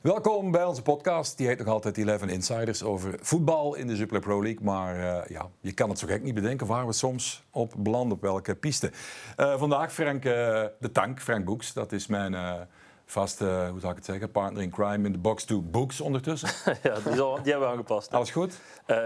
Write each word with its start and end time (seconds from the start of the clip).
Welkom 0.00 0.50
bij 0.50 0.64
onze 0.64 0.82
podcast. 0.82 1.36
Die 1.36 1.46
heet 1.46 1.58
nog 1.58 1.66
altijd 1.66 1.98
11 1.98 2.22
Insiders 2.22 2.82
over 2.82 3.14
voetbal 3.20 3.74
in 3.74 3.86
de 3.86 3.96
Jupiler 3.96 4.20
Pro 4.20 4.42
League. 4.42 4.64
Maar 4.64 4.96
uh, 4.96 5.26
ja, 5.28 5.48
je 5.60 5.72
kan 5.72 5.88
het 5.88 5.98
zo 5.98 6.06
gek 6.06 6.22
niet 6.22 6.34
bedenken 6.34 6.66
waar 6.66 6.86
we 6.86 6.92
soms 6.92 7.42
op 7.50 7.74
belanden, 7.76 8.16
op 8.16 8.22
welke 8.22 8.54
piste. 8.54 8.92
Uh, 9.36 9.58
vandaag 9.58 9.92
Frank 9.92 10.24
uh, 10.24 10.32
de 10.78 10.92
Tank, 10.92 11.20
Frank 11.20 11.44
Boeks. 11.44 11.72
Dat 11.72 11.92
is 11.92 12.06
mijn 12.06 12.66
vaste, 13.04 13.44
hoe 13.70 13.80
zou 13.80 13.90
ik 13.90 13.96
het 13.96 14.06
zeggen, 14.06 14.30
partner 14.30 14.62
in 14.62 14.70
crime 14.70 15.06
in 15.06 15.12
de 15.12 15.18
box 15.18 15.44
to 15.44 15.62
books 15.62 16.00
ondertussen. 16.00 16.48
ja, 16.82 16.94
die, 17.10 17.20
al, 17.20 17.42
die 17.42 17.50
hebben 17.50 17.68
we 17.68 17.74
aangepast. 17.74 18.14
Alles 18.14 18.30
goed? 18.30 18.58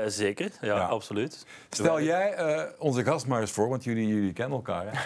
zeker, 0.07 0.51
ja, 0.61 0.77
ja, 0.77 0.87
absoluut. 0.87 1.47
Stel 1.71 2.01
jij 2.01 2.37
onze 2.79 3.05
gast 3.05 3.27
maar 3.27 3.41
eens 3.41 3.51
voor, 3.51 3.69
want 3.69 3.85
jullie, 3.85 4.07
jullie 4.07 4.33
kennen 4.33 4.57
elkaar. 4.57 4.85
Hè? 4.85 4.99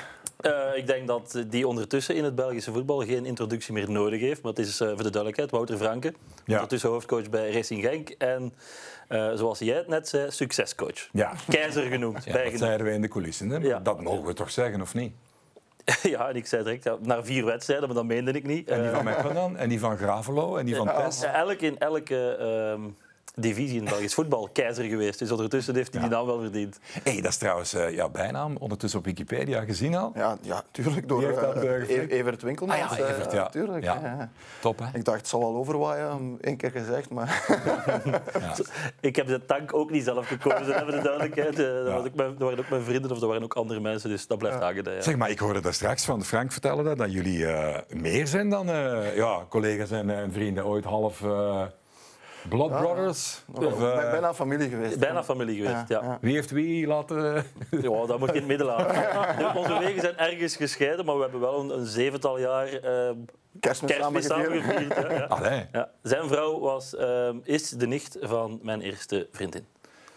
Uh, 0.47 0.77
ik 0.77 0.87
denk 0.87 1.07
dat 1.07 1.45
die 1.47 1.69
ondertussen 1.69 2.15
in 2.15 2.25
het 2.25 2.35
Belgische 2.35 2.73
voetbal 2.73 3.05
geen 3.05 3.27
introductie 3.27 3.73
meer 3.73 3.91
nodig 3.91 4.21
heeft. 4.21 4.43
Maar 4.43 4.53
het 4.53 4.67
is 4.67 4.81
uh, 4.81 4.89
voor 4.89 4.97
de 4.97 5.03
duidelijkheid 5.03 5.51
Wouter 5.51 5.77
Franke, 5.77 6.15
ja. 6.45 6.55
ondertussen 6.55 6.91
hoofdcoach 6.91 7.31
bij 7.31 7.53
Racing 7.53 7.83
Genk. 7.83 8.09
En 8.09 8.53
uh, 9.09 9.33
zoals 9.35 9.59
jij 9.59 9.77
het 9.77 9.89
net 9.89 10.09
zei, 10.09 10.31
succescoach. 10.31 11.09
Ja. 11.13 11.33
Keizer 11.49 11.83
genoemd. 11.83 12.25
Ja, 12.25 12.33
dat 12.33 12.59
zeiden 12.59 12.87
we 12.87 12.93
in 12.93 13.01
de 13.01 13.09
coulissen. 13.09 13.51
Hè? 13.51 13.83
Dat 13.83 14.01
mogen 14.01 14.25
we 14.25 14.33
toch 14.33 14.51
zeggen, 14.51 14.81
of 14.81 14.95
niet? 14.95 15.13
ja, 16.03 16.29
en 16.29 16.37
ik 16.37 16.47
zei 16.47 16.63
direct, 16.63 16.85
ja, 16.85 16.97
naar 17.01 17.25
vier 17.25 17.45
wedstrijden, 17.45 17.87
maar 17.87 17.97
dat 17.97 18.07
meende 18.07 18.33
ik 18.33 18.47
niet. 18.47 18.69
En 18.69 18.83
die 18.83 18.91
van 18.91 19.05
Mechelen 19.05 19.35
dan? 19.35 19.57
En 19.57 19.69
die 19.69 19.81
van 19.81 19.97
Gravelo? 19.97 20.57
En 20.57 20.67
die 20.67 20.77
van 20.85 20.87
Tess? 20.87 21.23
Elk 21.23 21.61
in 21.61 21.79
elke... 21.79 22.37
Ehm, 22.37 22.83
divisie 23.39 23.79
in 23.79 23.85
Belgisch 23.85 24.15
voetbal 24.15 24.49
keizer 24.53 24.85
geweest. 24.85 25.19
Dus 25.19 25.31
ondertussen 25.31 25.75
heeft 25.75 25.93
hij 25.93 26.03
die 26.03 26.11
naam 26.11 26.27
wel 26.27 26.41
verdiend. 26.41 26.79
hey, 27.03 27.21
dat 27.21 27.31
is 27.31 27.37
trouwens 27.37 27.75
uh, 27.75 27.95
jouw 27.95 28.09
bijnaam 28.09 28.57
ondertussen 28.57 28.99
op 28.99 29.05
Wikipedia 29.05 29.65
gezien 29.65 29.95
al. 29.95 30.13
Ja, 30.15 30.39
ja 30.43 30.63
tuurlijk. 30.71 31.09
Door 31.09 31.23
uh, 31.23 32.11
Evert 32.11 32.43
Winkelmans. 32.43 32.81
Ah, 32.81 32.99
ja, 32.99 33.09
Evert, 33.09 33.33
ja. 33.33 33.49
tuurlijk. 33.49 33.85
Ja. 33.85 34.31
Top, 34.61 34.79
hè? 34.79 34.99
Ik 34.99 35.05
dacht, 35.05 35.19
het 35.19 35.29
zal 35.29 35.41
wel 35.41 35.57
overwaaien, 35.57 36.39
één 36.41 36.57
keer 36.57 36.71
gezegd. 36.71 37.11
Maar 37.11 37.45
ik 39.01 39.17
heb 39.17 39.27
de 39.27 39.45
tank 39.45 39.75
ook 39.75 39.91
niet 39.91 40.05
zelf 40.05 40.27
gekozen, 40.27 40.75
hebben 40.75 40.95
de 40.95 41.03
duidelijkheid. 41.03 41.57
Dat, 41.57 41.93
was 41.93 42.07
ook 42.07 42.15
mijn, 42.15 42.29
dat 42.29 42.39
waren 42.39 42.59
ook 42.59 42.71
mijn 42.71 42.83
vrienden 42.83 43.11
of 43.11 43.19
dat 43.19 43.29
waren 43.29 43.43
ook 43.43 43.55
andere 43.55 43.81
mensen, 43.81 44.11
dus 44.11 44.27
dat 44.27 44.39
blijft 44.39 44.63
hangen. 44.63 45.03
Zeg 45.03 45.17
maar, 45.17 45.31
ik 45.31 45.39
hoorde 45.39 45.61
daar 45.61 45.75
straks 45.75 46.05
van 46.05 46.25
Frank 46.25 46.53
vertellen 46.53 46.85
dat, 46.85 46.99
dat 46.99 47.13
jullie 47.13 47.39
uh, 47.39 47.77
meer 47.89 48.27
zijn 48.27 48.51
dan 48.51 48.67
ja, 49.15 49.47
collega's 49.49 49.91
en, 49.91 50.11
en 50.11 50.33
vrienden. 50.33 50.67
Ooit 50.67 50.85
half 50.85 51.23
Blood 52.49 52.71
Brothers? 52.71 53.45
Of, 53.55 53.81
uh... 53.81 54.11
Bijna 54.11 54.35
familie 54.35 54.69
geweest. 54.69 54.99
Bijna 54.99 55.25
familie 55.25 55.63
geweest, 55.63 55.89
ja. 55.89 56.19
Wie 56.21 56.35
heeft 56.35 56.51
wie 56.51 56.87
laten... 56.87 57.17
ja, 57.71 58.07
dat 58.07 58.19
moet 58.19 58.29
je 58.29 58.35
in 58.35 58.39
het 58.39 58.47
midden 58.47 58.67
laten. 58.67 59.57
Onze 59.61 59.79
wegen 59.79 60.01
zijn 60.01 60.17
ergens 60.17 60.57
gescheiden, 60.57 61.05
maar 61.05 61.17
we 61.17 61.23
hebben 61.23 61.41
wel 61.41 61.61
een, 61.61 61.79
een 61.79 61.87
zevental 61.87 62.39
jaar... 62.39 62.73
Uh, 62.73 63.11
Kerstmis, 63.61 63.93
Kerstmis 63.93 64.27
samengevierd. 64.27 64.95
Ja, 64.97 65.67
ja. 65.73 65.91
Zijn 66.03 66.29
vrouw 66.29 66.59
was, 66.59 66.95
uh, 66.95 67.29
is 67.43 67.71
de 67.71 67.87
nicht 67.87 68.17
van 68.21 68.59
mijn 68.63 68.81
eerste 68.81 69.29
vriendin. 69.33 69.67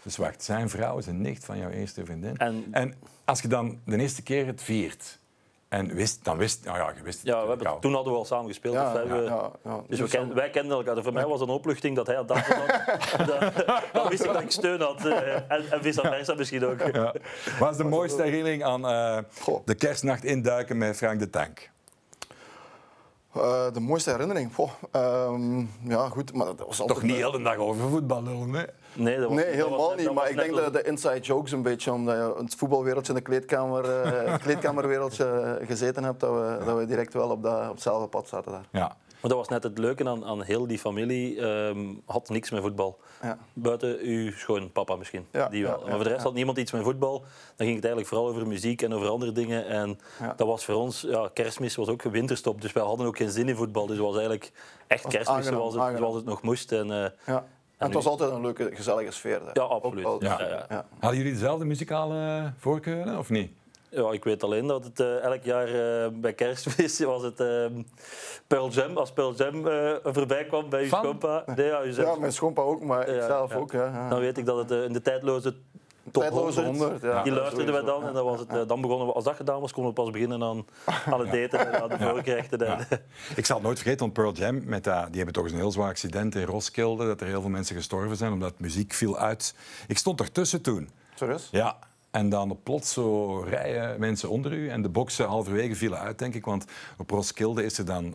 Dus 0.02 0.16
wacht, 0.16 0.42
zijn 0.42 0.68
vrouw 0.68 0.98
is 0.98 1.06
een 1.06 1.20
nicht 1.20 1.44
van 1.44 1.58
jouw 1.58 1.70
eerste 1.70 2.04
vriendin. 2.04 2.36
En, 2.36 2.66
en 2.70 2.94
als 3.24 3.40
je 3.40 3.48
dan 3.48 3.80
de 3.84 3.96
eerste 3.96 4.22
keer 4.22 4.46
het 4.46 4.62
viert, 4.62 5.18
en 5.72 5.94
wist, 5.94 6.24
dan 6.24 6.36
wist, 6.36 6.64
nou 6.64 6.78
ja, 6.78 6.92
je 6.96 7.02
wist 7.02 7.20
ja, 7.22 7.42
we 7.42 7.48
hebben, 7.48 7.80
toen 7.80 7.94
hadden 7.94 8.12
we 8.12 8.18
al 8.18 8.24
samen 8.24 8.46
gespeeld. 8.46 8.74
Ja, 8.74 9.02
ja, 9.06 9.50
ja, 9.64 9.80
dus, 9.88 9.98
dus 9.98 10.10
we 10.10 10.34
wij 10.34 10.50
kenden 10.50 10.76
elkaar. 10.76 10.94
Dus 10.94 11.04
voor 11.04 11.12
mij 11.12 11.26
was 11.26 11.40
het 11.40 11.48
een 11.48 11.54
opluchting 11.54 11.96
dat 11.96 12.06
hij 12.06 12.16
had 12.16 12.28
dat 12.28 12.46
dan, 13.92 14.08
wist 14.08 14.24
ik 14.24 14.32
dat 14.32 14.42
ik 14.42 14.50
steun 14.50 14.80
had. 14.80 15.06
Uh, 15.06 15.34
en, 15.34 15.70
en 15.70 15.82
vice 15.82 16.00
versa 16.00 16.34
misschien 16.34 16.64
ook. 16.64 16.80
Ja. 16.92 17.14
Wat 17.58 17.70
is 17.70 17.76
de 17.76 17.84
mooiste 17.84 18.22
herinnering 18.22 18.64
aan 18.64 18.84
uh, 18.84 19.18
de 19.64 19.74
kerstnacht 19.74 20.24
induiken 20.24 20.78
met 20.78 20.96
Frank 20.96 21.18
de 21.18 21.30
Tank? 21.30 21.70
Uh, 23.36 23.72
de 23.72 23.80
mooiste 23.80 24.10
herinnering? 24.10 24.54
Goh, 24.54 24.70
um, 24.92 25.70
ja, 25.82 26.08
goed, 26.08 26.32
maar 26.32 26.46
dat 26.46 26.58
was 26.58 26.80
altijd... 26.80 26.88
Toch 26.88 27.02
niet 27.02 27.16
de 27.16 27.24
hele 27.24 27.42
dag 27.42 27.56
over 27.56 27.88
voetbal 27.88 28.22
lullen, 28.22 28.50
nee? 28.50 28.66
Nee, 28.92 29.18
dat 29.18 29.28
was, 29.28 29.36
nee 29.36 29.54
helemaal 29.54 29.88
dat 29.88 29.96
niet. 29.96 30.12
maar 30.12 30.30
ik 30.30 30.36
denk 30.36 30.54
dat 30.54 30.72
de 30.72 30.82
inside 30.82 31.20
jokes 31.20 31.52
een 31.52 31.62
beetje, 31.62 31.92
omdat 31.92 32.14
je 32.14 32.42
het 32.42 32.54
voetbalwereldje 32.54 33.12
en 33.12 33.18
de 33.18 33.24
kleedkamer, 33.24 33.84
uh, 34.24 34.38
kleedkamerwereldje 34.38 35.58
gezeten 35.62 36.04
hebt, 36.04 36.20
dat 36.20 36.30
we, 36.30 36.64
dat 36.64 36.78
we 36.78 36.86
direct 36.86 37.14
wel 37.14 37.30
op, 37.30 37.42
dat, 37.42 37.68
op 37.68 37.74
hetzelfde 37.74 38.08
pad 38.08 38.28
zaten 38.28 38.52
daar. 38.52 38.66
Ja. 38.70 38.96
Maar 39.22 39.30
dat 39.30 39.40
was 39.40 39.48
net 39.48 39.62
het 39.62 39.78
leuke 39.78 40.08
aan, 40.08 40.24
aan 40.24 40.42
heel 40.42 40.66
die 40.66 40.78
familie. 40.78 41.40
Um, 41.40 42.02
had 42.06 42.28
niks 42.28 42.50
met 42.50 42.60
voetbal. 42.60 42.98
Ja. 43.22 43.38
Buiten 43.52 43.98
uw 44.00 44.32
schoonpapa 44.32 44.96
misschien. 44.96 45.26
Ja, 45.30 45.48
die 45.48 45.62
wel. 45.62 45.82
maar 45.84 45.94
voor 45.94 46.04
de 46.04 46.10
rest 46.10 46.22
had 46.22 46.34
niemand 46.34 46.58
iets 46.58 46.72
met 46.72 46.82
voetbal. 46.82 47.18
Dan 47.56 47.66
ging 47.66 47.74
het 47.74 47.84
eigenlijk 47.84 48.06
vooral 48.06 48.28
over 48.28 48.46
muziek 48.46 48.82
en 48.82 48.94
over 48.94 49.08
andere 49.08 49.32
dingen. 49.32 49.66
En 49.66 49.98
dat 50.36 50.46
was 50.46 50.64
voor 50.64 50.74
ons, 50.74 51.00
ja, 51.00 51.30
kerstmis 51.32 51.76
was 51.76 51.88
ook 51.88 52.02
winterstop. 52.02 52.60
Dus 52.60 52.72
wij 52.72 52.82
hadden 52.82 53.06
ook 53.06 53.16
geen 53.16 53.30
zin 53.30 53.48
in 53.48 53.56
voetbal. 53.56 53.86
Dus 53.86 53.96
het 53.96 54.06
was 54.06 54.14
eigenlijk 54.14 54.52
echt 54.86 55.06
kerstmis 55.06 55.46
zoals, 55.46 55.74
het, 55.74 55.96
zoals 55.98 56.14
het 56.14 56.24
nog 56.24 56.42
moest. 56.42 56.72
En, 56.72 56.86
uh, 56.86 57.06
ja. 57.26 57.44
En 57.82 57.88
het 57.88 58.04
was 58.04 58.06
altijd 58.06 58.30
een 58.30 58.40
leuke, 58.40 58.70
gezellige 58.74 59.10
sfeer. 59.10 59.40
Ja, 59.52 59.62
absoluut. 59.62 60.06
Ja. 60.18 60.84
Hadden 60.98 61.18
jullie 61.18 61.32
dezelfde 61.32 61.64
muzikale 61.64 62.52
voorkeuren 62.58 63.18
of 63.18 63.30
niet? 63.30 63.52
Ja, 63.90 64.12
ik 64.12 64.24
weet 64.24 64.42
alleen 64.42 64.66
dat 64.66 64.84
het 64.84 65.00
uh, 65.00 65.22
elk 65.22 65.42
jaar 65.42 65.68
uh, 65.68 66.08
bij 66.20 66.32
kerstmis 66.32 67.00
was 67.04 67.22
het 67.22 67.40
uh, 67.40 67.66
Pearl 68.46 68.68
Jam. 68.70 68.96
Als 68.96 69.12
Pearl 69.12 69.34
Jam 69.34 69.62
voorbij 70.02 70.44
kwam 70.44 70.68
bij 70.68 70.82
je 70.82 70.88
schoonpa. 70.88 71.42
Nee, 71.56 71.66
ja, 71.66 71.82
ja, 71.82 72.14
mijn 72.14 72.32
schoonpa 72.32 72.62
ook, 72.62 72.82
maar 72.82 73.08
ik 73.08 73.22
zelf 73.22 73.54
ook. 73.54 73.72
Ja. 73.72 74.08
Dan 74.08 74.20
weet 74.20 74.38
ik 74.38 74.46
dat 74.46 74.56
het 74.56 74.70
in 74.70 74.92
de 74.92 75.02
tijdloze 75.02 75.54
top 76.10 76.28
100, 76.28 76.66
100 76.66 77.02
ja. 77.02 77.22
die 77.22 77.32
luisterden 77.32 77.74
wij 77.74 77.82
dan. 77.82 78.06
En 78.06 78.12
dan, 78.12 78.24
was 78.24 78.40
het, 78.40 78.68
dan 78.68 78.80
begonnen 78.80 79.06
we, 79.06 79.12
als 79.12 79.24
dat 79.24 79.36
gedaan 79.36 79.60
was, 79.60 79.72
konden 79.72 79.94
we 79.94 80.00
pas 80.02 80.10
beginnen 80.10 80.42
aan, 80.42 80.66
aan 81.06 81.20
het 81.20 81.32
daten 81.32 81.72
en 81.72 81.82
aan 81.82 81.88
de 81.88 81.98
voorgerechten. 81.98 82.64
Ja. 82.64 82.78
Ik 83.36 83.46
zal 83.46 83.56
het 83.56 83.64
nooit 83.64 83.78
vergeten, 83.78 84.00
want 84.00 84.12
Pearl 84.12 84.32
Jam, 84.32 84.64
met 84.64 84.84
dat, 84.84 85.06
die 85.06 85.16
hebben 85.16 85.34
toch 85.34 85.44
eens 85.44 85.52
een 85.52 85.58
heel 85.58 85.72
zwaar 85.72 85.88
accident 85.88 86.34
in 86.34 86.44
Roskilde, 86.44 87.06
dat 87.06 87.20
er 87.20 87.26
heel 87.26 87.40
veel 87.40 87.50
mensen 87.50 87.76
gestorven 87.76 88.16
zijn, 88.16 88.32
omdat 88.32 88.58
muziek 88.58 88.92
viel 88.92 89.18
uit. 89.18 89.54
Ik 89.86 89.98
stond 89.98 90.20
ertussen 90.20 90.62
toen. 90.62 90.90
Serieus? 91.14 91.48
Ja, 91.50 91.78
en 92.12 92.28
dan 92.28 92.58
plots 92.62 92.92
zo 92.92 93.38
rijden 93.40 94.00
mensen 94.00 94.28
onder 94.28 94.52
u. 94.52 94.68
En 94.68 94.82
de 94.82 94.88
boksen 94.88 95.26
halverwege 95.26 95.74
vielen 95.74 95.98
uit, 95.98 96.18
denk 96.18 96.34
ik. 96.34 96.44
Want 96.44 96.64
op 96.98 97.10
Roskilde 97.10 97.64
is 97.64 97.78
er 97.78 97.84
dan 97.84 98.14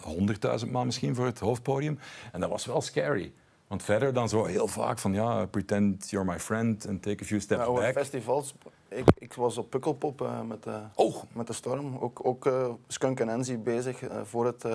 100.000 0.66 0.72
man 0.72 0.86
misschien 0.86 1.16
voor 1.16 1.26
het 1.26 1.40
hoofdpodium. 1.40 2.00
En 2.32 2.40
dat 2.40 2.50
was 2.50 2.66
wel 2.66 2.82
scary. 2.82 3.34
Want 3.68 3.84
verder 3.84 4.14
dan 4.14 4.30
zo 4.30 4.46
heel 4.46 4.68
vaak 4.68 5.00
van 5.00 5.14
ja, 5.14 5.46
pretend 5.46 6.10
you're 6.10 6.32
my 6.32 6.40
friend 6.40 6.88
and 6.88 7.02
take 7.02 7.24
a 7.24 7.26
few 7.26 7.40
steps 7.40 7.66
ja, 7.66 7.72
back. 7.72 7.94
festivals, 7.94 8.54
ik, 8.88 9.06
ik 9.18 9.34
was 9.34 9.58
op 9.58 9.70
Pukkelpop 9.70 10.22
uh, 10.22 10.42
met, 10.42 10.66
uh, 10.66 10.76
oh. 10.96 11.16
met 11.34 11.48
de 11.48 11.54
Storm. 11.54 11.98
Ook, 11.98 12.20
ook 12.24 12.46
uh, 12.46 12.70
Skunk 12.88 13.20
en 13.20 13.30
Enzi 13.30 13.58
bezig 13.58 14.00
voor, 14.24 14.46
het, 14.46 14.66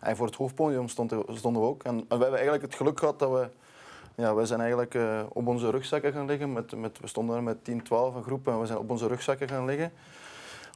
en 0.00 0.16
voor 0.16 0.26
het 0.26 0.34
hoofdpodium 0.34 0.88
stonden, 0.88 1.24
stonden 1.36 1.62
we 1.62 1.68
ook. 1.68 1.82
En, 1.82 1.94
en 1.94 2.04
we 2.18 2.22
hebben 2.22 2.32
eigenlijk 2.32 2.62
het 2.62 2.74
geluk 2.74 2.98
gehad 2.98 3.18
dat 3.18 3.30
we 3.30 3.48
ja, 4.14 4.34
we 4.34 4.46
zijn 4.46 4.60
eigenlijk 4.60 4.96
op 5.28 5.46
onze 5.46 5.70
rugzakken 5.70 6.12
gaan 6.12 6.26
liggen. 6.26 6.52
Met, 6.52 6.76
met, 6.76 7.00
we 7.00 7.06
stonden 7.06 7.36
er 7.36 7.42
met 7.42 7.64
10, 7.64 7.82
12 7.82 8.14
een 8.14 8.22
groep 8.22 8.48
en 8.48 8.60
we 8.60 8.66
zijn 8.66 8.78
op 8.78 8.90
onze 8.90 9.06
rugzakken 9.06 9.48
gaan 9.48 9.64
liggen. 9.64 9.92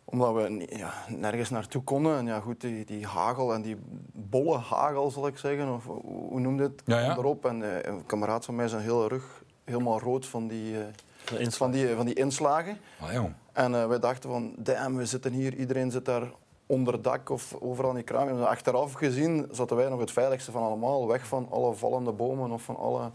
Omdat 0.05 0.35
we 0.35 0.67
ja, 0.77 0.93
nergens 1.09 1.51
naartoe 1.51 1.83
konden. 1.83 2.17
En 2.17 2.27
ja, 2.27 2.41
goed, 2.41 2.61
die, 2.61 2.85
die 2.85 3.07
hagel 3.07 3.55
en 3.55 3.63
die 3.63 3.77
bolle 4.13 4.59
hagel, 4.59 5.11
zal 5.11 5.27
ik 5.27 5.39
zeggen, 5.39 5.75
of 5.75 5.85
hoe 6.05 6.41
noemde 6.41 6.63
het, 6.63 6.83
ja, 6.85 6.99
ja. 6.99 7.17
erop. 7.17 7.45
En 7.45 7.61
uh, 7.61 7.83
een 7.83 8.07
kameraad 8.07 8.45
van 8.45 8.55
mij 8.55 8.69
zijn 8.69 8.83
hele 8.83 9.09
rug 9.09 9.43
helemaal 9.65 10.01
rood 10.01 10.27
van 10.27 10.49
die, 10.49 10.73
uh, 10.73 11.49
van 11.49 11.71
die, 11.71 11.95
van 11.95 12.07
die 12.07 12.15
inslagen. 12.15 12.79
Ah, 13.01 13.25
en 13.53 13.73
uh, 13.73 13.87
wij 13.87 13.99
dachten 13.99 14.31
van, 14.31 14.55
damn, 14.57 14.97
we 14.97 15.07
zitten 15.07 15.33
hier, 15.33 15.55
iedereen 15.55 15.91
zit 15.91 16.05
daar 16.05 16.31
onder 16.67 17.03
dak 17.03 17.31
of 17.31 17.55
overal 17.61 17.91
in 17.91 17.97
die 17.97 18.05
kraam. 18.05 18.43
achteraf 18.43 18.93
gezien 18.93 19.49
zaten 19.51 19.77
wij 19.77 19.89
nog 19.89 20.01
het 20.01 20.13
veiligste 20.13 20.51
van 20.51 20.63
allemaal. 20.63 21.07
Weg 21.07 21.27
van 21.27 21.47
alle 21.51 21.75
vallende 21.75 22.13
bomen 22.13 22.51
of 22.51 22.63
van 22.63 22.77
alle 22.77 23.11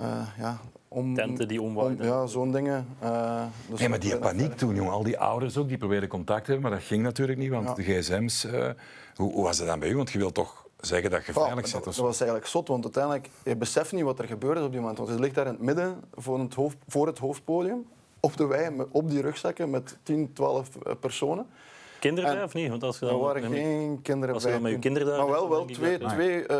uh, 0.00 0.26
ja, 0.38 0.58
om, 0.88 1.14
Tenten 1.14 1.48
die 1.48 1.62
omwaaiden. 1.62 2.06
ja, 2.06 2.26
zo'n 2.26 2.52
dingen. 2.52 2.86
Uh, 3.02 3.44
dus 3.70 3.78
nee, 3.80 3.88
maar 3.88 3.98
die 3.98 4.18
paniek 4.18 4.56
toen, 4.56 4.74
jongen. 4.74 4.92
Al 4.92 5.02
die 5.02 5.18
ouders 5.18 5.56
ook, 5.56 5.68
die 5.68 5.78
probeerden 5.78 6.08
contact 6.08 6.44
te 6.44 6.50
hebben, 6.50 6.70
maar 6.70 6.78
dat 6.78 6.88
ging 6.88 7.02
natuurlijk 7.02 7.38
niet, 7.38 7.50
want 7.50 7.76
de 7.76 7.82
gsm's... 7.82 8.44
Uh, 8.44 8.70
hoe, 9.14 9.32
hoe, 9.32 9.42
was 9.42 9.58
het 9.58 9.66
dan 9.66 9.78
bij 9.78 9.88
u? 9.88 9.96
Want 9.96 10.10
je 10.10 10.18
wilt 10.18 10.34
toch 10.34 10.66
zeggen 10.80 11.10
dat 11.10 11.26
je 11.26 11.32
veilig 11.32 11.68
zit? 11.68 11.84
Dat, 11.84 11.84
dat 11.84 11.96
was 11.96 12.20
eigenlijk 12.20 12.50
zot, 12.50 12.68
want 12.68 12.84
uiteindelijk... 12.84 13.30
Je 13.44 13.56
beseft 13.56 13.92
niet 13.92 14.02
wat 14.02 14.18
er 14.18 14.26
gebeurde 14.26 14.62
op 14.62 14.70
die 14.70 14.80
moment. 14.80 14.98
Want 14.98 15.10
je 15.10 15.20
ligt 15.20 15.34
daar 15.34 15.46
in 15.46 15.52
het 15.52 15.62
midden 15.62 16.00
voor 16.14 16.38
het, 16.38 16.54
hoofd, 16.54 16.76
voor 16.88 17.06
het 17.06 17.18
hoofdpodium, 17.18 17.86
op 18.20 18.36
de 18.36 18.46
wei, 18.46 18.70
op 18.90 19.10
die 19.10 19.20
rugzakken 19.20 19.70
met 19.70 19.98
10, 20.02 20.32
12 20.32 20.68
personen. 21.00 21.46
Kinderen 21.98 22.34
bij 22.34 22.42
of 22.42 22.54
niet? 22.54 22.68
Want 22.68 22.82
als 22.82 22.98
je 22.98 23.06
er 23.06 23.18
waren 23.18 23.42
geen 23.42 24.02
kinderen 24.02 24.34
als 24.34 24.44
bij. 24.44 24.60
met 24.60 24.72
je 24.72 24.78
kinderen 24.78 25.08
daar... 25.08 25.18
Maar 25.18 25.30
wel, 25.30 25.48
wel 25.48 25.64
twee, 25.64 25.98
twee 25.98 26.48
uh, 26.48 26.56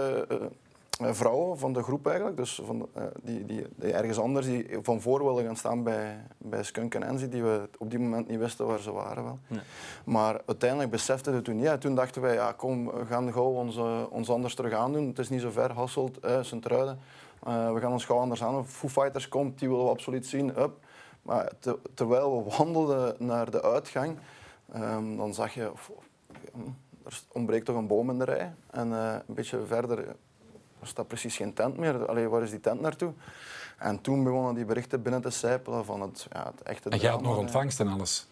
vrouwen 1.01 1.59
van 1.59 1.73
de 1.73 1.83
groep 1.83 2.07
eigenlijk, 2.07 2.37
dus 2.37 2.61
van, 2.65 2.89
uh, 2.97 3.03
die, 3.23 3.45
die, 3.45 3.67
die, 3.77 3.93
ergens 3.93 4.19
anders, 4.19 4.47
die 4.47 4.79
van 4.83 5.01
voor 5.01 5.25
wilden 5.25 5.45
gaan 5.45 5.57
staan 5.57 5.83
bij, 5.83 6.27
bij 6.39 6.63
Skunk 6.63 6.95
en 6.95 7.03
Enzi, 7.03 7.29
die 7.29 7.43
we 7.43 7.69
op 7.79 7.91
die 7.91 7.99
moment 7.99 8.29
niet 8.29 8.39
wisten 8.39 8.67
waar 8.67 8.79
ze 8.79 8.93
waren. 8.93 9.25
Wel. 9.25 9.39
Maar 10.05 10.41
uiteindelijk 10.47 10.91
beseften 10.91 11.35
we 11.35 11.43
toen, 11.43 11.59
ja, 11.59 11.79
toen 11.79 11.95
dachten 11.95 12.23
wij, 12.23 12.35
ja, 12.35 12.53
kom, 12.53 12.87
we 12.87 13.07
gaan 13.07 13.33
gauw 13.33 13.53
ons, 13.53 13.77
uh, 13.77 14.03
ons 14.11 14.31
anders 14.31 14.55
terug 14.55 14.73
aandoen. 14.73 15.07
Het 15.07 15.19
is 15.19 15.29
niet 15.29 15.41
zo 15.41 15.51
ver, 15.51 15.73
Hasselt, 15.73 16.25
uh, 16.25 16.43
Sint-Truiden. 16.43 16.99
we 17.45 17.79
gaan 17.81 17.93
ons 17.93 18.05
gauw 18.05 18.19
anders 18.19 18.43
aan. 18.43 18.67
Foo 18.67 18.89
Fighters 18.89 19.29
komt, 19.29 19.59
die 19.59 19.69
willen 19.69 19.85
we 19.85 19.91
absoluut 19.91 20.27
zien. 20.27 20.59
Up. 20.59 20.73
Maar 21.23 21.53
te, 21.59 21.79
terwijl 21.95 22.45
we 22.45 22.57
wandelden 22.57 23.15
naar 23.19 23.51
de 23.51 23.63
uitgang, 23.63 24.19
um, 24.77 25.17
dan 25.17 25.35
zag 25.35 25.55
je, 25.55 25.73
of, 25.73 25.91
er 27.05 27.21
ontbreekt 27.33 27.65
toch 27.65 27.77
een 27.77 27.87
boom 27.87 28.11
in 28.11 28.19
de 28.19 28.25
rij. 28.25 28.55
En 28.71 28.91
een 28.91 29.35
beetje 29.35 29.67
verder 29.67 30.17
er 30.87 30.93
staat 30.93 31.09
precies 31.09 31.37
geen 31.37 31.53
tent 31.53 31.77
meer. 31.77 32.07
Allee, 32.07 32.29
waar 32.29 32.43
is 32.43 32.51
die 32.51 32.61
tent 32.61 32.81
naartoe? 32.81 33.13
En 33.79 34.01
toen 34.01 34.25
begonnen 34.25 34.55
die 34.55 34.65
berichten 34.65 35.03
binnen 35.03 35.23
te 35.23 35.31
sijpelen 35.31 35.85
van 35.85 36.01
het, 36.01 36.27
ja, 36.33 36.45
het 36.45 36.63
echte 36.63 36.89
En 36.89 36.99
jij 36.99 37.11
had 37.11 37.23
nog 37.23 37.37
ontvangst 37.37 37.81
en 37.81 37.89
alles? 37.89 38.27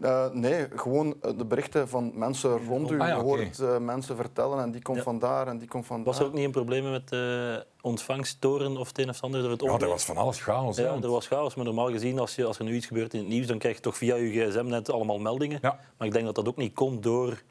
Uh, 0.00 0.30
nee, 0.30 0.66
gewoon 0.74 1.14
eh, 1.22 1.30
de 1.38 1.44
berichten 1.44 1.88
van 1.88 2.12
mensen 2.14 2.66
rond 2.66 2.90
u. 2.90 3.00
Ah, 3.00 3.08
ja, 3.08 3.14
je 3.14 3.20
hoort 3.20 3.58
uh, 3.58 3.78
mensen 3.78 4.16
vertellen 4.16 4.58
en 4.58 4.70
die 4.70 4.82
komt 4.82 4.96
ja. 4.96 5.02
vandaar 5.02 5.48
en 5.48 5.58
die 5.58 5.68
komt 5.68 5.86
vandaar. 5.86 6.06
Was 6.06 6.18
er 6.18 6.26
ook 6.26 6.32
niet 6.32 6.44
een 6.44 6.50
probleem 6.50 6.90
met 6.90 7.08
de 7.08 7.66
ontvangsttoren 7.80 8.76
of 8.76 8.88
het 8.88 8.98
een 8.98 9.08
of 9.08 9.22
ander? 9.22 9.42
Door 9.42 9.50
het 9.50 9.60
ja, 9.60 9.78
er 9.78 9.88
was 9.88 10.04
van 10.04 10.16
alles 10.16 10.40
chaos. 10.40 10.76
Ja, 10.76 10.94
er 11.02 11.10
was 11.10 11.26
chaos. 11.26 11.54
Maar 11.54 11.64
normaal 11.64 11.90
gezien, 11.90 12.18
als, 12.18 12.34
je, 12.34 12.44
als 12.44 12.58
er 12.58 12.64
nu 12.64 12.74
iets 12.74 12.86
gebeurt 12.86 13.14
in 13.14 13.20
het 13.20 13.28
nieuws, 13.28 13.46
dan 13.46 13.58
krijg 13.58 13.76
je 13.76 13.82
toch 13.82 13.96
via 13.96 14.14
je 14.14 14.30
gsm 14.30 14.66
net 14.66 14.90
allemaal 14.90 15.18
meldingen. 15.18 15.58
Ja. 15.62 15.78
Maar 15.96 16.06
ik 16.06 16.12
denk 16.12 16.24
dat 16.24 16.34
dat 16.34 16.48
ook 16.48 16.56
niet 16.56 16.74
komt 16.74 17.02
door 17.02 17.42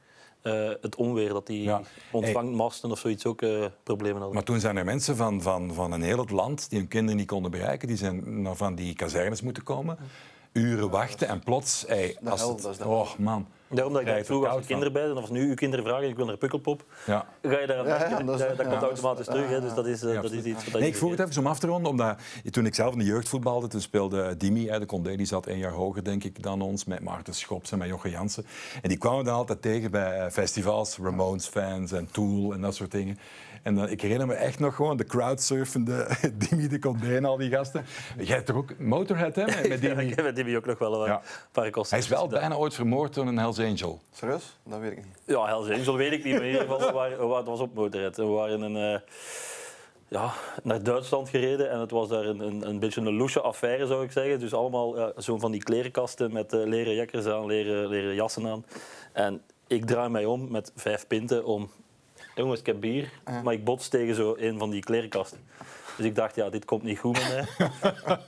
uh, 0.44 0.70
het 0.82 0.96
onweer, 0.96 1.30
dat 1.30 1.48
die 1.48 1.64
ja. 1.64 1.82
ontvangmasten 2.12 2.92
of 2.92 3.00
zoiets 3.00 3.26
ook 3.26 3.42
uh, 3.42 3.66
problemen 3.84 4.18
hadden. 4.18 4.36
Maar 4.36 4.44
toen 4.44 4.60
zijn 4.60 4.78
er 4.78 4.86
mensen 4.86 5.16
van, 5.16 5.42
van, 5.42 5.74
van 5.74 5.92
een 5.92 6.02
heel 6.02 6.18
het 6.18 6.32
land 6.32 6.70
die 6.70 6.80
hun 6.80 6.88
kinderen 6.88 7.18
niet 7.18 7.28
konden 7.28 7.52
bereiken, 7.52 7.88
die 7.88 7.98
zijn 7.98 8.42
naar 8.42 8.56
van 8.56 8.76
die 8.76 8.96
kazernes 8.96 9.42
moeten 9.42 9.64
komen 9.64 9.98
uren 10.52 10.90
wachten 10.90 11.28
en 11.28 11.40
plots... 11.44 11.84
Hey, 11.88 12.18
als 12.24 12.42
het, 12.42 12.86
oh 12.86 13.16
man. 13.18 13.48
Daarom 13.72 13.94
dat 13.94 14.02
ik 14.02 14.26
vroeger 14.26 14.50
als 14.50 14.62
je 14.62 14.68
kinderen 14.68 14.94
bij, 14.94 15.04
en 15.04 15.16
als 15.16 15.30
nu 15.30 15.48
uw 15.50 15.54
kinderen 15.54 15.86
vragen, 15.86 16.08
ik 16.08 16.16
wil 16.16 16.26
naar 16.26 16.38
Pukkelpop, 16.38 16.84
ja. 17.06 17.26
ga 17.42 17.60
je 17.60 17.68
daar 17.68 17.78
aan 17.78 17.86
ja, 17.86 18.10
ja, 18.10 18.24
dat, 18.24 18.40
dat, 18.40 18.58
dat 18.58 18.68
komt 18.68 18.82
automatisch 18.82 19.26
terug. 19.26 19.50
Hè, 19.50 19.62
dus 19.62 19.74
dat 19.74 19.86
is, 19.86 20.04
uh, 20.04 20.22
dat 20.22 20.32
is 20.32 20.44
iets 20.44 20.72
wat 20.72 20.82
nee, 20.82 20.90
Ik 20.90 20.96
vroeg 20.96 21.12
het 21.12 21.20
even 21.20 21.42
om 21.42 21.48
af 21.48 21.60
te 21.60 21.68
ronden, 21.68 21.92
omdat 21.92 22.18
toen 22.50 22.66
ik 22.66 22.76
zelf 22.76 22.94
in 22.94 23.00
de 23.00 23.06
jeugd 23.06 23.30
voetbalde, 23.30 23.68
toen 23.68 23.82
speelde 23.82 24.38
Dimi, 24.38 24.66
de 24.66 24.86
Condé, 24.86 25.16
die 25.16 25.26
zat 25.26 25.48
één 25.48 25.58
jaar 25.58 25.72
hoger 25.72 26.04
denk 26.04 26.24
ik 26.24 26.44
dan 26.44 26.62
ons, 26.62 26.86
met 26.86 27.00
Maarten 27.00 27.34
Schops 27.34 27.72
en 27.72 27.78
met 27.78 27.88
Jochem 27.88 28.12
Jansen. 28.12 28.46
En 28.82 28.90
die 28.90 28.98
kwamen 28.98 29.26
dan 29.26 29.36
altijd 29.36 29.62
tegen 29.62 29.92
bij 29.92 30.20
eh, 30.20 30.32
festivals, 30.32 30.98
Ramones-fans 30.98 31.92
en 31.92 32.08
Tool 32.12 32.54
en 32.54 32.62
dat 32.62 32.76
soort 32.76 32.92
dingen. 32.92 33.18
En 33.62 33.76
dan, 33.76 33.90
ik 33.90 34.02
herinner 34.02 34.28
me 34.28 34.34
echt 34.34 34.60
nog 34.60 34.76
gewoon 34.76 34.98
de 34.98 35.04
crowdsurfende 35.04 36.08
Dimi 36.50 36.68
de 36.68 36.80
Condé 36.80 37.16
en 37.16 37.26
al 37.26 37.38
die 37.38 37.50
gasten. 37.50 37.86
Jij 38.18 38.36
hebt 38.36 38.46
toch 38.46 38.56
ook 38.56 38.80
Motorhead, 38.80 39.36
hè? 39.36 39.46
Met, 39.46 39.68
met 39.68 39.82
Dimi? 39.96 40.14
ja, 40.16 40.24
met 40.24 40.36
Dimi 40.36 40.58
ook 40.58 40.66
nog 40.66 40.78
wel 40.78 41.08
een 41.08 41.20
paar 41.52 41.70
kosten. 41.70 41.98
Hij 41.98 42.06
is 42.06 42.12
wel 42.12 42.28
bijna 42.28 42.56
ooit 42.56 42.74
vermoord 42.74 43.14
door 43.14 43.28
een 43.28 43.38
Hells 43.38 43.60
Angel. 43.60 44.02
Serieus? 44.12 44.58
Dat 44.64 44.80
weet 44.80 44.92
ik 44.92 44.98
niet. 44.98 45.18
Ja, 45.26 45.46
Hells 45.46 45.70
Angel 45.70 45.98
weet 45.98 46.12
ik 46.12 46.24
niet, 46.24 46.34
maar 46.34 46.44
in 46.44 46.52
ieder 46.52 46.62
geval, 46.62 46.80
we 46.80 47.26
waren, 47.26 47.46
was 47.46 47.60
op 47.60 47.74
Motorhead. 47.74 48.18
We 48.18 48.26
waren 48.26 48.62
een... 48.62 48.94
Uh, 48.94 49.00
ja, 50.12 50.34
naar 50.64 50.84
Duitsland 50.84 51.30
gereden 51.30 51.70
en 51.70 51.80
het 51.80 51.92
was 51.92 52.08
daar 52.08 52.26
een, 52.26 52.40
een, 52.40 52.68
een 52.68 52.80
beetje 52.80 53.02
een 53.02 53.14
loesje 53.14 53.42
affaire, 53.42 53.88
zou 53.88 54.04
ik 54.04 54.12
zeggen. 54.12 54.40
Dus 54.40 54.54
allemaal 54.54 54.98
ja, 54.98 55.14
zo 55.18 55.38
van 55.38 55.52
die 55.52 55.64
klerenkasten 55.64 56.34
met 56.34 56.54
uh, 56.54 56.66
leren 56.66 56.94
jakkers 56.94 57.26
aan, 57.26 57.46
leren, 57.46 57.88
leren 57.88 58.16
jassen 58.16 58.48
aan. 58.48 58.66
En 59.14 59.42
ik 59.68 59.86
draai 59.86 60.10
mij 60.10 60.26
om 60.26 60.52
met 60.52 60.72
vijf 60.76 61.08
pinten 61.08 61.46
om 61.46 61.70
jongens, 62.36 62.60
ik 62.60 62.66
heb 62.66 62.80
bier, 62.80 63.10
maar 63.44 63.54
ik 63.54 63.64
bots 63.64 63.88
tegen 63.88 64.16
zo 64.16 64.36
een 64.38 64.58
van 64.58 64.70
die 64.70 64.84
klerenkasten. 64.84 65.40
Dus 65.98 66.06
ik 66.06 66.16
dacht, 66.16 66.36
ja, 66.36 66.50
dit 66.50 66.66
komt 66.66 66.84
niet 66.84 67.00
goed 67.00 67.14
met 67.14 67.48
mij. 67.58 67.70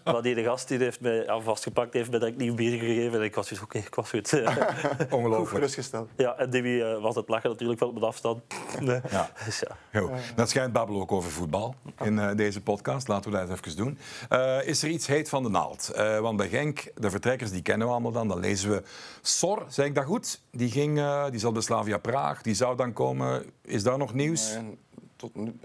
maar 0.14 0.22
die 0.22 0.36
de 0.36 0.44
gast 0.44 0.68
die 0.68 0.78
heeft 0.78 1.02
mij 1.02 1.24
ja, 1.24 1.40
vastgepakt 1.40 1.94
heeft, 1.94 2.10
mij 2.10 2.20
direct 2.20 2.38
nieuw 2.38 2.56
bier 2.56 2.80
gegeven. 2.80 3.20
En 3.20 3.26
ik 3.26 3.36
was 3.36 3.48
dus 3.48 3.62
oké, 3.62 3.78
okay, 3.78 3.88
ik 3.88 3.96
was 3.96 4.10
goed. 4.10 4.34
Ongelooflijk. 5.10 5.50
gerustgesteld. 5.50 6.10
Ja, 6.18 6.38
en 6.38 6.50
Dibby 6.50 6.70
uh, 6.70 7.02
was 7.02 7.16
het 7.16 7.30
lachen 7.30 7.50
natuurlijk 7.50 7.80
wel 7.80 7.92
met 7.92 8.04
afstand. 8.04 8.42
nee. 8.80 9.02
ja. 9.10 9.30
Dus, 9.46 9.64
ja. 9.92 10.10
Dat 10.36 10.50
schijnt 10.50 10.74
babbel 10.74 11.02
ook 11.02 11.12
over 11.12 11.32
voetbal 11.32 11.76
in 12.02 12.14
uh, 12.14 12.36
deze 12.36 12.62
podcast. 12.62 13.08
Laten 13.08 13.32
we 13.32 13.38
dat 13.38 13.50
eens 13.50 13.60
even 13.60 13.76
doen. 13.76 13.98
Uh, 14.30 14.68
is 14.68 14.84
er 14.84 14.90
iets 14.90 15.08
heet 15.08 15.30
van 15.30 15.44
de 15.44 15.50
naald? 15.50 15.92
want 16.22 16.38
bij 16.38 16.50
Genk, 16.50 16.92
de 16.96 17.10
vertrekkers, 17.10 17.52
die 17.52 17.62
kennen 17.62 17.88
we 17.88 17.94
allemaal 17.94 18.12
dan. 18.12 18.28
Dan 18.28 18.40
lezen 18.40 18.70
we 18.70 18.84
Sor, 19.22 19.66
zeg 19.68 19.86
ik 19.86 19.96
dat 19.96 20.06
goed? 20.06 20.42
Die, 20.52 20.72
ging, 20.72 21.02
die 21.30 21.40
zat 21.40 21.54
bij 21.54 21.62
Slavia 21.62 21.98
Praag. 21.98 22.42
Die 22.42 22.54
zou 22.54 22.76
dan 22.76 22.94
komen. 22.94 23.46
Is 23.62 23.84
daar 23.84 23.98
nog 23.98 24.14
nieuws? 24.14 24.54
Nee, 24.54 24.78
tot 25.16 25.36
nu, 25.36 25.56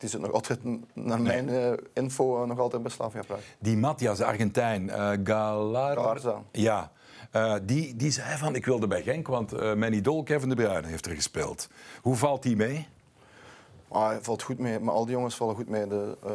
die 0.00 0.08
zit 0.08 0.20
nog 0.20 0.32
altijd, 0.32 0.60
naar 0.94 1.20
mijn 1.20 1.48
uh, 1.48 1.72
info, 1.92 2.46
nog 2.46 2.58
altijd 2.58 2.82
bij 2.82 2.90
Slavia 2.90 3.22
Praag. 3.26 3.40
Die 3.58 3.76
Matthias, 3.76 4.20
Argentijn, 4.20 4.82
uh, 4.82 5.10
Galar... 5.24 5.96
Galarza. 5.96 6.42
Ja, 6.52 6.90
uh, 7.36 7.54
die, 7.62 7.96
die 7.96 8.10
zei 8.10 8.36
van, 8.36 8.54
ik 8.54 8.66
wilde 8.66 8.86
bij 8.86 9.02
Genk, 9.02 9.26
want 9.26 9.52
uh, 9.52 9.74
mijn 9.74 9.92
idool 9.92 10.22
Kevin 10.22 10.48
De 10.48 10.54
Bruyne 10.54 10.86
heeft 10.86 11.06
er 11.06 11.14
gespeeld. 11.14 11.68
Hoe 12.02 12.16
valt 12.16 12.42
die 12.42 12.56
mee? 12.56 12.88
Ah, 13.88 14.06
hij 14.06 14.18
valt 14.20 14.42
goed 14.42 14.58
mee, 14.58 14.80
maar 14.80 14.94
al 14.94 15.04
die 15.04 15.14
jongens 15.14 15.34
vallen 15.34 15.54
goed 15.54 15.68
mee. 15.68 15.86
De, 15.86 16.16
uh, 16.26 16.30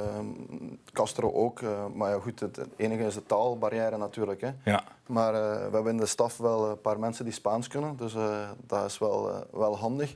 Castro 0.94 1.31
ook. 1.31 1.61
Maar 1.94 2.11
ja, 2.11 2.19
goed, 2.19 2.39
het, 2.39 2.59
enige 2.75 3.03
is 3.03 3.13
de 3.13 3.25
taalbarrière 3.25 3.97
natuurlijk. 3.97 4.41
Hè. 4.41 4.51
Ja. 4.63 4.83
Maar 5.06 5.33
we 5.33 5.69
hebben 5.71 5.91
in 5.91 5.97
de 5.97 6.06
staf 6.06 6.38
wel 6.38 6.69
een 6.69 6.81
paar 6.81 7.00
mensen 7.00 7.25
die 7.25 7.33
Spaans 7.33 7.68
kunnen, 7.68 7.97
dus 7.97 8.15
dat 8.68 8.85
is 8.85 8.97
wel, 8.97 9.45
wel 9.51 9.77
handig. 9.77 10.15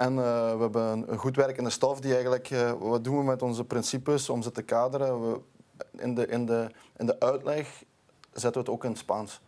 En 0.00 0.14
uh, 0.14 0.54
we 0.54 0.60
hebben 0.60 1.12
een 1.12 1.18
goed 1.18 1.36
werkende 1.36 1.70
staf 1.70 2.00
die 2.00 2.12
eigenlijk, 2.12 2.50
uh, 2.50 2.72
wat 2.78 3.04
doen 3.04 3.18
we 3.18 3.24
met 3.24 3.42
onze 3.42 3.64
principes 3.64 4.28
om 4.28 4.42
ze 4.42 4.50
te 4.50 4.62
kaderen? 4.62 5.30
We, 5.30 5.40
in, 5.90 6.14
de, 6.14 6.26
in, 6.26 6.46
de, 6.46 6.70
in 6.96 7.06
de 7.06 7.20
uitleg 7.20 7.82
zetten 8.32 8.52
we 8.52 8.58
het 8.58 8.68
ook 8.68 8.84
in 8.84 8.90
het 8.90 8.98
Spaans. 8.98 9.40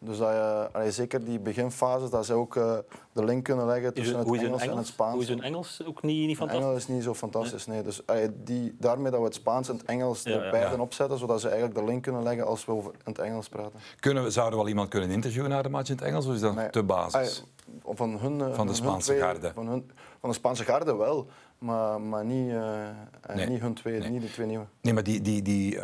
Dus 0.00 0.18
dat 0.18 0.28
je, 0.28 0.68
allee, 0.72 0.90
zeker 0.90 1.24
die 1.24 1.38
beginfase, 1.38 2.08
dat 2.08 2.26
ze 2.26 2.32
ook 2.34 2.54
uh, 2.56 2.78
de 3.12 3.24
link 3.24 3.44
kunnen 3.44 3.66
leggen 3.66 3.94
tussen 3.94 4.18
het, 4.18 4.26
Engels, 4.26 4.42
Engels, 4.42 4.62
en 4.62 4.76
het 4.76 4.86
Spaans. 4.86 5.12
Hoe 5.12 5.22
is 5.22 5.28
hun 5.28 5.42
Engels 5.42 5.80
ook 5.86 6.02
niet, 6.02 6.26
niet 6.26 6.36
fantastisch? 6.36 6.64
Engels 6.64 6.82
is 6.82 6.88
niet 6.88 7.02
zo 7.02 7.14
fantastisch, 7.14 7.66
nee. 7.66 7.82
Dus 7.82 8.06
allee, 8.06 8.28
die, 8.44 8.74
daarmee 8.78 9.10
dat 9.10 9.20
we 9.20 9.26
het 9.26 9.34
Spaans 9.34 9.68
en 9.68 9.76
het 9.76 9.84
Engels 9.84 10.22
ja, 10.22 10.30
er 10.30 10.50
beiden 10.50 10.80
opzetten, 10.80 11.18
zodat 11.18 11.40
ze 11.40 11.48
eigenlijk 11.48 11.78
de 11.78 11.84
link 11.84 12.02
kunnen 12.02 12.22
leggen 12.22 12.46
als 12.46 12.64
we 12.64 12.72
over 12.72 12.90
in 12.92 12.98
het 13.12 13.18
Engels 13.18 13.48
praten. 13.48 13.80
Kunnen 14.00 14.22
we, 14.22 14.30
zouden 14.30 14.54
we 14.54 14.60
wel 14.60 14.72
iemand 14.72 14.88
kunnen 14.88 15.10
interviewen 15.10 15.50
na 15.50 15.62
de 15.62 15.68
match 15.68 15.88
in 15.88 15.96
het 15.96 16.04
Engels, 16.04 16.26
of 16.26 16.34
is 16.34 16.40
dat 16.40 16.54
nee. 16.54 16.70
te 16.70 16.82
basis? 16.82 17.44
van, 17.84 18.18
hun, 18.18 18.54
van 18.54 18.66
de 18.66 18.74
Spaanse 18.74 19.14
garde? 19.14 19.52
Van, 19.54 19.68
hun, 19.68 19.90
van 20.20 20.28
de 20.28 20.34
Spaanse 20.34 20.64
garde 20.64 20.96
wel. 20.96 21.26
Maar, 21.58 22.00
maar 22.00 22.24
niet, 22.24 22.50
uh, 22.50 22.88
nee. 23.34 23.48
niet 23.48 23.60
hun 23.60 23.74
twee, 23.74 23.98
nee. 23.98 24.10
niet 24.10 24.22
de 24.22 24.30
twee 24.30 24.46
nieuwe. 24.46 24.64
Nee, 24.80 24.94
maar 24.94 25.02
die, 25.02 25.20
die, 25.20 25.42
die, 25.42 25.74
uh, 25.74 25.82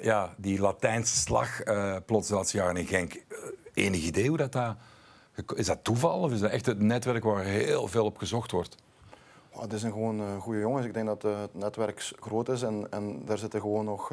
ja, 0.00 0.34
die 0.36 0.60
Latijnse 0.60 1.16
slag, 1.16 1.66
uh, 1.66 1.96
plots 2.06 2.28
dat 2.28 2.50
jaar 2.50 2.76
in 2.76 2.86
Genk, 2.86 3.24
enig 3.74 4.02
idee 4.04 4.28
hoe 4.28 4.36
dat 4.36 4.52
daar... 4.52 4.76
Is 5.54 5.66
dat 5.66 5.84
toeval 5.84 6.20
of 6.20 6.32
is 6.32 6.40
dat 6.40 6.50
echt 6.50 6.66
het 6.66 6.80
netwerk 6.80 7.24
waar 7.24 7.44
heel 7.44 7.88
veel 7.88 8.04
op 8.04 8.18
gezocht 8.18 8.50
wordt? 8.50 8.76
Oh, 9.52 9.60
het 9.60 9.80
zijn 9.80 9.92
gewoon 9.92 10.40
goede 10.40 10.58
jongens. 10.58 10.86
Ik 10.86 10.94
denk 10.94 11.06
dat 11.06 11.22
het 11.22 11.54
netwerk 11.54 12.12
groot 12.20 12.48
is 12.48 12.62
en, 12.62 12.86
en 12.90 13.22
daar 13.24 13.38
zitten 13.38 13.60
gewoon 13.60 13.84
nog, 13.84 14.12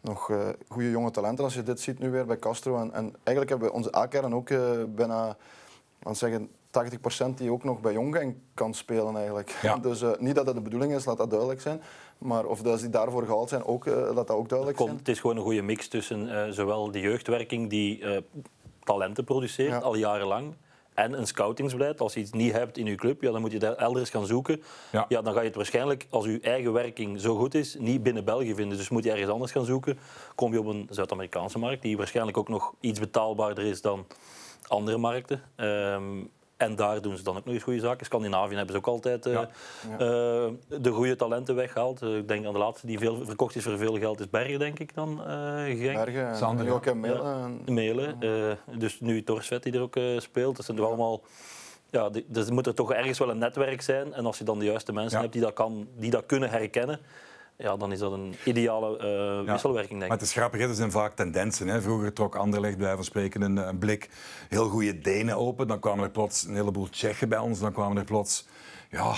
nog 0.00 0.32
goede 0.68 0.90
jonge 0.90 1.10
talenten. 1.10 1.44
Als 1.44 1.54
je 1.54 1.62
dit 1.62 1.80
ziet 1.80 1.98
nu 1.98 2.10
weer 2.10 2.26
bij 2.26 2.38
Castro. 2.38 2.80
En, 2.80 2.92
en 2.92 3.14
eigenlijk 3.22 3.48
hebben 3.48 3.68
we 3.68 3.74
onze 3.74 3.96
A-kern 3.96 4.34
ook 4.34 4.48
bijna 4.94 5.36
zeggen, 6.12 6.50
80% 7.30 7.34
die 7.34 7.50
ook 7.50 7.64
nog 7.64 7.80
bij 7.80 7.92
Jonggang 7.92 8.34
kan 8.54 8.74
spelen 8.74 9.16
eigenlijk. 9.16 9.58
Ja. 9.62 9.76
Dus 9.86 10.02
niet 10.18 10.34
dat 10.34 10.46
dat 10.46 10.54
de 10.54 10.60
bedoeling 10.60 10.94
is, 10.94 11.04
laat 11.04 11.16
dat 11.16 11.30
duidelijk 11.30 11.60
zijn. 11.60 11.82
Maar 12.18 12.44
of 12.44 12.62
dat 12.62 12.80
die 12.80 12.88
daarvoor 12.88 13.24
gehaald 13.24 13.48
zijn, 13.48 13.64
ook, 13.64 13.86
laat 13.86 14.14
dat 14.14 14.30
ook 14.30 14.48
duidelijk 14.48 14.78
Komt, 14.78 14.90
zijn. 14.90 15.00
Het 15.00 15.08
is 15.08 15.20
gewoon 15.20 15.36
een 15.36 15.42
goede 15.42 15.62
mix 15.62 15.88
tussen 15.88 16.54
zowel 16.54 16.90
de 16.90 17.00
jeugdwerking 17.00 17.70
die 17.70 18.04
talenten 18.84 19.24
produceert, 19.24 19.82
al 19.82 19.94
jarenlang. 19.94 20.54
En 20.94 21.18
een 21.18 21.26
scoutingsbeleid. 21.26 22.00
Als 22.00 22.14
je 22.14 22.20
iets 22.20 22.32
niet 22.32 22.52
hebt 22.52 22.78
in 22.78 22.86
je 22.86 22.94
club, 22.94 23.22
ja, 23.22 23.30
dan 23.30 23.40
moet 23.40 23.52
je 23.52 23.58
daar 23.58 23.74
elders 23.74 24.10
gaan 24.10 24.26
zoeken. 24.26 24.62
Ja. 24.92 25.04
ja. 25.08 25.22
dan 25.22 25.32
ga 25.32 25.40
je 25.40 25.46
het 25.46 25.56
waarschijnlijk, 25.56 26.06
als 26.10 26.24
je 26.24 26.40
eigen 26.40 26.72
werking 26.72 27.20
zo 27.20 27.36
goed 27.36 27.54
is, 27.54 27.76
niet 27.78 28.02
binnen 28.02 28.24
België 28.24 28.54
vinden. 28.54 28.78
Dus 28.78 28.88
moet 28.88 29.04
je 29.04 29.10
ergens 29.10 29.30
anders 29.30 29.52
gaan 29.52 29.64
zoeken. 29.64 29.98
Kom 30.34 30.52
je 30.52 30.58
op 30.58 30.66
een 30.66 30.86
Zuid-Amerikaanse 30.90 31.58
markt, 31.58 31.82
die 31.82 31.96
waarschijnlijk 31.96 32.36
ook 32.36 32.48
nog 32.48 32.74
iets 32.80 33.00
betaalbaarder 33.00 33.64
is 33.64 33.80
dan 33.80 34.06
andere 34.66 34.96
markten. 34.96 35.42
Um, 35.56 36.30
en 36.56 36.76
daar 36.76 37.00
doen 37.00 37.16
ze 37.16 37.22
dan 37.22 37.36
ook 37.36 37.44
nog 37.44 37.54
eens 37.54 37.62
goede 37.62 37.80
zaken. 37.80 38.06
Scandinavië 38.06 38.54
hebben 38.54 38.72
ze 38.72 38.78
ook 38.78 38.86
altijd 38.86 39.26
uh, 39.26 39.32
ja. 39.32 39.48
uh, 39.92 39.98
de 40.80 40.90
goede 40.90 41.16
talenten 41.16 41.54
weggehaald. 41.54 42.02
Uh, 42.02 42.16
ik 42.16 42.28
denk 42.28 42.46
aan 42.46 42.52
de 42.52 42.58
laatste 42.58 42.86
die 42.86 42.98
veel 42.98 43.24
verkocht 43.24 43.56
is 43.56 43.62
voor 43.62 43.78
veel 43.78 43.98
geld 43.98 44.20
is 44.20 44.30
Bergen, 44.30 44.58
denk 44.58 44.78
ik 44.78 44.94
dan. 44.94 45.20
Genk. 45.66 46.04
Bergen, 46.04 46.36
Sander. 46.36 46.72
ook 46.72 46.86
en 46.86 47.00
Melen. 47.00 47.22
Ja, 47.64 47.72
Melen. 47.72 48.18
dus 48.78 49.00
nu 49.00 49.22
Torsvet 49.22 49.62
die 49.62 49.72
er 49.72 49.80
ook 49.80 49.98
speelt. 50.18 50.56
Dat 50.56 50.64
zijn 50.64 50.78
er 50.78 50.84
allemaal... 50.84 51.22
Ja, 51.90 52.10
dus 52.26 52.50
moet 52.50 52.66
er 52.66 52.74
toch 52.74 52.92
ergens 52.92 53.18
wel 53.18 53.30
een 53.30 53.38
netwerk 53.38 53.82
zijn. 53.82 54.14
En 54.14 54.26
als 54.26 54.38
je 54.38 54.44
dan 54.44 54.58
de 54.58 54.64
juiste 54.64 54.92
mensen 54.92 55.20
hebt 55.20 55.32
die 55.32 55.42
dat, 55.42 55.52
kan, 55.52 55.88
die 55.96 56.10
dat 56.10 56.26
kunnen 56.26 56.50
herkennen 56.50 57.00
ja, 57.58 57.76
dan 57.76 57.92
is 57.92 57.98
dat 57.98 58.12
een 58.12 58.34
ideale 58.44 58.98
uh, 59.46 59.52
wisselwerking, 59.52 59.90
denk 59.90 60.02
ik. 60.02 60.08
Maar 60.08 60.18
het 60.18 60.26
is 60.26 60.32
grappig, 60.32 60.60
er 60.60 60.74
zijn 60.74 60.90
vaak 60.90 61.14
tendensen. 61.14 61.68
Hè. 61.68 61.82
Vroeger 61.82 62.12
trok 62.12 62.36
Anderlecht 62.36 62.78
bij 62.78 62.94
van 62.94 63.04
spreken 63.04 63.42
een, 63.42 63.56
een, 63.56 63.78
blik 63.78 64.10
heel 64.48 64.68
goede 64.68 64.98
Denen 64.98 65.36
open. 65.36 65.68
Dan 65.68 65.80
kwamen 65.80 66.04
er 66.04 66.10
plots 66.10 66.44
een 66.44 66.54
heleboel 66.54 66.88
Tsjechen 66.90 67.28
bij 67.28 67.38
ons. 67.38 67.58
Dan 67.58 67.72
kwamen 67.72 67.96
er 67.96 68.04
plots 68.04 68.46
ja, 68.90 69.14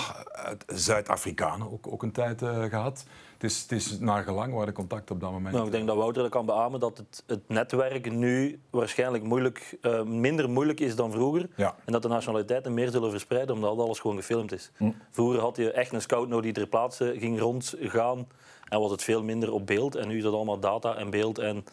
Zuid-Afrikanen, 0.67 1.71
ook, 1.71 1.87
ook 1.87 2.03
een 2.03 2.11
tijd 2.11 2.41
uh, 2.41 2.63
gehad. 2.63 3.05
Het 3.33 3.51
is, 3.51 3.61
het 3.61 3.71
is 3.71 3.99
naar 3.99 4.23
gelang 4.23 4.53
waar 4.53 4.65
de 4.65 4.71
contact 4.71 5.11
op 5.11 5.19
dat 5.19 5.31
moment. 5.31 5.53
Nou, 5.53 5.65
ik 5.65 5.71
denk 5.71 5.87
dat 5.87 5.95
Wouter 5.95 6.21
dat 6.21 6.31
kan 6.31 6.45
beamen 6.45 6.79
dat 6.79 6.97
het, 6.97 7.23
het 7.27 7.47
netwerk 7.47 8.11
nu 8.11 8.59
waarschijnlijk 8.69 9.23
moeilijk, 9.23 9.77
uh, 9.81 10.03
minder 10.03 10.49
moeilijk 10.49 10.79
is 10.79 10.95
dan 10.95 11.11
vroeger. 11.11 11.49
Ja. 11.55 11.75
En 11.85 11.93
dat 11.93 12.01
de 12.01 12.07
nationaliteiten 12.07 12.73
meer 12.73 12.89
zullen 12.89 13.11
verspreiden 13.11 13.55
omdat 13.55 13.77
alles 13.77 13.99
gewoon 13.99 14.15
gefilmd 14.15 14.51
is. 14.51 14.71
Hm. 14.77 14.91
Vroeger 15.11 15.39
had 15.39 15.55
je 15.55 15.71
echt 15.71 15.93
een 15.93 16.01
scout 16.01 16.27
nodig 16.27 16.43
die 16.43 16.53
ter 16.53 16.67
plaatse 16.67 17.15
ging 17.17 17.39
rondgaan 17.39 18.27
en 18.69 18.79
was 18.79 18.91
het 18.91 19.03
veel 19.03 19.23
minder 19.23 19.51
op 19.51 19.65
beeld. 19.65 19.95
En 19.95 20.07
nu 20.07 20.17
is 20.17 20.23
dat 20.23 20.33
allemaal 20.33 20.59
data 20.59 20.95
en 20.95 21.09
beeld 21.09 21.37
en 21.37 21.65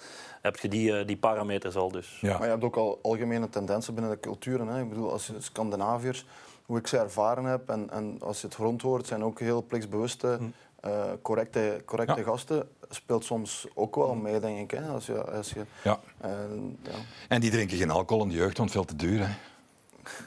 heb 0.43 0.57
je 0.59 0.69
die, 0.69 0.91
uh, 0.91 1.07
die 1.07 1.17
parameters 1.17 1.77
al. 1.77 1.91
Dus. 1.91 2.19
Ja. 2.21 2.33
Maar 2.33 2.47
je 2.47 2.53
hebt 2.53 2.65
ook 2.65 2.77
al 2.77 2.99
algemene 3.03 3.49
tendensen 3.49 3.95
binnen 3.95 4.13
de 4.13 4.21
culturen. 4.21 4.67
Hè. 4.67 4.83
Ik 4.83 4.89
bedoel, 4.89 5.13
als 5.13 5.33
Scandinaviërs 5.39 6.25
hoe 6.67 6.79
ik 6.79 6.87
ze 6.87 6.99
ervaren 6.99 7.45
heb. 7.45 7.69
En, 7.69 7.91
en 7.91 8.17
als 8.21 8.41
je 8.41 8.47
het 8.47 8.57
rond 8.57 8.83
hoort, 8.83 9.07
zijn 9.07 9.25
ook 9.25 9.41
heel 9.41 9.63
plichtsbewuste, 9.63 10.39
uh, 10.87 11.05
correcte, 11.23 11.83
correcte 11.85 12.23
gasten. 12.23 12.69
Speelt 12.89 13.25
soms 13.25 13.67
ook 13.75 13.95
wel 13.95 14.15
mee, 14.15 14.41
denk 14.41 14.59
ik. 14.59 14.79
Hè? 14.79 14.89
Als 14.89 15.07
je, 15.07 15.25
als 15.25 15.51
je, 15.51 15.65
ja. 15.83 16.01
ja. 16.23 16.95
En 17.29 17.41
die 17.41 17.51
drinken 17.51 17.77
geen 17.77 17.91
alcohol 17.91 18.23
in 18.23 18.29
de 18.29 18.35
jeugd, 18.35 18.59
want 18.59 18.71
veel 18.71 18.85
te 18.85 18.97
duur. 18.97 19.27
Hè? 19.27 19.35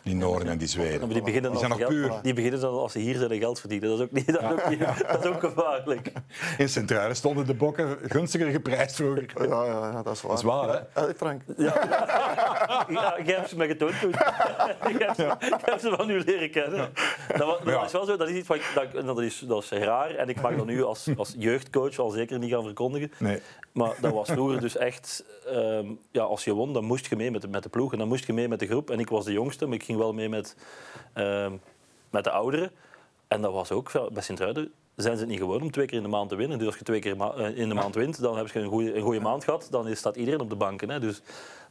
Die 0.04 0.16
Noorden 0.16 0.48
en 0.48 0.58
die 0.58 0.68
Zweden. 0.68 1.00
Maar 1.00 1.10
die 1.10 1.22
beginnen, 1.22 1.52
die 1.52 1.60
zijn 1.60 1.72
nog 1.72 1.88
puur. 1.88 2.20
Die 2.22 2.34
beginnen 2.34 2.60
dan 2.60 2.74
als 2.74 2.92
ze 2.92 3.00
hier 3.00 3.16
zijn 3.16 3.40
geld 3.40 3.60
verdienen. 3.60 3.90
Dat 3.90 4.00
is 4.00 4.06
ook, 4.06 4.12
niet, 4.12 4.28
dat, 4.28 4.44
ook 4.44 4.70
niet, 4.70 4.80
dat 4.80 5.24
is 5.24 5.30
ook 5.30 5.40
gevaarlijk. 5.40 6.12
In 6.58 6.70
sint 6.70 6.94
stonden 7.12 7.46
de 7.46 7.54
bokken 7.54 7.98
gunstiger 8.02 8.50
geprijsd 8.50 8.96
vroeger. 8.96 9.26
Ja, 9.36 9.66
ja, 9.66 9.92
ja 9.92 10.04
dat 10.04 10.16
is 10.16 10.22
waar. 10.22 10.30
Dat 10.32 10.40
is 10.40 10.44
waar, 10.44 10.88
hè? 10.94 11.08
Uh, 11.08 11.14
Frank. 11.16 11.42
Ja, 11.58 11.74
ja, 12.88 13.18
jij 13.26 13.36
hebt 13.36 13.50
ze 13.50 13.58
me 13.58 13.68
getoond 13.68 14.00
toen. 14.00 14.10
Ik 14.88 15.16
heb 15.66 15.80
ze, 15.80 15.94
van 15.96 16.08
nu 16.08 16.24
leren 16.24 16.52
kennen. 16.52 16.90
Dat, 17.38 17.66
dat 17.66 17.86
is 17.86 17.92
wel 17.92 18.06
zo. 18.06 18.18
Dat 18.18 18.30
is 18.30 18.36
iets 18.36 18.48
wat 18.48 18.58
ik, 18.58 18.72
dat, 18.76 19.06
dat, 19.06 19.22
is, 19.22 19.40
dat 19.48 19.64
is 19.64 19.70
raar. 19.70 20.16
En 20.16 20.30
ik 20.30 20.42
mag 20.42 20.56
dat 20.56 20.66
nu 20.66 20.84
als, 20.84 21.08
als 21.18 21.36
jeugdcoach 21.38 22.00
al 22.00 22.10
zeker 22.10 22.40
niet 22.40 22.52
gaan 22.52 22.64
verkondigen. 22.64 23.12
Nee. 23.18 23.42
Maar 23.72 23.96
dat 24.02 24.14
was 24.14 24.30
vroeger 24.30 24.60
dus 24.60 24.78
echt... 24.78 25.26
Um, 25.54 26.00
ja, 26.12 26.24
als 26.24 26.44
je 26.44 26.54
won, 26.54 26.74
dan 26.74 26.84
moest 26.84 27.10
je 27.10 27.16
mee 27.16 27.32
met 27.32 27.42
de, 27.42 27.48
met 27.48 27.64
de 27.64 27.70
ploeg. 27.70 27.92
En 27.92 27.98
dan 27.98 28.08
moest 28.08 28.26
je 28.26 28.34
mee 28.34 28.48
met 28.48 28.60
de 28.60 28.68
groep. 28.68 28.90
En 28.90 29.00
ik 29.00 29.10
was 29.10 29.26
de 29.26 29.32
jongste 29.32 29.68
ik 29.74 29.84
ging 29.84 29.98
wel 29.98 30.14
mee 30.14 30.30
met, 30.30 30.56
uh, 31.16 31.52
met 32.10 32.24
de 32.24 32.32
ouderen. 32.32 32.72
En 33.28 33.42
dat 33.42 33.54
was 33.54 33.72
ook 33.72 33.92
bij 34.14 34.24
Sint-Truiden 34.24 34.72
zijn 35.02 35.16
ze 35.16 35.20
het 35.20 35.30
niet 35.30 35.40
gewoon 35.40 35.62
om 35.62 35.72
twee 35.72 35.86
keer 35.86 35.98
in 35.98 36.04
de 36.04 36.10
maand 36.10 36.30
te 36.30 36.36
winnen. 36.36 36.58
Dus 36.58 36.68
als 36.68 36.78
je 36.78 36.84
twee 36.84 37.00
keer 37.00 37.22
eh, 37.22 37.58
in 37.58 37.70
de 37.70 37.76
maand 37.76 37.96
wint, 37.96 38.22
dan 38.22 38.38
heb 38.38 38.48
je 38.48 38.60
een 38.60 38.70
goede, 38.70 38.96
een 38.96 39.02
goede 39.02 39.20
maand 39.20 39.44
gehad. 39.44 39.68
Dan 39.72 39.96
staat 39.96 40.16
iedereen 40.16 40.40
op 40.40 40.50
de 40.50 40.56
banken. 40.56 40.90
Hè. 40.90 41.00
Dus 41.00 41.22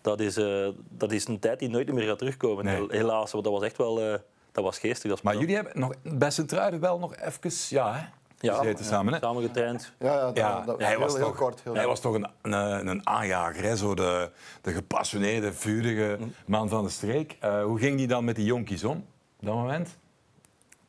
dat 0.00 0.20
is, 0.20 0.38
uh, 0.38 0.68
dat 0.88 1.12
is 1.12 1.28
een 1.28 1.38
tijd 1.38 1.58
die 1.58 1.68
nooit 1.68 1.92
meer 1.92 2.08
gaat 2.08 2.18
terugkomen. 2.18 2.64
Nee. 2.64 2.86
Helaas, 2.88 3.32
want 3.32 3.44
dat 3.44 3.52
was 3.52 3.62
echt 3.62 3.76
wel 3.76 4.02
uh, 4.02 4.14
dat 4.52 4.64
was 4.64 4.78
geestig. 4.78 5.10
Dat 5.10 5.22
maar 5.22 5.36
jullie 5.36 5.54
hebben 5.54 5.80
nog, 5.80 5.94
bij 6.02 6.30
Sint-Truiden 6.30 6.80
wel 6.80 6.98
nog 6.98 7.16
even... 7.16 7.50
Ja, 7.68 7.94
hè? 7.94 8.06
Ja, 8.40 8.64
ja, 8.64 8.76
samen, 8.80 9.12
hè? 9.12 9.18
samen 9.18 9.42
getraind. 9.42 9.92
Ja, 9.98 10.14
ja, 10.14 10.20
dat, 10.20 10.36
ja 10.36 10.60
dat, 10.60 10.78
hij, 10.78 10.88
heel, 10.88 10.98
was 10.98 11.16
heel 11.16 11.26
toch, 11.26 11.36
kort, 11.36 11.60
heel 11.62 11.74
hij 11.74 11.86
was 11.86 12.00
toch 12.00 12.14
een, 12.14 12.26
een, 12.42 12.86
een 12.86 13.06
aanjager, 13.06 13.62
hè? 13.62 13.76
Zo 13.76 13.94
de, 13.94 14.30
de 14.60 14.72
gepassioneerde, 14.72 15.52
vurige 15.52 16.18
man 16.46 16.68
van 16.68 16.84
de 16.84 16.90
streek. 16.90 17.36
Uh, 17.44 17.64
hoe 17.64 17.78
ging 17.78 17.96
die 17.96 18.06
dan 18.06 18.24
met 18.24 18.36
die 18.36 18.44
jonkies 18.44 18.84
om, 18.84 18.96
op 19.40 19.46
dat 19.46 19.54
moment? 19.54 19.98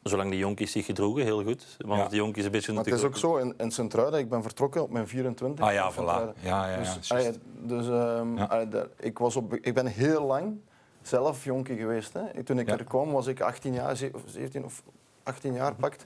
Zolang 0.03 0.29
die 0.29 0.39
jonkies 0.39 0.71
zich 0.71 0.85
gedroegen, 0.85 1.23
heel 1.23 1.43
goed. 1.43 1.77
Want 1.77 2.01
ja. 2.01 2.07
die 2.07 2.17
jonkies 2.17 2.45
een 2.45 2.51
beetje... 2.51 2.73
Maar 2.73 2.83
het 2.83 2.93
is 2.93 3.03
ook 3.03 3.17
zo, 3.17 3.37
in, 3.37 3.53
in 3.57 3.71
Sint-Truiden, 3.71 4.19
ik 4.19 4.29
ben 4.29 4.41
vertrokken 4.41 4.81
op 4.81 4.89
mijn 4.89 5.07
24. 5.07 5.65
Ah 5.65 5.73
ja, 5.73 5.93
voilà. 5.93 5.95
Ja, 5.95 6.33
ja, 6.41 6.67
ja. 6.67 6.77
Dus, 6.77 7.11
allee, 7.11 7.31
dus 7.61 7.87
um, 7.87 8.37
allee, 8.37 8.67
de, 8.67 8.89
ik, 8.99 9.17
was 9.17 9.35
op, 9.35 9.53
ik 9.53 9.73
ben 9.73 9.85
heel 9.85 10.25
lang 10.25 10.59
zelf 11.01 11.43
jonkie 11.43 11.77
geweest. 11.77 12.13
Hè. 12.13 12.43
Toen 12.43 12.59
ik 12.59 12.69
er 12.69 12.83
kwam, 12.83 13.11
was 13.11 13.27
ik 13.27 13.41
18 13.41 13.73
jaar, 13.73 13.95
17 14.25 14.65
of 14.65 14.83
18 15.23 15.53
jaar 15.53 15.75
pakt. 15.75 16.05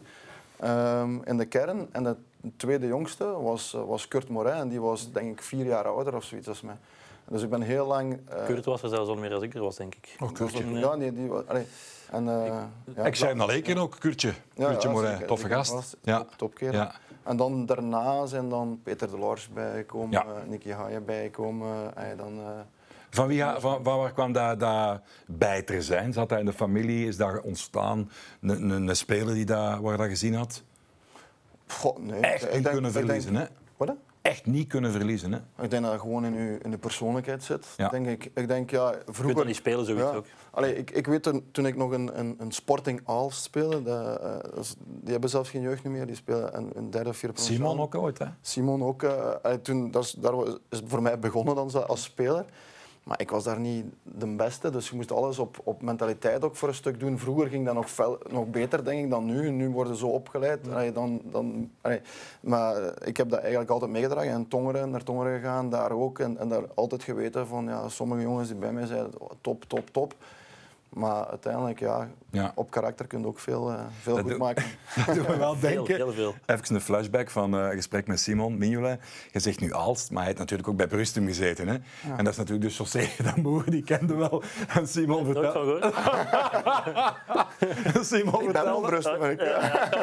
Um, 0.64 1.24
in 1.26 1.38
de 1.38 1.46
kern. 1.46 1.88
En 1.92 2.04
de 2.04 2.16
tweede 2.58 2.88
jongste 2.88 3.26
was, 3.26 3.74
eh, 3.74 3.86
was 3.86 4.08
Kurt 4.08 4.30
Morin. 4.30 4.54
En 4.54 4.70
die 4.70 4.82
was 4.82 5.12
denk 5.12 5.32
ik 5.32 5.42
vier 5.42 5.66
jaar 5.66 5.86
ouder 5.86 6.16
of 6.16 6.24
zoiets 6.24 6.48
als 6.48 6.62
mij. 6.62 6.76
Dus 7.28 7.42
ik 7.42 7.50
ben 7.50 7.62
heel 7.62 7.86
lang... 7.86 8.14
Uh, 8.14 8.46
Kurt 8.46 8.66
was 8.66 8.82
er 8.82 8.90
zelfs 8.90 9.10
al 9.10 9.16
meer 9.16 9.34
als 9.34 9.44
ik 9.44 9.54
er 9.54 9.62
was, 9.62 9.76
denk 9.76 9.96
ik. 9.96 10.16
Oh, 10.20 10.32
Kurtje. 10.32 10.70
Ja, 10.70 10.96
nee, 10.96 11.14
die 11.14 11.28
was... 11.28 11.48
Allee, 11.48 11.68
en, 12.12 12.26
uh, 12.28 12.46
ik, 12.86 12.96
ja, 12.96 13.04
ik 13.04 13.16
zei 13.16 13.40
al 13.40 13.52
één 13.52 13.78
ook, 13.78 13.96
Kurtje. 14.00 14.34
Kurtje 14.56 14.88
ja, 14.88 14.94
Morin, 14.94 15.26
toffe 15.26 15.48
gast. 15.48 15.98
ja. 16.02 16.26
Topkeer. 16.38 16.74
Ja. 16.74 16.96
En 17.24 17.38
dan 17.38 17.66
daarna 17.66 18.26
zijn 18.26 18.50
dan 18.50 18.80
Peter 18.84 19.10
de 19.10 19.18
Lors 19.18 19.50
bijgekomen, 19.50 20.12
ja. 20.12 20.26
Nicky 20.48 20.70
Haaien 20.72 21.06
bijgekomen. 21.06 21.96
En 21.96 22.18
dan... 22.18 22.40
Van, 23.14 23.28
wie, 23.28 23.44
van, 23.44 23.84
van, 23.84 23.98
waar 23.98 24.14
kwam 24.14 24.32
dat, 24.32 24.60
dat 24.60 25.02
bijter 25.28 25.84
zijn? 25.84 26.14
Zat 26.14 26.30
hij 26.30 26.40
in 26.40 26.46
de 26.46 26.54
familie? 26.54 27.08
Is 27.08 27.18
daar 27.18 27.40
ontstaan 27.40 28.12
een, 28.42 28.70
een, 28.70 28.88
een 28.88 28.96
speler 28.96 29.34
die 29.34 29.46
dat, 29.46 29.80
waar 29.80 29.98
dat 29.98 30.08
gezien 30.08 30.34
had? 30.34 30.64
Goh, 31.68 31.98
nee. 31.98 32.20
Echt 32.20 32.54
niet 32.54 32.70
kunnen 32.70 32.92
verliezen, 32.92 33.36
hè? 33.36 33.46
Wat? 33.78 33.96
Echt 34.22 34.46
niet 34.46 34.68
kunnen 34.68 34.92
verliezen, 34.92 35.32
hè? 35.32 35.38
Ik 35.64 35.70
denk 35.70 35.84
dat 35.84 35.92
het 35.92 36.02
gewoon 36.02 36.26
in 36.26 36.34
je, 36.34 36.58
in 36.62 36.72
de 36.72 36.78
persoonlijkheid 36.78 37.44
zit. 37.44 37.68
Ja. 37.78 37.90
Denk 37.90 38.08
ik, 38.08 38.32
ik 38.34 38.48
denk, 38.48 38.70
ja, 38.70 38.94
vroeger... 39.06 39.40
Je 39.40 39.46
niet 39.46 39.56
spelen, 39.56 39.86
zoiets 39.86 40.04
ja. 40.04 40.16
ook. 40.16 40.26
Allee, 40.52 40.78
ik, 40.78 40.92
ik 40.92 41.08
weet 41.08 41.24
toen, 41.52 41.66
ik 41.66 41.76
nog 41.76 41.92
een, 41.92 42.20
een, 42.20 42.36
een 42.40 42.52
Sporting 42.52 43.02
Aals 43.04 43.44
speelde, 43.44 43.84
dat, 43.84 44.22
uh, 44.22 44.64
die 44.86 45.12
hebben 45.12 45.30
zelfs 45.30 45.50
geen 45.50 45.62
jeugd 45.62 45.84
meer, 45.84 46.06
die 46.06 46.16
spelen 46.16 46.58
een, 46.58 46.72
een 46.76 46.90
derde 46.90 47.10
of 47.10 47.18
vierde 47.18 47.42
Simon 47.42 47.80
ook 47.80 47.96
ooit, 47.96 48.20
hè? 48.20 48.26
Simon 48.42 48.84
ook. 48.84 49.04
Uh, 49.04 49.34
toen, 49.62 49.92
dat 49.92 50.04
is, 50.04 50.12
daar 50.12 50.34
is 50.70 50.80
het 50.80 50.84
voor 50.86 51.02
mij 51.02 51.20
begonnen 51.20 51.56
dan 51.56 51.88
als 51.88 52.04
speler. 52.04 52.46
Maar 53.04 53.22
ik 53.22 53.30
was 53.30 53.44
daar 53.44 53.60
niet 53.60 53.86
de 54.02 54.28
beste, 54.28 54.70
dus 54.70 54.90
je 54.90 54.96
moest 54.96 55.12
alles 55.12 55.40
op, 55.40 55.60
op 55.64 55.82
mentaliteit 55.82 56.44
ook 56.44 56.56
voor 56.56 56.68
een 56.68 56.74
stuk 56.74 57.00
doen. 57.00 57.20
Vroeger 57.20 57.48
ging 57.48 57.66
dat 57.66 57.74
nog, 57.74 57.90
fel, 57.90 58.18
nog 58.30 58.48
beter, 58.48 58.86
denk 58.86 59.04
ik, 59.04 59.10
dan 59.10 59.26
nu. 59.26 59.50
Nu 59.50 59.70
worden 59.70 59.94
ze 59.94 60.00
zo 60.00 60.08
opgeleid. 60.08 60.66
Ja. 60.66 60.92
dan, 60.92 61.22
dan, 61.24 61.72
maar 62.40 63.06
ik 63.08 63.18
heb 63.18 63.30
dat 63.30 63.40
eigenlijk 63.40 63.70
altijd 63.70 63.92
meegedragen. 63.92 64.32
En 64.32 64.48
Tongeren, 64.48 64.90
naar 64.90 65.04
Tongeren 65.04 65.40
gegaan, 65.40 65.70
daar 65.70 65.92
ook. 65.92 66.20
En, 66.20 66.38
en 66.38 66.48
daar 66.48 66.64
altijd 66.74 67.04
geweten 67.04 67.48
van, 67.48 67.66
ja, 67.66 67.90
sommige 67.90 68.22
jongens 68.22 68.48
die 68.48 68.58
bij 68.58 68.74
mij 68.74 68.86
zeiden, 68.86 69.12
top, 69.42 69.64
top, 69.64 69.90
top. 69.90 70.16
Maar 70.90 71.28
uiteindelijk, 71.28 71.80
ja, 71.80 72.08
ja. 72.34 72.52
op 72.56 72.72
karakter 72.72 73.08
kun 73.08 73.20
je 73.20 73.28
ook 73.28 73.40
veel, 73.40 73.72
uh, 73.72 73.80
veel 74.02 74.18
goed 74.18 74.38
maken. 74.38 74.64
Dat 75.06 75.16
doet 75.16 75.28
me 75.28 75.38
wel 75.38 75.60
denken. 75.60 75.96
Heel, 75.96 76.12
heel 76.12 76.36
Even 76.46 76.76
een 76.76 76.82
flashback 76.82 77.30
van 77.30 77.56
uh, 77.56 77.64
een 77.64 77.76
gesprek 77.76 78.08
met 78.08 78.20
Simon 78.20 78.58
Mignolet. 78.58 79.00
Je 79.32 79.40
zegt 79.40 79.60
nu 79.60 79.74
Aalst, 79.74 80.10
maar 80.10 80.18
hij 80.18 80.28
heeft 80.28 80.38
natuurlijk 80.40 80.70
ook 80.70 80.76
bij 80.76 80.88
Brustum 80.88 81.28
gezeten. 81.28 81.68
Hè? 81.68 81.74
Ja. 81.74 82.18
En 82.18 82.24
dat 82.24 82.34
is 82.34 82.40
natuurlijk 82.40 82.70
de 82.70 82.76
José 82.76 83.08
Damour, 83.24 83.70
die 83.70 83.84
kende 83.84 84.16
wel. 84.16 84.44
En 84.68 84.88
Simon 84.88 85.26
vertelde... 85.26 85.92
Simon 88.12 88.44
vertelde... 88.44 88.88
Brustum. 88.88 89.22
Ja. 89.24 89.36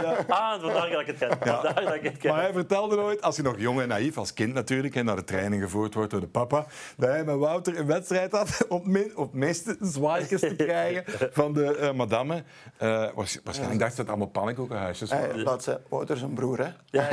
Ja. 0.02 0.24
Ah, 0.28 0.60
vandaar 0.60 0.90
dat 0.90 1.00
ik 1.00 1.06
het 1.06 1.18
ken. 1.18 1.38
Ja. 1.44 1.78
Ik 1.94 2.02
het 2.02 2.16
ken. 2.16 2.32
Maar 2.32 2.42
hij 2.42 2.52
vertelde 2.52 2.96
nooit, 2.96 3.22
als 3.22 3.36
je 3.36 3.42
nog 3.42 3.58
jong 3.58 3.80
en 3.80 3.88
naïef, 3.88 4.18
als 4.18 4.32
kind 4.32 4.54
natuurlijk, 4.54 4.94
en 4.94 5.04
naar 5.04 5.16
de 5.16 5.24
training 5.24 5.62
gevoerd 5.62 5.94
wordt 5.94 6.10
door 6.10 6.20
de 6.20 6.26
papa, 6.26 6.66
dat 6.96 7.08
hij 7.08 7.24
met 7.24 7.36
Wouter 7.36 7.78
een 7.78 7.86
wedstrijd 7.86 8.32
had 8.32 8.66
om, 8.68 8.96
op 9.14 9.34
meeste 9.34 9.76
zwaaikjes 9.80 10.40
te 10.40 10.56
krijgen 10.56 11.04
van 11.32 11.52
de 11.52 11.78
uh, 11.80 11.92
madame. 11.92 12.19
Uh, 12.26 13.08
waarschijnlijk 13.44 13.80
dacht 13.80 13.90
ze 13.90 13.96
dat 13.96 14.08
allemaal 14.08 14.26
pannenkoekenhuisjes 14.26 15.10
waren. 15.10 15.30
Hey, 15.30 15.42
laat 15.42 15.62
ze, 15.62 15.80
Wouter 15.88 16.16
zijn 16.16 16.34
broer, 16.34 16.58
hè? 16.58 16.70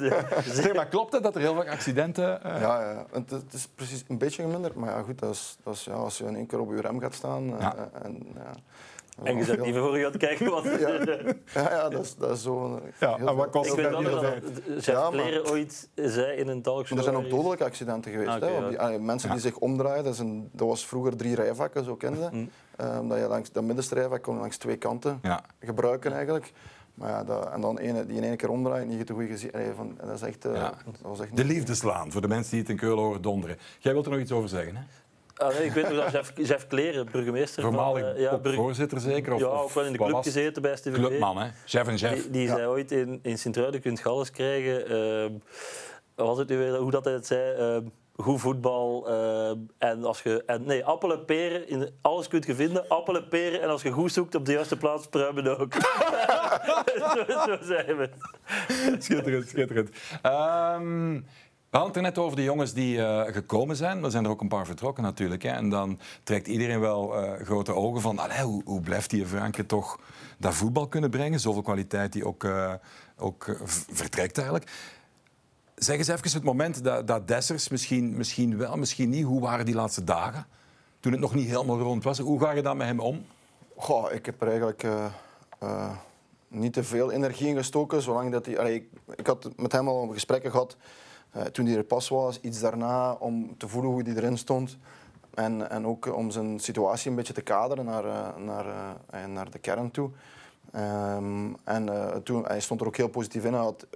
Ja, 0.00 0.24
zeg, 0.44 0.74
maar 0.74 0.86
klopt 0.86 1.12
het 1.12 1.22
dat 1.22 1.34
er 1.34 1.40
heel 1.40 1.54
veel 1.54 1.70
accidenten... 1.70 2.40
Uh... 2.46 2.60
Ja, 2.60 2.90
ja. 2.90 3.06
Het, 3.12 3.30
het, 3.30 3.52
is 3.52 3.68
precies 3.74 4.04
een 4.08 4.18
beetje 4.18 4.42
geminderd. 4.42 4.74
Maar 4.74 4.90
ja, 4.90 5.02
goed, 5.02 5.18
dat 5.18 5.30
is, 5.30 5.56
dat 5.62 5.74
is, 5.74 5.84
ja, 5.84 5.92
als 5.92 6.18
je 6.18 6.24
in 6.24 6.36
één 6.36 6.46
keer 6.46 6.60
op 6.60 6.74
je 6.74 6.80
rem 6.80 7.00
gaat 7.00 7.14
staan... 7.14 7.46
Ja. 7.46 7.90
en, 8.02 8.26
ja, 8.34 8.52
en 9.22 9.36
je 9.36 9.44
zet 9.44 9.64
niet 9.64 9.76
voor 9.76 9.98
je 9.98 10.04
gaat 10.04 10.16
kijken 10.16 10.50
wat... 10.50 10.64
Ja, 10.64 10.88
ja, 11.54 11.70
ja 11.70 11.88
dat, 11.88 12.02
is, 12.02 12.16
dat 12.16 12.30
is 12.36 12.42
zo... 12.42 12.80
Ja, 13.00 13.16
en 13.18 13.36
wat 13.36 13.50
kost 13.50 13.70
ik 13.70 13.76
weet 13.76 13.90
wel 13.90 14.02
dat 14.02 14.24
Chef 14.78 15.08
Kleren 15.10 15.50
ooit 15.50 15.88
zei 15.94 16.36
in 16.36 16.48
een 16.48 16.62
talkshow... 16.62 16.98
Er 16.98 17.04
zijn 17.04 17.16
ook 17.16 17.30
dodelijke 17.30 17.64
accidenten 17.64 18.10
geweest. 18.10 18.30
Ah, 18.30 18.36
okay, 18.36 18.52
hè, 18.52 18.90
die, 18.90 18.98
mensen 18.98 19.30
die 19.30 19.40
zich 19.40 19.56
omdraaien, 19.56 20.04
dat, 20.04 20.12
is 20.12 20.18
een, 20.18 20.50
dat 20.52 20.68
was 20.68 20.86
vroeger 20.86 21.16
drie 21.16 21.34
rijvakken, 21.34 21.84
zo 21.84 21.96
kende. 21.96 22.28
Mm. 22.32 22.50
Um, 22.82 23.08
dat 23.08 23.18
je 23.18 23.26
langs 23.26 23.52
dat 23.52 23.62
middenste 23.62 23.94
rijvak 23.94 24.22
kon 24.22 24.38
langs 24.38 24.56
twee 24.56 24.76
kanten 24.76 25.20
gebruiken 25.60 26.12
eigenlijk. 26.12 26.52
Maar 26.94 27.10
ja, 27.10 27.24
dat, 27.24 27.50
en 27.50 27.60
dan 27.60 27.78
ene, 27.78 28.06
die 28.06 28.16
in 28.16 28.24
één 28.24 28.36
keer 28.36 28.50
omdraaien, 28.50 28.88
niet 28.88 29.06
te 29.06 29.12
goed 29.12 29.26
gezien. 29.26 29.50
van, 29.76 29.98
dat 30.00 30.14
is 30.14 30.22
echt, 30.22 30.46
uh, 30.46 30.54
ja. 30.54 30.74
dat 30.84 31.00
was 31.02 31.20
echt 31.20 31.36
de 31.36 31.44
liefdeslaan, 31.44 32.12
voor 32.12 32.20
de 32.20 32.28
mensen 32.28 32.50
die 32.50 32.60
het 32.60 32.68
in 32.68 32.76
Keulen 32.76 33.04
horen 33.04 33.22
donderen. 33.22 33.56
Jij 33.78 33.92
wilt 33.92 34.04
er 34.04 34.10
nog 34.10 34.20
iets 34.20 34.32
over 34.32 34.48
zeggen, 34.48 34.76
hè? 34.76 34.82
Ah, 35.36 35.54
nee, 35.54 35.64
ik 35.64 35.72
weet 35.72 35.88
nog 35.88 36.02
dat 36.02 36.12
Jeff, 36.12 36.32
Jeff 36.34 36.66
Kleren, 36.66 37.08
burgemeester... 37.12 37.62
Voormalig 37.62 38.02
van, 38.02 38.14
uh, 38.14 38.20
ja, 38.20 38.40
voorzitter 38.54 39.00
zeker? 39.00 39.32
Of, 39.32 39.40
ja, 39.40 39.46
ook 39.46 39.70
wel 39.70 39.84
in 39.84 39.92
de 39.92 39.98
club 39.98 40.22
gezeten 40.22 40.62
bij 40.62 40.76
Steven 40.76 41.00
Clubman, 41.00 41.38
hè? 41.38 41.48
Jeff 41.64 41.88
en 41.88 41.96
Jeff. 41.96 42.22
Die, 42.22 42.30
die 42.30 42.42
ja. 42.42 42.54
zei 42.54 42.66
ooit 42.66 42.92
in, 42.92 43.18
in 43.22 43.38
Sint-Truiden, 43.38 43.80
kunt 43.80 44.00
galles 44.00 44.30
krijgen... 44.30 44.92
Uh, 44.92 45.30
was 46.14 46.38
het 46.38 46.48
nu 46.48 46.58
weer, 46.58 46.76
hoe 46.76 46.90
dat 46.90 47.04
hij 47.04 47.14
het 47.14 47.26
zei... 47.26 47.76
Uh, 47.76 47.86
goed 48.16 48.40
voetbal 48.40 49.10
uh, 49.10 49.50
en 49.78 50.04
als 50.04 50.22
je 50.22 50.44
en 50.46 50.64
nee 50.64 50.84
appelen 50.84 51.18
en 51.18 51.24
peren 51.24 51.68
in 51.68 51.90
alles 52.00 52.28
kunt 52.28 52.46
je 52.46 52.54
vinden 52.54 52.88
appelen 52.88 53.22
en 53.22 53.28
peren 53.28 53.62
en 53.62 53.68
als 53.68 53.82
je 53.82 53.90
goed 53.90 54.12
zoekt 54.12 54.34
op 54.34 54.44
de 54.44 54.52
juiste 54.52 54.76
plaats 54.76 55.06
pruimen 55.06 55.58
ook 55.58 55.74
zo, 55.74 57.24
zo 57.46 57.56
zijn 57.60 57.96
we 57.96 58.10
schitterend 58.98 59.48
schitterend 59.48 59.88
um, 60.22 61.24
we 61.70 61.78
hadden 61.78 62.04
het 62.04 62.14
net 62.14 62.24
over 62.24 62.36
de 62.36 62.42
jongens 62.42 62.72
die 62.72 62.96
uh, 62.96 63.22
gekomen 63.26 63.76
zijn. 63.76 64.04
Er 64.04 64.10
zijn 64.10 64.24
er 64.24 64.30
ook 64.30 64.40
een 64.40 64.48
paar 64.48 64.66
vertrokken 64.66 65.02
natuurlijk. 65.02 65.42
Hè. 65.42 65.50
En 65.50 65.68
dan 65.68 65.98
trekt 66.22 66.46
iedereen 66.46 66.80
wel 66.80 67.22
uh, 67.22 67.32
grote 67.32 67.74
ogen 67.74 68.00
van... 68.00 68.20
hoe, 68.42 68.62
hoe 68.64 68.80
blijft 68.80 69.10
die 69.10 69.26
Franke 69.26 69.66
toch 69.66 70.00
dat 70.38 70.54
voetbal 70.54 70.88
kunnen 70.88 71.10
brengen? 71.10 71.40
Zoveel 71.40 71.62
kwaliteit 71.62 72.12
die 72.12 72.26
ook, 72.26 72.46
ook 73.16 73.56
vertrekt 73.92 74.36
eigenlijk. 74.36 74.70
Zeg 75.82 75.98
eens 75.98 76.08
even 76.08 76.32
het 76.32 76.42
moment 76.42 76.84
dat, 76.84 77.06
dat 77.06 77.28
Dessers, 77.28 77.68
misschien, 77.68 78.16
misschien 78.16 78.58
wel, 78.58 78.76
misschien 78.76 79.10
niet... 79.10 79.24
Hoe 79.24 79.40
waren 79.40 79.64
die 79.64 79.74
laatste 79.74 80.04
dagen? 80.04 80.46
Toen 81.00 81.12
het 81.12 81.20
nog 81.20 81.34
niet 81.34 81.48
helemaal 81.48 81.78
rond 81.78 82.04
was. 82.04 82.18
Hoe 82.18 82.40
ga 82.40 82.50
je 82.50 82.62
dan 82.62 82.76
met 82.76 82.86
hem 82.86 83.00
om? 83.00 83.24
Goh, 83.76 84.12
ik 84.12 84.26
heb 84.26 84.42
er 84.42 84.48
eigenlijk 84.48 84.84
niet 86.48 86.72
te 86.72 86.84
veel 86.84 87.10
energie 87.10 87.48
in 87.48 87.56
gestoken. 87.56 88.02
Zolang 88.02 88.32
dat 88.32 88.46
hij, 88.46 88.86
ik, 89.16 89.26
had 89.26 89.48
met 89.56 89.72
hem 89.72 89.88
al 89.88 90.06
gesprekken 90.06 90.50
gehad... 90.50 90.76
Uh, 91.36 91.42
toen 91.42 91.66
hij 91.66 91.76
er 91.76 91.84
pas 91.84 92.08
was, 92.08 92.40
iets 92.40 92.60
daarna, 92.60 93.12
om 93.12 93.56
te 93.56 93.68
voelen 93.68 93.90
hoe 93.90 94.02
hij 94.02 94.14
erin 94.14 94.38
stond. 94.38 94.78
En, 95.34 95.70
en 95.70 95.86
ook 95.86 96.16
om 96.16 96.30
zijn 96.30 96.60
situatie 96.60 97.10
een 97.10 97.16
beetje 97.16 97.32
te 97.32 97.42
kaderen 97.42 97.84
naar, 97.84 98.34
naar, 98.40 98.66
naar 99.28 99.50
de 99.50 99.58
kern 99.58 99.90
toe. 99.90 100.10
Um, 100.76 101.56
en 101.64 101.90
toen, 102.24 102.44
hij 102.44 102.60
stond 102.60 102.80
er 102.80 102.86
ook 102.86 102.96
heel 102.96 103.08
positief 103.08 103.44
in. 103.44 103.52
Hij 103.52 103.62
had 103.62 103.86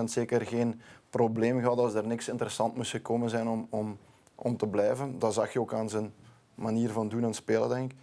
100% 0.00 0.04
zeker 0.04 0.46
geen 0.46 0.80
probleem 1.10 1.60
gehad 1.60 1.78
als 1.78 1.94
er 1.94 2.06
niks 2.06 2.28
interessant 2.28 2.76
moest 2.76 2.90
gekomen 2.90 3.30
zijn 3.30 3.48
om, 3.48 3.66
om, 3.70 3.98
om 4.34 4.56
te 4.56 4.66
blijven. 4.66 5.18
Dat 5.18 5.34
zag 5.34 5.52
je 5.52 5.60
ook 5.60 5.74
aan 5.74 5.88
zijn 5.88 6.12
manier 6.54 6.90
van 6.90 7.08
doen 7.08 7.24
en 7.24 7.34
spelen, 7.34 7.68
denk 7.68 7.92
ik. 7.92 7.98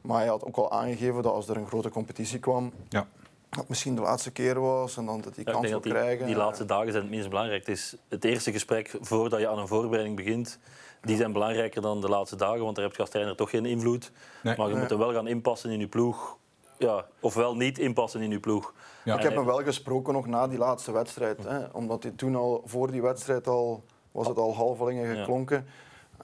Maar 0.00 0.18
hij 0.18 0.28
had 0.28 0.44
ook 0.44 0.56
al 0.56 0.72
aangegeven 0.72 1.22
dat 1.22 1.32
als 1.32 1.48
er 1.48 1.56
een 1.56 1.66
grote 1.66 1.90
competitie 1.90 2.38
kwam, 2.38 2.72
ja. 2.88 3.06
dat 3.48 3.68
misschien 3.68 3.94
de 3.94 4.00
laatste 4.00 4.30
keer 4.30 4.60
was 4.60 4.96
en 4.96 5.06
dan 5.06 5.20
dat 5.20 5.34
die 5.34 5.44
kans 5.44 5.68
zou 5.68 5.80
krijgen. 5.80 6.26
Die 6.26 6.36
laatste 6.36 6.64
dagen 6.64 6.90
zijn 6.90 7.02
het 7.02 7.12
minst 7.12 7.28
belangrijk. 7.28 7.66
Het 7.66 7.76
is 7.76 7.96
het 8.08 8.24
eerste 8.24 8.52
gesprek 8.52 8.96
voordat 9.00 9.40
je 9.40 9.48
aan 9.48 9.58
een 9.58 9.68
voorbereiding 9.68 10.16
begint. 10.16 10.58
Die 11.00 11.16
zijn 11.16 11.32
belangrijker 11.32 11.82
dan 11.82 12.00
de 12.00 12.08
laatste 12.08 12.36
dagen, 12.36 12.60
want 12.60 12.76
daar 12.76 12.84
heb 12.84 12.94
je 12.94 13.00
als 13.00 13.10
trainer 13.10 13.36
toch 13.36 13.50
geen 13.50 13.66
invloed. 13.66 14.12
Maar 14.42 14.68
je 14.68 14.74
moet 14.74 14.90
er 14.90 14.98
wel 14.98 15.12
gaan 15.12 15.26
inpassen 15.26 15.70
in 15.70 15.78
je 15.78 15.88
ploeg. 15.88 16.36
Ja, 16.78 17.06
ofwel 17.20 17.56
niet 17.56 17.78
inpassen 17.78 18.20
in 18.20 18.30
je 18.30 18.40
ploeg. 18.40 18.74
Ja. 19.04 19.16
Ik 19.16 19.22
heb 19.22 19.34
hem 19.34 19.44
wel 19.44 19.62
gesproken 19.62 20.12
nog 20.12 20.26
na 20.26 20.46
die 20.46 20.58
laatste 20.58 20.92
wedstrijd. 20.92 21.44
Hè, 21.44 21.64
omdat 21.72 22.02
hij 22.02 22.12
toen 22.12 22.36
al, 22.36 22.62
voor 22.64 22.90
die 22.90 23.02
wedstrijd 23.02 23.46
al, 23.46 23.84
was 24.12 24.26
het 24.26 24.38
al 24.38 24.54
halvelingen 24.54 25.16
geklonken. 25.16 25.66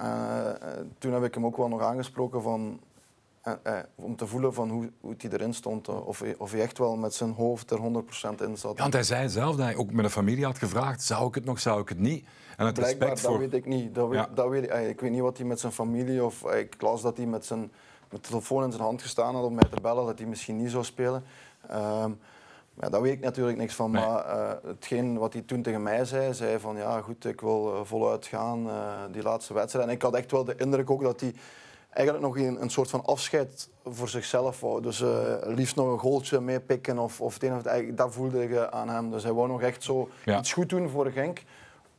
Uh, 0.03 0.51
toen 0.99 1.13
heb 1.13 1.25
ik 1.25 1.35
hem 1.35 1.47
ook 1.47 1.57
wel 1.57 1.69
nog 1.69 1.81
aangesproken 1.81 2.43
van, 2.43 2.81
uh, 3.45 3.53
uh, 3.67 3.79
om 3.95 4.17
te 4.17 4.27
voelen 4.27 4.55
van 4.55 4.71
hoe, 4.71 4.91
hoe 5.01 5.15
hij 5.19 5.31
erin 5.31 5.55
stond. 5.55 5.89
of, 5.89 6.19
hij, 6.19 6.35
of 6.39 6.53
hij 6.53 6.61
echt 6.61 6.79
wel 6.79 6.97
met 6.97 7.15
zijn 7.15 7.33
hoofd 7.33 7.71
er 7.71 7.79
100% 7.79 7.83
in 8.41 8.57
zat. 8.57 8.77
Ja, 8.77 8.83
want 8.83 8.93
hij 8.93 9.03
zei 9.03 9.29
zelf 9.29 9.57
dat 9.57 9.65
hij 9.65 9.77
ook 9.77 9.93
met 9.93 10.05
de 10.05 10.11
familie 10.11 10.45
had 10.45 10.59
gevraagd, 10.59 11.03
zou 11.03 11.29
ik 11.29 11.35
het 11.35 11.45
nog, 11.45 11.61
zou 11.61 11.81
ik 11.81 11.89
het 11.89 11.99
niet? 11.99 12.25
En 12.57 12.67
het 12.67 12.75
Blijkbaar, 12.75 13.09
respect 13.09 13.21
voor... 13.21 13.41
dat 13.41 13.51
weet 13.51 13.61
ik 13.61 13.67
niet. 13.67 13.95
Dat 13.95 14.09
weet, 14.09 14.27
dat 14.35 14.49
weet, 14.49 14.71
ik 14.89 15.01
weet 15.01 15.11
niet 15.11 15.21
wat 15.21 15.37
hij 15.37 15.47
met 15.47 15.61
zijn 15.61 15.73
familie... 15.73 16.25
Of, 16.25 16.53
ik 16.53 16.83
las 16.83 17.03
dat 17.03 17.17
hij 17.17 17.27
met 17.27 17.45
zijn 17.47 17.73
met 18.13 18.23
de 18.23 18.29
telefoon 18.29 18.65
in 18.65 18.71
zijn 18.71 18.83
hand 18.83 19.03
gestaan 19.03 19.35
had 19.35 19.45
om 19.45 19.55
mij 19.55 19.69
te 19.71 19.81
bellen, 19.83 20.07
dat 20.07 20.19
hij 20.19 20.27
misschien 20.27 20.57
niet 20.57 20.71
zou 20.71 20.85
spelen. 20.85 21.25
Ja, 22.81 22.89
daar 22.89 23.03
weet 23.03 23.13
ik 23.13 23.21
natuurlijk 23.21 23.59
niks 23.59 23.75
van, 23.75 23.91
maar 23.91 24.27
uh, 24.27 24.51
hetgeen 24.67 25.19
wat 25.19 25.33
hij 25.33 25.43
toen 25.43 25.63
tegen 25.63 25.83
mij 25.83 26.05
zei, 26.05 26.35
zei 26.35 26.59
van 26.59 26.77
ja 26.77 27.01
goed, 27.01 27.25
ik 27.25 27.41
wil 27.41 27.75
uh, 27.75 27.81
voluit 27.85 28.27
gaan, 28.27 28.67
uh, 28.67 28.75
die 29.11 29.23
laatste 29.23 29.55
wedstrijd. 29.55 29.87
En 29.87 29.93
ik 29.93 30.03
had 30.03 30.15
echt 30.15 30.31
wel 30.31 30.45
de 30.45 30.55
indruk 30.57 30.91
ook 30.91 31.03
dat 31.03 31.21
hij 31.21 31.35
eigenlijk 31.91 32.27
nog 32.27 32.37
een, 32.39 32.63
een 32.63 32.71
soort 32.71 32.91
van 32.91 33.05
afscheid 33.05 33.69
voor 33.85 34.09
zichzelf 34.09 34.61
wou. 34.61 34.83
Dus 34.83 35.05
liefst 35.43 35.77
nog 35.77 35.93
een 35.93 35.99
goaltje 35.99 36.41
meepikken 36.41 36.99
of, 36.99 37.21
of 37.21 37.35
het 37.35 37.43
een 37.43 37.57
of 37.57 37.65
het, 37.65 37.97
dat 37.97 38.13
voelde 38.13 38.43
ik 38.43 38.57
aan 38.71 38.89
hem. 38.89 39.11
Dus 39.11 39.23
hij 39.23 39.33
wou 39.33 39.49
nog 39.49 39.63
echt 39.63 39.83
zo 39.83 40.09
iets 40.25 40.53
goed 40.53 40.69
doen 40.69 40.89
voor 40.89 41.11
Genk 41.11 41.43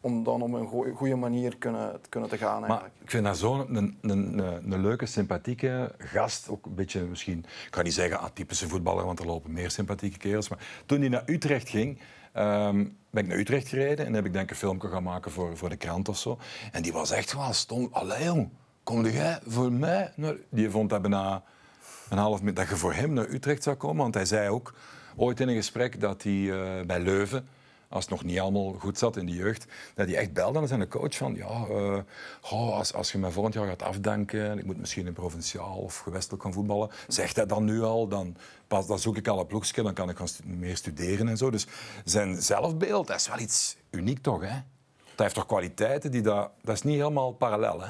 om 0.03 0.23
dan 0.23 0.41
op 0.41 0.53
een 0.53 0.95
goede 0.95 1.15
manier 1.15 1.57
kunnen, 1.57 1.99
kunnen 2.09 2.29
te 2.29 2.37
gaan. 2.37 2.61
Maar 2.61 2.89
ik 3.01 3.09
vind 3.09 3.25
dat 3.25 3.37
zo'n 3.37 3.75
een, 3.75 3.97
een, 4.01 4.37
een, 4.71 4.81
leuke, 4.81 5.05
sympathieke 5.05 5.95
gast. 5.97 6.49
Ook 6.49 6.65
een 6.65 6.75
beetje 6.75 7.01
misschien, 7.01 7.37
ik 7.39 7.71
kan 7.71 7.83
niet 7.83 7.93
zeggen 7.93 8.19
atypische 8.19 8.67
voetballer, 8.67 9.05
want 9.05 9.19
er 9.19 9.25
lopen 9.25 9.51
meer 9.51 9.71
sympathieke 9.71 10.17
kerels. 10.17 10.49
Maar 10.49 10.83
toen 10.85 10.99
hij 10.99 11.09
naar 11.09 11.23
Utrecht 11.25 11.69
ging, 11.69 11.99
um, 12.37 12.97
ben 13.09 13.23
ik 13.23 13.27
naar 13.27 13.37
Utrecht 13.37 13.67
gereden 13.67 14.05
en 14.05 14.13
heb 14.13 14.25
ik 14.25 14.33
denk 14.33 14.49
een 14.49 14.55
filmpje 14.55 14.87
gaan 14.87 15.03
maken 15.03 15.31
voor, 15.31 15.57
voor 15.57 15.69
de 15.69 15.75
krant 15.75 16.09
of 16.09 16.17
zo. 16.17 16.37
En 16.71 16.81
die 16.81 16.93
was 16.93 17.11
echt 17.11 17.33
wel 17.33 17.53
stom. 17.53 17.87
Allee 17.91 18.23
jong, 18.23 18.49
kom 18.83 19.05
jij 19.05 19.39
voor 19.47 19.71
mij? 19.71 20.13
Die 20.49 20.69
vond 20.69 20.89
dat 20.89 21.01
bijna 21.01 21.43
een 22.09 22.17
half 22.17 22.39
minuut 22.39 22.55
dat 22.55 22.69
je 22.69 22.75
voor 22.75 22.93
hem 22.93 23.13
naar 23.13 23.29
Utrecht 23.29 23.63
zou 23.63 23.75
komen. 23.75 24.01
Want 24.01 24.13
hij 24.13 24.25
zei 24.25 24.49
ook 24.49 24.73
ooit 25.15 25.39
in 25.39 25.47
een 25.47 25.55
gesprek 25.55 25.99
dat 25.99 26.23
hij 26.23 26.33
uh, 26.33 26.81
bij 26.85 26.99
Leuven 26.99 27.47
als 27.93 28.03
het 28.03 28.13
nog 28.13 28.23
niet 28.23 28.39
allemaal 28.39 28.73
goed 28.73 28.97
zat 28.97 29.17
in 29.17 29.25
de 29.25 29.31
jeugd, 29.31 29.65
dat 29.93 30.07
hij 30.07 30.15
echt 30.15 30.33
belde 30.33 30.59
aan 30.59 30.67
zijn 30.67 30.87
coach 30.87 31.15
van 31.15 31.35
ja, 31.35 31.67
uh, 31.69 31.99
als, 32.51 32.93
als 32.93 33.11
je 33.11 33.17
mij 33.17 33.31
volgend 33.31 33.53
jaar 33.53 33.67
gaat 33.67 33.83
afdanken, 33.83 34.57
ik 34.57 34.65
moet 34.65 34.77
misschien 34.77 35.07
in 35.07 35.13
provinciaal 35.13 35.77
of 35.77 35.97
gewestelijk 35.97 36.43
gaan 36.43 36.53
voetballen, 36.53 36.89
zegt 37.07 37.35
hij 37.35 37.45
dan 37.45 37.63
nu 37.63 37.81
al, 37.81 38.07
dan, 38.07 38.35
pas, 38.67 38.87
dan 38.87 38.99
zoek 38.99 39.17
ik 39.17 39.27
al 39.27 39.39
een 39.39 39.47
ploegje, 39.47 39.83
dan 39.83 39.93
kan 39.93 40.09
ik 40.09 40.17
gaan 40.17 40.27
meer 40.43 40.77
studeren 40.77 41.27
en 41.27 41.37
zo. 41.37 41.49
Dus 41.49 41.67
zijn 42.05 42.41
zelfbeeld, 42.41 43.07
dat 43.07 43.15
is 43.15 43.27
wel 43.27 43.39
iets 43.39 43.75
uniek 43.89 44.21
toch, 44.21 44.41
hè? 44.41 44.61
Dat 45.09 45.21
heeft 45.21 45.35
toch 45.35 45.45
kwaliteiten 45.45 46.11
die 46.11 46.21
dat, 46.21 46.51
dat 46.61 46.75
is 46.75 46.81
niet 46.81 46.97
helemaal 46.97 47.31
parallel, 47.31 47.81
hè? 47.81 47.89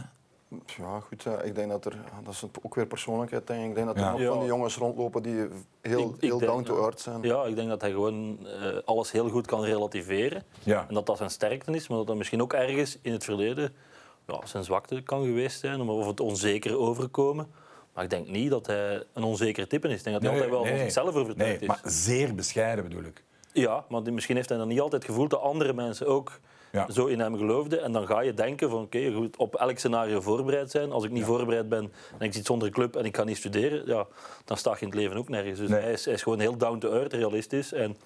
Ja, 0.78 1.00
goed. 1.00 1.26
Ik 1.44 1.56
denk 1.56 1.70
dat 1.70 1.86
er, 1.86 1.98
dat 2.24 2.34
is 2.34 2.46
ook 2.62 2.76
weer 2.76 2.86
persoonlijkheid. 2.86 3.48
Denk 3.48 3.62
ik. 3.62 3.70
ik 3.70 3.76
denk 3.76 3.88
dat 3.88 3.98
er 3.98 4.12
nog 4.12 4.22
van 4.28 4.40
die 4.40 4.48
jongens 4.48 4.78
rondlopen 4.78 5.24
die 5.24 5.48
heel, 5.82 6.16
heel 6.20 6.40
down 6.40 6.64
to 6.64 6.82
earth 6.84 7.00
zijn. 7.00 7.22
Ja, 7.22 7.44
ik 7.44 7.56
denk 7.56 7.70
dat 7.70 7.82
hij 7.82 7.92
gewoon 7.92 8.40
uh, 8.42 8.78
alles 8.86 9.12
heel 9.12 9.30
goed 9.30 9.48
kan 9.48 9.64
relativeren. 9.64 10.44
Ja. 10.64 10.86
En 10.88 10.94
dat 10.94 11.06
dat 11.06 11.18
zijn 11.18 11.30
sterkte 11.30 11.72
is, 11.72 11.88
maar 11.88 11.98
dat 11.98 12.08
dat 12.08 12.16
misschien 12.16 12.42
ook 12.42 12.54
ergens 12.54 12.98
in 13.02 13.12
het 13.12 13.24
verleden 13.24 13.74
ja, 14.28 14.46
zijn 14.46 14.64
zwakte 14.64 15.02
kan 15.02 15.24
geweest 15.24 15.60
zijn, 15.60 15.82
of 15.82 16.08
het 16.08 16.20
onzeker 16.20 16.78
overkomen. 16.78 17.48
Maar 17.94 18.04
ik 18.04 18.10
denk 18.10 18.28
niet 18.28 18.50
dat 18.50 18.68
hij 18.68 19.04
een 19.14 19.24
onzeker 19.24 19.68
type 19.68 19.88
is. 19.88 19.98
Ik 19.98 20.04
denk 20.04 20.16
dat 20.16 20.24
hij 20.24 20.32
altijd 20.32 20.50
wel 20.50 20.66
van 20.66 20.78
zichzelf 20.78 21.16
overtuigd 21.16 21.62
is. 21.62 21.68
Maar 21.68 21.82
zeer 21.84 22.36
bescheiden 22.36 22.84
bedoel 22.84 23.04
ik. 23.04 23.24
Ja, 23.54 23.86
maar 23.90 24.14
misschien 24.14 24.36
heeft 24.36 24.50
hij 24.50 24.58
dan 24.58 24.68
niet 24.68 24.82
altijd 24.82 25.06
gevoeld 25.06 25.30
dat 25.30 25.42
andere 25.42 25.74
mensen 25.74 26.08
ook 26.08 26.40
ja. 26.74 26.92
zo 26.92 27.06
in 27.06 27.20
hem 27.20 27.38
geloofde. 27.38 27.80
En 27.80 27.92
dan 27.92 28.08
ga 28.08 28.22
je 28.22 28.34
denken 28.34 28.70
van 28.70 28.82
oké, 28.82 28.98
okay, 28.98 29.30
op 29.38 29.56
elk 29.56 29.78
scenario 29.78 30.22
voorbereid 30.22 30.72
zijn. 30.72 30.92
Als 30.92 31.04
ik 31.04 31.12
niet 31.12 31.24
voorbereid 31.24 31.70
ben 31.70 31.94
en 32.18 32.26
ik 32.26 32.34
zit 32.34 32.46
zonder 32.46 32.70
club 32.70 32.96
en 32.96 33.06
ik 33.06 33.12
kan 33.12 33.26
niet 33.26 33.38
studeren, 33.38 33.84
ja, 33.86 34.06
dan 34.46 34.58
sta 34.58 34.72
je 34.72 34.80
in 34.80 34.88
het 34.88 34.96
leven 34.96 35.18
ook 35.18 35.30
nergens. 35.30 35.60
Dus 35.60 35.70
hij, 35.70 35.92
is, 35.92 36.06
hij, 36.06 36.14
is, 36.14 36.22
gewoon 36.22 36.40
heel 36.40 36.58
down 36.58 36.78
to 36.78 36.92
earth, 36.92 37.14
realistisch. 37.14 37.74
En 37.74 37.98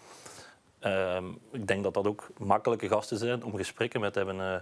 uh, 0.86 1.18
ik 1.52 1.68
denk 1.68 1.84
dat 1.84 1.94
dat 1.94 2.08
ook 2.08 2.30
makkelijke 2.38 2.88
gasten 2.88 3.18
zijn 3.18 3.44
om 3.44 3.56
gesprekken 3.56 4.00
met 4.00 4.16
hem 4.16 4.40
uh, 4.40 4.56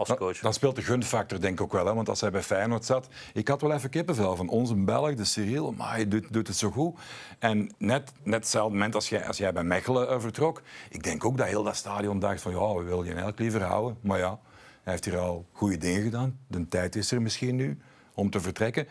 als 0.00 0.18
coach. 0.18 0.38
Dan 0.38 0.54
speelt 0.54 0.76
de 0.76 0.82
gunfactor 0.82 1.40
denk 1.40 1.54
ik 1.54 1.60
ook 1.60 1.72
wel. 1.72 1.86
Hè? 1.86 1.94
Want 1.94 2.08
als 2.08 2.20
hij 2.20 2.30
bij 2.30 2.42
Feyenoord 2.42 2.84
zat... 2.84 3.08
Ik 3.32 3.48
had 3.48 3.60
wel 3.60 3.72
even 3.72 3.90
kippenvel 3.90 4.36
van 4.36 4.48
onze 4.48 4.74
Belg, 4.74 5.14
de 5.14 5.24
Cyril. 5.24 5.72
Maar 5.72 5.90
hij 5.90 6.08
doet, 6.08 6.32
doet, 6.32 6.46
het 6.46 6.56
zo 6.56 6.70
goed. 6.70 6.98
En 7.38 7.74
net, 7.78 8.12
net 8.22 8.34
hetzelfde 8.34 8.72
moment 8.72 8.94
als 8.94 9.08
jij, 9.08 9.26
als 9.26 9.38
jij 9.38 9.52
bij 9.52 9.64
Mechelen 9.64 10.08
uh, 10.08 10.20
vertrok... 10.20 10.62
Ik 10.90 11.02
denk 11.02 11.24
ook 11.24 11.36
dat 11.36 11.46
heel 11.46 11.62
dat 11.62 11.76
stadion 11.76 12.18
dacht 12.18 12.40
van... 12.40 12.52
Ja, 12.52 12.74
we 12.74 12.82
willen 12.82 13.04
je 13.04 13.08
eigenlijk 13.10 13.38
liever 13.38 13.62
houden. 13.62 13.98
Maar 14.00 14.18
ja, 14.18 14.38
hij 14.82 14.92
heeft 14.92 15.04
hier 15.04 15.18
al 15.18 15.46
goede 15.52 15.76
dingen 15.76 16.02
gedaan. 16.02 16.38
De 16.46 16.68
tijd 16.68 16.96
is 16.96 17.10
er 17.10 17.22
misschien 17.22 17.56
nu 17.56 17.78
om 18.14 18.30
te 18.30 18.40
vertrekken. 18.40 18.86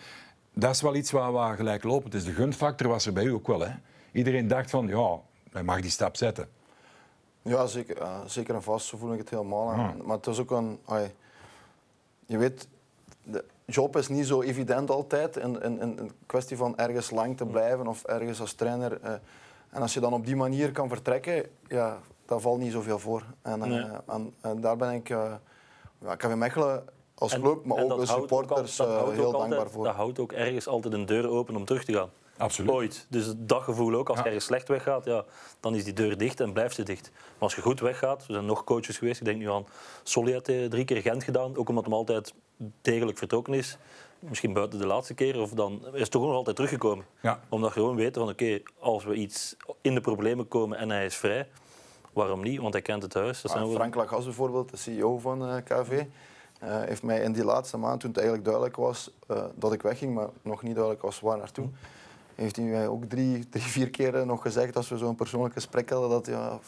Dat 0.54 0.76
is 0.76 0.82
wel 0.82 0.96
iets 0.96 1.12
waar 1.12 1.34
we 1.34 1.56
gelijk 1.56 1.84
lopen. 1.84 2.10
Dus 2.10 2.24
de 2.24 2.34
gunfactor 2.34 2.88
was 2.88 3.06
er 3.06 3.14
bij 3.14 3.24
u 3.24 3.32
ook 3.32 3.48
wel. 3.48 3.60
Hè? 3.60 3.72
Iedereen 4.12 4.48
dacht 4.48 4.70
van... 4.70 4.88
Ja, 4.88 5.20
hij 5.52 5.64
mag 5.64 5.82
die 5.82 5.92
stap 5.92 6.16
zetten. 6.16 6.59
Ja, 7.50 7.68
zeker, 7.68 7.98
zeker 8.26 8.56
en 8.56 8.64
vast. 8.64 8.88
Zo 8.88 8.98
voel 8.98 9.14
ik 9.14 9.20
het 9.20 9.30
helemaal 9.30 9.70
aan. 9.70 10.02
Maar 10.04 10.18
het 10.18 10.28
is 10.28 10.40
ook 10.40 10.52
een... 10.52 10.80
je 12.26 12.38
weet, 12.38 12.68
de 13.24 13.44
job 13.66 13.98
is 13.98 14.08
niet 14.08 14.28
zo 14.28 14.42
evident 14.42 14.90
altijd. 14.90 15.38
In, 15.38 15.62
in, 15.62 15.80
in 15.82 15.98
een 15.98 16.12
kwestie 16.26 16.58
van 16.58 16.78
ergens 16.78 17.12
lang 17.12 17.38
te 17.38 17.46
blijven 17.46 17.88
of 17.88 18.04
ergens 18.04 18.40
als 18.40 18.54
trainer. 18.54 19.02
Eh, 19.02 19.14
en 19.70 19.82
als 19.82 19.94
je 19.94 20.00
dan 20.00 20.14
op 20.14 20.26
die 20.26 20.36
manier 20.36 20.72
kan 20.72 20.88
vertrekken, 20.88 21.46
ja, 21.68 22.00
dat 22.26 22.42
valt 22.42 22.60
niet 22.60 22.72
zoveel 22.72 23.00
voor. 23.00 23.24
En, 23.42 23.64
eh, 23.64 24.16
en, 24.42 24.62
daar 24.62 24.78
ben 24.78 24.92
ik... 24.92 25.10
Uh, 25.10 25.34
ja, 26.02 26.16
KV 26.16 26.34
Mechelen 26.36 26.84
als 27.16 27.40
club, 27.40 27.66
maar 27.66 27.84
ook 27.84 27.92
als 27.92 28.10
supporters 28.10 28.78
heel 28.78 29.32
dankbaar 29.32 29.70
voor. 29.70 29.86
Dat 29.86 29.96
houdt 29.96 30.20
ook 30.20 30.32
ergens 30.32 30.68
altijd 30.68 30.94
een 30.94 31.06
deur 31.06 31.30
open 31.30 31.56
om 31.56 31.66
terug 31.66 31.84
te 31.84 31.94
gaan. 31.94 32.10
Absoluut. 32.40 32.72
Ooit. 32.72 33.06
Dus 33.10 33.34
dat 33.38 33.64
gevoel 33.64 33.94
ook. 33.94 34.10
Als 34.10 34.18
ja. 34.18 34.24
je 34.24 34.30
ergens 34.30 34.46
slecht 34.46 34.68
weggaat, 34.68 35.06
ja, 35.06 35.26
dan 35.60 35.76
is 35.76 35.84
die 35.84 35.94
deur 35.94 36.18
dicht 36.18 36.40
en 36.40 36.54
blijft 36.54 36.76
ze 36.76 36.84
dicht. 36.84 37.12
Maar 37.14 37.34
als 37.40 37.56
je 37.56 37.62
goed 37.62 37.80
weggaat, 37.80 38.26
er 38.28 38.34
zijn 38.34 38.46
nog 38.46 38.64
coaches 38.64 38.98
geweest. 38.98 39.20
Ik 39.20 39.26
denk 39.26 39.38
nu 39.38 39.50
aan 39.50 39.66
Solly 40.04 40.34
had 40.34 40.44
drie 40.44 40.86
keer 40.86 41.02
Gent 41.02 41.24
gedaan. 41.24 41.58
Ook 41.58 41.70
omdat 41.70 41.84
hem 41.84 41.94
altijd 41.94 42.34
degelijk 42.82 43.18
vertrokken 43.18 43.54
is. 43.54 43.78
Misschien 44.20 44.54
buiten 44.54 44.80
de 44.80 44.86
laatste 44.86 45.14
keer. 45.14 45.40
Of 45.40 45.52
dan 45.52 45.82
is 45.94 46.10
toch 46.10 46.24
nog 46.24 46.34
altijd 46.34 46.56
teruggekomen. 46.56 47.06
Ja. 47.22 47.40
Omdat 47.50 47.74
je 47.74 47.80
gewoon 47.80 47.96
weten 47.96 48.22
van 48.22 48.32
oké, 48.32 48.62
als 48.80 49.04
we 49.04 49.14
iets 49.14 49.56
in 49.82 49.94
de 49.94 50.02
problemen 50.02 50.48
komen 50.48 50.78
en 50.78 50.90
hij 50.90 51.06
is 51.06 51.16
vrij, 51.16 51.48
waarom 52.14 52.42
niet? 52.42 52.60
Want 52.60 52.74
hij 52.74 52.82
kent 52.82 53.04
het 53.04 53.14
huis. 53.14 53.42
Dat 53.42 53.52
ah, 53.52 53.72
Frank 53.72 53.96
Lagas 53.96 54.24
bijvoorbeeld, 54.24 54.70
de 54.70 54.78
CEO 54.78 55.18
van 55.18 55.50
eh, 55.50 55.56
KV. 55.64 55.92
Uh, 55.92 56.02
eh, 56.60 56.88
heeft 56.88 57.04
mij 57.04 57.20
in 57.20 57.32
die 57.32 57.44
laatste 57.44 57.78
maand, 57.78 58.00
toen 58.00 58.10
het 58.10 58.20
eigenlijk 58.20 58.48
duidelijk 58.48 58.78
was 58.78 59.12
uh, 59.32 59.44
dat 59.56 59.74
ik 59.74 59.82
wegging, 59.82 60.14
maar 60.14 60.28
nog 60.42 60.64
niet 60.64 60.74
duidelijk 60.74 61.04
was 61.04 61.20
waar 61.20 61.38
naartoe, 61.38 61.70
heeft 62.40 62.56
hij 62.56 62.66
mij 62.66 62.88
ook 62.88 63.06
drie, 63.06 63.50
drie, 63.50 63.64
vier 63.64 63.90
keer 63.90 64.26
nog 64.26 64.42
gezegd 64.42 64.76
als 64.76 64.90
we 64.90 64.98
zo'n 64.98 65.16
persoonlijk 65.16 65.54
gesprek 65.54 65.90
hadden 65.90 66.10
dat 66.10 66.26
ja, 66.26 66.60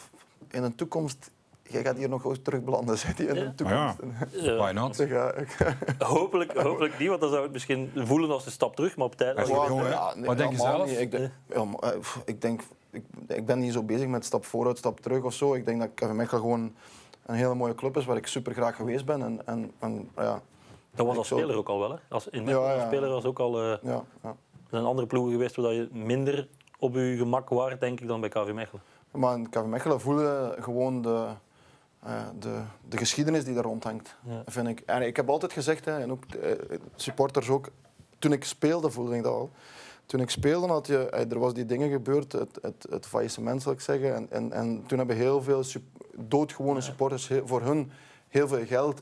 in 0.49 0.63
een 0.63 0.75
toekomst 0.75 1.31
jij 1.71 1.83
gaat 1.83 1.97
hier 1.97 2.09
nog 2.09 2.37
terug 2.41 2.63
belanden, 2.63 2.97
zei 3.03 3.13
hij 3.15 3.25
in 3.25 3.33
de 3.33 3.55
toekomst. 3.55 3.97
Ja. 4.31 4.55
Why 4.63 4.71
not? 4.71 5.05
hopelijk, 6.17 6.57
hopelijk 6.57 6.99
niet, 6.99 7.09
want 7.09 7.21
dan 7.21 7.29
zou 7.29 7.43
het 7.43 7.51
misschien 7.51 7.91
voelen 7.95 8.31
als 8.31 8.45
een 8.45 8.51
stap 8.51 8.75
terug, 8.75 8.95
maar 8.95 9.05
op 9.05 9.15
tijd... 9.15 9.47
Ja, 9.47 10.13
Wat 10.25 10.37
denk 10.37 10.51
je 10.51 10.57
zelf? 10.57 10.91
Ik, 10.91 11.11
denk, 11.11 11.31
ik, 12.25 12.41
denk, 12.41 12.61
ik, 12.89 13.03
ik, 13.27 13.45
ben 13.45 13.59
niet 13.59 13.73
zo 13.73 13.83
bezig 13.83 14.07
met 14.07 14.25
stap 14.25 14.45
vooruit, 14.45 14.77
stap 14.77 14.99
terug 14.99 15.23
of 15.23 15.33
zo. 15.33 15.53
Ik 15.53 15.65
denk 15.65 15.79
dat 15.79 15.89
KV 15.95 16.11
Mechelen 16.11 16.41
gewoon 16.41 16.73
een 17.25 17.35
hele 17.35 17.55
mooie 17.55 17.75
club 17.75 17.97
is 17.97 18.05
waar 18.05 18.17
ik 18.17 18.27
super 18.27 18.53
graag 18.53 18.75
geweest 18.75 19.05
ben. 19.05 19.21
En, 19.21 19.41
en, 19.45 19.71
en 19.79 20.09
ja, 20.15 20.41
dat 20.95 21.05
was 21.05 21.17
als 21.17 21.27
speler 21.27 21.55
ook 21.55 21.69
al 21.69 21.79
wel, 21.79 21.91
hè? 21.91 21.97
Als, 22.09 22.27
in 22.27 22.45
ja, 22.45 22.73
ja. 22.73 22.85
speler 22.85 23.09
was 23.09 23.25
ook 23.25 23.39
al... 23.39 23.63
Uh, 23.63 23.77
ja, 23.81 24.03
ja. 24.71 24.77
Er 24.77 24.77
zijn 24.77 24.85
andere 24.85 25.07
ploegen 25.07 25.31
geweest 25.31 25.55
waar 25.55 25.73
je 25.73 25.89
minder 25.91 26.47
op 26.79 26.95
je 26.95 27.15
gemak 27.17 27.49
was, 27.49 27.79
denk 27.79 27.99
ik, 27.99 28.07
dan 28.07 28.19
bij 28.19 28.29
KV 28.29 28.51
Mechelen. 28.53 28.81
Maar 29.11 29.37
in 29.37 29.49
KV 29.49 29.63
Mechelen 29.65 30.01
voelde 30.01 30.55
gewoon 30.59 31.01
de, 31.01 31.27
de, 32.39 32.61
de 32.89 32.97
geschiedenis 32.97 33.43
die 33.43 33.53
daar 33.53 33.63
rondhangt. 33.63 34.15
Vind 34.45 34.67
ik. 34.67 34.79
En 34.79 35.01
ik 35.01 35.15
heb 35.15 35.29
altijd 35.29 35.53
gezegd, 35.53 35.85
hè, 35.85 35.99
en 35.99 36.11
ook 36.11 36.23
supporters 36.95 37.49
ook, 37.49 37.69
toen 38.19 38.31
ik 38.31 38.43
speelde 38.43 38.91
voelde 38.91 39.15
ik 39.15 39.23
dat 39.23 39.33
al. 39.33 39.51
Toen 40.05 40.19
ik 40.19 40.29
speelde 40.29 40.67
had 40.67 40.87
je, 40.87 41.09
er 41.09 41.39
was 41.39 41.53
die 41.53 41.65
dingen 41.65 41.89
gebeurd, 41.89 42.31
het, 42.31 42.59
het, 42.61 42.85
het 42.89 43.05
faillissement 43.05 43.61
zal 43.61 43.71
ik 43.71 43.79
zeggen. 43.79 44.15
En, 44.15 44.27
en, 44.29 44.51
en 44.51 44.83
toen 44.87 44.97
hebben 44.97 45.15
heel 45.15 45.41
veel 45.41 45.63
doodgewone 46.15 46.81
supporters 46.81 47.29
voor 47.45 47.61
hun 47.61 47.91
heel 48.27 48.47
veel 48.47 48.65
geld, 48.65 49.01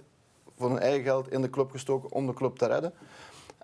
voor 0.58 0.70
hun 0.70 0.80
eigen 0.80 1.04
geld 1.04 1.32
in 1.32 1.42
de 1.42 1.50
club 1.50 1.72
gestoken 1.72 2.12
om 2.12 2.26
de 2.26 2.34
club 2.34 2.58
te 2.58 2.66
redden. 2.66 2.94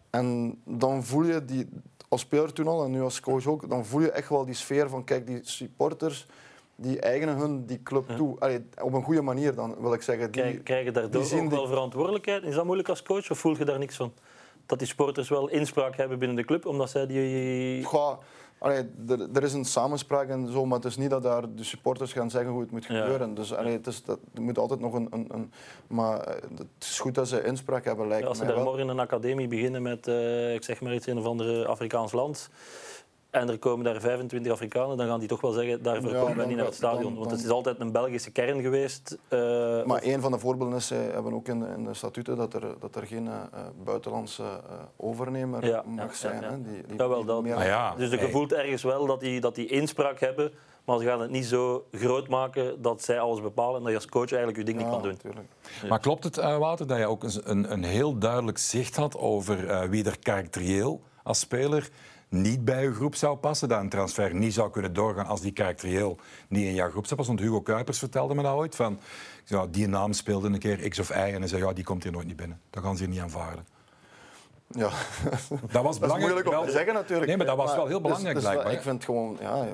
En 0.09 0.61
dan 0.63 1.03
voel 1.03 1.23
je 1.23 1.45
die, 1.45 1.69
als 2.09 2.21
speler 2.21 2.53
toen 2.53 2.67
al 2.67 2.83
en 2.83 2.91
nu 2.91 3.01
als 3.01 3.19
coach 3.19 3.47
ook, 3.47 3.69
dan 3.69 3.85
voel 3.85 4.01
je 4.01 4.11
echt 4.11 4.29
wel 4.29 4.45
die 4.45 4.55
sfeer 4.55 4.89
van 4.89 5.03
kijk, 5.03 5.27
die 5.27 5.39
supporters 5.41 6.27
die 6.75 6.99
eigenen 6.99 7.37
hun 7.37 7.65
die 7.65 7.83
club 7.83 8.09
toe. 8.15 8.39
Allee, 8.39 8.65
op 8.81 8.93
een 8.93 9.03
goede 9.03 9.21
manier 9.21 9.55
dan, 9.55 9.75
wil 9.79 9.93
ik 9.93 10.01
zeggen. 10.01 10.31
Die, 10.31 10.59
Krijg 10.59 10.85
je 10.85 10.91
daardoor 10.91 11.33
ook 11.33 11.49
wel 11.49 11.67
verantwoordelijkheid? 11.67 12.43
Is 12.43 12.55
dat 12.55 12.65
moeilijk 12.65 12.89
als 12.89 13.03
coach 13.03 13.31
of 13.31 13.39
voel 13.39 13.57
je 13.57 13.65
daar 13.65 13.79
niks 13.79 13.95
van? 13.95 14.13
Dat 14.65 14.79
die 14.79 14.87
sporters 14.87 15.29
wel 15.29 15.49
inspraak 15.49 15.97
hebben 15.97 16.19
binnen 16.19 16.37
de 16.37 16.43
club, 16.43 16.65
omdat 16.65 16.89
zij 16.89 17.07
die... 17.07 17.83
Goh, 17.83 18.17
allee, 18.57 18.89
er, 19.07 19.27
er, 19.33 19.43
is 19.43 19.53
een 19.53 19.65
samenspraak 19.65 20.29
en 20.29 20.51
zo, 20.51 20.65
maar 20.65 20.77
het 20.77 20.87
is 20.87 20.97
niet 20.97 21.09
dat 21.09 21.23
daar 21.23 21.55
de 21.55 21.63
supporters 21.63 22.13
gaan 22.13 22.29
zeggen 22.29 22.51
hoe 22.51 22.61
het 22.61 22.71
moet 22.71 22.85
gebeuren. 22.85 23.33
Dus 23.33 23.53
allee, 23.53 23.73
het 23.73 23.87
is, 23.87 24.03
dat, 24.03 24.19
er 24.33 24.41
moet 24.41 24.57
altijd 24.57 24.79
nog 24.79 24.93
een, 24.93 25.07
een, 25.11 25.27
een, 25.33 25.51
Maar 25.87 26.19
eh, 26.19 26.41
het 26.57 26.67
is 26.79 26.99
goed 26.99 27.15
dat 27.15 27.27
ze 27.27 27.43
inspraak 27.43 27.85
hebben, 27.85 28.07
lijkt 28.07 28.23
ja, 28.23 28.29
Als 28.29 28.37
ze 28.37 28.45
daar 28.45 28.63
morgen 28.63 28.87
een 28.87 28.99
academie 28.99 29.47
beginnen 29.47 29.81
met, 29.81 30.07
uh, 30.07 30.53
ik 30.53 30.63
zeg 30.63 30.81
maar 30.81 30.93
iets, 30.93 31.07
een 31.07 31.17
of 31.17 31.25
ander 31.25 31.65
Afrikaans 31.65 32.11
land 32.11 32.49
en 33.35 33.49
er 33.49 33.59
komen 33.59 33.85
daar 33.85 34.01
25 34.01 34.51
Afrikanen, 34.51 34.97
dan 34.97 35.07
gaan 35.07 35.19
die 35.19 35.27
toch 35.27 35.41
wel 35.41 35.51
zeggen, 35.51 35.83
daarvoor 35.83 36.11
ja, 36.11 36.19
komen 36.19 36.37
wij 36.37 36.45
niet 36.45 36.57
naar 36.57 36.65
het 36.65 36.75
stadion. 36.75 37.15
want 37.15 37.31
het 37.31 37.43
is 37.43 37.49
altijd 37.49 37.79
een 37.79 37.91
Belgische 37.91 38.31
kern 38.31 38.61
geweest. 38.61 39.17
Uh, 39.29 39.39
maar 39.83 40.03
een 40.03 40.21
van 40.21 40.31
de 40.31 40.39
voorbeelden 40.39 40.77
is, 40.77 40.87
zij 40.87 40.97
hebben 40.97 41.33
ook 41.33 41.47
in 41.47 41.59
de, 41.59 41.67
in 41.77 41.83
de 41.83 41.93
statuten 41.93 42.37
dat 42.37 42.53
er, 42.53 42.61
dat 42.79 42.95
er 42.95 43.07
geen 43.07 43.25
uh, 43.25 43.33
buitenlandse 43.83 44.43
uh, 44.43 44.49
overnemer 44.97 45.65
ja, 45.65 45.83
mag 45.85 46.15
zijn. 46.15 46.43
Hè, 46.43 46.61
die, 46.61 46.83
die, 46.87 46.97
ja, 46.97 47.07
wel 47.07 47.25
dat. 47.25 47.51
Ah, 47.51 47.97
dus 47.97 48.09
je 48.09 48.29
voelt 48.29 48.53
ergens 48.53 48.83
wel 48.83 49.05
dat 49.05 49.19
die, 49.19 49.41
dat 49.41 49.55
die 49.55 49.67
inspraak 49.67 50.19
hebben, 50.19 50.51
maar 50.85 50.99
ze 50.99 51.05
gaan 51.05 51.21
het 51.21 51.31
niet 51.31 51.45
zo 51.45 51.85
groot 51.91 52.27
maken 52.27 52.81
dat 52.81 53.03
zij 53.03 53.19
alles 53.19 53.41
bepalen 53.41 53.75
en 53.75 53.81
dat 53.81 53.89
je 53.89 53.97
als 53.97 54.07
coach 54.07 54.31
eigenlijk 54.31 54.57
je 54.57 54.63
ding 54.63 54.77
niet 54.77 54.89
kan 54.89 55.01
doen. 55.01 55.17
Maar 55.89 55.99
klopt 55.99 56.23
het, 56.23 56.35
Wouter, 56.35 56.87
dat 56.87 56.97
je 56.97 57.07
ook 57.07 57.23
een, 57.23 57.71
een 57.71 57.83
heel 57.83 58.17
duidelijk 58.17 58.57
zicht 58.57 58.95
had 58.95 59.17
over 59.17 59.89
wie 59.89 60.05
er 60.05 60.19
karakterieel 60.19 61.01
als 61.23 61.39
speler 61.39 61.89
niet 62.41 62.65
bij 62.65 62.85
uw 62.85 62.93
groep 62.93 63.15
zou 63.15 63.37
passen, 63.37 63.69
dat 63.69 63.79
een 63.79 63.89
transfer 63.89 64.35
niet 64.35 64.53
zou 64.53 64.71
kunnen 64.71 64.93
doorgaan 64.93 65.25
als 65.25 65.41
die 65.41 65.51
karakterieel 65.51 66.17
niet 66.47 66.65
in 66.65 66.73
jouw 66.73 66.89
groep 66.89 67.05
zou 67.05 67.15
passen. 67.15 67.35
Want 67.35 67.47
Hugo 67.47 67.61
Kuipers 67.61 67.99
vertelde 67.99 68.35
me 68.35 68.43
dat 68.43 68.53
ooit, 68.53 68.75
van 68.75 68.99
ja, 69.45 69.67
die 69.67 69.87
naam 69.87 70.13
speelde 70.13 70.47
een 70.47 70.59
keer 70.59 70.89
X 70.89 70.99
of 70.99 71.09
Y 71.09 71.13
en 71.13 71.39
hij 71.39 71.47
zei 71.47 71.63
ja, 71.63 71.73
die 71.73 71.83
komt 71.83 72.03
hier 72.03 72.11
nooit 72.11 72.27
niet 72.27 72.35
binnen. 72.35 72.61
Dat 72.69 72.83
gaan 72.83 72.97
ze 72.97 73.03
hier 73.03 73.13
niet 73.13 73.21
aanvaarden. 73.21 73.65
Ja, 74.67 74.89
dat 75.71 75.83
was 75.83 75.99
dat 75.99 76.19
moeilijk 76.19 76.57
om 76.59 76.65
te 76.65 76.71
zeggen 76.71 76.93
natuurlijk. 76.93 77.27
Nee, 77.27 77.37
maar 77.37 77.45
dat 77.45 77.57
was 77.57 77.75
wel 77.75 77.87
heel 77.87 78.01
belangrijk 78.01 78.35
dus, 78.35 78.43
blijkbaar. 78.43 78.71
Ik 78.71 78.81
vind 78.81 79.05
gewoon... 79.05 79.37
Ja, 79.39 79.67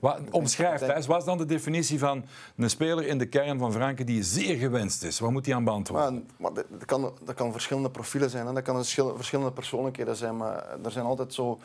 Wat, 0.00 0.18
omschrijf, 0.30 0.80
wat 0.86 1.06
was 1.06 1.24
dan 1.24 1.38
de 1.38 1.44
definitie 1.44 1.98
van 1.98 2.24
een 2.56 2.70
speler 2.70 3.06
in 3.06 3.18
de 3.18 3.26
kern 3.26 3.58
van 3.58 3.72
Franken 3.72 4.06
die 4.06 4.22
zeer 4.22 4.56
gewenst 4.56 5.02
is? 5.02 5.18
Wat 5.18 5.30
moet 5.30 5.46
hij 5.46 5.54
aan 5.54 5.64
beantwoorden? 5.64 6.26
Maar, 6.36 6.52
maar 6.52 6.64
dat, 6.70 6.84
kan, 6.84 7.12
dat 7.24 7.34
kan 7.34 7.52
verschillende 7.52 7.90
profielen 7.90 8.30
zijn, 8.30 8.46
en 8.46 8.54
dat 8.54 8.62
kan 8.62 8.84
verschillende 9.16 9.52
persoonlijkheden 9.52 10.16
zijn, 10.16 10.36
maar 10.36 10.66
er 10.84 10.90
zijn 10.90 11.04
altijd 11.04 11.34
zo 11.34 11.58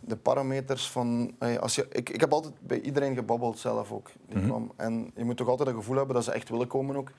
de 0.00 0.16
parameters 0.16 0.90
van... 0.90 1.34
Als 1.60 1.74
je, 1.74 1.86
ik, 1.90 2.10
ik 2.10 2.20
heb 2.20 2.32
altijd 2.32 2.54
bij 2.60 2.80
iedereen 2.80 3.14
gebabbeld 3.14 3.58
zelf 3.58 3.92
ook. 3.92 4.10
Die 4.28 4.38
mhm. 4.38 4.46
kwam. 4.46 4.72
En 4.76 5.10
je 5.16 5.24
moet 5.24 5.36
toch 5.36 5.48
altijd 5.48 5.68
een 5.68 5.74
gevoel 5.74 5.96
hebben 5.96 6.14
dat 6.14 6.24
ze 6.24 6.32
echt 6.32 6.48
willen 6.48 6.66
komen 6.66 6.96
ook. 6.96 7.10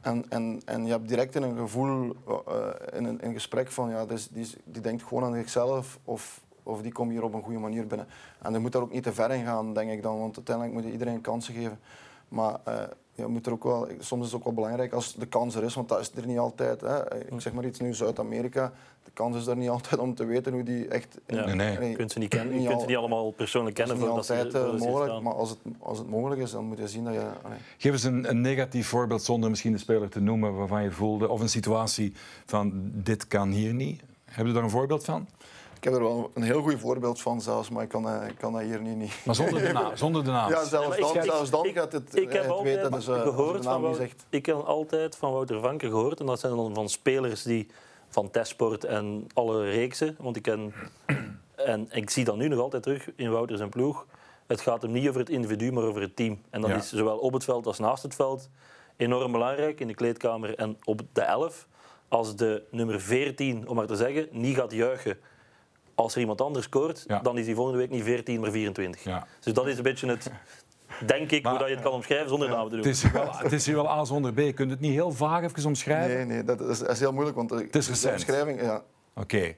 En, 0.00 0.24
en, 0.28 0.60
en 0.64 0.84
je 0.84 0.90
hebt 0.90 1.08
direct 1.08 1.34
een 1.34 1.56
gevoel 1.56 2.16
uh, 2.28 2.66
in 2.92 3.04
een 3.04 3.20
in 3.20 3.32
gesprek 3.32 3.70
van... 3.70 3.90
Ja, 3.90 4.06
dus, 4.06 4.28
die, 4.28 4.46
die 4.64 4.82
denkt 4.82 5.02
gewoon 5.02 5.24
aan 5.24 5.34
zichzelf 5.34 5.98
of, 6.04 6.40
of 6.62 6.82
die 6.82 6.92
komt 6.92 7.10
hier 7.10 7.22
op 7.22 7.34
een 7.34 7.42
goede 7.42 7.58
manier 7.58 7.86
binnen. 7.86 8.06
En 8.42 8.52
je 8.52 8.58
moet 8.58 8.72
daar 8.72 8.82
ook 8.82 8.92
niet 8.92 9.02
te 9.02 9.12
ver 9.12 9.30
in 9.30 9.44
gaan, 9.44 9.74
denk 9.74 9.90
ik 9.90 10.02
dan. 10.02 10.18
Want 10.18 10.36
uiteindelijk 10.36 10.76
moet 10.76 10.84
je 10.84 10.92
iedereen 10.92 11.20
kansen 11.20 11.54
geven. 11.54 11.78
Maar 12.28 12.60
uh, 12.68 12.82
je 13.14 13.26
moet 13.26 13.46
er 13.46 13.52
ook 13.52 13.64
wel, 13.64 13.88
soms 13.98 14.26
is 14.26 14.32
het 14.32 14.36
ook 14.40 14.44
wel 14.44 14.54
belangrijk 14.54 14.92
als 14.92 15.14
de 15.14 15.26
kans 15.26 15.54
er 15.54 15.64
is, 15.64 15.74
want 15.74 15.88
dat 15.88 16.00
is 16.00 16.10
er 16.14 16.26
niet 16.26 16.38
altijd. 16.38 16.80
Hè. 16.80 17.16
Ik 17.18 17.40
zeg 17.40 17.52
maar 17.52 17.64
iets 17.64 17.80
nu, 17.80 17.94
Zuid-Amerika, 17.94 18.72
de 19.04 19.10
kans 19.12 19.36
is 19.36 19.46
er 19.46 19.56
niet 19.56 19.68
altijd 19.76 20.00
om 20.00 20.14
te 20.14 20.24
weten 20.24 20.52
hoe 20.52 20.62
die 20.62 20.88
echt... 20.88 21.18
Ja. 21.26 21.44
Nee, 21.44 21.78
nee. 21.78 21.90
Je 21.90 21.96
kunt 21.96 22.12
ze 22.12 22.18
niet 22.18 22.28
kennen, 22.28 22.60
je 22.60 22.68
kunt 22.68 22.80
ze 22.80 22.86
niet 22.86 22.96
allemaal 22.96 23.30
persoonlijk 23.30 23.76
kennen. 23.76 23.98
Dat 23.98 24.04
is 24.04 24.28
niet 24.28 24.38
altijd 24.38 24.52
ze, 24.52 24.58
eh, 24.58 24.88
mogelijk, 24.88 25.22
maar 25.22 25.34
als 25.34 25.50
het, 25.50 25.58
als 25.78 25.98
het 25.98 26.08
mogelijk 26.08 26.40
is, 26.40 26.50
dan 26.50 26.64
moet 26.64 26.78
je 26.78 26.88
zien 26.88 27.04
dat 27.04 27.14
je... 27.14 27.26
Geef 27.78 27.92
eens 27.92 28.02
een, 28.02 28.28
een 28.28 28.40
negatief 28.40 28.88
voorbeeld, 28.88 29.22
zonder 29.22 29.50
misschien 29.50 29.72
de 29.72 29.78
speler 29.78 30.08
te 30.08 30.20
noemen, 30.20 30.54
waarvan 30.54 30.82
je 30.82 30.90
voelde, 30.90 31.28
of 31.28 31.40
een 31.40 31.48
situatie 31.48 32.12
van 32.46 32.72
dit 32.92 33.28
kan 33.28 33.50
hier 33.50 33.74
niet. 33.74 34.02
Heb 34.24 34.46
je 34.46 34.52
daar 34.52 34.62
een 34.62 34.70
voorbeeld 34.70 35.04
van? 35.04 35.28
Ik 35.84 35.90
heb 35.90 35.98
er 35.98 36.06
wel 36.06 36.30
een 36.34 36.42
heel 36.42 36.62
goed 36.62 36.80
voorbeeld 36.80 37.20
van 37.20 37.40
zelfs, 37.40 37.68
maar 37.68 37.82
ik 37.82 37.88
kan, 37.88 38.06
uh, 38.06 38.20
kan 38.38 38.52
dat 38.52 38.62
hier 38.62 38.80
niet, 38.80 38.96
niet. 38.96 39.12
Maar 39.24 39.34
zonder 39.34 39.62
de 39.62 39.72
naam? 39.72 39.96
Zonder 39.96 40.24
de 40.24 40.30
naam. 40.30 40.50
Ja, 40.50 40.64
zelfs 40.64 40.98
dan, 40.98 41.22
zelfs 41.22 41.50
dan 41.50 41.66
gaat 41.66 41.92
het, 41.92 42.16
ik, 42.16 42.32
heb 42.32 42.48
het 42.48 42.62
weten. 42.62 42.90
Dus, 42.90 43.08
uh, 43.08 43.22
gehoord 43.22 43.64
van 43.64 43.80
Wouter, 43.80 44.10
ik 44.28 44.46
heb 44.46 44.56
altijd 44.56 45.16
van 45.16 45.32
Wouter 45.32 45.60
Vanken 45.60 45.88
gehoord, 45.88 46.20
en 46.20 46.26
dat 46.26 46.40
zijn 46.40 46.56
dan 46.56 46.74
van 46.74 46.88
spelers 46.88 47.42
die 47.42 47.66
van 48.08 48.30
Testsport 48.30 48.84
en 48.84 49.26
alle 49.34 49.70
reeksen, 49.70 50.16
want 50.18 50.36
ik 50.36 50.42
ken... 50.42 50.74
En 51.54 51.88
ik 51.90 52.10
zie 52.10 52.24
dat 52.24 52.36
nu 52.36 52.48
nog 52.48 52.60
altijd 52.60 52.82
terug 52.82 53.08
in 53.16 53.30
Wouter 53.30 53.56
zijn 53.56 53.68
ploeg. 53.68 54.06
Het 54.46 54.60
gaat 54.60 54.82
hem 54.82 54.92
niet 54.92 55.08
over 55.08 55.20
het 55.20 55.30
individu, 55.30 55.72
maar 55.72 55.84
over 55.84 56.00
het 56.00 56.16
team. 56.16 56.40
En 56.50 56.60
dat 56.60 56.70
is 56.70 56.88
zowel 56.88 57.18
op 57.18 57.32
het 57.32 57.44
veld 57.44 57.66
als 57.66 57.78
naast 57.78 58.02
het 58.02 58.14
veld 58.14 58.48
enorm 58.96 59.32
belangrijk 59.32 59.80
in 59.80 59.86
de 59.86 59.94
kleedkamer 59.94 60.54
en 60.54 60.76
op 60.84 61.00
de 61.12 61.22
11. 61.22 61.66
Als 62.08 62.36
de 62.36 62.62
nummer 62.70 63.00
14, 63.00 63.68
om 63.68 63.76
maar 63.76 63.86
te 63.86 63.96
zeggen, 63.96 64.28
niet 64.30 64.56
gaat 64.56 64.72
juichen 64.72 65.18
als 65.94 66.14
er 66.14 66.20
iemand 66.20 66.40
anders 66.40 66.64
scoort, 66.64 67.06
dan 67.22 67.38
is 67.38 67.44
die 67.44 67.54
volgende 67.54 67.78
week 67.78 67.90
niet 67.90 68.02
14, 68.02 68.40
maar 68.40 68.50
24. 68.50 69.04
Ja. 69.04 69.26
Dus 69.40 69.52
dat 69.52 69.66
is 69.66 69.76
een 69.76 69.82
beetje 69.82 70.06
het, 70.08 70.30
denk 71.06 71.30
ik, 71.30 71.46
hoe 71.46 71.58
dat 71.58 71.68
je 71.68 71.74
het 71.74 71.82
kan 71.82 71.92
omschrijven 71.92 72.28
zonder 72.28 72.48
naam 72.48 72.68
te 72.68 72.76
doen. 72.76 72.78
Het 72.78 72.86
is, 72.86 73.10
wel, 73.10 73.36
het 73.36 73.52
is 73.52 73.66
hier 73.66 73.74
wel 73.74 73.90
A 73.90 74.04
zonder 74.04 74.32
B. 74.32 74.36
Kun 74.36 74.54
je 74.64 74.66
het 74.66 74.80
niet 74.80 74.92
heel 74.92 75.12
vaag 75.12 75.42
even 75.42 75.66
omschrijven? 75.66 76.16
Nee, 76.16 76.24
nee 76.24 76.44
dat, 76.44 76.60
is, 76.60 76.78
dat 76.78 76.90
is 76.90 77.00
heel 77.00 77.12
moeilijk. 77.12 77.36
Want 77.36 77.50
het 77.50 77.76
is 77.76 77.88
recent. 77.88 78.12
omschrijving, 78.12 78.60
ja. 78.60 78.82
Oké. 79.14 79.54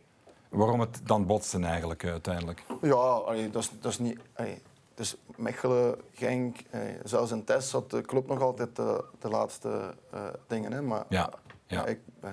Waarom 0.48 0.80
het 0.80 1.00
dan 1.04 1.26
botste 1.26 1.60
eigenlijk 1.60 2.02
uh, 2.02 2.10
uiteindelijk? 2.10 2.64
Ja, 2.82 3.22
dat, 3.50 3.62
is, 3.62 3.70
dat 3.80 3.92
is 3.92 3.98
niet... 3.98 4.18
Allee, 4.34 4.62
dus 4.94 5.16
Mechelen, 5.36 5.96
Genk, 6.14 6.56
zelfs 7.04 7.30
in 7.30 7.44
Test 7.44 7.68
zat 7.68 7.90
de 7.90 8.00
club 8.00 8.26
nog 8.26 8.40
altijd 8.40 8.76
de, 8.76 9.04
de 9.18 9.28
laatste 9.28 9.94
uh, 10.14 10.20
dingen. 10.46 10.72
Hè. 10.72 10.82
Maar 10.82 11.04
ja, 11.08 11.30
ja. 11.66 11.86
Ik, 11.86 11.98
uh, 12.24 12.30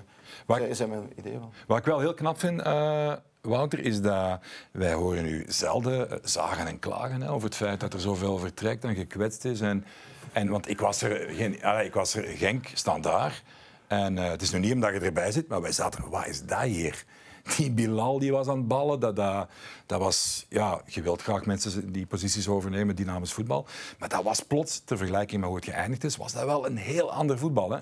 zij 0.58 0.74
zijn 0.74 0.90
mijn 0.90 1.12
idee 1.16 1.38
van. 1.40 1.54
Wat 1.68 1.78
ik 1.78 1.86
wel 1.86 2.00
heel 2.00 2.14
knap 2.14 2.40
vind, 2.40 2.66
uh, 2.68 3.14
Wouter, 3.48 3.80
is 3.80 4.02
dat 4.02 4.40
wij 4.72 4.94
horen 4.94 5.26
u 5.26 5.46
zelden 5.48 6.12
eh, 6.12 6.18
zagen 6.24 6.68
en 6.68 6.80
klagen 6.80 7.22
hè, 7.22 7.32
over 7.32 7.48
het 7.48 7.58
feit 7.58 7.80
dat 7.80 7.94
er 7.94 8.00
zoveel 8.00 8.38
vertrekt 8.38 8.84
en 8.84 8.96
gekwetst 8.96 9.46
is. 9.46 9.62
En, 9.62 9.86
en, 10.32 10.50
want 10.50 10.70
ik 10.70 10.80
was 10.80 11.02
er, 11.02 11.30
geen, 11.30 11.84
ik 11.86 11.94
was 11.94 12.16
er 12.16 12.24
Genk, 12.24 12.68
standaard. 12.74 13.44
En 13.88 14.18
uh, 14.18 14.30
het 14.30 14.42
is 14.42 14.52
nu 14.52 14.60
niet 14.60 14.74
omdat 14.74 14.94
je 14.94 15.00
erbij 15.00 15.32
zit, 15.32 15.48
maar 15.48 15.62
wij 15.62 15.72
zaten, 15.72 16.10
wat 16.10 16.28
is 16.28 16.46
dat 16.46 16.62
hier? 16.62 17.06
Die 17.58 17.72
Bilal 17.72 18.20
die 18.20 18.32
was 18.32 18.48
aan 18.48 18.58
het 18.58 18.68
ballen, 18.68 19.00
dat, 19.00 19.16
dat, 19.16 19.50
dat 19.86 20.00
was... 20.00 20.46
Ja, 20.50 20.82
je 20.86 21.02
wilt 21.02 21.22
graag 21.22 21.46
mensen 21.46 21.92
die 21.92 22.06
posities 22.06 22.48
overnemen, 22.48 22.96
dynamisch 22.96 23.34
voetbal. 23.34 23.66
Maar 24.00 24.10
dat 24.10 24.24
was 24.24 24.40
plots, 24.40 24.82
ter 24.86 24.98
vergelijking 24.98 25.40
met 25.40 25.50
hoe 25.50 25.60
het 25.60 25.70
geëindigd 25.70 26.04
is, 26.04 26.18
was 26.18 26.34
dat 26.34 26.46
wel 26.46 26.66
een 26.66 26.78
heel 26.78 27.12
ander 27.12 27.38
voetbal, 27.38 27.72
hè? 27.72 27.80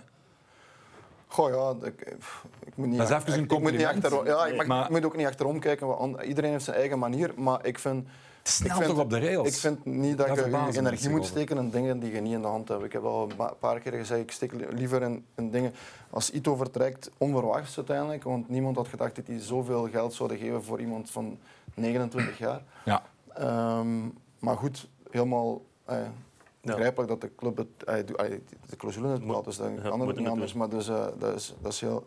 Goh, 1.31 1.49
ja, 1.49 1.87
ik, 1.87 2.17
ik 2.65 2.75
moet 2.75 2.87
niet, 2.87 2.97
dat 2.97 3.09
is 3.09 3.15
even 3.15 3.33
een 3.33 3.47
compliment. 3.47 3.81
Ik 3.81 3.93
moet, 3.93 4.01
niet 4.01 4.11
achter, 4.11 4.25
ja, 4.25 4.45
ik, 4.61 4.67
mag, 4.67 4.85
ik 4.85 4.89
moet 4.89 5.05
ook 5.05 5.15
niet 5.15 5.25
achterom 5.25 5.59
kijken. 5.59 5.87
Want 5.87 6.21
iedereen 6.21 6.51
heeft 6.51 6.63
zijn 6.63 6.75
eigen 6.75 6.99
manier. 6.99 7.31
Maar 7.35 7.65
ik 7.65 7.79
vind... 7.79 8.07
Snel 8.43 8.69
ik 8.69 8.75
vind, 8.75 8.89
toch 8.89 8.99
op 8.99 9.09
de 9.09 9.19
rails? 9.19 9.47
Ik 9.47 9.53
vind 9.53 9.85
niet 9.85 10.17
dat, 10.17 10.27
je 10.27 10.49
je 10.71 10.77
energie 10.77 11.09
moet 11.09 11.25
steken 11.25 11.57
in 11.57 11.69
dingen 11.69 11.99
die 11.99 12.13
je 12.13 12.21
niet 12.21 12.33
in 12.33 12.41
de 12.41 12.47
hand 12.47 12.67
hebt. 12.67 12.83
Ik 12.83 12.93
heb 12.93 13.03
al 13.03 13.29
een 13.29 13.49
paar 13.59 13.79
keer 13.79 13.91
gezegd, 13.91 14.21
ik 14.21 14.31
steek 14.31 14.51
liever 14.69 15.01
in, 15.01 15.25
in 15.35 15.51
dingen... 15.51 15.73
Als 16.09 16.31
Ito 16.31 16.55
vertrekt, 16.55 17.11
onverwachts 17.17 17.77
uiteindelijk. 17.77 18.23
Want 18.23 18.49
niemand 18.49 18.75
had 18.75 18.87
gedacht 18.87 19.15
dat 19.15 19.27
hij 19.27 19.39
zoveel 19.39 19.89
geld 19.91 20.13
zou 20.13 20.37
geven 20.37 20.63
voor 20.63 20.79
iemand 20.79 21.09
van 21.09 21.37
29 21.73 22.37
jaar. 22.37 22.61
Ja. 22.85 23.03
Um, 23.79 24.13
maar 24.39 24.57
goed, 24.57 24.87
helemaal... 25.09 25.61
Eh, 25.85 25.97
begrijpelijk 26.61 27.09
dat 27.09 27.21
de 27.21 27.35
club 27.35 27.57
het, 27.57 28.07
de 28.69 28.75
clausule 28.77 29.07
het 29.07 29.25
bepaalt, 29.25 29.45
dus 29.45 29.57
dan 29.57 29.81
kan 29.81 29.99
het 30.07 30.17
niet 30.17 30.27
anders. 30.27 30.53
Maar 30.53 30.69
dus, 30.69 30.89
uh, 30.89 31.05
dat, 31.19 31.35
is, 31.35 31.55
dat 31.61 31.71
is 31.71 31.81
heel... 31.81 32.03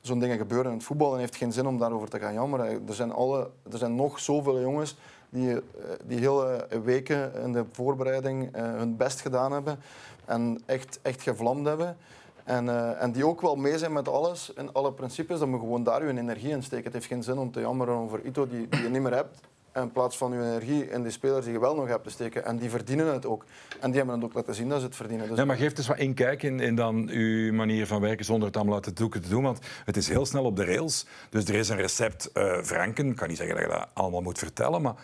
Zo'n 0.00 0.18
dingen 0.18 0.38
gebeuren 0.38 0.70
in 0.70 0.76
het 0.76 0.86
voetbal 0.86 1.12
en 1.12 1.18
heeft 1.18 1.36
geen 1.36 1.52
zin 1.52 1.66
om 1.66 1.78
daarover 1.78 2.08
te 2.08 2.18
gaan 2.18 2.34
jammeren. 2.34 2.88
Er 2.88 2.94
zijn, 2.94 3.12
alle, 3.12 3.50
er 3.70 3.78
zijn 3.78 3.94
nog 3.94 4.20
zoveel 4.20 4.60
jongens 4.60 4.96
die, 5.28 5.60
die 6.04 6.18
hele 6.18 6.66
weken 6.82 7.34
in 7.34 7.52
de 7.52 7.64
voorbereiding 7.72 8.56
hun 8.56 8.96
best 8.96 9.20
gedaan 9.20 9.52
hebben 9.52 9.78
en 10.24 10.62
echt, 10.66 10.98
echt 11.02 11.22
gevlamd 11.22 11.66
hebben. 11.66 11.96
En, 12.44 12.98
en, 12.98 13.12
die 13.12 13.26
ook 13.26 13.40
wel 13.40 13.56
mee 13.56 13.78
zijn 13.78 13.92
met 13.92 14.08
alles 14.08 14.54
en 14.54 14.72
alle 14.72 14.92
principes, 14.92 15.38
dan 15.38 15.48
moet 15.48 15.60
je 15.60 15.64
gewoon 15.64 15.84
daar 15.84 16.06
je 16.06 16.18
energie 16.18 16.50
in 16.50 16.62
steken. 16.62 16.84
Het 16.84 16.92
heeft 16.92 17.06
geen 17.06 17.22
zin 17.22 17.38
om 17.38 17.50
te 17.50 17.60
jammeren 17.60 17.94
over 17.94 18.24
Ito 18.24 18.48
die, 18.48 18.68
die 18.68 18.82
je 18.82 18.88
niet 18.88 19.02
meer 19.02 19.14
hebt 19.14 19.40
in 19.74 19.92
plaats 19.92 20.16
van 20.16 20.32
je 20.32 20.38
energie 20.38 20.90
in 20.90 21.02
die 21.02 21.12
spelers 21.12 21.44
die 21.44 21.52
je 21.52 21.60
wel 21.60 21.74
nog 21.74 21.88
hebt 21.88 22.04
te 22.04 22.10
steken. 22.10 22.44
En 22.44 22.56
die 22.56 22.70
verdienen 22.70 23.12
het 23.12 23.26
ook. 23.26 23.44
En 23.80 23.88
die 23.88 23.96
hebben 23.96 24.14
het 24.14 24.24
ook 24.24 24.34
laten 24.34 24.54
zien 24.54 24.68
dat 24.68 24.80
ze 24.80 24.86
het 24.86 24.96
verdienen. 24.96 25.28
Dus... 25.28 25.38
Ja, 25.38 25.44
maar 25.44 25.56
geef 25.56 25.76
eens 25.76 25.86
wat 25.86 25.98
inkijk 25.98 26.42
in, 26.42 26.60
in 26.60 26.74
dan 26.74 27.08
uw 27.08 27.52
manier 27.52 27.86
van 27.86 28.00
werken 28.00 28.24
zonder 28.24 28.46
het 28.46 28.56
allemaal 28.56 28.74
uit 28.74 28.84
de 28.84 28.92
doeken 28.92 29.22
te 29.22 29.28
doen. 29.28 29.42
Want 29.42 29.58
het 29.84 29.96
is 29.96 30.08
heel 30.08 30.26
snel 30.26 30.44
op 30.44 30.56
de 30.56 30.64
rails. 30.64 31.06
Dus 31.30 31.44
er 31.44 31.54
is 31.54 31.68
een 31.68 31.76
recept 31.76 32.30
uh, 32.34 32.62
Franken. 32.62 33.06
Ik 33.06 33.16
kan 33.16 33.28
niet 33.28 33.36
zeggen 33.36 33.56
dat 33.56 33.64
je 33.64 33.70
dat 33.70 33.88
allemaal 33.92 34.20
moet 34.20 34.38
vertellen, 34.38 34.82
maar 34.82 34.94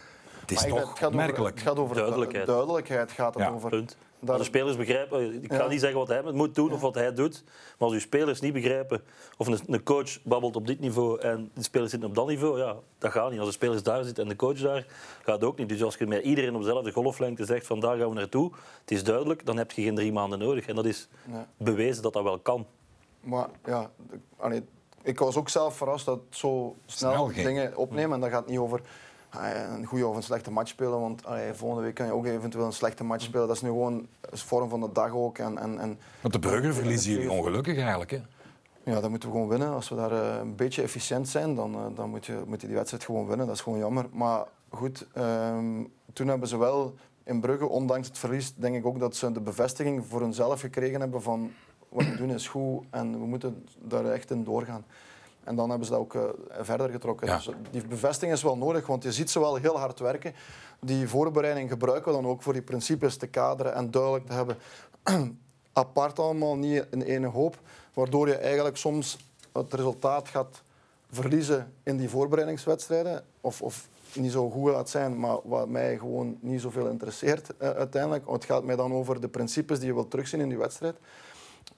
het 0.41 0.51
is 0.51 0.65
toch 0.65 0.89
het 0.89 0.99
gaat 0.99 1.15
merkelijk. 1.15 1.55
het 1.55 1.69
gaat 1.69 1.79
over 1.79 1.97
duidelijkheid. 1.97 2.47
duidelijkheid 2.47 3.13
gaat 3.13 3.35
het 3.35 3.49
over. 3.49 3.71
Punt. 3.71 3.97
Als 4.27 4.39
de 4.39 4.45
spelers 4.45 4.77
begrijpen, 4.77 5.43
ik 5.43 5.53
ga 5.53 5.67
niet 5.67 5.81
zeggen 5.81 5.99
wat 5.99 6.09
hij 6.09 6.23
moet 6.33 6.55
doen 6.55 6.73
of 6.73 6.81
wat 6.81 6.95
hij 6.95 7.13
doet, 7.15 7.45
maar 7.47 7.89
als 7.89 7.93
uw 7.93 8.01
spelers 8.01 8.41
niet 8.41 8.53
begrijpen, 8.53 9.03
of 9.37 9.47
een, 9.47 9.59
een 9.67 9.83
coach 9.83 10.23
babbelt 10.23 10.57
op 10.57 10.67
dit 10.67 10.81
niveau 10.81 11.21
en 11.21 11.51
de 11.55 11.63
spelers 11.63 11.91
zitten 11.91 12.09
op 12.09 12.15
dat 12.15 12.27
niveau, 12.27 12.59
ja, 12.59 12.77
dat 12.99 13.13
gaat 13.13 13.31
niet. 13.31 13.39
Als 13.39 13.49
de 13.49 13.55
spelers 13.55 13.83
daar 13.83 14.05
zitten 14.05 14.23
en 14.23 14.29
de 14.29 14.37
coach 14.37 14.59
daar, 14.59 14.87
gaat 15.23 15.35
het 15.35 15.45
ook 15.45 15.59
niet. 15.59 15.69
Dus 15.69 15.83
als 15.83 15.97
je 15.97 16.07
met 16.07 16.23
iedereen 16.23 16.55
op 16.55 16.63
dezelfde 16.63 16.93
golflengte 16.93 17.45
zegt 17.45 17.67
van 17.67 17.81
daar 17.81 17.99
gaan 17.99 18.09
we 18.09 18.15
naartoe, 18.15 18.53
het 18.81 18.91
is 18.91 19.05
duidelijk, 19.05 19.47
dan 19.47 19.57
heb 19.57 19.71
je 19.71 19.83
geen 19.83 19.95
drie 19.95 20.13
maanden 20.13 20.39
nodig. 20.39 20.67
En 20.67 20.75
dat 20.75 20.87
is 20.87 21.09
bewezen 21.57 22.03
dat 22.03 22.13
dat 22.13 22.23
wel 22.23 22.39
kan. 22.39 22.67
Maar 23.21 23.49
ja, 23.65 23.91
ik 25.03 25.19
was 25.19 25.37
ook 25.37 25.49
zelf 25.49 25.77
verrast 25.77 26.05
dat 26.05 26.21
zo 26.31 26.77
snel, 26.87 27.13
snel 27.13 27.45
dingen 27.45 27.77
opnemen. 27.77 28.15
En 28.15 28.21
dat 28.21 28.31
gaat 28.31 28.47
niet 28.47 28.59
over 28.59 28.81
een 29.31 29.85
goede 29.85 30.07
of 30.07 30.17
een 30.17 30.23
slechte 30.23 30.51
match 30.51 30.69
spelen. 30.69 31.01
Want 31.01 31.27
allee, 31.27 31.53
volgende 31.53 31.85
week 31.85 31.95
kan 31.95 32.07
je 32.07 32.13
ook 32.13 32.27
eventueel 32.27 32.67
een 32.67 32.73
slechte 32.73 33.05
match 33.05 33.25
spelen. 33.25 33.47
Dat 33.47 33.57
is 33.57 33.63
nu 33.63 33.69
gewoon 33.69 34.07
een 34.21 34.39
vorm 34.39 34.69
van 34.69 34.81
de 34.81 34.93
dag 34.93 35.13
ook. 35.13 35.39
En, 35.39 35.59
en, 35.59 35.79
en 35.79 35.99
want 36.21 36.35
de 36.35 36.41
burger 36.41 36.75
verliezen 36.75 37.13
jullie 37.13 37.31
ongelukkig 37.31 37.79
eigenlijk. 37.79 38.11
Hè? 38.11 38.21
Ja, 38.83 39.01
dan 39.01 39.11
moeten 39.11 39.29
we 39.29 39.35
gewoon 39.35 39.51
winnen. 39.51 39.73
Als 39.73 39.89
we 39.89 39.95
daar 39.95 40.13
uh, 40.13 40.37
een 40.41 40.57
beetje 40.57 40.83
efficiënt 40.83 41.29
zijn, 41.29 41.55
dan, 41.55 41.75
uh, 41.75 41.81
dan 41.95 42.11
moet, 42.11 42.27
je, 42.27 42.43
moet 42.47 42.61
je 42.61 42.67
die 42.67 42.77
wedstrijd 42.77 43.05
gewoon 43.05 43.27
winnen. 43.27 43.47
Dat 43.47 43.55
is 43.55 43.61
gewoon 43.61 43.79
jammer. 43.79 44.07
Maar 44.13 44.45
goed, 44.69 45.07
um, 45.17 45.93
toen 46.13 46.29
hebben 46.29 46.49
ze 46.49 46.59
wel 46.59 46.95
in 47.25 47.41
Brugge, 47.41 47.69
ondanks 47.69 48.09
het 48.09 48.19
verlies, 48.19 48.55
denk 48.55 48.77
ik 48.77 48.87
ook 48.87 48.99
dat 48.99 49.17
ze 49.17 49.33
de 49.33 49.41
bevestiging 49.41 50.07
voor 50.07 50.21
hunzelf 50.21 50.61
gekregen 50.61 51.01
hebben 51.01 51.23
van 51.23 51.51
wat 51.89 52.05
we 52.05 52.17
doen 52.17 52.31
is 52.31 52.49
goed 52.49 52.85
en 52.91 53.13
we 53.13 53.27
moeten 53.27 53.67
daar 53.79 54.05
echt 54.05 54.31
in 54.31 54.45
doorgaan. 54.45 54.85
En 55.45 55.57
dan 55.57 55.69
hebben 55.69 55.87
ze 55.87 55.93
dat 55.93 56.01
ook 56.01 56.15
uh, 56.15 56.23
verder 56.61 56.91
getrokken. 56.91 57.27
Dus 57.27 57.51
die 57.71 57.87
bevestiging 57.87 58.33
is 58.33 58.43
wel 58.43 58.57
nodig, 58.57 58.87
want 58.87 59.03
je 59.03 59.13
ziet 59.13 59.31
ze 59.31 59.41
wel 59.41 59.55
heel 59.55 59.79
hard 59.79 59.99
werken. 59.99 60.35
Die 60.81 61.09
voorbereiding 61.09 61.71
gebruiken 61.71 62.13
we 62.13 62.21
dan 62.23 62.31
ook 62.31 62.43
voor 62.43 62.53
die 62.53 62.63
principes 62.63 63.17
te 63.17 63.27
kaderen 63.27 63.75
en 63.75 63.91
duidelijk 63.91 64.27
te 64.27 64.33
hebben. 64.33 64.57
Apart 65.73 66.19
allemaal, 66.19 66.57
niet 66.57 66.87
in 66.91 67.03
ene 67.03 67.27
hoop. 67.27 67.59
Waardoor 67.95 68.29
je 68.29 68.35
eigenlijk 68.35 68.77
soms 68.77 69.19
het 69.53 69.75
resultaat 69.75 70.29
gaat 70.29 70.63
verliezen 71.11 71.73
in 71.83 71.97
die 71.97 72.09
voorbereidingswedstrijden. 72.09 73.25
Of, 73.41 73.63
of 73.63 73.89
niet 74.13 74.33
zo 74.33 74.51
goed 74.51 74.73
gaat 74.73 74.89
zijn, 74.89 75.21
maar 75.21 75.37
wat 75.45 75.69
mij 75.69 75.99
gewoon 75.99 76.39
niet 76.41 76.61
zoveel 76.61 76.87
interesseert 76.87 77.51
uh, 77.63 77.71
uiteindelijk. 77.71 78.29
Het 78.29 78.45
gaat 78.45 78.65
mij 78.65 78.77
dan 78.77 78.93
over 78.93 79.21
de 79.21 79.29
principes 79.29 79.79
die 79.79 79.89
je 79.89 79.95
wilt 79.95 80.11
terugzien 80.11 80.41
in 80.41 80.49
die 80.49 80.59
wedstrijd. 80.59 80.97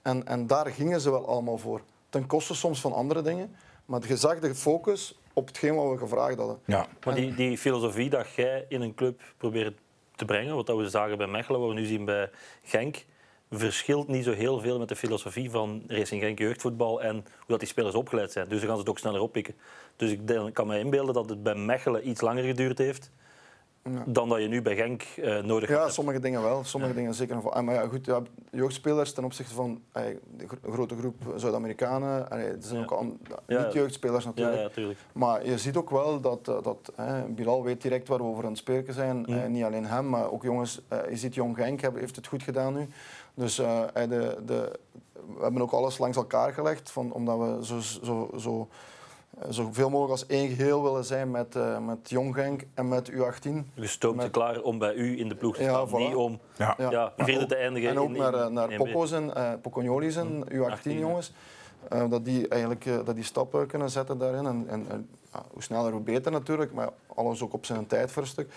En, 0.02 0.26
en 0.26 0.46
daar 0.46 0.66
gingen 0.66 1.00
ze 1.00 1.10
wel 1.10 1.26
allemaal 1.26 1.58
voor 1.58 1.80
ten 2.12 2.26
koste 2.26 2.54
soms 2.54 2.80
van 2.80 2.92
andere 2.92 3.22
dingen. 3.22 3.56
Maar 3.86 4.08
je 4.08 4.16
zag 4.16 4.38
de 4.38 4.54
focus 4.54 5.18
op 5.32 5.46
hetgeen 5.46 5.74
wat 5.74 5.90
we 5.90 5.98
gevraagd 5.98 6.36
hadden. 6.36 6.58
Ja. 6.64 6.86
Maar 7.04 7.14
die, 7.14 7.34
die 7.34 7.58
filosofie 7.58 8.10
dat 8.10 8.34
jij 8.34 8.66
in 8.68 8.80
een 8.80 8.94
club 8.94 9.20
probeert 9.36 9.78
te 10.16 10.24
brengen, 10.24 10.54
wat 10.54 10.68
we 10.68 10.88
zagen 10.88 11.18
bij 11.18 11.26
Mechelen, 11.26 11.60
wat 11.60 11.68
we 11.68 11.74
nu 11.74 11.84
zien 11.84 12.04
bij 12.04 12.30
Genk, 12.62 13.04
verschilt 13.50 14.08
niet 14.08 14.24
zo 14.24 14.32
heel 14.32 14.60
veel 14.60 14.78
met 14.78 14.88
de 14.88 14.96
filosofie 14.96 15.50
van 15.50 15.82
Racing 15.86 16.22
Genk 16.22 16.38
jeugdvoetbal 16.38 17.02
en 17.02 17.14
hoe 17.14 17.46
dat 17.46 17.58
die 17.58 17.68
spelers 17.68 17.94
opgeleid 17.94 18.32
zijn. 18.32 18.48
Dus 18.48 18.58
dan 18.58 18.66
gaan 18.66 18.76
ze 18.76 18.80
het 18.80 18.90
ook 18.90 18.98
sneller 18.98 19.20
oppikken. 19.20 19.54
Dus 19.96 20.10
ik 20.10 20.20
kan 20.52 20.66
me 20.66 20.78
inbeelden 20.78 21.14
dat 21.14 21.28
het 21.28 21.42
bij 21.42 21.54
Mechelen 21.54 22.08
iets 22.08 22.20
langer 22.20 22.44
geduurd 22.44 22.78
heeft 22.78 23.10
dan 24.06 24.28
dat 24.28 24.40
je 24.40 24.48
nu 24.48 24.62
bij 24.62 24.76
Genk 24.76 25.02
uh, 25.16 25.38
nodig 25.42 25.68
hebt. 25.68 25.80
Ja, 25.80 25.88
sommige 25.88 26.20
dingen 26.20 26.42
wel. 26.42 26.64
Sommige 26.64 26.94
dingen 26.94 27.14
zeker. 27.14 27.50
Ah, 27.50 27.62
maar 27.62 27.74
ja, 27.74 27.86
goed, 27.86 28.06
ja, 28.06 28.22
jeugdspelers 28.50 29.12
ten 29.12 29.24
opzichte 29.24 29.54
van 29.54 29.82
de 30.36 30.46
grote 30.70 30.96
groep 30.96 31.34
Zuid-Amerikanen. 31.36 32.30
Er 32.30 32.56
zijn 32.60 32.90
ook 32.90 33.04
niet 33.46 33.72
jeugdspelers 33.72 34.24
natuurlijk. 34.24 34.98
Maar 35.12 35.46
je 35.46 35.58
ziet 35.58 35.76
ook 35.76 35.90
wel 35.90 36.20
dat, 36.20 36.48
uh, 36.48 36.62
dat 36.62 36.92
Bilal 37.28 37.64
weet 37.64 37.82
direct 37.82 38.08
waar 38.08 38.18
we 38.18 38.24
over 38.24 38.44
aan 38.44 38.50
het 38.50 38.58
spreken 38.58 38.94
zijn. 38.94 39.30
Uh, 39.30 39.46
niet 39.46 39.64
alleen 39.64 39.86
hem, 39.86 40.08
maar 40.08 40.30
ook 40.30 40.42
jongens. 40.42 40.80
je 41.10 41.16
ziet 41.16 41.34
Jong 41.34 41.56
Genk 41.56 41.80
heeft 41.80 42.16
het 42.16 42.26
goed 42.26 42.42
gedaan 42.42 42.74
nu. 42.74 42.88
Dus 43.34 43.56
de, 43.56 44.38
de, 44.46 44.78
we 45.36 45.42
hebben 45.42 45.62
ook 45.62 45.72
alles 45.72 45.98
langs 45.98 46.16
elkaar 46.16 46.52
gelegd, 46.52 46.90
van, 46.90 47.12
omdat 47.12 47.38
we 47.38 47.66
zo, 47.66 47.80
zo, 47.80 48.30
zo 48.38 48.60
eh, 48.60 48.76
zoveel 49.48 49.90
mogelijk 49.90 50.10
als 50.12 50.26
één 50.26 50.48
geheel 50.48 50.82
willen 50.82 51.04
zijn 51.04 51.30
met, 51.30 51.56
uh, 51.56 51.78
met 51.78 52.10
Jong 52.10 52.34
Genk 52.34 52.62
en 52.74 52.88
met 52.88 53.10
U18. 53.10 53.50
Je 53.74 53.86
stoomt 53.86 54.16
met... 54.16 54.30
klaar 54.30 54.60
om 54.60 54.78
bij 54.78 54.94
u 54.94 55.18
in 55.18 55.28
de 55.28 55.34
ploeg 55.34 55.56
te 55.56 55.62
staan, 55.62 56.00
niet 56.00 56.14
om 56.14 56.40
ja. 56.56 56.74
Ja, 56.78 57.12
vierde 57.16 57.46
te 57.46 57.54
eindigen. 57.54 57.88
En 57.90 57.98
ook 57.98 58.10
naar, 58.10 58.34
eh, 58.34 58.46
naar 58.46 58.76
Poco's 58.76 59.12
en 59.12 59.24
uh, 59.36 59.52
Poconiolis 59.62 60.16
en 60.16 60.44
U18 60.52 60.82
jongens. 60.82 61.32
Uh, 61.92 62.10
dat 62.10 62.24
die 62.24 62.48
eigenlijk 62.48 62.84
uh, 62.84 63.04
dat 63.04 63.14
die 63.14 63.24
stappen 63.24 63.66
kunnen 63.66 63.90
zetten 63.90 64.18
daarin. 64.18 64.46
En, 64.46 64.66
en, 64.68 65.08
hoe 65.52 65.62
sneller 65.62 65.92
hoe 65.92 66.00
beter 66.00 66.32
natuurlijk, 66.32 66.72
maar 66.72 66.88
alles 67.14 67.42
ook 67.42 67.52
op 67.52 67.64
zijn 67.64 67.86
tijd 67.86 68.10
voor 68.10 68.22
een 68.22 68.28
stuk. 68.28 68.52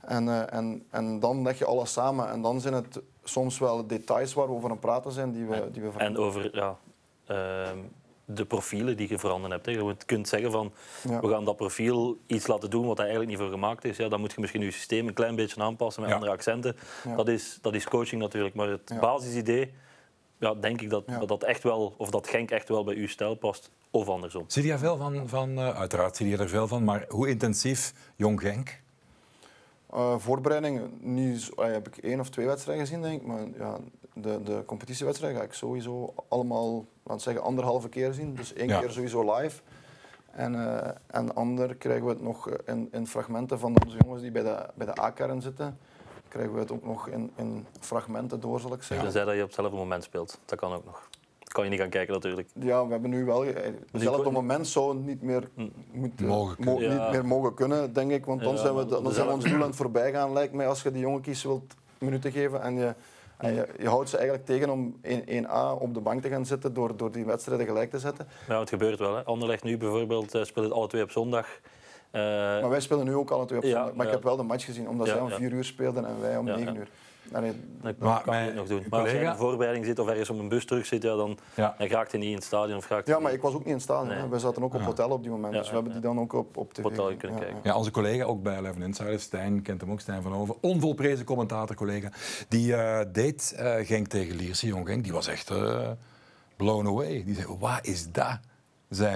En, 0.00 0.26
uh, 0.26 0.52
en, 0.52 0.86
en 0.90 1.20
dan 1.20 1.42
leg 1.42 1.58
je 1.58 1.64
alles 1.64 1.92
samen. 1.92 2.30
En 2.30 2.42
dan 2.42 2.60
zijn 2.60 2.74
het 2.74 3.00
soms 3.24 3.58
wel 3.58 3.86
details 3.86 4.34
waar 4.34 4.46
we 4.46 4.52
over 4.52 4.70
aan 4.70 4.78
praten 4.78 5.12
zijn 5.12 5.32
die 5.32 5.44
we, 5.44 5.70
die 5.72 5.82
we 5.82 5.98
En 5.98 6.16
over 6.16 6.56
ja, 6.56 6.76
ehm, 7.26 7.78
de 8.34 8.44
profielen 8.44 8.96
die 8.96 9.08
je 9.08 9.18
veranderd 9.18 9.52
hebt. 9.52 9.66
Hè. 9.66 9.72
Je 9.72 9.96
kunt 10.06 10.28
zeggen 10.28 10.50
van 10.50 10.72
we 11.20 11.28
gaan 11.28 11.44
dat 11.44 11.56
profiel 11.56 12.18
iets 12.26 12.46
laten 12.46 12.70
doen 12.70 12.86
wat 12.86 12.96
hij 12.96 13.06
eigenlijk 13.06 13.36
niet 13.36 13.46
voor 13.46 13.58
gemaakt 13.58 13.84
is. 13.84 13.96
Ja, 13.96 14.08
dan 14.08 14.20
moet 14.20 14.32
je 14.32 14.40
misschien 14.40 14.62
je 14.62 14.70
systeem 14.70 15.08
een 15.08 15.14
klein 15.14 15.34
beetje 15.34 15.62
aanpassen 15.62 16.02
met 16.02 16.12
andere 16.12 16.32
accenten. 16.32 16.76
Dat, 17.16 17.28
is, 17.28 17.58
dat 17.60 17.74
is 17.74 17.84
coaching 17.84 18.22
natuurlijk. 18.22 18.54
Maar 18.54 18.68
het 18.68 18.92
basisidee, 19.00 19.72
ja, 20.38 20.54
denk 20.54 20.80
ik 20.80 20.90
dat, 20.90 21.06
dat 21.06 21.28
dat 21.28 21.42
echt 21.42 21.62
wel, 21.62 21.94
of 21.96 22.10
dat 22.10 22.28
Genk 22.28 22.50
echt 22.50 22.68
wel 22.68 22.84
bij 22.84 22.94
uw 22.94 23.08
stijl 23.08 23.34
past. 23.34 23.70
Of 23.90 24.08
andersom. 24.08 24.44
Zie 24.46 24.66
je 24.66 24.72
er 24.72 24.78
veel 24.78 24.96
van? 24.96 25.28
van 25.28 25.58
uh, 25.58 25.78
uiteraard 25.78 26.16
zie 26.16 26.28
je 26.28 26.36
er 26.36 26.48
veel 26.48 26.68
van. 26.68 26.84
Maar 26.84 27.04
hoe 27.08 27.28
intensief 27.28 27.92
Jong 28.16 28.40
Genk? 28.40 28.80
Uh, 29.94 30.18
voorbereiding, 30.18 30.90
niet, 31.00 31.50
uh, 31.58 31.64
heb 31.64 31.88
ik 31.88 31.96
één 31.96 32.20
of 32.20 32.28
twee 32.28 32.46
wedstrijden 32.46 32.86
gezien, 32.86 33.02
denk 33.02 33.20
ik. 33.20 33.26
Maar 33.26 33.46
ja, 33.58 33.78
de, 34.14 34.42
de 34.42 34.62
competitiewedstrijden 34.66 35.38
ga 35.38 35.46
ik 35.46 35.52
sowieso 35.52 36.14
allemaal, 36.28 36.84
laten 37.02 37.22
zeggen, 37.22 37.42
anderhalve 37.42 37.88
keer 37.88 38.12
zien. 38.12 38.34
Dus 38.34 38.52
één 38.52 38.66
keer 38.66 38.90
sowieso 38.90 39.36
live. 39.36 39.60
En, 40.30 40.54
uh, 40.54 40.88
en 41.06 41.34
ander 41.34 41.74
krijgen 41.74 42.04
we 42.04 42.10
het 42.10 42.22
nog 42.22 42.50
in, 42.50 42.88
in 42.92 43.06
fragmenten 43.06 43.58
van 43.58 43.76
onze 43.84 43.96
jongens 43.98 44.22
die 44.22 44.30
bij 44.30 44.42
de, 44.42 44.66
bij 44.74 44.86
de 44.86 45.00
A-kern 45.00 45.42
zitten. 45.42 45.78
Krijgen 46.28 46.54
we 46.54 46.60
het 46.60 46.72
ook 46.72 46.84
nog 46.84 47.08
in, 47.08 47.32
in 47.36 47.66
fragmenten 47.80 48.40
door, 48.40 48.60
zal 48.60 48.72
ik 48.72 48.82
zeggen. 48.82 49.06
Tenzij 49.06 49.24
dat 49.24 49.34
je 49.34 49.40
op 49.40 49.46
hetzelfde 49.46 49.76
moment 49.76 50.02
speelt. 50.02 50.38
Dat 50.44 50.58
kan 50.58 50.72
ook 50.72 50.84
nog. 50.84 51.08
Dat 51.38 51.52
kan 51.52 51.64
je 51.64 51.70
niet 51.70 51.80
gaan 51.80 51.88
kijken 51.88 52.14
natuurlijk. 52.14 52.48
Ja, 52.52 52.84
we 52.86 52.92
hebben 52.92 53.10
nu 53.10 53.24
wel... 53.24 53.44
Hetzelfde 53.92 54.30
moment 54.30 54.68
zou 54.68 54.96
niet 54.96 55.22
meer, 55.22 55.48
hm. 55.54 55.68
moeten, 55.92 56.26
mogen 56.26 56.64
mo 56.64 56.78
niet 56.78 57.10
meer 57.10 57.26
mogen 57.26 57.54
kunnen, 57.54 57.92
denk 57.92 58.10
ik. 58.10 58.26
Want 58.26 58.42
dan 58.42 58.58
zijn 58.58 58.74
we, 58.74 58.86
dan 58.86 59.12
zijn 59.12 59.26
we 59.26 59.32
ons 59.32 59.44
doel 59.44 59.54
aan 59.54 59.60
het 59.60 59.76
voorbij 59.76 60.12
gaan, 60.12 60.32
lijkt 60.32 60.52
mij, 60.52 60.66
als 60.66 60.82
je 60.82 60.90
die 60.90 61.00
jongetjes 61.00 61.42
wilt 61.42 61.74
minuten 61.98 62.32
geven 62.32 62.62
en 62.62 62.74
je 62.74 62.94
en 63.40 63.54
je, 63.54 63.68
je, 63.78 63.88
houdt 63.88 64.08
ze 64.08 64.16
eigenlijk 64.16 64.46
tegen 64.46 64.70
om 64.70 65.00
1A 65.04 65.80
op 65.82 65.94
de 65.94 66.00
bank 66.00 66.22
te 66.22 66.28
gaan 66.28 66.46
zitten 66.46 66.74
door, 66.74 66.96
door 66.96 67.12
die 67.12 67.24
wedstrijden 67.24 67.66
gelijk 67.66 67.90
te 67.90 67.98
zetten. 67.98 68.28
Ja, 68.48 68.60
het 68.60 68.68
gebeurt 68.68 68.98
wel. 68.98 69.16
Hè. 69.16 69.24
Anderlecht 69.24 69.62
nu 69.62 69.76
bijvoorbeeld 69.76 70.34
uh, 70.34 70.44
speelt 70.44 70.72
alle 70.72 70.86
twee 70.86 71.02
op 71.02 71.10
zondag. 71.10 71.46
Uh, 71.46 72.22
maar 72.22 72.68
wij 72.68 72.80
spelen 72.80 73.04
nu 73.04 73.14
ook 73.14 73.30
alle 73.30 73.44
twee 73.44 73.58
op 73.58 73.64
zondag. 73.64 73.94
Maar 73.94 74.06
ik 74.06 74.12
heb 74.12 74.22
wel 74.22 74.36
de 74.36 74.42
match 74.42 74.64
gezien, 74.64 74.88
omdat 74.88 75.08
zij 75.08 75.20
om 75.20 75.30
vier 75.30 75.52
uur 75.52 75.64
speelden 75.64 76.04
en 76.04 76.20
wij 76.20 76.36
om 76.36 76.44
negen 76.44 76.76
uur. 76.76 76.88
Dat 77.22 77.98
maar, 77.98 78.22
kan 78.22 78.44
je 78.44 78.52
nog 78.52 78.66
doen. 78.66 78.84
Maar 78.90 79.00
als 79.00 79.10
je 79.10 79.18
in 79.18 79.26
een 79.26 79.36
voorbereiding 79.36 79.86
zit 79.86 79.98
of 79.98 80.08
ergens 80.08 80.30
op 80.30 80.38
een 80.38 80.48
bus 80.48 80.64
terug 80.64 80.86
zit, 80.86 81.02
ja, 81.02 81.16
dan, 81.16 81.38
ja. 81.54 81.74
dan 81.78 81.86
raakt 81.86 82.10
hij 82.10 82.20
niet 82.20 82.28
in 82.28 82.34
het 82.34 82.44
stadion. 82.44 82.76
Of 82.76 82.88
ja, 83.04 83.18
maar 83.18 83.32
ik 83.32 83.42
was 83.42 83.52
ook 83.52 83.58
niet 83.58 83.66
in 83.66 83.72
het 83.72 83.82
stadion. 83.82 84.18
Nee. 84.18 84.28
We 84.28 84.38
zaten 84.38 84.62
ook 84.62 84.74
op 84.74 84.80
hotel 84.80 85.10
op 85.10 85.22
die 85.22 85.30
moment. 85.30 85.52
dus 85.52 85.68
we 85.68 85.74
hebben 85.74 85.92
die 85.92 86.00
dan 86.00 86.20
ook 86.20 86.32
op, 86.32 86.56
op 86.56 86.72
tv. 86.72 86.82
Hotel 86.82 87.16
kunnen 87.16 87.38
kijken. 87.38 87.60
Ja, 87.62 87.76
onze 87.76 87.90
collega, 87.90 88.24
ook 88.24 88.42
bij 88.42 88.56
Eleven 88.58 88.82
Insiders, 88.82 89.22
Stijn, 89.22 89.62
kent 89.62 89.80
hem 89.80 89.90
ook, 89.90 90.00
Stijn 90.00 90.22
van 90.22 90.34
Over, 90.34 90.54
onvolprezen 90.60 91.24
commentator, 91.24 91.76
collega, 91.76 92.08
die 92.48 92.72
uh, 92.72 93.00
deed 93.12 93.56
uh, 93.58 93.74
Genk 93.86 94.06
tegen 94.06 94.36
Lierse, 94.36 94.66
Jong 94.66 94.86
Genk. 94.86 95.02
Die 95.02 95.12
was 95.12 95.26
echt 95.26 95.50
uh, 95.50 95.88
blown 96.56 96.86
away. 96.86 97.24
Die 97.24 97.34
zei, 97.34 97.46
wat 97.58 97.86
is 97.86 98.12
dat? 98.12 98.38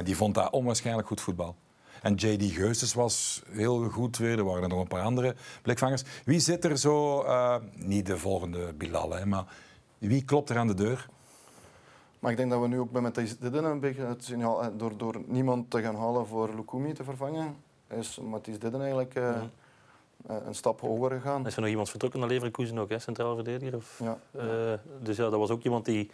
Die 0.05 0.17
vond 0.17 0.35
dat 0.35 0.51
onwaarschijnlijk 0.51 1.09
goed 1.09 1.21
voetbal. 1.21 1.57
En 2.05 2.15
J.D. 2.15 2.43
Geustes 2.43 2.95
was 2.95 3.43
heel 3.51 3.89
goed 3.89 4.17
weer. 4.17 4.39
Er 4.39 4.45
waren 4.45 4.63
er 4.63 4.69
nog 4.69 4.81
een 4.81 4.87
paar 4.87 5.03
andere 5.03 5.35
blikvangers. 5.63 6.03
Wie 6.25 6.41
zit 6.41 6.65
er 6.65 6.79
zo, 6.79 7.23
uh, 7.23 7.57
niet 7.75 8.07
de 8.07 8.19
volgende 8.19 8.73
Bilal, 8.73 9.11
hè, 9.11 9.27
maar 9.27 9.45
wie 9.99 10.25
klopt 10.25 10.51
er 10.51 10.59
aan 10.59 10.67
de 10.67 10.75
deur? 10.75 11.09
Maar 12.19 12.31
ik 12.31 12.37
denk 12.37 12.51
dat 12.51 12.61
we 12.61 12.69
nu 12.69 12.79
ook 12.79 12.91
bij 12.91 13.01
Matthijs 13.01 13.39
Didden 13.39 13.65
een 13.65 13.81
beetje 13.81 14.05
het 14.05 14.25
signaal, 14.25 14.63
eh, 14.63 14.69
door, 14.77 14.97
door 14.97 15.21
niemand 15.27 15.71
te 15.71 15.83
gaan 15.83 15.97
halen 15.97 16.27
voor 16.27 16.55
Lukumi 16.55 16.93
te 16.93 17.05
vervangen, 17.05 17.57
is 17.89 18.19
Matthijs 18.19 18.59
Didden 18.59 18.81
eigenlijk 18.81 19.15
uh, 19.15 19.43
een 20.27 20.55
stap 20.55 20.81
hoger 20.81 21.11
gegaan. 21.11 21.47
Is 21.47 21.55
er 21.55 21.61
nog 21.61 21.71
iemand 21.71 21.91
vertrokken 21.91 22.21
naar 22.21 22.29
Leverkusen 22.29 22.79
ook, 22.79 22.91
hè? 22.91 22.99
centraal 22.99 23.35
verdediger? 23.35 23.77
Of, 23.77 24.01
ja. 24.03 24.19
Uh, 24.37 24.73
dus 25.03 25.17
ja, 25.17 25.31
dat 25.31 25.39
was 25.39 25.51
ook 25.51 25.63
iemand 25.63 25.85
die 25.85 26.11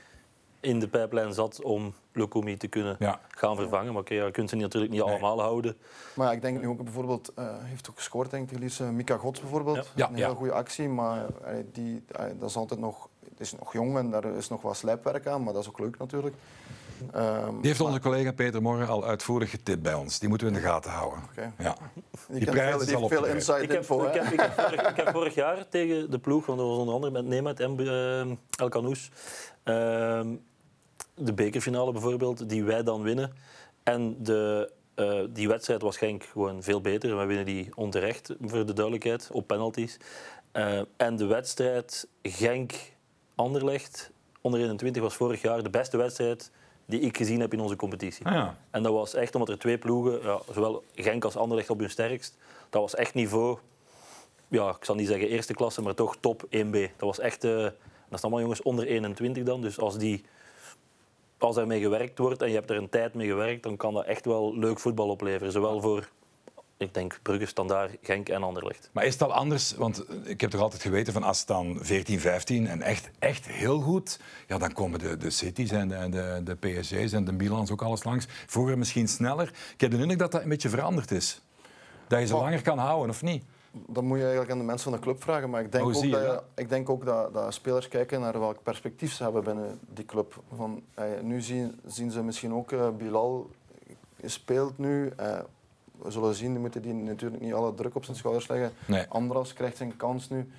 in 0.61 0.79
de 0.81 0.88
pijplijn 0.88 1.33
zat 1.33 1.62
om 1.62 1.94
Lukumi 2.12 2.57
te 2.57 2.66
kunnen 2.66 2.96
gaan 3.29 3.57
vervangen. 3.57 3.92
Maar 3.92 4.03
oké, 4.03 4.14
je 4.14 4.31
kunt 4.31 4.51
ze 4.51 4.57
natuurlijk 4.57 4.92
niet 4.92 5.03
allemaal 5.03 5.40
houden. 5.40 5.77
Maar 6.14 6.27
ja, 6.27 6.33
ik 6.33 6.42
denk 6.42 6.61
nu 6.61 6.68
ook 6.68 6.83
bijvoorbeeld, 6.83 7.33
uh, 7.38 7.44
heeft 7.59 7.90
ook 7.90 7.96
gescoord 7.96 8.31
denk 8.31 8.51
ik, 8.51 8.79
uh, 8.79 8.88
Mika 8.88 9.16
Gods 9.16 9.40
bijvoorbeeld. 9.40 9.92
Ja. 9.94 10.09
Een 10.09 10.14
hele 10.14 10.35
goede 10.35 10.53
actie, 10.53 10.88
maar 10.88 11.27
uh, 11.27 11.53
die, 11.73 12.05
dat 12.38 12.49
is 12.49 12.57
altijd 12.57 12.81
nog, 12.81 13.09
het 13.29 13.40
is 13.40 13.53
nog 13.53 13.73
jong 13.73 13.99
en 13.99 14.11
daar 14.11 14.25
is 14.25 14.49
nog 14.49 14.62
wat 14.62 14.77
slijpwerk 14.77 15.27
aan, 15.27 15.42
maar 15.42 15.53
dat 15.53 15.62
is 15.62 15.68
ook 15.68 15.79
leuk 15.79 15.99
natuurlijk. 15.99 16.37
Um, 17.16 17.61
die 17.61 17.66
heeft 17.66 17.81
onze 17.81 18.01
collega 18.01 18.33
Peter 18.33 18.62
Morgen 18.62 18.88
al 18.88 19.05
uitvoerig 19.05 19.51
getipt 19.51 19.83
bij 19.83 19.94
ons. 19.94 20.18
Die 20.18 20.29
moeten 20.29 20.46
we 20.46 20.53
in 20.55 20.61
de 20.61 20.66
gaten 20.66 20.90
houden. 20.90 21.18
Okay. 21.31 21.53
Ja. 21.59 21.77
Die, 22.29 22.40
die 22.40 22.51
prijs 22.51 22.83
is 22.83 22.94
al 22.94 23.09
veel 23.09 23.25
inside 23.25 23.62
ik 23.62 23.73
info. 23.73 24.05
Heb, 24.05 24.14
ik, 24.14 24.20
heb, 24.20 24.33
ik, 24.33 24.40
heb 24.40 24.53
vorig, 24.53 24.88
ik, 24.88 24.96
heb, 24.96 25.11
vorig, 25.18 25.35
jaar 25.35 25.68
tegen 25.68 26.11
de 26.11 26.18
ploeg, 26.18 26.46
want 26.46 26.59
dat 26.59 26.68
was 26.68 26.79
onder 26.79 26.94
andere 26.94 27.12
met 27.12 27.25
Nemat 27.25 27.61
en 27.61 27.81
uh, 27.81 28.20
El 28.61 28.68
Canoes, 28.68 29.11
uh, 29.64 30.20
de 31.21 31.33
bekerfinale 31.33 31.93
bijvoorbeeld, 31.93 32.49
die 32.49 32.65
wij 32.65 32.83
dan 32.83 33.03
winnen. 33.03 33.33
En 33.83 34.17
de, 34.23 34.73
uh, 34.97 35.21
die 35.31 35.49
wedstrijd 35.49 35.83
was 35.83 35.97
Genk 35.97 36.25
gewoon 36.25 36.63
veel 36.63 36.81
beter. 36.81 37.19
We 37.19 37.25
winnen 37.25 37.45
die 37.45 37.69
onterecht, 37.75 38.35
voor 38.41 38.67
de 38.67 38.73
duidelijkheid, 38.73 39.29
op 39.33 39.47
penalties. 39.47 39.97
Uh, 40.53 40.81
en 40.97 41.17
de 41.17 41.27
wedstrijd 41.27 42.09
Genk-Anderlecht 42.23 44.11
onder 44.41 44.61
21 44.61 45.03
was 45.03 45.15
vorig 45.15 45.43
jaar 45.43 45.63
de 45.63 45.71
beste 45.71 45.97
wedstrijd 45.97 46.51
die 46.87 47.01
ik 47.01 47.17
gezien 47.17 47.41
heb 47.41 47.53
in 47.53 47.61
onze 47.61 47.77
competitie. 47.77 48.27
Ah, 48.27 48.33
ja. 48.33 48.59
En 48.71 48.83
dat 48.83 48.93
was 48.93 49.15
echt 49.15 49.35
omdat 49.35 49.49
er 49.49 49.59
twee 49.59 49.79
ploegen, 49.79 50.23
ja, 50.23 50.41
zowel 50.53 50.85
Genk 50.95 51.25
als 51.25 51.37
Anderlecht 51.37 51.71
op 51.71 51.79
hun 51.79 51.91
sterkst, 51.91 52.37
dat 52.71 52.81
was 52.81 52.95
echt 52.95 53.15
niveau, 53.15 53.59
ja, 54.49 54.69
ik 54.69 54.85
zal 54.85 54.95
niet 54.95 55.07
zeggen 55.07 55.29
eerste 55.29 55.55
klasse, 55.55 55.83
maar 55.83 55.95
toch 55.95 56.17
top 56.21 56.45
1B. 56.45 56.73
Dat 56.73 56.91
was 56.97 57.19
echt, 57.19 57.45
uh, 57.45 57.53
dat 57.53 57.73
zijn 58.09 58.21
allemaal 58.21 58.41
jongens 58.41 58.63
onder 58.63 58.87
21 58.87 59.45
dan, 59.45 59.61
dus 59.61 59.79
als 59.79 59.99
die 59.99 60.25
als 61.42 61.57
er 61.57 61.66
mee 61.66 61.81
gewerkt 61.81 62.18
wordt 62.18 62.42
en 62.42 62.48
je 62.48 62.55
hebt 62.55 62.70
er 62.70 62.76
een 62.76 62.88
tijd 62.88 63.14
mee 63.14 63.29
gewerkt, 63.29 63.62
dan 63.62 63.76
kan 63.76 63.94
dat 63.94 64.05
echt 64.05 64.24
wel 64.24 64.59
leuk 64.59 64.79
voetbal 64.79 65.09
opleveren. 65.09 65.53
Zowel 65.53 65.81
voor 65.81 66.09
ik 66.81 66.94
denk 66.94 67.18
Brugge, 67.22 67.46
Standaard, 67.46 67.96
Genk 68.03 68.29
en 68.29 68.42
Anderlecht. 68.42 68.90
Maar 68.92 69.05
is 69.05 69.12
het 69.12 69.22
al 69.22 69.33
anders? 69.33 69.74
Want 69.74 70.05
ik 70.24 70.40
heb 70.40 70.50
toch 70.50 70.61
altijd 70.61 70.83
geweten 70.83 71.12
van 71.12 71.22
als 71.22 71.38
het 71.38 71.48
dan 71.48 71.79
14, 71.81 72.20
15 72.20 72.66
en 72.66 72.83
echt, 72.83 73.11
echt 73.18 73.46
heel 73.46 73.81
goed, 73.81 74.20
ja, 74.46 74.59
dan 74.59 74.72
komen 74.72 74.98
de, 74.98 75.16
de 75.16 75.31
Cities 75.31 75.70
en 75.70 75.88
de, 75.88 76.09
de, 76.09 76.40
de 76.44 76.55
PSG's 76.55 77.12
en 77.12 77.24
de 77.24 77.33
Milans 77.33 77.70
ook 77.70 77.83
alles 77.83 78.05
langs. 78.05 78.26
Vroeger 78.46 78.79
misschien 78.79 79.09
sneller. 79.09 79.48
Ik 79.74 79.81
heb 79.81 79.90
de 79.90 79.96
indruk 79.96 80.18
dat 80.18 80.33
dat 80.33 80.42
een 80.42 80.48
beetje 80.48 80.68
veranderd 80.68 81.11
is. 81.11 81.40
Dat 82.09 82.20
je 82.20 82.26
ze 82.26 82.35
langer 82.35 82.62
kan 82.62 82.79
houden, 82.79 83.11
of 83.11 83.22
niet? 83.22 83.44
Dat 83.73 84.03
moet 84.03 84.17
je 84.17 84.23
eigenlijk 84.23 84.53
aan 84.53 84.59
de 84.59 84.65
mensen 84.65 84.91
van 84.91 84.99
de 85.01 85.05
club 85.05 85.23
vragen. 85.23 85.51
Maar 85.51 85.63
ik 85.63 85.73
denk, 85.73 85.87
oh, 85.87 85.97
ook, 85.97 86.11
dat, 86.11 86.45
ik 86.55 86.69
denk 86.69 86.91
ook 86.91 87.05
dat, 87.05 87.35
dat, 87.35 87.55
spelers 87.55 87.89
kijken 87.89 88.21
naar 88.21 88.39
welk 88.39 88.63
perspectief 88.63 89.13
ze 89.13 89.23
hebben 89.23 89.45
binnen 89.45 89.79
die 89.95 90.05
club. 90.05 90.43
Van, 90.57 90.83
eh, 90.95 91.05
nu 91.23 91.41
zien, 91.41 91.81
zien 91.87 92.11
ze 92.11 92.23
misschien 92.23 92.55
ook 92.55 92.73
uh, 92.73 92.89
Bilal 92.89 93.51
speelt 94.25 94.79
nu. 94.79 95.13
Eh, 95.17 95.39
we 96.03 96.11
zullen 96.11 96.35
zien, 96.35 96.61
moeten 96.61 96.83
die 96.83 96.95
natuurlijk 96.95 97.43
niet 97.43 97.53
alle 97.53 97.75
druk 97.75 97.95
op 97.95 98.05
zijn 98.05 98.17
schouders 98.17 98.49
leggen. 98.49 98.73
Nee. 98.87 99.07
Andras 99.09 99.53
krijgt 99.53 99.77
zijn 99.77 99.97
kans 99.97 100.29
nu. 100.29 100.51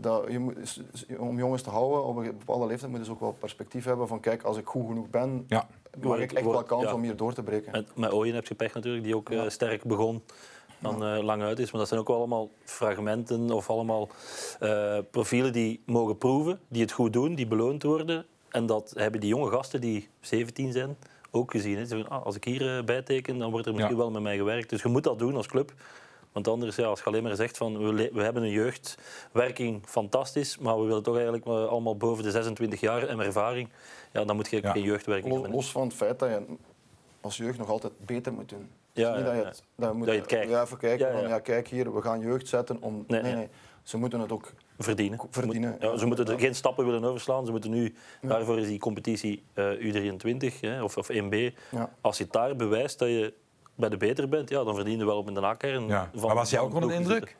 dat, 0.00 0.24
je 0.28 0.38
moet, 0.38 0.80
om 1.18 1.38
jongens 1.38 1.62
te 1.62 1.70
houden 1.70 2.04
op 2.04 2.16
een 2.16 2.24
bepaalde 2.38 2.66
leeftijd 2.66 2.90
moet 2.90 3.00
je 3.00 3.04
dus 3.04 3.14
ook 3.14 3.20
wel 3.20 3.36
perspectief 3.38 3.84
hebben 3.84 4.08
van 4.08 4.20
kijk, 4.20 4.42
als 4.42 4.56
ik 4.56 4.66
goed 4.66 4.86
genoeg 4.86 5.10
ben, 5.10 5.44
ja. 5.48 5.68
maak 6.00 6.18
ik 6.18 6.32
echt 6.32 6.44
wel 6.46 6.62
kans 6.62 6.92
om 6.92 7.02
hier 7.02 7.16
door 7.16 7.32
te 7.34 7.42
breken. 7.42 7.72
Met, 7.72 7.96
met 7.96 8.12
Ooyen 8.12 8.34
heb 8.34 8.46
je 8.46 8.54
pech 8.54 8.74
natuurlijk, 8.74 9.04
die 9.04 9.16
ook 9.16 9.30
uh, 9.30 9.48
sterk 9.48 9.84
begon 9.84 10.22
dan 10.78 11.04
uh, 11.04 11.22
lang 11.22 11.42
uit 11.42 11.58
is. 11.58 11.70
Maar 11.70 11.80
dat 11.80 11.88
zijn 11.88 12.00
ook 12.00 12.08
wel 12.08 12.16
allemaal 12.16 12.50
fragmenten 12.64 13.50
of 13.50 13.70
allemaal 13.70 14.08
uh, 14.60 14.98
profielen 15.10 15.52
die 15.52 15.82
mogen 15.86 16.18
proeven, 16.18 16.60
die 16.68 16.82
het 16.82 16.92
goed 16.92 17.12
doen, 17.12 17.34
die 17.34 17.46
beloond 17.46 17.82
worden. 17.82 18.26
En 18.48 18.66
dat 18.66 18.92
hebben 18.96 19.20
die 19.20 19.28
jonge 19.28 19.50
gasten 19.50 19.80
die 19.80 20.08
17 20.20 20.72
zijn, 20.72 20.96
ook 21.30 21.50
gezien. 21.50 21.76
Hè. 21.76 21.86
Zeggen, 21.86 22.08
ah, 22.08 22.24
als 22.24 22.36
ik 22.36 22.44
hier 22.44 22.78
uh, 22.78 22.84
bijteken, 22.84 23.38
dan 23.38 23.50
wordt 23.50 23.66
er 23.66 23.74
misschien 23.74 23.96
wel 23.96 24.10
met 24.10 24.22
mij 24.22 24.36
gewerkt. 24.36 24.70
Dus 24.70 24.82
je 24.82 24.88
moet 24.88 25.04
dat 25.04 25.18
doen 25.18 25.36
als 25.36 25.46
club. 25.46 25.72
Want 26.32 26.48
anders, 26.48 26.76
ja, 26.76 26.86
als 26.86 26.98
je 26.98 27.04
alleen 27.04 27.22
maar 27.22 27.36
zegt 27.36 27.56
van 27.56 27.78
we, 27.78 28.10
we 28.12 28.22
hebben 28.22 28.42
een 28.42 28.50
jeugdwerking 28.50 29.82
fantastisch, 29.86 30.58
maar 30.58 30.80
we 30.80 30.86
willen 30.86 31.02
toch 31.02 31.14
eigenlijk 31.14 31.46
allemaal 31.46 31.96
boven 31.96 32.24
de 32.24 32.30
26 32.30 32.80
jaar 32.80 33.02
en 33.02 33.20
ervaring, 33.20 33.68
ja, 34.12 34.24
dan 34.24 34.36
moet 34.36 34.50
je 34.50 34.60
geen 34.62 34.82
jeugdwerking 34.82 35.32
hebben. 35.32 35.50
Los 35.50 35.70
van 35.70 35.82
het 35.82 35.94
feit 35.94 36.18
dat 36.18 36.28
je 36.28 36.42
als 37.20 37.36
jeugd 37.36 37.58
nog 37.58 37.68
altijd 37.68 37.92
beter 38.06 38.32
moet 38.32 38.48
doen. 38.48 38.68
Ja, 38.98 39.16
niet 39.16 39.24
dat 39.24 39.34
je 39.34 39.44
het, 39.44 39.62
dat 39.76 39.94
moet, 39.94 40.06
dat 40.06 40.14
je 40.14 40.20
het 40.20 40.30
kijkt. 40.30 40.50
Ja, 40.50 40.62
even 40.62 40.78
kijken 40.78 41.12
van 41.12 41.28
ja, 41.28 41.38
kijk 41.38 41.68
hier, 41.68 41.94
we 41.94 42.02
gaan 42.02 42.20
jeugd 42.20 42.48
zetten 42.48 42.82
om... 42.82 43.04
Nee, 43.06 43.22
nee, 43.22 43.34
nee. 43.34 43.48
Ze 43.82 43.98
moeten 43.98 44.20
het 44.20 44.32
ook 44.32 44.52
verdienen. 44.78 45.20
verdienen. 45.30 45.76
Ja, 45.80 45.96
ze 45.96 46.06
moeten 46.06 46.26
er 46.26 46.38
geen 46.38 46.54
stappen 46.54 46.84
willen 46.84 47.04
overslaan. 47.04 47.46
Ze 47.46 47.50
moeten 47.50 47.70
nu, 47.70 47.94
daarvoor 48.20 48.58
is 48.58 48.66
die 48.66 48.78
competitie 48.78 49.42
uh, 49.54 50.12
U23 50.14 50.60
hè, 50.60 50.82
of, 50.82 50.96
of 50.96 51.08
1B. 51.12 51.36
Als 52.00 52.18
je 52.18 52.26
daar 52.30 52.56
bewijst 52.56 52.98
dat 52.98 53.08
je 53.08 53.34
bij 53.74 53.88
de 53.88 53.96
beter 53.96 54.28
bent, 54.28 54.48
ja, 54.48 54.64
dan 54.64 54.74
verdien 54.74 54.98
je 54.98 55.04
wel 55.04 55.16
op 55.16 55.28
in 55.28 55.34
de 55.34 55.40
nakern. 55.40 55.86
Ja. 55.86 56.10
Maar 56.22 56.34
was 56.34 56.50
jij 56.50 56.60
ook 56.60 56.74
onder 56.74 56.88
de 56.88 56.94
indruk? 56.94 57.36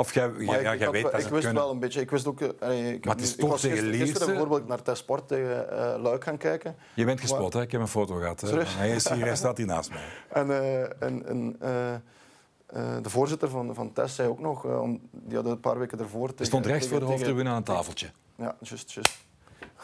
Of 0.00 0.14
jij, 0.14 0.30
ja, 0.38 0.56
ik, 0.56 0.78
jij 0.78 0.90
weet 0.90 1.02
dat 1.02 1.20
ik 1.20 1.26
wist 1.26 1.52
wel 1.52 1.70
een 1.70 1.78
beetje. 1.78 2.00
Ik 2.00 2.10
wist 2.10 2.26
ook. 2.26 2.40
Uh, 2.40 2.92
ik, 2.92 3.04
maar 3.04 3.14
het 3.14 3.24
is 3.24 3.36
toch 3.36 3.60
tegen 3.60 3.94
gisteren, 3.94 4.26
bijvoorbeeld 4.26 4.66
naar 4.66 4.82
Tesport 4.82 5.28
tegen 5.28 5.66
uh, 5.72 6.02
Luik 6.02 6.24
gaan 6.24 6.36
kijken. 6.36 6.76
Je 6.94 7.04
bent 7.04 7.20
gespot, 7.20 7.52
hè? 7.52 7.60
Ik 7.60 7.72
heb 7.72 7.80
een 7.80 7.88
foto 7.88 8.14
gehad. 8.14 8.40
Hij, 8.40 8.90
is 8.90 9.08
hier, 9.08 9.24
hij 9.24 9.36
staat 9.36 9.56
hier 9.56 9.66
naast 9.66 9.90
mij. 9.90 10.00
En, 10.40 10.46
uh, 10.46 10.82
en, 10.82 11.26
en 11.26 11.56
uh, 11.62 13.02
de 13.02 13.10
voorzitter 13.10 13.48
van, 13.48 13.74
van 13.74 13.92
TES 13.92 14.14
zei 14.14 14.28
ook 14.28 14.40
nog, 14.40 14.62
die 15.10 15.34
hadden 15.34 15.52
een 15.52 15.60
paar 15.60 15.78
weken 15.78 15.98
ervoor... 15.98 16.28
Tegen, 16.28 16.46
stond 16.46 16.66
rechts 16.66 16.88
voor 16.88 17.00
de 17.00 17.06
hoofdtribune 17.06 17.48
aan 17.48 17.56
een 17.56 17.62
tafeltje. 17.62 18.10
Ja, 18.36 18.56
juist, 18.60 18.92
juist. 18.92 19.28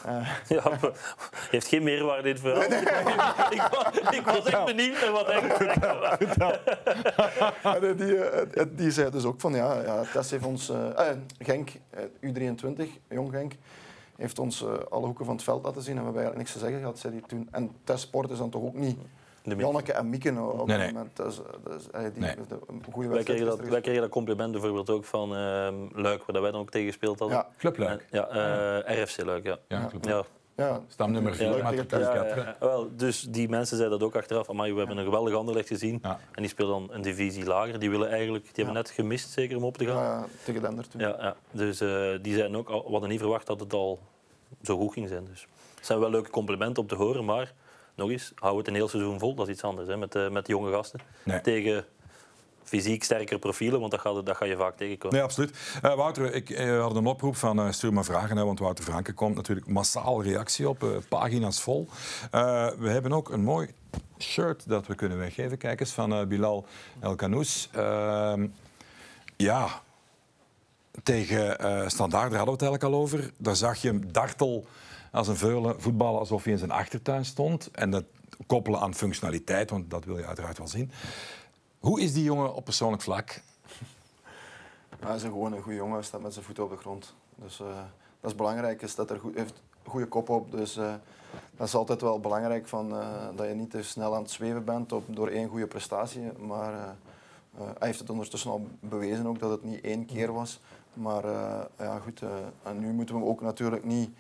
Uh. 0.07 0.29
Ja, 0.49 0.79
heeft 1.51 1.67
geen 1.67 1.83
meerwaarde 1.83 2.29
in 2.29 2.35
het 2.35 2.43
verhaal. 2.43 2.69
Nee, 2.69 2.81
nee. 2.81 2.91
ik, 3.59 3.69
was, 3.71 3.87
ik 4.11 4.25
was 4.25 4.45
echt 4.45 4.65
benieuwd 4.65 5.01
naar 5.01 5.13
wat 5.13 5.27
hij 5.27 5.51
gezegd 5.51 5.81
die, 7.99 8.15
uh, 8.15 8.65
die 8.71 8.91
zei 8.91 9.11
dus 9.11 9.25
ook 9.25 9.41
van 9.41 9.55
ja, 9.55 9.81
ja 9.83 10.03
Tess 10.13 10.31
heeft 10.31 10.45
ons, 10.45 10.71
uh, 10.71 10.89
Genk, 11.39 11.71
U23, 12.21 12.83
Jong 13.09 13.31
Genk, 13.33 13.53
heeft 14.17 14.39
ons 14.39 14.65
alle 14.91 15.07
hoeken 15.07 15.25
van 15.25 15.35
het 15.35 15.45
veld 15.45 15.65
laten 15.65 15.83
zien 15.83 15.97
en 15.97 16.01
we 16.01 16.05
hebben 16.05 16.23
eigenlijk 16.23 16.37
niks 16.37 16.53
te 16.53 16.59
zeggen 16.59 16.79
gehad, 16.79 16.99
zei 16.99 17.13
hij 17.13 17.23
toen. 17.27 17.49
En 17.51 17.71
Tess 17.85 18.03
Sport 18.03 18.31
is 18.31 18.39
dan 18.39 18.51
toch 18.51 18.63
ook 18.63 18.75
niet 18.75 18.99
Janneke 19.55 19.93
en 19.93 20.09
Mieke 20.09 20.41
op 20.41 20.67
nee, 20.67 20.77
nee. 20.77 20.93
moment. 20.93 21.17
Die, 21.17 22.23
nee. 22.23 22.35
de, 22.49 22.59
goede 22.93 23.09
wij, 23.09 23.23
kregen 23.23 23.47
dat, 23.47 23.61
wij 23.61 23.81
kregen 23.81 24.01
dat 24.01 24.11
compliment 24.11 24.53
bijvoorbeeld 24.53 24.91
ook 24.91 25.05
van 25.05 25.33
uh, 25.33 25.69
Luik, 25.93 26.23
waar 26.27 26.43
wij 26.43 26.51
dan 26.51 26.61
ook 26.61 26.71
tegen 26.71 26.87
gespeeld 26.87 27.19
hadden. 27.19 27.39
Ja, 27.39 27.49
Club 27.59 27.79
Luik. 27.79 28.07
ja, 28.11 28.37
uh, 28.87 29.03
RFC 29.03 29.25
Luik, 29.25 29.45
ja. 29.45 29.59
Ja, 29.69 29.91
ja. 30.01 30.25
ja. 30.57 30.81
Stamnummer 30.89 31.35
4, 31.35 31.57
ja, 31.57 31.71
ja, 31.99 32.57
Wel, 32.61 32.97
Dus 32.97 33.21
die 33.21 33.49
mensen 33.49 33.77
zeiden 33.77 33.99
dat 33.99 34.09
ook 34.09 34.17
achteraf. 34.17 34.53
Maar 34.53 34.73
we 34.73 34.79
hebben 34.79 34.97
een 34.97 35.05
geweldig 35.05 35.35
anderlicht 35.35 35.69
gezien. 35.69 36.03
En 36.03 36.19
die 36.35 36.49
speelden 36.49 36.79
dan 36.79 36.97
een 36.97 37.03
divisie 37.03 37.45
lager. 37.45 37.79
Die, 37.79 37.91
willen 37.91 38.11
eigenlijk, 38.11 38.45
die 38.45 38.65
hebben 38.65 38.75
net 38.75 38.91
gemist 38.91 39.31
zeker 39.31 39.57
om 39.57 39.65
op 39.65 39.77
te 39.77 39.87
gaan. 39.87 40.03
Ja, 40.03 40.27
tegen 40.45 40.63
Dender 40.63 40.89
toen. 40.89 41.01
Ja, 41.01 41.17
ja. 41.19 41.37
Dus 41.51 41.81
uh, 41.81 42.13
die 42.23 42.35
zeiden 42.35 42.57
ook, 42.57 42.69
we 42.69 42.91
hadden 42.91 43.09
niet 43.09 43.21
verwacht 43.21 43.47
dat 43.47 43.61
het 43.61 43.73
al 43.73 43.99
zo 44.63 44.77
goed 44.79 44.93
ging 44.93 45.09
zijn. 45.09 45.25
Dus 45.25 45.47
het 45.75 45.87
zijn 45.87 45.99
wel 45.99 46.11
leuke 46.11 46.31
complimenten 46.31 46.83
om 46.83 46.89
te 46.89 46.95
horen, 46.95 47.25
maar 47.25 47.53
nog 47.97 48.11
eens, 48.11 48.33
hou 48.35 48.59
het 48.59 48.69
een 48.69 48.75
heel 48.75 48.89
seizoen 48.89 49.19
vol. 49.19 49.35
Dat 49.35 49.49
is 49.49 49.55
iets 49.55 49.63
anders 49.63 49.89
hè, 49.89 49.97
met, 49.97 50.15
uh, 50.15 50.31
met 50.31 50.47
jonge 50.47 50.73
gasten. 50.73 51.01
Tegen 51.43 51.85
fysiek 52.65 53.05
sterkere 53.05 53.39
profielen, 53.39 53.81
want 53.81 53.91
dat 53.91 54.01
ga, 54.01 54.23
dat 54.23 54.37
ga 54.37 54.45
je 54.45 54.57
vaak 54.57 54.77
tegenkomen. 54.77 55.17
Nee, 55.17 55.27
absoluut. 55.27 55.51
Uh, 55.85 55.95
Wouter, 55.95 56.35
ik 56.35 56.51
uh, 56.51 56.81
had 56.81 56.97
een 56.97 57.07
oproep 57.07 57.37
van 57.37 57.61
uh, 57.61 57.71
stuur 57.71 57.93
maar 57.93 58.05
vragen, 58.05 58.37
hè, 58.37 58.45
want 58.45 58.59
Wouter 58.59 58.85
Franke 58.85 59.13
komt 59.13 59.35
natuurlijk 59.35 59.67
massaal 59.67 60.23
reactie 60.23 60.69
op, 60.69 61.03
pagina's 61.09 61.63
vol. 61.63 61.89
we 62.79 62.89
hebben 62.89 63.13
ook 63.13 63.31
een 63.31 63.45
mooi 63.45 63.69
shirt 64.19 64.69
dat 64.69 64.87
we 64.87 64.95
kunnen 64.95 65.19
weggeven, 65.19 65.59
kijk 65.59 65.81
eens, 65.81 65.93
van 65.93 66.29
Bilal 66.29 66.67
El 67.01 67.15
Kanous. 67.15 67.69
Ehm, 67.73 68.47
ja, 69.37 69.83
tegen 71.03 71.57
Standaard, 71.91 72.31
daar 72.31 72.39
hadden 72.39 72.59
we 72.59 72.65
het 72.65 72.71
eigenlijk 72.71 72.83
al 72.83 73.01
over. 73.01 73.31
Daar 73.37 73.57
zag 73.57 73.77
je 73.77 73.89
hem 73.89 74.13
dartel 74.13 74.67
als 75.17 75.29
een 75.29 75.37
veulen 75.37 75.81
voetballen 75.81 76.19
alsof 76.19 76.45
hij 76.45 76.53
in 76.53 76.59
zijn 76.59 76.71
achtertuin 76.71 77.25
stond. 77.25 77.71
En 77.71 77.91
dat 77.91 78.05
koppelen 78.47 78.81
aan 78.81 78.95
functionaliteit, 78.95 79.71
want 79.71 79.91
dat 79.91 80.05
wil 80.05 80.19
je 80.19 80.27
uiteraard 80.27 80.59
wel 80.59 80.69
zien. 80.69 80.91
Hoe 81.79 82.01
is 82.01 82.13
die 82.13 82.23
jongen 82.23 82.55
op 82.55 82.65
persoonlijk 82.65 83.03
vlak? 83.03 83.41
Hij 84.99 85.15
is 85.15 85.23
gewoon 85.23 85.53
een 85.53 85.63
goede 85.63 85.79
jongen, 85.79 86.05
staat 86.05 86.21
met 86.21 86.33
zijn 86.33 86.45
voeten 86.45 86.65
op 86.65 86.71
de 86.71 86.77
grond. 86.77 87.15
Dus 87.35 87.61
uh, 87.61 87.67
dat 88.21 88.31
is 88.31 88.37
belangrijk, 88.37 88.83
is 88.83 88.95
dat 88.95 89.11
er 89.11 89.19
goed, 89.19 89.35
heeft 89.35 89.63
goede 89.85 90.07
kop 90.07 90.29
op. 90.29 90.51
Dus 90.51 90.77
uh, 90.77 90.95
dat 91.57 91.67
is 91.67 91.75
altijd 91.75 92.01
wel 92.01 92.21
belangrijk 92.21 92.69
van, 92.69 92.93
uh, 92.93 93.27
dat 93.37 93.49
je 93.49 93.55
niet 93.55 93.71
te 93.71 93.83
snel 93.83 94.15
aan 94.15 94.23
het 94.23 94.31
zweven 94.31 94.65
bent 94.65 94.93
op, 94.93 95.05
door 95.07 95.29
één 95.29 95.49
goede 95.49 95.67
prestatie. 95.67 96.33
Maar 96.39 96.97
hij 97.57 97.87
heeft 97.87 97.99
het 97.99 98.11
ondertussen 98.11 98.51
al 98.51 98.67
bewezen 98.81 99.27
ook 99.27 99.39
dat 99.39 99.51
het 99.51 99.65
niet 99.65 99.81
één 99.81 100.07
keer 100.07 100.33
was. 100.33 100.61
Maar 100.93 101.25
ja, 101.79 101.99
goed, 101.99 102.23
en 102.63 102.79
nu 102.79 102.93
moeten 102.93 103.15
we 103.15 103.21
hem 103.21 103.31
ook 103.31 103.41
natuurlijk 103.41 103.85
niet 103.85 104.11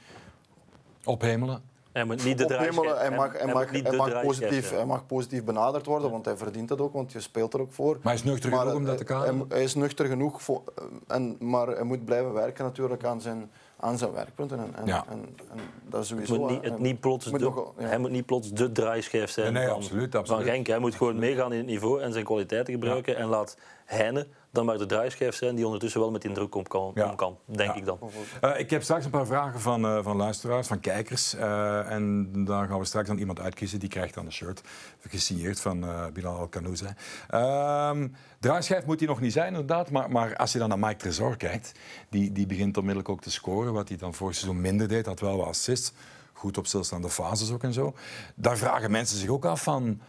Ophemelen. 1.06 1.62
Hij 1.92 2.04
moet 2.04 2.24
niet 2.24 2.38
de 2.38 2.44
Ophemelen, 2.44 2.98
hij 2.98 3.10
mag, 3.10 3.38
hij, 3.38 3.52
mag, 3.52 3.70
hij, 3.70 3.96
mag 3.96 4.20
positief, 4.22 4.70
hij 4.70 4.84
mag 4.84 5.06
positief 5.06 5.44
benaderd 5.44 5.86
worden, 5.86 6.10
want 6.10 6.24
hij 6.24 6.36
verdient 6.36 6.68
het 6.68 6.80
ook, 6.80 6.92
want 6.92 7.12
je 7.12 7.20
speelt 7.20 7.54
er 7.54 7.60
ook 7.60 7.72
voor. 7.72 7.92
Maar 7.92 8.00
hij 8.02 8.14
is 8.14 8.24
nuchter 8.24 8.52
genoeg 8.52 8.74
om 8.74 8.84
dat 8.84 8.98
te 8.98 9.04
kan? 9.04 9.46
Hij, 9.48 9.62
is 9.62 9.74
nuchter 9.74 10.06
genoeg, 10.06 10.42
voor, 10.42 10.62
en, 11.06 11.36
maar 11.40 11.66
hij 11.66 11.82
moet 11.82 12.04
blijven 12.04 12.32
werken 12.32 12.64
natuurlijk 12.64 13.04
aan 13.04 13.20
zijn, 13.20 13.50
aan 13.76 13.98
zijn 13.98 14.12
werkpunten. 14.12 14.58
En, 14.58 14.74
en, 14.74 14.88
en, 14.88 15.04
en 15.52 15.60
dat 15.88 16.02
is 16.02 16.08
sowieso... 16.08 16.38
Moet 16.38 16.50
niet, 16.50 16.62
het 16.62 16.78
niet 16.78 17.00
plots 17.00 17.30
moet 17.30 17.40
de, 17.40 17.64
Hij 17.76 17.98
moet 17.98 18.10
niet 18.10 18.26
plots 18.26 18.52
de 18.52 18.72
draaischijf 18.72 19.30
zijn 19.30 19.52
nee, 19.52 19.66
van, 19.66 19.76
absoluut, 19.76 20.14
absoluut. 20.14 20.44
van 20.44 20.52
Genk. 20.52 20.66
Hij 20.66 20.78
moet 20.78 20.94
gewoon 20.94 21.18
meegaan 21.18 21.52
in 21.52 21.58
het 21.58 21.66
niveau 21.66 22.02
en 22.02 22.12
zijn 22.12 22.24
kwaliteiten 22.24 22.72
gebruiken. 22.72 23.16
En 23.16 23.26
laat 23.26 23.56
Heine 23.84 24.26
dan 24.56 24.64
maar 24.64 24.78
de 24.78 24.86
draaischijf 24.86 25.34
zijn 25.34 25.54
die 25.54 25.64
ondertussen 25.64 26.00
wel 26.00 26.10
met 26.10 26.22
die 26.22 26.32
druk 26.32 26.54
om 26.54 26.62
kan, 26.62 26.92
om 26.94 27.16
kan 27.16 27.38
denk 27.44 27.74
ik 27.74 27.84
dan. 27.84 27.98
Uh, 28.44 28.58
ik 28.58 28.70
heb 28.70 28.82
straks 28.82 29.04
een 29.04 29.10
paar 29.10 29.26
vragen 29.26 29.60
van, 29.60 29.84
uh, 29.84 29.98
van 30.02 30.16
luisteraars, 30.16 30.66
van 30.66 30.80
kijkers. 30.80 31.34
Uh, 31.34 31.90
en 31.90 32.30
dan 32.44 32.68
gaan 32.68 32.78
we 32.78 32.84
straks 32.84 33.08
dan 33.08 33.18
iemand 33.18 33.40
uitkiezen 33.40 33.78
die 33.78 33.88
krijgt 33.88 34.14
dan 34.14 34.26
een 34.26 34.32
shirt 34.32 34.62
gesigneerd 35.08 35.60
van 35.60 35.84
Bilal 36.12 36.36
Al-Kanouz. 36.36 36.82
Ehm, 37.28 38.08
draaischijf 38.40 38.86
moet 38.86 38.98
hij 38.98 39.08
nog 39.08 39.20
niet 39.20 39.32
zijn, 39.32 39.48
inderdaad. 39.48 39.90
Maar, 39.90 40.10
maar 40.10 40.36
als 40.36 40.52
je 40.52 40.58
dan 40.58 40.68
naar 40.68 40.78
Mike 40.78 40.96
Tresor 40.96 41.36
kijkt, 41.36 41.72
die, 42.08 42.32
die 42.32 42.46
begint 42.46 42.76
onmiddellijk 42.76 43.08
ook 43.08 43.20
te 43.20 43.30
scoren. 43.30 43.72
Wat 43.72 43.88
hij 43.88 43.98
dan 43.98 44.14
vorig 44.14 44.34
seizoen 44.34 44.60
minder 44.60 44.88
deed, 44.88 45.06
had 45.06 45.20
wel 45.20 45.36
wat 45.36 45.46
assists. 45.46 45.92
Goed 46.32 46.58
op 46.58 46.66
stilstaande 46.66 47.10
fases 47.10 47.52
ook 47.52 47.62
en 47.62 47.72
zo. 47.72 47.94
Daar 48.34 48.56
vragen 48.56 48.90
mensen 48.90 49.18
zich 49.18 49.28
ook 49.28 49.44
af 49.44 49.62
van 49.62 50.00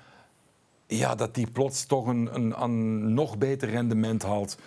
ja, 0.88 1.16
dat 1.16 1.36
die 1.36 1.52
plots 1.52 1.86
toch 1.86 2.08
een, 2.08 2.30
een, 2.36 2.62
een, 2.62 3.14
nog 3.14 3.38
beter 3.38 3.70
rendement 3.70 4.24
haalt. 4.24 4.58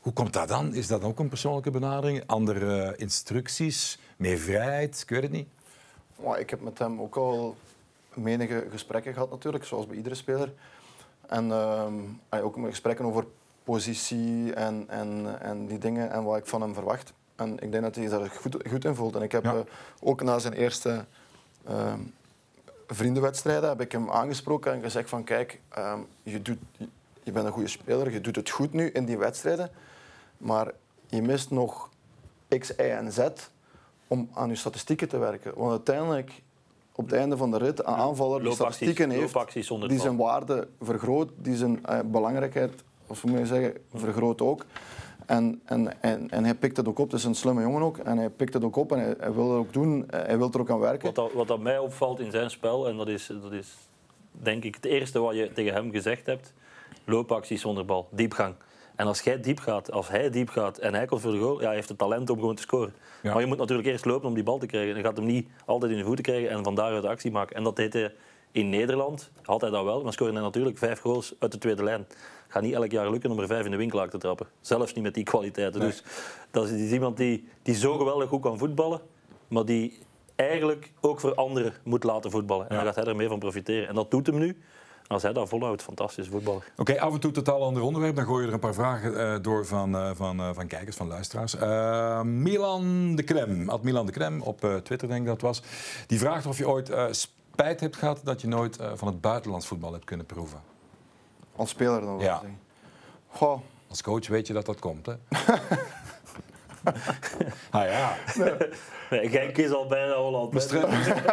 Hoe 0.00 0.12
komt 0.12 0.32
dat 0.32 0.48
dan? 0.48 0.74
Is 0.74 0.86
dat 0.86 1.04
ook 1.04 1.18
een 1.18 1.28
persoonlijke 1.28 1.70
benadering? 1.70 2.22
Andere 2.26 2.94
instructies? 2.96 3.98
Meer 4.16 4.38
vrijheid? 4.38 5.00
Ik 5.02 5.08
weet 5.08 5.22
het 5.22 5.32
niet. 5.32 5.48
ik 6.38 6.50
heb 6.50 6.60
met 6.60 6.78
hem 6.78 7.00
ook 7.00 7.16
al 7.16 7.56
menige 8.14 8.66
gesprekken 8.70 9.12
gehad 9.12 9.30
natuurlijk, 9.30 9.64
zoals 9.64 9.86
bij 9.86 9.96
iedere 9.96 10.14
speler. 10.14 10.52
En 11.26 11.46
uh, 11.48 12.44
ook 12.44 12.56
gesprekken 12.56 13.04
over 13.04 13.26
positie 13.64 14.54
en, 14.54 14.84
en, 14.88 15.40
en 15.40 15.66
die 15.66 15.78
dingen 15.78 16.10
en 16.10 16.24
wat 16.24 16.36
ik 16.36 16.46
van 16.46 16.60
hem 16.60 16.74
verwacht. 16.74 17.12
En 17.36 17.58
ik 17.58 17.70
denk 17.70 17.82
dat 17.82 17.94
hij 17.94 18.08
daar 18.08 18.30
goed, 18.30 18.56
goed 18.68 18.84
in 18.84 18.94
voelt. 18.94 19.16
En 19.16 19.22
ik 19.22 19.32
heb 19.32 19.44
eh, 19.44 19.58
ook 20.00 20.22
na 20.22 20.38
zijn 20.38 20.52
eerste 20.52 21.04
ehm, 21.64 22.00
vriendenwedstrijden 22.86 23.68
heb 23.68 23.80
ik 23.80 23.92
hem 23.92 24.10
aangesproken 24.10 24.72
en 24.72 24.82
gezegd 24.82 25.08
van 25.08 25.24
kijk, 25.24 25.60
ehm, 25.68 25.98
je, 26.22 26.42
doet, 26.42 26.58
je 27.22 27.32
bent 27.32 27.46
een 27.46 27.52
goede 27.52 27.68
speler, 27.68 28.12
je 28.12 28.20
doet 28.20 28.36
het 28.36 28.50
goed 28.50 28.72
nu 28.72 28.90
in 28.90 29.04
die 29.04 29.18
wedstrijden, 29.18 29.70
maar 30.36 30.72
je 31.06 31.22
mist 31.22 31.50
nog 31.50 31.88
X, 32.58 32.70
Y 32.70 32.80
en 32.80 33.12
Z 33.12 33.20
om 34.06 34.28
aan 34.32 34.48
je 34.48 34.54
statistieken 34.54 35.08
te 35.08 35.18
werken. 35.18 35.52
Want 35.56 35.70
uiteindelijk, 35.70 36.42
op 36.92 37.04
het 37.04 37.14
einde 37.14 37.36
van 37.36 37.50
de 37.50 37.58
rit, 37.58 37.78
een 37.78 37.86
aanvaller 37.86 38.42
die 38.42 38.52
statistieken 38.52 39.10
heeft, 39.10 39.54
die 39.88 40.00
zijn 40.00 40.16
waarde 40.16 40.68
vergroot, 40.80 41.30
die 41.36 41.56
zijn 41.56 41.86
eh, 41.86 41.98
belangrijkheid, 42.04 42.72
of 43.06 43.24
moet 43.24 43.38
je 43.38 43.46
zeggen, 43.46 43.74
vergroot 43.94 44.40
ook. 44.40 44.64
En, 45.26 45.60
en, 45.64 46.02
en, 46.02 46.30
en, 46.30 46.44
hij 46.44 46.54
pikt 46.54 46.76
het 46.76 46.88
ook 46.88 46.98
op. 46.98 47.10
Het 47.10 47.18
is 47.18 47.26
een 47.26 47.34
slimme 47.34 47.62
jongen 47.62 47.82
ook. 47.82 47.98
En 47.98 48.18
hij 48.18 48.30
pikt 48.30 48.54
het 48.54 48.64
ook 48.64 48.76
op 48.76 48.92
en 48.92 48.98
hij, 48.98 49.14
hij 49.18 49.32
wil 49.32 49.50
het 49.50 49.58
ook 49.58 49.72
doen. 49.72 50.04
Hij 50.10 50.38
wil 50.38 50.50
er 50.52 50.60
ook 50.60 50.70
aan 50.70 50.78
werken. 50.78 51.06
Wat, 51.06 51.14
dat, 51.14 51.32
wat 51.32 51.48
dat 51.48 51.60
mij 51.60 51.78
opvalt 51.78 52.20
in 52.20 52.30
zijn 52.30 52.50
spel, 52.50 52.88
en 52.88 52.96
dat 52.96 53.08
is, 53.08 53.30
dat 53.42 53.52
is 53.52 53.74
denk 54.30 54.64
ik 54.64 54.74
het 54.74 54.84
eerste 54.84 55.18
wat 55.18 55.34
je 55.34 55.52
tegen 55.52 55.72
hem 55.72 55.90
gezegd 55.90 56.26
hebt, 56.26 56.52
loopacties 57.04 57.60
zonder 57.60 57.84
bal, 57.84 58.08
diepgang. 58.10 58.54
En 58.96 59.06
als 59.06 59.20
jij 59.20 59.40
diep 59.40 59.58
gaat, 59.58 59.90
als 59.92 60.08
hij 60.08 60.30
diep 60.30 60.48
gaat 60.48 60.78
en 60.78 60.94
hij 60.94 61.06
komt 61.06 61.20
voor 61.20 61.32
de 61.32 61.38
goal, 61.38 61.60
ja, 61.60 61.66
hij 61.66 61.74
heeft 61.74 61.88
het 61.88 61.98
talent 61.98 62.30
om 62.30 62.38
gewoon 62.38 62.54
te 62.54 62.62
scoren. 62.62 62.94
Maar 63.22 63.40
je 63.40 63.46
moet 63.46 63.58
natuurlijk 63.58 63.88
eerst 63.88 64.04
lopen 64.04 64.28
om 64.28 64.34
die 64.34 64.42
bal 64.42 64.58
te 64.58 64.66
krijgen. 64.66 64.96
Je 64.96 65.02
gaat 65.02 65.16
hem 65.16 65.26
niet 65.26 65.48
altijd 65.64 65.92
in 65.92 65.98
de 65.98 66.04
voeten 66.04 66.24
krijgen 66.24 66.50
en 66.50 66.64
van 66.64 66.74
daaruit 66.74 67.04
actie 67.04 67.30
maken. 67.30 67.56
En 67.56 67.62
dat 67.62 67.76
deed 67.76 67.92
hij 67.92 68.12
in 68.54 68.68
Nederland, 68.68 69.30
had 69.42 69.60
hij 69.60 69.70
dat 69.70 69.84
wel, 69.84 70.02
maar 70.02 70.12
scoorde 70.12 70.32
hij 70.32 70.42
natuurlijk 70.42 70.78
vijf 70.78 71.00
goals 71.00 71.34
uit 71.38 71.52
de 71.52 71.58
tweede 71.58 71.84
lijn 71.84 72.06
gaat 72.48 72.62
niet 72.62 72.74
elk 72.74 72.90
jaar 72.90 73.10
lukken 73.10 73.30
om 73.30 73.38
er 73.38 73.46
vijf 73.46 73.64
in 73.64 73.70
de 73.70 73.76
winkel 73.76 74.08
te 74.08 74.18
trappen. 74.18 74.46
Zelfs 74.60 74.92
niet 74.92 75.04
met 75.04 75.14
die 75.14 75.24
kwaliteiten. 75.24 75.80
Dus 75.80 76.02
dat 76.50 76.68
is 76.68 76.92
iemand 76.92 77.16
die, 77.16 77.48
die 77.62 77.74
zo 77.74 77.96
geweldig 77.96 78.28
goed 78.28 78.42
kan 78.42 78.58
voetballen, 78.58 79.00
maar 79.48 79.64
die 79.64 79.98
eigenlijk 80.36 80.92
ook 81.00 81.20
voor 81.20 81.34
anderen 81.34 81.72
moet 81.84 82.04
laten 82.04 82.30
voetballen. 82.30 82.68
En 82.68 82.76
dan 82.76 82.84
gaat 82.84 82.96
hij 82.96 83.04
er 83.04 83.16
mee 83.16 83.28
van 83.28 83.38
profiteren. 83.38 83.88
En 83.88 83.94
dat 83.94 84.10
doet 84.10 84.26
hem 84.26 84.38
nu. 84.38 84.62
Als 85.06 85.22
hij 85.22 85.32
dat 85.32 85.48
volhoudt, 85.48 85.82
fantastisch 85.82 86.28
voetballer. 86.28 86.72
Oké, 86.76 87.00
af 87.00 87.12
en 87.12 87.20
toe 87.20 87.30
totaal 87.30 87.62
ander 87.62 87.82
onderwerp. 87.82 88.16
Dan 88.16 88.24
gooi 88.24 88.40
je 88.40 88.48
er 88.48 88.54
een 88.54 88.60
paar 88.60 88.74
vragen 88.74 89.12
uh, 89.12 89.36
door 89.42 89.66
van, 89.66 89.94
uh, 89.94 90.10
van, 90.14 90.40
uh, 90.40 90.50
van 90.52 90.66
kijkers, 90.66 90.96
van 90.96 91.08
luisteraars. 91.08 91.54
Milan 92.24 93.14
de 93.16 93.22
Krem, 93.22 93.68
at 93.68 93.82
Milan 93.82 94.06
de 94.06 94.12
Krem, 94.12 94.40
op 94.42 94.80
Twitter 94.82 95.08
denk 95.08 95.20
ik 95.20 95.26
dat 95.26 95.40
was. 95.40 95.62
Die 96.06 96.18
vraagt 96.18 96.46
of 96.46 96.58
je 96.58 96.68
ooit 96.68 96.92
spijt 97.54 97.80
hebt 97.80 97.96
gehad 97.96 98.20
dat 98.24 98.40
je 98.40 98.48
nooit 98.48 98.78
van 98.94 99.08
het 99.08 99.20
buitenlands 99.20 99.66
voetbal 99.66 99.92
hebt 99.92 100.04
kunnen 100.04 100.26
proeven. 100.26 100.62
Als 101.56 101.70
speler 101.70 102.00
dan 102.00 102.16
wel 102.16 102.20
ja. 102.20 102.42
Goh. 103.28 103.60
Als 103.88 104.02
coach 104.02 104.26
weet 104.26 104.46
je 104.46 104.52
dat 104.52 104.66
dat 104.66 104.78
komt, 104.78 105.06
hè? 105.06 105.14
ah 107.70 107.84
ja. 107.84 108.16
Nee. 108.36 109.28
Genk 109.28 109.56
is 109.56 109.72
al 109.72 109.86
bijna 109.86 110.14
Holland. 110.14 110.52
Maastricht. 110.52 110.88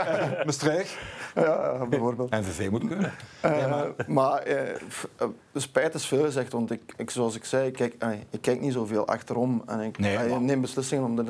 Maastricht. 0.45 0.97
Ja, 1.35 1.85
bijvoorbeeld. 1.89 2.29
En 2.29 2.43
VV 2.43 2.69
moet 2.69 2.87
kunnen. 2.87 3.11
Uh, 3.45 3.69
maar 3.69 3.93
maar 4.07 4.47
uh, 4.47 5.27
spijt 5.53 5.93
is 5.93 6.05
veel 6.05 6.23
gezegd, 6.23 6.51
want 6.51 6.71
ik, 6.71 6.93
ik, 6.97 7.09
zoals 7.09 7.35
ik 7.35 7.45
zei, 7.45 7.67
ik 7.67 7.73
kijk, 7.73 7.95
uh, 8.03 8.09
ik 8.29 8.41
kijk 8.41 8.61
niet 8.61 8.73
zoveel 8.73 9.07
achterom. 9.07 9.63
En 9.65 9.79
ik 9.79 9.97
nee, 9.97 10.17
neem 10.17 10.61
beslissingen 10.61 11.05
om 11.05 11.15
dit, 11.15 11.29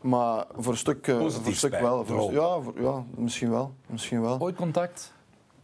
Maar 0.00 0.44
voor 0.56 0.72
een 0.72 0.78
stuk, 0.78 1.04
voor 1.04 1.46
een 1.46 1.54
stuk 1.54 1.80
wel. 1.80 2.04
Voor, 2.06 2.32
ja, 2.32 2.60
voor, 2.60 2.74
ja, 2.80 3.04
misschien 3.14 3.50
wel. 3.50 3.74
Misschien 3.86 4.22
wel. 4.22 4.40
Ooit 4.40 4.56
contact? 4.56 5.12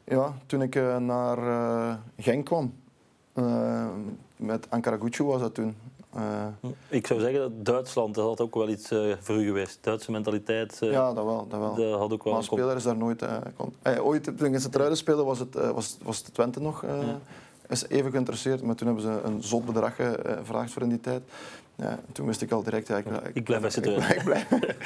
Ja, 0.05 0.35
toen 0.47 0.63
ik 0.63 0.75
uh, 0.75 0.97
naar 0.97 1.39
uh, 1.39 1.95
Genk 2.19 2.45
kwam. 2.45 2.75
Uh, 3.35 3.87
met 4.37 4.71
Ankara 4.71 4.97
Gucci 4.97 5.23
was 5.23 5.41
dat 5.41 5.55
toen. 5.55 5.77
Ik 6.89 7.07
zou 7.07 7.21
zeggen 7.21 7.41
dat 7.41 7.65
Duitsland 7.65 8.15
dat 8.15 8.25
had 8.25 8.41
ook 8.41 8.55
wel 8.55 8.69
iets 8.69 8.89
voor 9.21 9.37
u 9.37 9.45
geweest. 9.45 9.79
Duitse 9.81 10.11
mentaliteit. 10.11 10.77
ja, 10.81 11.13
dat 11.13 11.25
wel. 11.25 11.47
Dat 11.49 11.61
wel. 11.61 11.75
Dat 11.75 11.99
had 11.99 12.13
ook 12.13 12.25
wel 12.25 12.33
maar 12.33 12.43
speler 12.43 12.77
is 12.77 12.83
daar 12.83 12.97
nooit... 12.97 13.25
ooit, 14.01 14.39
toen 14.39 14.61
ze 14.61 14.91
spelen 14.93 15.25
was 15.25 15.39
het, 15.39 15.55
was, 15.55 15.97
was 16.03 16.19
het 16.19 16.35
Twente 16.35 16.61
nog... 16.61 16.83
Ja. 16.83 17.19
is 17.69 17.89
even 17.89 18.11
geïnteresseerd, 18.11 18.63
maar 18.63 18.75
toen 18.75 18.87
hebben 18.87 19.05
ze 19.05 19.21
een 19.25 19.43
zot 19.43 19.65
bedrag 19.65 19.97
gevraagd 19.97 20.73
voor 20.73 20.83
in 20.83 20.89
die 20.89 21.01
tijd. 21.01 21.23
Ja, 21.83 21.99
toen 22.13 22.27
wist 22.27 22.43
ik 22.43 22.51
al 22.51 22.63
direct... 22.63 22.89
Ja, 22.89 22.97
ik, 22.97 23.05
ik, 23.33 23.45
blijf 23.45 23.61
bij 23.61 23.71
zitten. 23.71 24.03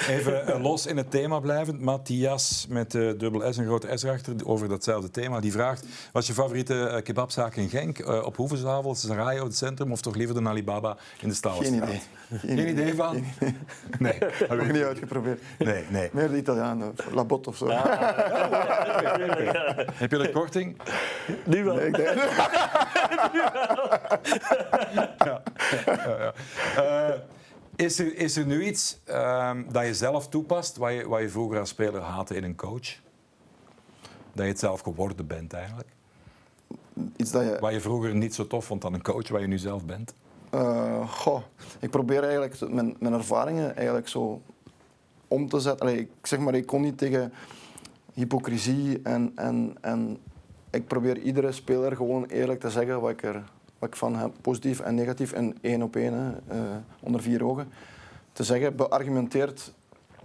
Even 0.08 0.48
uh, 0.48 0.62
los 0.62 0.86
in 0.86 0.96
het 0.96 1.10
thema 1.10 1.40
blijvend. 1.40 1.80
Matthias 1.80 2.66
met 2.68 2.94
uh, 2.94 3.12
dubbel 3.18 3.52
S 3.52 3.58
en 3.58 3.64
grote 3.64 3.98
S 3.98 4.02
erachter 4.02 4.34
over 4.44 4.68
datzelfde 4.68 5.10
thema. 5.10 5.40
Die 5.40 5.52
vraagt, 5.52 5.86
wat 6.12 6.22
is 6.22 6.28
je 6.28 6.34
favoriete 6.34 6.74
uh, 6.74 7.02
kebabzaak 7.02 7.56
in 7.56 7.68
Genk? 7.68 7.98
Uh, 7.98 8.24
op 8.24 8.36
Hoevenzwavel, 8.36 8.94
Sarajevo, 8.94 9.44
het 9.44 9.56
centrum 9.56 9.92
of 9.92 10.00
toch 10.00 10.14
liever 10.14 10.42
de 10.42 10.48
Alibaba 10.48 10.96
in 11.20 11.28
de 11.28 11.34
Staalstraat? 11.34 11.72
Geen 11.72 11.82
idee. 11.82 12.02
Geen, 12.38 12.56
Geen 12.56 12.68
idee 12.68 12.94
van? 12.94 13.12
Geen 13.12 13.26
idee. 13.40 13.56
Nee. 13.98 14.18
Heb 14.48 14.60
ik 14.60 14.72
niet 14.72 14.82
uitgeprobeerd. 14.82 15.42
Nee, 15.58 15.84
nee. 15.88 16.10
Meer 16.12 16.30
de 16.30 16.36
Italianen, 16.36 16.94
Labot 17.12 17.46
of 17.46 17.56
zo. 17.56 17.68
Ja. 17.68 17.84
Heb 19.94 20.10
je 20.10 20.18
de 20.18 20.30
korting? 20.30 20.80
Nu 21.44 21.64
wel. 21.64 21.74
Nee, 21.74 21.86
ik 21.86 21.96
denk... 21.96 22.14
ja. 25.24 25.42
ja, 25.86 26.16
ja. 26.18 26.32
Uh, 26.82 27.14
is, 27.76 27.98
er, 27.98 28.16
is 28.16 28.36
er 28.36 28.46
nu 28.46 28.64
iets 28.64 29.00
um, 29.08 29.66
dat 29.72 29.86
je 29.86 29.94
zelf 29.94 30.28
toepast, 30.28 30.76
wat 30.76 30.92
je, 30.92 31.08
wat 31.08 31.20
je 31.20 31.28
vroeger 31.28 31.58
als 31.58 31.68
speler 31.68 32.00
haatte 32.00 32.34
in 32.34 32.44
een 32.44 32.56
coach? 32.56 33.00
Dat 34.32 34.44
je 34.44 34.50
het 34.50 34.58
zelf 34.58 34.80
geworden 34.80 35.26
bent 35.26 35.52
eigenlijk? 35.52 35.88
Iets 37.16 37.30
dat 37.30 37.42
je... 37.42 37.56
Wat 37.60 37.72
je 37.72 37.80
vroeger 37.80 38.14
niet 38.14 38.34
zo 38.34 38.46
tof 38.46 38.64
vond 38.64 38.84
aan 38.84 38.94
een 38.94 39.02
coach, 39.02 39.28
waar 39.28 39.40
je 39.40 39.46
nu 39.46 39.58
zelf 39.58 39.84
bent? 39.84 40.14
Uh, 40.54 41.08
goh, 41.08 41.42
ik 41.80 41.90
probeer 41.90 42.22
eigenlijk 42.22 42.70
mijn, 42.70 42.96
mijn 42.98 43.14
ervaringen 43.14 43.76
eigenlijk 43.76 44.08
zo 44.08 44.42
om 45.28 45.48
te 45.48 45.60
zetten. 45.60 45.86
Allee, 45.86 45.98
ik 45.98 46.26
zeg 46.26 46.38
maar, 46.38 46.54
ik 46.54 46.66
kon 46.66 46.80
niet 46.80 46.98
tegen 46.98 47.32
hypocrisie 48.12 49.00
en, 49.02 49.32
en, 49.34 49.76
en 49.80 50.18
ik 50.70 50.86
probeer 50.86 51.18
iedere 51.18 51.52
speler 51.52 51.96
gewoon 51.96 52.24
eerlijk 52.24 52.60
te 52.60 52.70
zeggen 52.70 53.00
wat 53.00 53.10
ik 53.10 53.22
er 53.22 53.42
wat 53.82 53.90
ik 53.90 53.96
van 53.96 54.16
hem 54.16 54.32
positief 54.40 54.80
en 54.80 54.94
negatief 54.94 55.32
en 55.32 55.56
één 55.60 55.82
op 55.82 55.96
één, 55.96 56.42
uh, 56.52 56.60
onder 57.00 57.22
vier 57.22 57.44
ogen, 57.44 57.68
te 58.32 58.44
zeggen, 58.44 58.76
beargumenteerd 58.76 59.72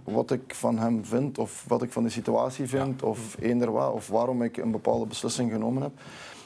wat 0.04 0.30
ik 0.30 0.54
van 0.54 0.78
hem 0.78 1.04
vind 1.04 1.38
of 1.38 1.64
wat 1.68 1.82
ik 1.82 1.92
van 1.92 2.02
de 2.02 2.08
situatie 2.08 2.68
vind 2.68 3.02
of 3.02 3.36
eender 3.40 3.72
wat 3.72 3.92
of 3.92 4.08
waarom 4.08 4.42
ik 4.42 4.56
een 4.56 4.70
bepaalde 4.70 5.06
beslissing 5.06 5.50
genomen 5.50 5.82
heb. 5.82 5.92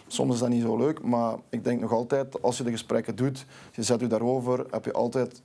Soms 0.06 0.34
is 0.34 0.40
dat 0.40 0.48
niet 0.48 0.62
zo 0.62 0.76
leuk, 0.76 1.02
maar 1.02 1.36
ik 1.48 1.64
denk 1.64 1.80
nog 1.80 1.92
altijd, 1.92 2.42
als 2.42 2.58
je 2.58 2.64
de 2.64 2.70
gesprekken 2.70 3.16
doet, 3.16 3.46
je 3.72 3.82
zet 3.82 4.00
je 4.00 4.06
daarover, 4.06 4.66
heb 4.70 4.84
je 4.84 4.92
altijd 4.92 5.42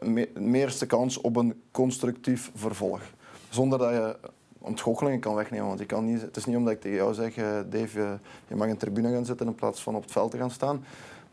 de 0.00 0.28
meerste 0.34 0.86
kans 0.86 1.20
op 1.20 1.36
een 1.36 1.62
constructief 1.70 2.50
vervolg. 2.54 3.00
Zonder 3.48 3.78
dat 3.78 3.90
je 3.90 4.16
ontgoochelingen 4.64 5.20
kan 5.20 5.34
wegnemen. 5.34 5.66
Want 5.66 5.78
je 5.78 5.86
kan 5.86 6.04
niet, 6.04 6.20
het 6.20 6.36
is 6.36 6.44
niet 6.44 6.56
omdat 6.56 6.72
ik 6.72 6.80
tegen 6.80 6.96
jou 6.96 7.14
zeg, 7.14 7.36
uh, 7.36 7.46
Dave, 7.70 8.18
je 8.48 8.56
mag 8.56 8.68
in 8.68 8.76
tribune 8.76 9.12
gaan 9.12 9.24
zitten 9.24 9.46
in 9.46 9.54
plaats 9.54 9.82
van 9.82 9.94
op 9.94 10.02
het 10.02 10.12
veld 10.12 10.30
te 10.30 10.36
gaan 10.36 10.50
staan. 10.50 10.84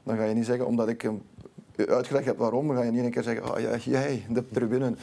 Dan 0.03 0.17
ga 0.17 0.23
je 0.23 0.33
niet 0.33 0.45
zeggen, 0.45 0.65
omdat 0.65 0.87
ik 0.87 1.09
uitgelegd 1.75 2.25
heb 2.25 2.37
waarom, 2.37 2.67
dan 2.67 2.75
ga 2.75 2.83
je 2.83 2.91
niet 2.91 3.03
een 3.03 3.11
keer 3.11 3.23
zeggen, 3.23 3.53
oh 3.53 3.59
ja, 3.59 3.75
jij, 3.77 4.25
de 4.29 4.47
tribune. 4.47 4.95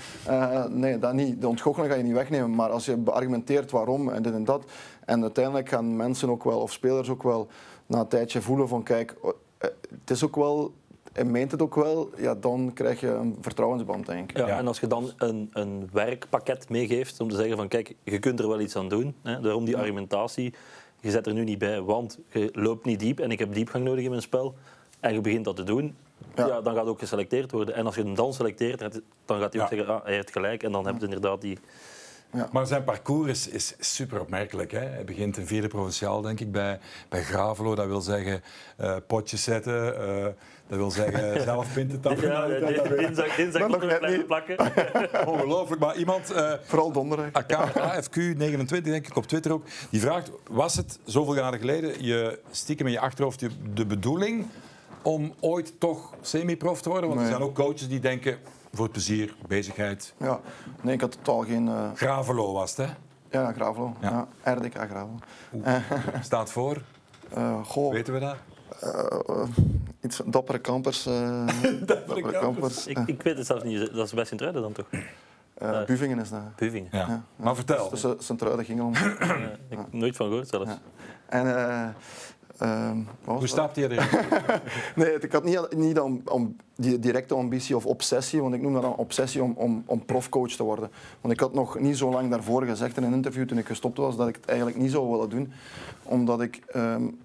Nee, 0.68 0.98
dat 0.98 1.12
niet. 1.12 1.40
De 1.40 1.48
ontgoocheling 1.48 1.92
ga 1.92 1.98
je 1.98 2.04
niet 2.04 2.12
wegnemen. 2.12 2.54
Maar 2.54 2.70
als 2.70 2.84
je 2.84 2.96
beargumenteert 2.96 3.70
waarom 3.70 4.08
en 4.08 4.22
dit 4.22 4.32
en 4.32 4.44
dat, 4.44 4.64
en 5.04 5.22
uiteindelijk 5.22 5.68
gaan 5.68 5.96
mensen 5.96 6.30
ook 6.30 6.44
wel, 6.44 6.60
of 6.60 6.72
spelers 6.72 7.08
ook 7.08 7.22
wel, 7.22 7.48
na 7.86 8.00
een 8.00 8.08
tijdje 8.08 8.42
voelen 8.42 8.68
van, 8.68 8.82
kijk, 8.82 9.16
oh, 9.20 9.32
het 9.58 10.10
is 10.10 10.24
ook 10.24 10.36
wel 10.36 10.72
hij 11.18 11.26
meent 11.26 11.50
het 11.50 11.62
ook 11.62 11.74
wel, 11.74 12.10
ja, 12.16 12.34
dan 12.34 12.70
krijg 12.74 13.00
je 13.00 13.08
een 13.08 13.36
vertrouwensband, 13.40 14.06
denk 14.06 14.30
ik. 14.30 14.36
Ja, 14.36 14.58
En 14.58 14.66
als 14.66 14.80
je 14.80 14.86
dan 14.86 15.12
een, 15.16 15.50
een 15.52 15.88
werkpakket 15.92 16.68
meegeeft 16.68 17.20
om 17.20 17.28
te 17.28 17.36
zeggen 17.36 17.56
van 17.56 17.68
kijk, 17.68 17.94
je 18.02 18.18
kunt 18.18 18.40
er 18.40 18.48
wel 18.48 18.60
iets 18.60 18.76
aan 18.76 18.88
doen. 18.88 19.14
Hè, 19.22 19.40
daarom 19.40 19.64
die 19.64 19.76
argumentatie. 19.76 20.54
Je 21.00 21.10
zet 21.10 21.26
er 21.26 21.32
nu 21.32 21.44
niet 21.44 21.58
bij, 21.58 21.80
want 21.80 22.18
je 22.28 22.48
loopt 22.52 22.84
niet 22.84 23.00
diep 23.00 23.20
en 23.20 23.30
ik 23.30 23.38
heb 23.38 23.54
diepgang 23.54 23.84
nodig 23.84 24.04
in 24.04 24.10
mijn 24.10 24.22
spel. 24.22 24.54
En 25.00 25.14
je 25.14 25.20
begint 25.20 25.44
dat 25.44 25.56
te 25.56 25.64
doen, 25.64 25.96
ja. 26.34 26.60
dan 26.60 26.74
gaat 26.74 26.86
ook 26.86 26.98
geselecteerd 26.98 27.50
worden. 27.50 27.74
En 27.74 27.86
als 27.86 27.94
je 27.94 28.02
hem 28.02 28.14
dan 28.14 28.32
selecteert, 28.32 28.78
dan 29.24 29.40
gaat 29.40 29.52
hij 29.52 29.62
ook 29.62 29.68
zeggen, 29.68 29.88
ah, 29.88 30.04
hij 30.04 30.14
heeft 30.14 30.32
gelijk. 30.32 30.62
En 30.62 30.72
dan 30.72 30.86
heb 30.86 30.96
je 30.98 31.04
inderdaad 31.04 31.40
die... 31.40 31.58
Ja. 32.32 32.48
Maar 32.52 32.66
zijn 32.66 32.84
parcours 32.84 33.48
is, 33.48 33.74
is 33.76 33.94
super 33.96 34.20
opmerkelijk. 34.20 34.70
Hè? 34.70 34.78
Hij 34.78 35.04
begint 35.04 35.36
in 35.36 35.46
vierde 35.46 35.68
provinciaal, 35.68 36.20
denk 36.20 36.40
ik, 36.40 36.52
bij, 36.52 36.78
bij 37.08 37.22
Gravelo. 37.22 37.74
Dat 37.74 37.86
wil 37.86 38.00
zeggen 38.00 38.42
uh, 38.80 38.96
potjes 39.06 39.42
zetten. 39.42 39.94
Uh, 40.00 40.24
dat 40.66 40.78
wil 40.78 40.90
zeggen 40.90 41.40
zelf 41.50 41.72
pinten 41.72 42.00
tappen. 42.00 42.28
Ja, 42.28 42.46
dinsdag, 42.96 43.34
dinsdag 43.34 43.68
nog 43.68 43.82
een 43.82 44.26
plakken. 44.26 44.56
Ongelooflijk. 45.32 45.80
Maar 45.80 45.96
iemand... 45.96 46.32
Uh, 46.32 46.52
Vooral 46.62 46.92
donderdag. 46.92 47.30
AFQ29, 47.30 48.82
denk 48.82 49.06
ik, 49.06 49.16
op 49.16 49.26
Twitter 49.26 49.52
ook. 49.52 49.64
Die 49.90 50.00
vraagt, 50.00 50.30
was 50.50 50.76
het 50.76 50.98
zoveel 51.04 51.34
jaren 51.34 51.58
geleden 51.58 52.04
je 52.04 52.40
stiekem 52.50 52.86
in 52.86 52.92
je 52.92 53.00
achterhoofd 53.00 53.46
de 53.74 53.86
bedoeling 53.86 54.46
om 55.02 55.34
ooit 55.40 55.72
toch 55.78 56.14
semi-prof 56.20 56.82
te 56.82 56.88
worden? 56.88 57.08
Want 57.08 57.20
er 57.20 57.26
zijn 57.26 57.42
ook 57.42 57.54
coaches 57.54 57.88
die 57.88 58.00
denken 58.00 58.38
voor 58.72 58.88
plezier, 58.88 59.34
bezigheid. 59.46 60.14
Ja, 60.18 60.40
nee, 60.80 60.94
ik 60.94 61.00
had 61.00 61.12
totaal 61.12 61.44
geen. 61.44 61.66
Uh... 61.66 61.90
Gravelo 61.94 62.52
was 62.52 62.76
het, 62.76 62.86
hè? 62.86 62.94
Ja, 63.38 63.52
Gravelo. 63.52 63.96
Ja. 64.00 64.28
ja 64.44 64.54
RDK 64.54 64.74
Gravelo. 64.74 65.18
Staat 66.20 66.50
voor? 66.50 66.82
Uh, 67.36 67.64
goh. 67.64 67.92
Weten 67.92 68.14
we 68.14 68.20
dat? 68.20 68.36
Uh, 68.84 69.42
iets 70.00 70.20
dappere 70.26 70.58
kampers. 70.58 71.02
dappere 71.86 72.32
kampers. 72.32 72.86
Ik, 72.86 72.98
ik, 73.06 73.22
weet 73.22 73.36
het 73.36 73.46
zelfs 73.46 73.64
niet. 73.64 73.94
Dat 73.94 74.06
is 74.06 74.12
bij 74.12 74.24
Sint-Truiden 74.24 74.62
dan 74.62 74.72
toch? 74.72 74.86
Uh, 75.62 75.84
Buvingen 75.84 76.18
is 76.18 76.30
dat. 76.30 76.56
Buvingen. 76.56 76.88
Ja. 76.92 77.06
ja. 77.08 77.22
Maar 77.36 77.54
vertel. 77.54 77.90
Dus 77.90 78.00
tussen 78.00 78.24
Sint-Truiden 78.24 78.64
ging 78.64 78.80
om. 78.80 78.94
ik 79.68 79.76
heb 79.76 79.92
nooit 79.92 80.16
van 80.16 80.26
gehoord 80.26 80.48
zelfs. 80.48 80.70
En 81.26 81.46
Ehm, 82.58 82.98
Hoe 83.24 83.46
stapte 83.46 83.80
je 83.80 83.90
erin? 83.90 84.06
nee, 85.04 85.12
ik 85.20 85.32
had 85.32 85.44
niet, 85.44 85.76
niet 85.76 86.00
om, 86.00 86.22
om 86.24 86.56
die 86.74 86.98
directe 86.98 87.34
ambitie 87.34 87.76
of 87.76 87.86
obsessie, 87.86 88.42
want 88.42 88.54
ik 88.54 88.62
noem 88.62 88.72
dat 88.72 88.82
een 88.82 88.90
obsessie 88.90 89.42
om, 89.42 89.54
om, 89.56 89.82
om 89.86 90.04
profcoach 90.04 90.50
te 90.50 90.62
worden. 90.62 90.90
Want 91.20 91.34
ik 91.34 91.40
had 91.40 91.54
nog 91.54 91.78
niet 91.78 91.96
zo 91.96 92.10
lang 92.10 92.30
daarvoor 92.30 92.64
gezegd 92.64 92.96
in 92.96 93.02
een 93.02 93.12
interview 93.12 93.46
toen 93.46 93.58
ik 93.58 93.66
gestopt 93.66 93.98
was 93.98 94.16
dat 94.16 94.28
ik 94.28 94.34
het 94.34 94.46
eigenlijk 94.46 94.78
niet 94.78 94.90
zou 94.90 95.10
willen 95.10 95.30
doen, 95.30 95.52
omdat 96.02 96.40
ik 96.40 96.62
um, 96.76 97.18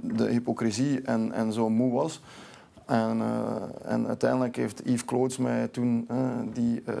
de 0.00 0.28
hypocrisie 0.28 1.02
en, 1.02 1.32
en 1.32 1.52
zo 1.52 1.68
moe 1.68 1.92
was. 1.92 2.20
En, 2.86 3.18
uh, 3.18 3.92
en 3.92 4.06
uiteindelijk 4.06 4.56
heeft 4.56 4.82
Yves 4.84 5.04
Kloots 5.04 5.36
mij 5.36 5.68
toen, 5.68 6.08
uh, 6.10 6.16
die 6.52 6.82
uh, 6.88 6.94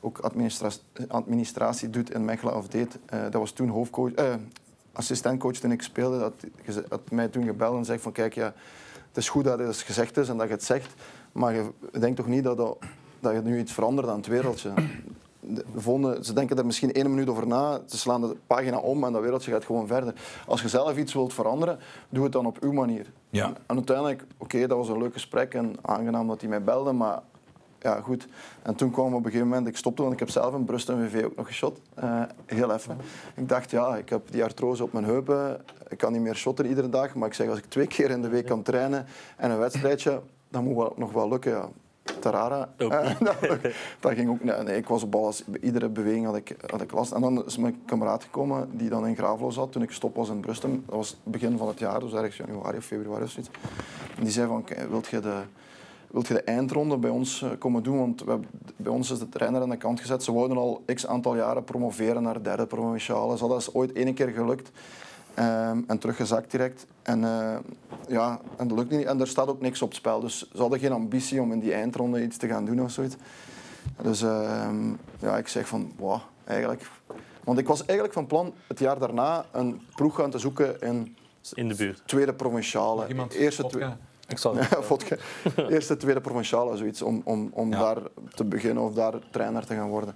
ook 0.00 0.18
administratie, 0.18 0.82
administratie 1.08 1.90
doet 1.90 2.10
in 2.14 2.24
Mechelen 2.24 2.56
of 2.56 2.68
deed, 2.68 2.98
dat 3.06 3.32
was 3.32 3.50
toen 3.50 3.68
hoofdcoach, 3.68 4.12
assistentcoach 4.92 5.56
toen 5.56 5.72
ik 5.72 5.82
speelde, 5.82 6.18
dat, 6.18 6.32
had 6.88 7.10
mij 7.10 7.28
toen 7.28 7.44
gebeld 7.44 7.76
en 7.76 7.84
zei 7.84 7.98
van 7.98 8.12
kijk, 8.12 8.34
ja, 8.34 8.54
het 9.08 9.16
is 9.16 9.28
goed 9.28 9.44
dat 9.44 9.58
het 9.58 9.76
gezegd 9.76 10.16
is 10.16 10.28
en 10.28 10.36
dat 10.36 10.46
je 10.46 10.52
het 10.52 10.64
zegt, 10.64 10.94
maar 11.32 11.54
je 11.54 11.70
denkt 11.98 12.16
toch 12.16 12.26
niet 12.26 12.44
dat, 12.44 12.56
dat, 12.56 12.78
dat 13.20 13.32
je 13.32 13.40
nu 13.40 13.58
iets 13.58 13.72
verandert 13.72 14.08
aan 14.08 14.16
het 14.16 14.26
wereldje. 14.26 14.72
De 15.40 15.64
volgende, 15.76 16.24
ze 16.24 16.32
denken 16.32 16.58
er 16.58 16.66
misschien 16.66 16.92
één 16.92 17.10
minuut 17.10 17.28
over 17.28 17.46
na, 17.46 17.80
ze 17.86 17.98
slaan 17.98 18.20
de 18.20 18.36
pagina 18.46 18.78
om 18.78 19.04
en 19.04 19.12
dat 19.12 19.22
wereldje 19.22 19.50
gaat 19.50 19.64
gewoon 19.64 19.86
verder. 19.86 20.14
Als 20.46 20.62
je 20.62 20.68
zelf 20.68 20.96
iets 20.96 21.12
wilt 21.12 21.34
veranderen, 21.34 21.78
doe 22.08 22.22
het 22.22 22.32
dan 22.32 22.46
op 22.46 22.58
uw 22.60 22.72
manier. 22.72 23.12
Ja. 23.30 23.46
En, 23.46 23.56
en 23.66 23.76
uiteindelijk, 23.76 24.24
oké, 24.38 24.66
dat 24.66 24.78
was 24.78 24.88
een 24.88 24.98
leuk 24.98 25.12
gesprek 25.12 25.54
en 25.54 25.74
aangenaam 25.82 26.28
dat 26.28 26.40
hij 26.40 26.50
mij 26.50 26.62
belde, 26.62 26.92
maar 26.92 27.22
ja, 27.82 28.00
goed. 28.00 28.28
En 28.62 28.74
toen 28.74 28.90
kwam 28.90 29.14
op 29.14 29.18
een 29.18 29.24
gegeven 29.24 29.48
moment, 29.48 29.66
ik 29.66 29.76
stopte, 29.76 30.02
want 30.02 30.14
ik 30.14 30.18
heb 30.18 30.30
zelf 30.30 30.54
een 30.54 30.64
brust 30.64 30.88
en 30.88 31.10
VV 31.10 31.24
ook 31.24 31.36
nog 31.36 31.46
geschot. 31.46 31.80
Uh, 32.02 32.22
heel 32.46 32.72
even. 32.72 32.98
Ik 33.34 33.48
dacht, 33.48 33.70
ja, 33.70 33.96
ik 33.96 34.08
heb 34.08 34.22
die 34.30 34.42
artrose 34.42 34.82
op 34.82 34.92
mijn 34.92 35.04
heupen. 35.04 35.60
Ik 35.88 35.98
kan 35.98 36.12
niet 36.12 36.20
meer 36.20 36.36
shotten 36.36 36.66
iedere 36.66 36.88
dag. 36.88 37.14
Maar 37.14 37.28
ik 37.28 37.34
zeg, 37.34 37.48
als 37.48 37.58
ik 37.58 37.64
twee 37.64 37.86
keer 37.86 38.10
in 38.10 38.22
de 38.22 38.28
week 38.28 38.46
kan 38.46 38.62
trainen 38.62 39.06
en 39.36 39.50
een 39.50 39.58
wedstrijdje, 39.58 40.20
dan 40.48 40.64
moet 40.64 40.76
wel, 40.76 40.92
nog 40.96 41.12
wel 41.12 41.28
lukken. 41.28 41.52
Ja. 41.52 41.68
Tarara. 42.20 42.68
Uh, 42.78 43.10
dat, 44.00 44.12
ging 44.12 44.28
ook, 44.28 44.44
nee, 44.44 44.76
ik 44.76 44.88
was 44.88 45.02
op 45.02 45.14
alles. 45.14 45.44
Iedere 45.60 45.88
beweging 45.88 46.26
had 46.26 46.36
ik, 46.36 46.56
had 46.66 46.80
ik 46.80 46.92
last. 46.92 47.12
En 47.12 47.20
dan 47.20 47.46
is 47.46 47.56
mijn 47.56 47.82
kameraad 47.86 48.22
gekomen 48.22 48.68
die 48.72 48.88
dan 48.88 49.06
in 49.06 49.16
Gravelo 49.16 49.50
zat 49.50 49.72
toen 49.72 49.82
ik 49.82 49.88
gestopt 49.88 50.16
was 50.16 50.28
in 50.28 50.40
Brustem. 50.40 50.82
Dat 50.86 50.94
was 50.94 51.08
het 51.08 51.32
begin 51.32 51.58
van 51.58 51.68
het 51.68 51.78
jaar, 51.78 52.00
dus 52.00 52.12
ergens 52.12 52.36
januari 52.36 52.76
of 52.76 52.84
februari 52.84 53.24
of 53.24 53.30
zoiets. 53.30 53.50
En 54.16 54.22
die 54.22 54.32
zei 54.32 54.46
van, 54.46 54.64
wilt 54.90 55.06
je 55.06 55.20
de 55.20 55.40
wilt 56.12 56.26
je 56.26 56.34
de 56.34 56.42
eindronde 56.42 56.96
bij 56.96 57.10
ons 57.10 57.42
eh, 57.42 57.50
komen 57.58 57.82
doen? 57.82 57.98
Want 57.98 58.24
we, 58.24 58.38
bij 58.76 58.92
ons 58.92 59.10
is 59.10 59.18
de 59.18 59.28
trainer 59.28 59.62
aan 59.62 59.70
de 59.70 59.76
kant 59.76 60.00
gezet. 60.00 60.22
Ze 60.22 60.32
wouden 60.32 60.56
al 60.56 60.84
x 60.94 61.06
aantal 61.06 61.36
jaren 61.36 61.64
promoveren 61.64 62.22
naar 62.22 62.42
derde 62.42 62.66
provinciale. 62.66 63.38
dat 63.38 63.60
is 63.60 63.74
ooit 63.74 63.92
één 63.92 64.14
keer 64.14 64.28
gelukt. 64.28 64.70
Um, 65.38 65.84
en 65.86 65.98
teruggezakt 65.98 66.50
direct. 66.50 66.86
En, 67.02 67.22
uh, 67.22 67.56
ja, 68.08 68.40
en 68.56 68.68
dat 68.68 68.78
lukt 68.78 68.90
niet. 68.90 69.06
En 69.06 69.20
er 69.20 69.26
staat 69.26 69.48
ook 69.48 69.60
niks 69.60 69.82
op 69.82 69.88
het 69.88 69.96
spel. 69.96 70.20
Dus 70.20 70.50
ze 70.52 70.60
hadden 70.60 70.78
geen 70.78 70.92
ambitie 70.92 71.40
om 71.40 71.52
in 71.52 71.60
die 71.60 71.72
eindronde 71.72 72.22
iets 72.22 72.36
te 72.36 72.48
gaan 72.48 72.64
doen 72.64 72.82
of 72.82 72.90
zoiets. 72.90 73.16
Dus 74.02 74.22
uh, 74.22 74.68
ja, 75.18 75.36
ik 75.36 75.48
zeg 75.48 75.68
van, 75.68 75.92
wow, 75.96 76.20
eigenlijk... 76.44 76.90
Want 77.44 77.58
ik 77.58 77.66
was 77.66 77.84
eigenlijk 77.84 78.12
van 78.12 78.26
plan 78.26 78.52
het 78.66 78.78
jaar 78.78 78.98
daarna 78.98 79.44
een 79.52 79.80
ploeg 79.94 80.14
gaan 80.14 80.30
te 80.30 80.38
zoeken 80.38 80.80
in... 80.80 81.16
In 81.54 81.68
de 81.68 81.74
buurt. 81.74 82.02
Tweede 82.06 82.34
provinciale. 82.34 83.28
Eerste, 83.28 83.66
twee, 83.66 83.88
ik 84.32 84.38
zal 84.38 84.56
ja, 84.58 84.82
vodka. 84.82 85.16
Eerste, 85.68 85.96
tweede 85.96 86.20
provinciale, 86.20 86.76
zoiets, 86.76 87.02
om, 87.02 87.20
om, 87.24 87.50
om 87.52 87.70
daar 87.70 87.98
te 88.34 88.44
beginnen 88.44 88.82
of 88.82 88.94
daar 88.94 89.14
trainer 89.30 89.66
te 89.66 89.74
gaan 89.74 89.88
worden. 89.88 90.14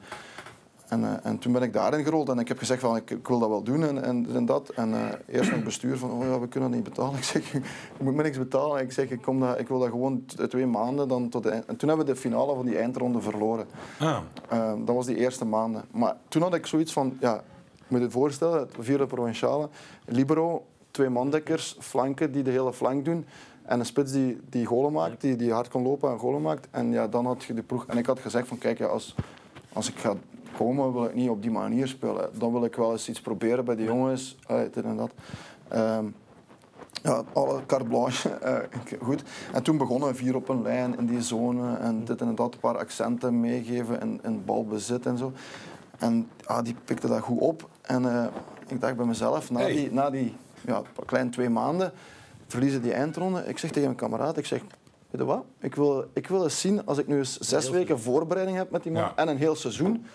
En, 0.89 1.01
uh, 1.01 1.13
en 1.23 1.39
toen 1.39 1.53
ben 1.53 1.63
ik 1.63 1.73
daarin 1.73 2.05
gerold 2.05 2.29
en 2.29 2.39
ik 2.39 2.49
heb 2.49 2.59
gezegd 2.59 2.81
van 2.81 2.97
ik, 2.97 3.11
ik 3.11 3.29
wil 3.29 3.39
dat 3.39 3.49
wel 3.49 3.63
doen 3.63 3.83
en, 3.85 4.05
en, 4.05 4.27
en 4.35 4.47
dat. 4.47 4.69
En 4.69 4.91
uh, 4.91 5.05
eerst 5.27 5.51
nog 5.51 5.63
bestuur 5.63 5.99
van 5.99 6.11
oh 6.11 6.25
ja, 6.25 6.41
we 6.41 6.49
kunnen 6.49 6.71
dat 6.71 6.79
niet 6.79 6.89
betalen. 6.89 7.17
Ik 7.19 7.25
zeg, 7.25 7.55
ik 7.55 8.01
moet 8.01 8.15
me 8.15 8.23
niks 8.23 8.39
betalen. 8.39 8.81
Ik 8.81 8.93
zeg, 8.93 9.11
ik, 9.11 9.23
kom 9.23 9.41
dat, 9.41 9.59
ik 9.59 9.69
wil 9.69 9.79
dat 9.79 9.89
gewoon 9.89 10.25
twee 10.49 10.67
maanden 10.67 11.09
dan 11.09 11.29
tot 11.29 11.43
de 11.43 11.51
En 11.51 11.77
toen 11.77 11.89
hebben 11.89 12.07
we 12.07 12.13
de 12.13 12.19
finale 12.19 12.55
van 12.55 12.67
die 12.67 12.79
eindronde 12.79 13.21
verloren. 13.21 13.67
Ah. 13.99 14.19
Uh, 14.53 14.73
dat 14.85 14.95
was 14.95 15.07
die 15.07 15.17
eerste 15.17 15.45
maanden. 15.45 15.85
Maar 15.91 16.17
toen 16.29 16.43
had 16.43 16.55
ik 16.55 16.67
zoiets 16.67 16.93
van, 16.93 17.17
ja, 17.21 17.43
je 17.75 17.85
moet 17.89 18.01
je 18.01 18.11
voorstellen, 18.11 18.59
het 18.59 18.75
vierde 18.79 19.07
provinciale, 19.07 19.69
libero, 20.05 20.65
twee 20.91 21.09
mandekkers, 21.09 21.77
flanken 21.79 22.33
die 22.33 22.43
de 22.43 22.51
hele 22.51 22.73
flank 22.73 23.05
doen. 23.05 23.27
En 23.67 23.79
een 23.79 23.87
spits 23.87 24.13
die, 24.13 24.41
die 24.49 24.67
golen 24.67 24.93
maakt, 24.93 25.21
die, 25.21 25.37
die 25.37 25.53
hard 25.53 25.69
kan 25.69 25.83
lopen 25.83 26.11
en 26.11 26.19
golen 26.19 26.43
maakt. 26.43 26.69
En 26.71 26.93
ja, 26.93 27.09
dan 27.09 27.27
had 27.27 27.45
je 27.45 27.55
de 27.55 27.63
ploeg... 27.63 27.87
En 27.87 27.99
ik 27.99 28.07
had 28.07 28.21
gezegd 28.21 28.49
van, 28.49 28.59
kijk, 28.59 28.79
ja, 28.79 28.87
als, 28.87 29.15
als 29.73 29.89
ik 29.89 29.99
ga 29.99 30.15
komen, 30.57 30.93
wil 30.93 31.05
ik 31.05 31.15
niet 31.15 31.29
op 31.29 31.43
die 31.43 31.51
manier 31.51 31.89
spelen. 31.89 32.31
Dan 32.39 32.53
wil 32.53 32.65
ik 32.65 32.75
wel 32.75 32.93
eens 32.93 33.09
iets 33.09 33.21
proberen 33.21 33.65
bij 33.65 33.77
de 33.77 33.85
jongens, 33.85 34.37
uh, 34.51 34.59
dit 34.73 34.85
en 34.85 34.97
dat. 34.97 35.11
Um, 35.75 36.15
ja, 37.03 37.23
alle 37.33 37.67
carte 37.67 37.85
blanche, 37.85 38.39
uh, 38.45 39.01
goed. 39.07 39.23
En 39.53 39.63
toen 39.63 39.77
begonnen 39.77 40.09
we 40.09 40.15
vier 40.15 40.37
op 40.37 40.49
een 40.49 40.63
lijn 40.63 40.99
in 40.99 41.07
die 41.07 41.23
zone 41.23 41.77
en 41.77 42.05
dit 42.05 42.21
en 42.21 42.35
dat, 42.35 42.55
een 42.55 42.61
paar 42.61 42.79
accenten 42.79 43.41
meegeven 43.41 44.01
in, 44.01 44.21
in 44.23 44.45
balbezit 44.45 45.07
en 45.07 45.19
zo. 45.19 45.33
En 45.99 46.29
ja, 46.49 46.63
die 46.63 46.75
pikte 46.85 47.09
dat 47.09 47.21
goed 47.21 47.41
op. 47.41 47.69
En 47.83 48.03
uh, 48.03 48.25
ik 48.67 48.81
dacht 48.81 48.97
bij 48.97 49.07
mezelf, 49.07 49.51
na 49.51 49.67
die, 49.67 49.93
na 49.93 50.11
die 50.11 50.35
ja, 50.67 50.83
klein 51.07 51.31
twee 51.31 51.49
maanden, 51.49 51.93
verliezen 52.47 52.83
die 52.83 52.93
eindronde. 52.93 53.45
Ik 53.47 53.59
zeg 53.59 53.71
tegen 53.71 53.89
mijn 53.89 53.97
kameraad, 53.97 54.37
ik 54.37 54.47
zeg, 54.47 54.61
weet 54.61 55.21
je 55.21 55.25
wat, 55.25 55.45
ik 55.61 55.75
wil, 55.75 56.11
ik 56.13 56.29
wil 56.29 56.45
eens 56.45 56.61
zien, 56.61 56.87
als 56.87 56.99
ik 56.99 57.07
nu 57.07 57.17
eens 57.17 57.39
zes 57.39 57.71
weken 57.71 58.01
voorbereiding 58.01 58.57
heb 58.57 58.71
met 58.71 58.83
die 58.83 58.93
man 58.93 59.13
en 59.17 59.29
een 59.29 59.39
heel 59.39 59.55
seizoen, 59.55 60.07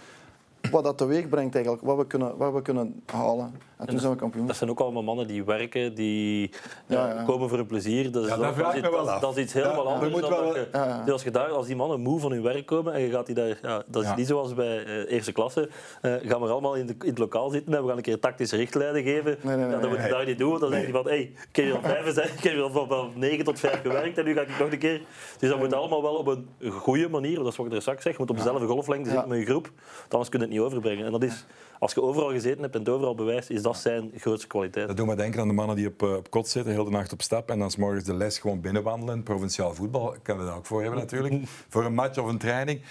wat 0.71 0.83
dat 0.83 0.97
teweeg 0.97 1.29
brengt 1.29 1.55
eigenlijk, 1.55 1.85
wat 1.85 1.97
we 1.97 2.07
kunnen, 2.07 2.37
wat 2.37 2.53
we 2.53 2.61
kunnen 2.61 3.03
halen. 3.05 3.53
En 3.81 3.87
toen 3.87 3.99
zijn 3.99 4.11
we 4.11 4.17
kampioen. 4.17 4.47
Dat 4.47 4.55
zijn 4.55 4.69
ook 4.69 4.79
allemaal 4.79 5.03
mannen 5.03 5.27
die 5.27 5.43
werken, 5.43 5.95
die 5.95 6.51
ja, 6.85 7.07
ja. 7.07 7.23
komen 7.23 7.49
voor 7.49 7.57
hun 7.57 7.67
plezier. 7.67 8.11
Dat 8.11 8.23
is, 8.23 8.29
dat, 8.29 8.39
dat, 8.39 8.75
is, 8.75 8.81
dat, 8.81 9.21
dat 9.21 9.37
is 9.37 9.43
iets 9.43 9.53
helemaal 9.53 9.87
anders. 9.87 10.21
Dan 10.21 10.29
wel, 10.29 10.55
je, 10.55 11.11
als, 11.11 11.23
je 11.23 11.31
daar, 11.31 11.49
als 11.49 11.67
die 11.67 11.75
mannen 11.75 11.99
moe 11.99 12.19
van 12.19 12.31
hun 12.31 12.41
werk 12.41 12.65
komen 12.65 12.93
en 12.93 13.01
je 13.01 13.09
gaat 13.09 13.25
die 13.25 13.35
daar... 13.35 13.57
Ja, 13.61 13.83
dat 13.87 14.03
is 14.03 14.15
niet 14.15 14.27
zoals 14.27 14.53
bij 14.53 14.85
uh, 14.85 15.11
eerste 15.11 15.31
klasse. 15.31 15.69
Uh, 16.01 16.13
gaan 16.23 16.41
we 16.41 16.47
allemaal 16.47 16.75
in, 16.75 16.85
de, 16.85 16.95
in, 16.99 17.09
het 17.09 17.17
lokaal 17.17 17.49
zitten 17.49 17.73
en 17.73 17.81
we 17.81 17.87
gaan 17.87 17.97
een 17.97 18.03
keer 18.03 18.19
tactische 18.19 18.55
richtlijnen 18.55 19.03
geven. 19.03 19.37
Nee, 19.41 19.55
nee, 19.55 19.65
nee, 19.65 19.79
dat 19.79 19.89
moet 19.89 20.03
je 20.03 20.09
daar 20.09 20.25
niet 20.25 20.37
doen. 20.37 20.59
Dan 20.59 20.71
zeg 20.71 20.85
je 20.85 20.91
van, 20.91 21.05
hey, 21.05 21.19
ik 21.49 21.55
heb 21.55 21.65
hier 21.65 21.75
al 21.75 21.81
vijf 21.81 22.13
zijn, 22.13 22.27
ik 22.27 22.43
heb 22.43 22.53
hier 22.53 22.61
al 22.61 22.87
van, 22.87 23.11
9 23.15 23.45
tot 23.45 23.59
5 23.59 23.81
gewerkt 23.81 24.17
en 24.17 24.25
nu 24.25 24.33
ga 24.33 24.41
ik 24.41 24.59
nog 24.59 24.71
een 24.71 24.77
keer... 24.77 25.01
Dus 25.39 25.49
dat 25.49 25.59
moet 25.59 25.73
allemaal 25.73 26.01
wel 26.01 26.15
op 26.15 26.27
een 26.27 26.71
goede 26.71 27.09
manier, 27.09 27.35
dat 27.35 27.47
is 27.47 27.55
wat 27.55 27.65
ik 27.65 27.73
er 27.73 27.81
straks 27.81 28.03
zeg, 28.03 28.17
moet 28.17 28.29
op 28.29 28.37
dezelfde 28.37 28.67
golflengte 28.67 29.09
zitten 29.09 29.29
met 29.29 29.39
je 29.39 29.45
groep. 29.45 29.71
Anders 30.09 30.29
kun 30.29 30.39
je 30.39 30.45
het 30.45 30.50
niet 30.51 30.59
overbrengen. 30.59 31.05
En 31.05 31.11
dat 31.11 31.23
is 31.23 31.45
als 31.81 31.93
je 31.93 32.01
overal 32.01 32.29
gezeten 32.29 32.61
hebt 32.61 32.73
en 32.73 32.79
het 32.79 32.89
overal 32.89 33.15
bewijst, 33.15 33.49
is 33.49 33.61
dat 33.61 33.77
zijn 33.77 34.11
grootste 34.15 34.47
kwaliteit. 34.47 34.87
Dat 34.87 34.97
doet 34.97 35.05
me 35.05 35.15
denken 35.15 35.39
aan 35.41 35.47
de 35.47 35.53
mannen 35.53 35.75
die 35.75 35.87
op, 35.87 36.03
eh, 36.03 36.15
op 36.15 36.29
kot 36.29 36.47
zitten, 36.47 36.73
heel 36.73 36.83
de 36.83 36.91
nacht 36.91 37.13
op 37.13 37.21
stap 37.21 37.49
en 37.49 37.59
dan 37.59 37.71
s 37.71 37.75
morgens 37.75 38.03
de 38.03 38.13
les 38.13 38.39
gewoon 38.39 38.61
binnenwandelen. 38.61 39.23
Provinciaal 39.23 39.73
voetbal 39.73 40.15
kan 40.21 40.37
we 40.37 40.45
daar 40.45 40.55
ook 40.55 40.65
voor 40.65 40.81
hebben 40.81 40.99
natuurlijk. 40.99 41.33
voor 41.69 41.85
een 41.85 41.93
match 41.93 42.17
of 42.17 42.27
een 42.27 42.37
training. 42.37 42.81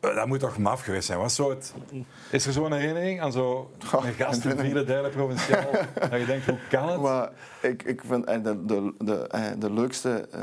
Dat 0.00 0.26
moet 0.26 0.40
toch 0.40 0.58
maf 0.58 0.80
geweest 0.80 1.06
zijn? 1.06 1.18
Was 1.18 1.34
zo 1.34 1.50
het... 1.50 1.74
Is 2.30 2.46
er 2.46 2.52
zo'n 2.52 2.72
herinnering 2.72 3.20
aan 3.20 3.32
zo'n 3.32 3.66
gast 4.18 4.44
in 4.44 4.58
vierde, 4.58 4.84
derde 4.84 5.08
provinciaal? 5.08 5.70
dat 6.10 6.20
je 6.20 6.26
denkt, 6.26 6.46
hoe 6.46 6.58
kan 6.68 6.88
het? 6.88 7.00
Maar 7.00 7.30
ik, 7.62 7.82
ik 7.82 8.02
vind 8.06 8.24
eh, 8.24 8.42
de, 8.42 8.64
de, 8.64 8.94
de, 8.98 9.14
eh, 9.14 9.42
de 9.58 9.72
leukste... 9.72 10.28
Uh, 10.34 10.40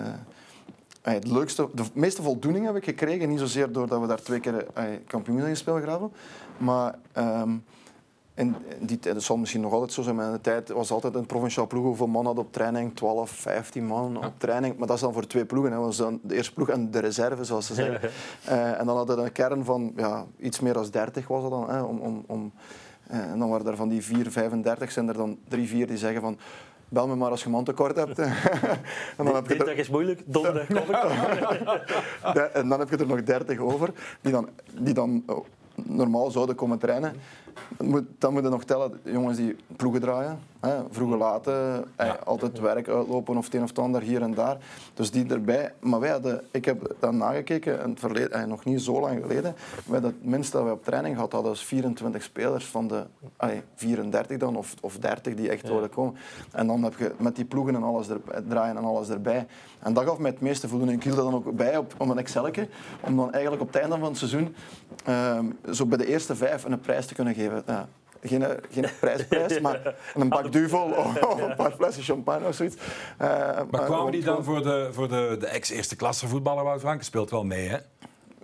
het 1.13 1.27
leukste, 1.27 1.69
de 1.73 1.83
meeste 1.93 2.21
voldoening 2.21 2.65
heb 2.65 2.75
ik 2.75 2.83
gekregen. 2.83 3.29
Niet 3.29 3.39
zozeer 3.39 3.71
doordat 3.71 4.01
we 4.01 4.07
daar 4.07 4.21
twee 4.21 4.39
keer 4.39 4.65
kampioen 5.07 5.37
zijn 5.37 5.49
gespeeld 5.49 5.81
graven. 5.81 6.11
Maar 6.57 6.95
um, 7.17 7.63
in 8.35 8.55
die 8.79 8.99
tijd, 8.99 9.15
dat 9.15 9.23
zal 9.23 9.37
misschien 9.37 9.61
nog 9.61 9.73
altijd 9.73 9.91
zo 9.91 10.01
zijn, 10.01 10.15
maar 10.15 10.25
in 10.25 10.31
de 10.31 10.41
tijd 10.41 10.69
was 10.69 10.91
altijd 10.91 11.15
een 11.15 11.25
provinciaal 11.25 11.67
ploeg. 11.67 11.83
Hoeveel 11.83 12.07
man 12.07 12.25
had 12.25 12.37
op 12.37 12.53
training? 12.53 12.95
12, 12.95 13.29
15 13.29 13.85
man 13.85 14.25
op 14.25 14.33
training. 14.37 14.77
Maar 14.77 14.87
dat 14.87 14.95
is 14.95 15.01
dan 15.01 15.13
voor 15.13 15.27
twee 15.27 15.45
ploegen. 15.45 15.71
Hè. 15.71 15.77
Dat 15.77 15.85
was 15.85 15.97
dan 15.97 16.19
de 16.23 16.35
eerste 16.35 16.53
ploeg 16.53 16.69
en 16.69 16.91
de 16.91 16.99
reserve, 16.99 17.43
zoals 17.43 17.65
ze 17.65 17.73
zeggen. 17.73 18.09
Uh, 18.49 18.79
en 18.79 18.85
dan 18.85 18.97
hadden 18.97 19.15
we 19.15 19.21
een 19.21 19.31
kern 19.31 19.65
van 19.65 19.93
ja, 19.95 20.25
iets 20.39 20.59
meer 20.59 20.73
dan 20.73 20.87
30 20.91 21.27
was 21.27 21.41
dat 21.41 21.51
dan. 21.51 21.69
Hè, 21.69 21.81
om, 21.81 21.99
om, 21.99 22.23
om, 22.27 22.51
uh, 23.11 23.17
en 23.17 23.39
dan 23.39 23.49
waren 23.49 23.67
er 23.67 23.75
van 23.75 23.89
die 23.89 24.03
4, 24.03 24.31
35 24.31 24.91
zijn 24.91 25.07
er 25.07 25.13
dan 25.13 25.37
drie, 25.47 25.67
vier 25.67 25.87
die 25.87 25.97
zeggen 25.97 26.21
van 26.21 26.37
bel 26.89 27.07
me 27.07 27.15
maar 27.15 27.29
als 27.29 27.43
je 27.43 27.49
man 27.49 27.63
tekort 27.63 27.95
hebt. 27.95 28.19
en 29.17 29.25
dan 29.25 29.35
heb 29.35 29.47
je 29.47 29.75
is 29.75 29.89
moeilijk, 29.89 30.21
donderdag 30.25 30.67
kom 30.85 30.95
ik. 32.35 32.37
en 32.37 32.69
dan 32.69 32.79
heb 32.79 32.89
je 32.89 32.97
er 32.97 33.07
nog 33.07 33.23
30 33.23 33.59
over, 33.59 33.89
die 34.21 34.31
dan, 34.31 34.49
die 34.79 34.93
dan 34.93 35.23
oh, 35.25 35.45
normaal 35.75 36.31
zouden 36.31 36.55
komen 36.55 36.79
trainen. 36.79 37.15
Dan 38.17 38.33
moet 38.33 38.43
je 38.43 38.49
nog 38.49 38.63
tellen, 38.63 38.99
jongens 39.03 39.37
die 39.37 39.55
ploegen 39.75 40.01
draaien, 40.01 40.39
hè, 40.59 40.75
vroege 40.89 41.17
laten, 41.17 41.85
altijd 42.23 42.59
werk 42.59 42.87
uitlopen 42.87 43.37
of 43.37 43.45
het 43.45 43.53
een 43.53 43.63
of 43.63 43.69
het 43.69 43.79
ander 43.79 44.01
hier 44.01 44.21
en 44.21 44.33
daar. 44.33 44.57
Dus 44.93 45.11
die 45.11 45.25
erbij. 45.27 45.73
Maar 45.79 45.99
wij 45.99 46.09
hadden, 46.09 46.41
ik 46.51 46.65
heb 46.65 46.95
dan 46.99 47.17
nagekeken, 47.17 47.81
in 47.83 47.89
het 47.89 47.99
verleden, 47.99 48.49
nog 48.49 48.65
niet 48.65 48.81
zo 48.81 48.99
lang 48.99 49.21
geleden, 49.21 49.55
wij 49.85 49.99
het 49.99 50.25
minste 50.25 50.57
dat 50.57 50.65
we 50.65 50.71
op 50.71 50.83
training 50.83 51.15
gehad 51.15 51.31
hadden, 51.31 51.51
was 51.51 51.65
24 51.65 52.23
spelers 52.23 52.65
van 52.65 52.87
de 52.87 53.03
34 53.75 54.37
dan, 54.37 54.55
of, 54.55 54.73
of 54.81 54.97
30 54.97 55.35
die 55.35 55.49
echt 55.49 55.67
ja. 55.67 55.87
komen. 55.87 56.15
En 56.51 56.67
dan 56.67 56.83
heb 56.83 56.97
je 56.97 57.11
met 57.17 57.35
die 57.35 57.45
ploegen 57.45 57.75
en 57.75 57.83
alles 57.83 58.07
er, 58.07 58.19
draaien 58.47 58.77
en 58.77 58.83
alles 58.83 59.09
erbij. 59.09 59.47
En 59.79 59.93
dat 59.93 60.03
gaf 60.03 60.17
mij 60.17 60.31
het 60.31 60.41
meeste 60.41 60.67
voldoening. 60.67 60.97
Ik 60.97 61.03
hield 61.03 61.15
dat 61.15 61.25
dan 61.25 61.35
ook 61.35 61.55
bij 61.55 61.77
op, 61.77 61.93
om 61.97 62.09
een 62.09 62.17
Excelke, 62.17 62.67
om 63.01 63.15
dan 63.15 63.31
eigenlijk 63.31 63.61
op 63.61 63.67
het 63.67 63.81
einde 63.81 63.97
van 63.97 64.07
het 64.07 64.17
seizoen 64.17 64.55
ehm, 65.05 65.45
zo 65.71 65.85
bij 65.85 65.97
de 65.97 66.07
eerste 66.07 66.35
vijf 66.35 66.63
een 66.63 66.79
prijs 66.79 67.05
te 67.05 67.13
kunnen 67.13 67.33
geven. 67.33 67.44
Ja 67.65 67.87
geen, 68.27 68.45
geen 68.71 68.85
prijsprijs, 68.99 69.59
maar 69.65 69.95
een 70.13 70.29
bak 70.29 70.51
duvel 70.51 70.83
of 70.83 71.41
een 71.41 71.55
paar 71.55 71.71
flessen 71.71 72.03
champagne 72.03 72.47
of 72.47 72.55
zoiets. 72.55 72.75
Uh, 72.75 73.27
maar 73.71 73.85
kwamen 73.85 74.11
die 74.11 74.23
dan 74.23 74.43
voor 74.43 74.63
de, 74.63 74.89
voor 74.91 75.07
de, 75.07 75.35
de 75.39 75.47
ex-eerste 75.47 75.95
klasse 75.95 76.27
voetballer 76.27 76.63
Wout 76.63 76.79
Franke? 76.79 77.03
Speelt 77.03 77.29
wel 77.29 77.43
mee, 77.43 77.67
hè? 77.67 77.77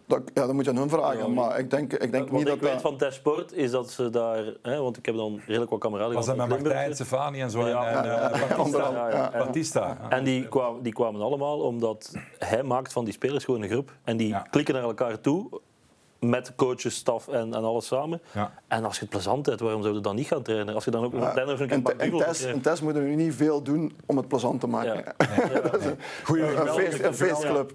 Dat, 0.06 0.22
ja, 0.34 0.46
dat 0.46 0.54
moet 0.54 0.66
je 0.66 0.72
aan 0.72 0.78
hun 0.78 0.90
vragen. 0.90 1.34
Maar 1.34 1.60
ik 1.60 1.70
denk, 1.70 1.94
ik 1.94 2.12
denk 2.12 2.32
niet 2.32 2.46
dat 2.46 2.56
ik 2.56 2.62
weet 2.62 2.82
van 2.82 2.98
Tesport 2.98 3.54
is 3.54 3.72
dat 3.72 3.92
ze 3.92 4.10
daar... 4.10 4.44
Hè, 4.62 4.80
want 4.80 4.98
ik 4.98 5.06
heb 5.06 5.16
dan 5.16 5.42
redelijk 5.46 5.72
wat 5.72 5.80
kameraden 5.80 6.14
Was 6.14 6.26
dat 6.26 6.36
met 6.36 6.48
Martijn, 6.48 6.94
Stefani 6.94 7.42
en 7.42 7.52
zo? 7.52 7.68
Ja, 7.68 7.88
en, 7.88 8.04
en, 8.04 8.32
en, 8.32 8.58
Batista. 8.58 9.32
Batista. 9.38 9.98
En 10.10 10.24
die 10.24 10.48
kwamen, 10.48 10.84
die 10.84 10.94
kwamen 10.94 11.22
allemaal 11.22 11.60
omdat 11.60 12.12
hij 12.40 12.64
maakt 12.64 12.94
van 12.94 13.04
die 13.04 13.14
spelers 13.14 13.44
gewoon 13.44 13.62
een 13.62 13.70
groep. 13.70 13.92
En 14.04 14.18
die 14.18 14.36
klikken 14.50 14.74
naar 14.74 14.84
elkaar 14.84 15.22
toe 15.22 15.62
met 16.22 16.56
coaches, 16.56 16.96
staf 16.96 17.28
en, 17.28 17.54
en 17.54 17.64
alles 17.64 17.88
samen. 17.88 18.22
Ja. 18.32 18.52
En 18.68 18.86
als 18.86 18.96
je 18.96 19.02
het 19.02 19.10
plezant 19.10 19.46
hebt, 19.46 19.60
waarom 19.60 19.82
zou 19.82 19.96
je 19.96 20.02
dan 20.02 20.16
niet 20.16 20.28
gaan 20.28 20.42
trainen? 20.42 20.76
Als 20.76 20.86
je 20.86 20.92
dan 20.92 21.04
ook 21.04 21.14
ja. 21.14 21.38
een 21.38 21.50
een 21.50 21.70
en, 21.70 21.84
en, 21.98 22.18
test, 22.18 22.44
een 22.44 22.62
test 22.62 22.82
moeten 22.82 23.04
we 23.04 23.10
niet 23.10 23.36
veel 23.36 23.62
doen 23.62 23.98
om 24.06 24.18
het 24.18 24.28
plezant 24.28 24.60
te 24.60 24.68
maken. 24.68 24.96
Ja. 24.96 25.14
Ja. 25.82 25.96
Goeie, 26.24 26.44
een, 26.44 26.68
feest, 26.68 27.04
een 27.04 27.14
feestclub. 27.14 27.74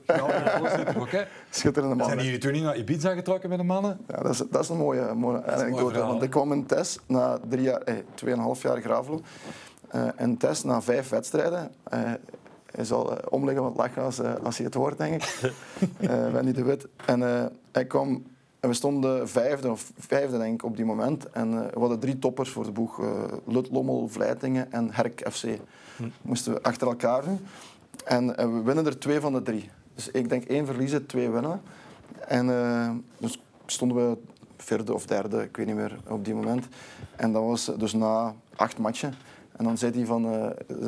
Schitterende 1.51 1.95
man. 1.95 2.07
Zijn 2.07 2.25
jullie 2.25 2.39
toen 2.39 2.53
niet 2.53 2.63
naar 2.63 2.77
Ibiza 2.77 3.15
getrokken 3.15 3.49
met 3.49 3.59
de 3.59 3.65
mannen? 3.65 3.99
Ja, 4.09 4.17
dat 4.23 4.31
is, 4.31 4.43
dat 4.51 4.63
is 4.63 4.69
een 4.69 4.77
mooie, 4.77 5.15
mooie 5.15 5.45
anekdote. 5.45 5.99
Want 5.99 6.23
ik 6.23 6.31
kwam 6.31 6.53
in 6.53 6.67
test 6.67 7.01
na 7.07 7.39
drie 7.49 7.63
jaar, 7.63 7.81
eh, 7.81 7.95
tweeënhalf 8.15 8.63
jaar 8.63 8.81
Gravelo. 8.81 9.21
Uh, 9.95 10.09
en 10.17 10.37
test 10.37 10.65
na 10.65 10.83
vijf 10.83 11.09
wedstrijden. 11.09 11.71
Uh, 11.95 12.01
hij 12.71 12.85
zal 12.85 13.13
uh, 13.13 13.19
omleggen 13.29 13.63
wat 13.63 13.77
lachen 13.77 14.03
als, 14.03 14.21
als 14.43 14.57
hij 14.57 14.67
het 14.67 14.75
hoort, 14.75 14.99
denk 14.99 15.15
ik. 15.15 15.53
uh, 16.01 16.11
Wendy 16.33 16.53
de 16.53 16.63
Wit. 16.63 16.87
En 17.07 17.21
hij 17.73 17.85
kwam 17.85 18.23
en 18.67 18.73
we 18.73 18.79
stonden 18.79 19.29
vijfde 19.29 19.71
of 19.71 19.93
vijfde 19.99 20.39
denk 20.39 20.55
ik 20.55 20.65
op 20.65 20.77
die 20.77 20.85
moment. 20.85 21.31
En 21.31 21.53
uh, 21.53 21.61
we 21.61 21.79
hadden 21.79 21.99
drie 21.99 22.19
toppers 22.19 22.51
voor 22.51 22.65
de 22.65 22.71
boeg. 22.71 22.99
Uh, 22.99 23.09
Lut, 23.45 23.71
Lommel, 23.71 24.09
Vleitingen 24.09 24.73
en 24.73 24.89
Herk 24.93 25.27
FC. 25.31 25.45
Hm. 25.97 26.09
Moesten 26.23 26.53
we 26.53 26.63
achter 26.63 26.87
elkaar 26.87 27.25
doen. 27.25 27.41
En 28.05 28.25
uh, 28.25 28.35
we 28.35 28.63
winnen 28.63 28.87
er 28.87 28.99
twee 28.99 29.21
van 29.21 29.33
de 29.33 29.43
drie. 29.43 29.71
Dus 29.95 30.11
ik 30.11 30.29
denk 30.29 30.45
één 30.45 30.67
verliezen, 30.67 31.07
twee 31.07 31.31
winnen. 31.31 31.61
En 32.29 33.05
dus 33.19 33.41
stonden 33.67 34.11
we 34.11 34.17
vierde 34.57 34.95
of 34.95 35.07
derde, 35.07 35.43
ik 35.43 35.57
weet 35.57 35.67
niet 35.67 35.75
meer, 35.75 35.99
op 36.09 36.25
die 36.25 36.35
moment. 36.35 36.67
En 37.17 37.33
dat 37.33 37.43
was 37.43 37.71
dus 37.77 37.93
na 37.93 38.35
acht 38.57 38.79
matchen. 38.79 39.15
En 39.57 39.65
dan 39.65 39.79
zei, 39.79 39.93
hij 39.93 40.07
van, 40.07 40.23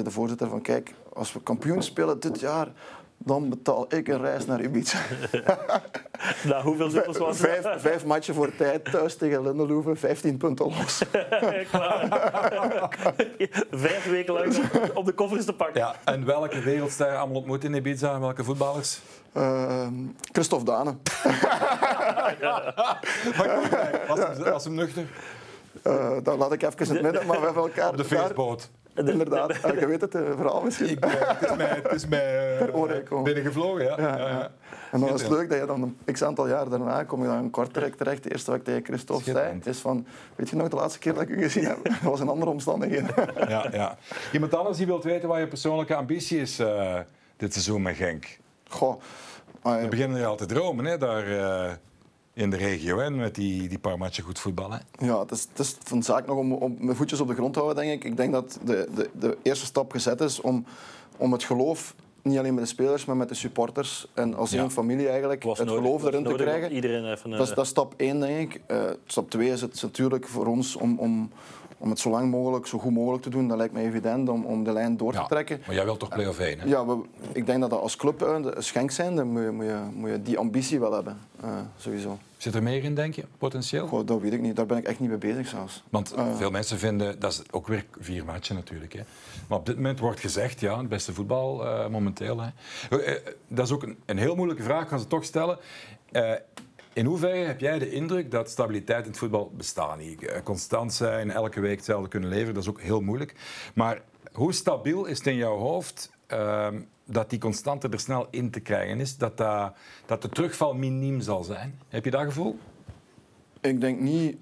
de 0.05 0.11
voorzitter 0.11 0.49
van, 0.49 0.61
kijk, 0.61 0.95
als 1.13 1.33
we 1.33 1.43
kampioen 1.43 1.83
spelen 1.83 2.21
dit 2.21 2.41
jaar, 2.41 2.69
dan 3.19 3.49
betaal 3.49 3.95
ik 3.95 4.09
een 4.09 4.21
reis 4.21 4.47
naar 4.47 4.61
Ibiza. 4.61 4.99
nou, 6.49 6.63
hoeveel 6.63 6.91
zippels 6.91 7.19
was 7.19 7.37
vijf, 7.37 7.67
vijf 7.77 8.05
matchen 8.05 8.35
voor 8.35 8.57
tijd 8.57 8.85
thuis 8.91 9.17
tegen 9.17 9.43
Lindeloeven, 9.43 9.97
15 9.97 10.37
punten 10.37 10.67
los. 10.67 10.99
vijf 13.71 14.11
weken 14.11 14.35
lang 14.35 14.57
om 14.95 15.05
de 15.05 15.13
koffers 15.13 15.45
te 15.45 15.53
pakken. 15.53 15.81
Ja, 15.81 15.95
en 16.05 16.25
welke 16.25 16.61
wereldster 16.61 17.17
allemaal 17.17 17.37
ontmoet 17.37 17.65
in 17.65 17.75
Ibiza? 17.75 18.21
Welke 18.21 18.45
voetballers? 18.45 19.01
Uh, 19.37 19.87
Christophe 20.33 20.65
Dane. 20.65 20.97
was, 24.09 24.19
hem, 24.19 24.43
was 24.43 24.65
hem 24.65 24.75
nuchter? 24.75 25.07
Uh, 25.87 26.17
dat 26.23 26.39
laat 26.39 26.53
ik 26.53 26.63
even 26.63 26.87
in 26.87 26.95
het 26.95 27.03
midden, 27.03 27.27
maar 27.27 27.39
we 27.39 27.45
hebben 27.45 27.63
elkaar... 27.63 27.89
Op 27.89 27.97
de 27.97 28.05
feestboot. 28.05 28.71
Inderdaad, 29.07 29.55
je 29.81 29.87
weet 29.87 30.01
het 30.01 30.15
uh, 30.15 30.23
verhaal 30.37 30.63
misschien. 30.63 30.89
Ik, 30.89 31.05
uh, 31.05 31.13
het 31.17 31.51
is 31.51 31.57
mij, 31.57 31.81
het 31.83 31.93
is 31.93 32.07
mij 32.07 32.59
uh, 33.13 33.23
binnengevlogen, 33.23 33.85
ja. 33.85 34.01
Ja, 34.01 34.17
ja. 34.17 34.51
En 34.91 35.01
dan 35.01 35.15
is 35.15 35.23
het 35.23 35.31
leuk 35.31 35.49
dat 35.51 35.59
je 35.59 35.67
dan 35.67 35.83
een 35.83 36.13
x 36.13 36.23
aantal 36.23 36.49
jaar 36.49 36.69
daarna 36.69 37.03
kom 37.05 37.23
je 37.23 37.29
dan 37.29 37.39
in 37.39 37.51
Kortrijk 37.51 37.95
terecht. 37.95 38.23
De 38.23 38.31
eerste 38.31 38.51
wat 38.51 38.61
ik 38.61 38.67
tegen 38.67 38.85
Christophe 38.85 39.31
zei, 39.31 39.61
is 39.65 39.79
van, 39.79 40.07
weet 40.37 40.49
je 40.49 40.57
nog 40.57 40.69
de 40.69 40.77
laatste 40.77 40.99
keer 40.99 41.15
dat 41.15 41.23
ik 41.23 41.29
u 41.29 41.43
gezien 41.43 41.65
heb? 41.65 41.79
Dat 41.85 42.01
was 42.03 42.21
een 42.21 42.29
andere 42.29 42.51
omstandigheden. 42.51 43.15
ja, 43.49 43.69
ja. 43.73 43.99
Iemand 44.33 44.55
anders 44.55 44.77
die 44.77 44.87
wilt 44.87 45.05
weten 45.05 45.29
wat 45.29 45.39
je 45.39 45.47
persoonlijke 45.47 45.95
ambitie 45.95 46.41
is 46.41 46.57
dit 47.37 47.53
seizoen 47.53 47.83
met 47.83 47.97
Genk? 47.97 48.39
Goh. 48.69 49.01
We 49.63 49.87
beginnen 49.91 50.19
je 50.19 50.27
al 50.27 50.37
te 50.37 50.47
dromen, 50.47 50.85
hè, 50.85 50.99
daar 50.99 51.25
in 52.39 52.51
de 52.51 52.57
regio 52.57 52.99
hè, 52.99 53.11
met 53.11 53.35
die, 53.35 53.69
die 53.69 53.79
paar 53.79 53.99
matchen 53.99 54.25
goed 54.25 54.39
voetballen. 54.39 54.81
Ja, 54.99 55.21
het 55.21 55.31
is, 55.31 55.47
het 55.49 55.59
is 55.59 55.77
van 55.83 56.03
zaak 56.03 56.27
nog 56.27 56.37
om, 56.37 56.53
om 56.53 56.77
mijn 56.79 56.97
voetjes 56.97 57.21
op 57.21 57.29
de 57.29 57.35
grond 57.35 57.53
te 57.53 57.59
houden, 57.61 57.85
denk 57.85 58.03
ik. 58.03 58.11
Ik 58.11 58.17
denk 58.17 58.33
dat 58.33 58.59
de, 58.65 58.89
de, 58.95 59.11
de 59.13 59.37
eerste 59.43 59.67
stap 59.67 59.91
gezet 59.91 60.21
is 60.21 60.41
om, 60.41 60.65
om 61.17 61.33
het 61.33 61.45
geloof 61.45 61.95
niet 62.23 62.39
alleen 62.39 62.55
met 62.55 62.63
de 62.63 62.71
spelers, 62.71 63.05
maar 63.05 63.17
met 63.17 63.29
de 63.29 63.35
supporters 63.35 64.07
en 64.15 64.35
als 64.35 64.51
ja. 64.51 64.63
een 64.63 64.71
familie 64.71 65.09
eigenlijk 65.09 65.43
het 65.43 65.59
geloof 65.59 66.05
erin 66.05 66.25
te 66.25 66.35
krijgen. 66.35 66.73
Iedereen 66.73 67.11
even, 67.11 67.31
dat, 67.31 67.41
is, 67.41 67.55
dat 67.55 67.65
is 67.65 67.71
stap 67.71 67.95
één, 67.97 68.21
denk 68.21 68.55
ik. 68.55 68.61
Uh, 68.71 68.83
stap 69.07 69.31
twee 69.31 69.51
is 69.51 69.61
het 69.61 69.83
natuurlijk 69.83 70.27
voor 70.29 70.47
ons 70.47 70.77
om, 70.77 70.99
om, 70.99 71.31
om 71.79 71.91
het 71.91 71.99
zo 71.99 72.11
lang 72.11 72.31
mogelijk, 72.31 72.67
zo 72.67 72.79
goed 72.79 72.93
mogelijk 72.93 73.23
te 73.23 73.31
doen. 73.31 73.49
Dat 73.49 73.57
lijkt 73.57 73.75
me 73.75 73.81
evident 73.81 74.29
om, 74.29 74.45
om 74.45 74.65
de 74.65 74.73
lijn 74.73 74.97
door 74.97 75.13
te 75.13 75.25
trekken. 75.29 75.63
Maar 75.67 75.75
jij 75.75 75.85
wilt 75.85 75.99
toch 75.99 76.09
play-off 76.09 76.39
1, 76.39 76.59
hè? 76.59 76.67
Ja, 76.67 76.87
we, 76.87 77.01
ik 77.33 77.47
denk 77.47 77.61
dat 77.61 77.71
dat 77.71 77.81
als 77.81 77.97
club 77.97 78.21
een 78.21 78.55
schenk 78.59 78.91
zijn, 78.91 79.17
dan 79.17 79.27
moet 79.27 79.43
je, 79.43 79.51
moet 79.51 79.67
je, 79.67 79.79
moet 79.95 80.11
je 80.11 80.23
die 80.23 80.39
ambitie 80.39 80.81
wel 80.81 80.93
hebben, 80.93 81.19
uh, 81.45 81.51
sowieso. 81.77 82.19
Zit 82.37 82.55
er 82.55 82.63
meer 82.63 82.85
in, 82.85 82.95
denk 82.95 83.15
je, 83.15 83.25
potentieel? 83.39 83.87
Goh, 83.87 84.07
dat 84.07 84.21
weet 84.21 84.33
ik 84.33 84.41
niet. 84.41 84.57
Daar 84.57 84.67
ben 84.67 84.77
ik 84.77 84.85
echt 84.85 85.01
niet 85.01 85.09
mee 85.09 85.19
bezig 85.19 85.49
zelfs. 85.49 85.83
Want 85.89 86.15
uh, 86.17 86.37
veel 86.37 86.51
mensen 86.51 86.79
vinden, 86.79 87.21
dat 87.21 87.33
is 87.33 87.43
ook 87.51 87.67
weer 87.67 87.85
vier 88.01 88.25
matchen 88.25 88.55
natuurlijk. 88.55 88.93
Hè. 88.93 89.03
Maar 89.49 89.59
op 89.59 89.67
dit 89.67 89.77
moment 89.77 89.99
wordt 89.99 90.21
gezegd, 90.21 90.61
ja, 90.61 90.79
het 90.79 90.89
beste 90.89 91.13
voetbal 91.13 91.65
uh, 91.65 91.89
momenteel. 91.89 92.41
Hè. 92.41 92.49
Dat 93.49 93.67
is 93.67 93.73
ook 93.73 93.83
een, 93.83 93.97
een 94.07 94.19
heel 94.19 94.35
moeilijke 94.35 94.63
vraag, 94.63 94.89
gaan 94.89 94.99
ze 94.99 95.07
toch 95.07 95.25
stellen. 95.25 95.59
In 96.99 97.05
hoeverre 97.05 97.47
heb 97.47 97.61
jij 97.61 97.79
de 97.79 97.91
indruk 97.91 98.31
dat 98.31 98.51
stabiliteit 98.51 99.05
in 99.05 99.11
het 99.11 99.19
voetbal 99.19 99.53
bestaat 99.57 99.99
niet? 99.99 100.27
Eh, 100.27 100.43
constant 100.43 100.93
zijn, 100.93 101.31
elke 101.31 101.61
week 101.61 101.77
hetzelfde 101.77 102.09
kunnen 102.09 102.29
leveren, 102.29 102.55
dat 102.55 102.63
is 102.63 102.69
ook 102.69 102.81
heel 102.81 103.01
moeilijk. 103.01 103.35
Maar 103.75 104.03
hoe 104.33 104.53
stabiel 104.53 105.05
is 105.05 105.19
het 105.19 105.27
in 105.27 105.37
jouw 105.37 105.57
hoofd 105.57 106.11
uh, 106.33 106.69
dat 107.05 107.31
die 107.31 107.39
constante 107.39 107.89
er 107.89 108.01
snel 108.01 108.27
in 108.31 108.51
te 108.51 108.61
krijgen 108.61 109.01
is? 109.01 109.17
Dat, 109.17 109.37
dat, 109.37 109.73
dat 110.07 110.23
de 110.23 110.29
terugval 110.29 110.75
miniem 110.75 111.21
zal 111.21 111.45
zijn? 111.45 111.79
Heb 111.89 112.05
je 112.05 112.11
dat 112.11 112.25
gevoel? 112.25 112.59
Ik 113.61 113.81
denk 113.81 114.01
niet. 114.01 114.37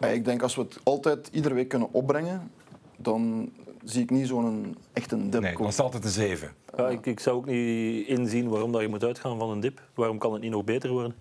Ik 0.00 0.24
denk 0.24 0.42
als 0.42 0.54
we 0.54 0.62
het 0.62 0.78
altijd 0.82 1.28
iedere 1.32 1.54
week 1.54 1.68
kunnen 1.68 1.92
opbrengen, 1.92 2.50
dan 2.96 3.52
zie 3.84 4.02
ik 4.02 4.10
niet 4.10 4.26
zo'n 4.26 4.76
echt 4.92 5.12
een 5.12 5.30
dip 5.30 5.40
nee, 5.40 5.56
dan 5.56 5.66
is 5.66 5.80
altijd 5.80 6.04
een 6.04 6.10
7. 6.10 6.54
Ja, 6.76 6.88
ik, 6.88 7.06
ik, 7.06 7.20
zou 7.20 7.36
ook 7.36 7.46
niet 7.46 8.06
inzien 8.06 8.48
waarom 8.48 8.72
dat 8.72 8.80
je 8.80 8.88
moet 8.88 9.04
uitgaan 9.04 9.38
van 9.38 9.50
een 9.50 9.60
dip. 9.60 9.82
Waarom 9.94 10.18
kan 10.18 10.32
het 10.32 10.42
niet 10.42 10.50
nog 10.50 10.64
beter 10.64 10.90
worden? 10.90 11.14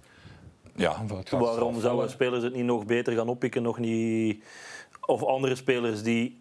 Ja, 0.78 1.04
Waarom 1.30 1.80
zouden 1.80 2.10
spelers 2.10 2.44
het 2.44 2.54
niet 2.54 2.66
nog 2.66 2.86
beter 2.86 3.14
gaan 3.14 3.28
oppikken? 3.28 3.64
Nog 3.64 3.78
niet... 3.78 4.44
Of 5.06 5.24
andere 5.24 5.56
spelers 5.56 6.04
die 6.04 6.40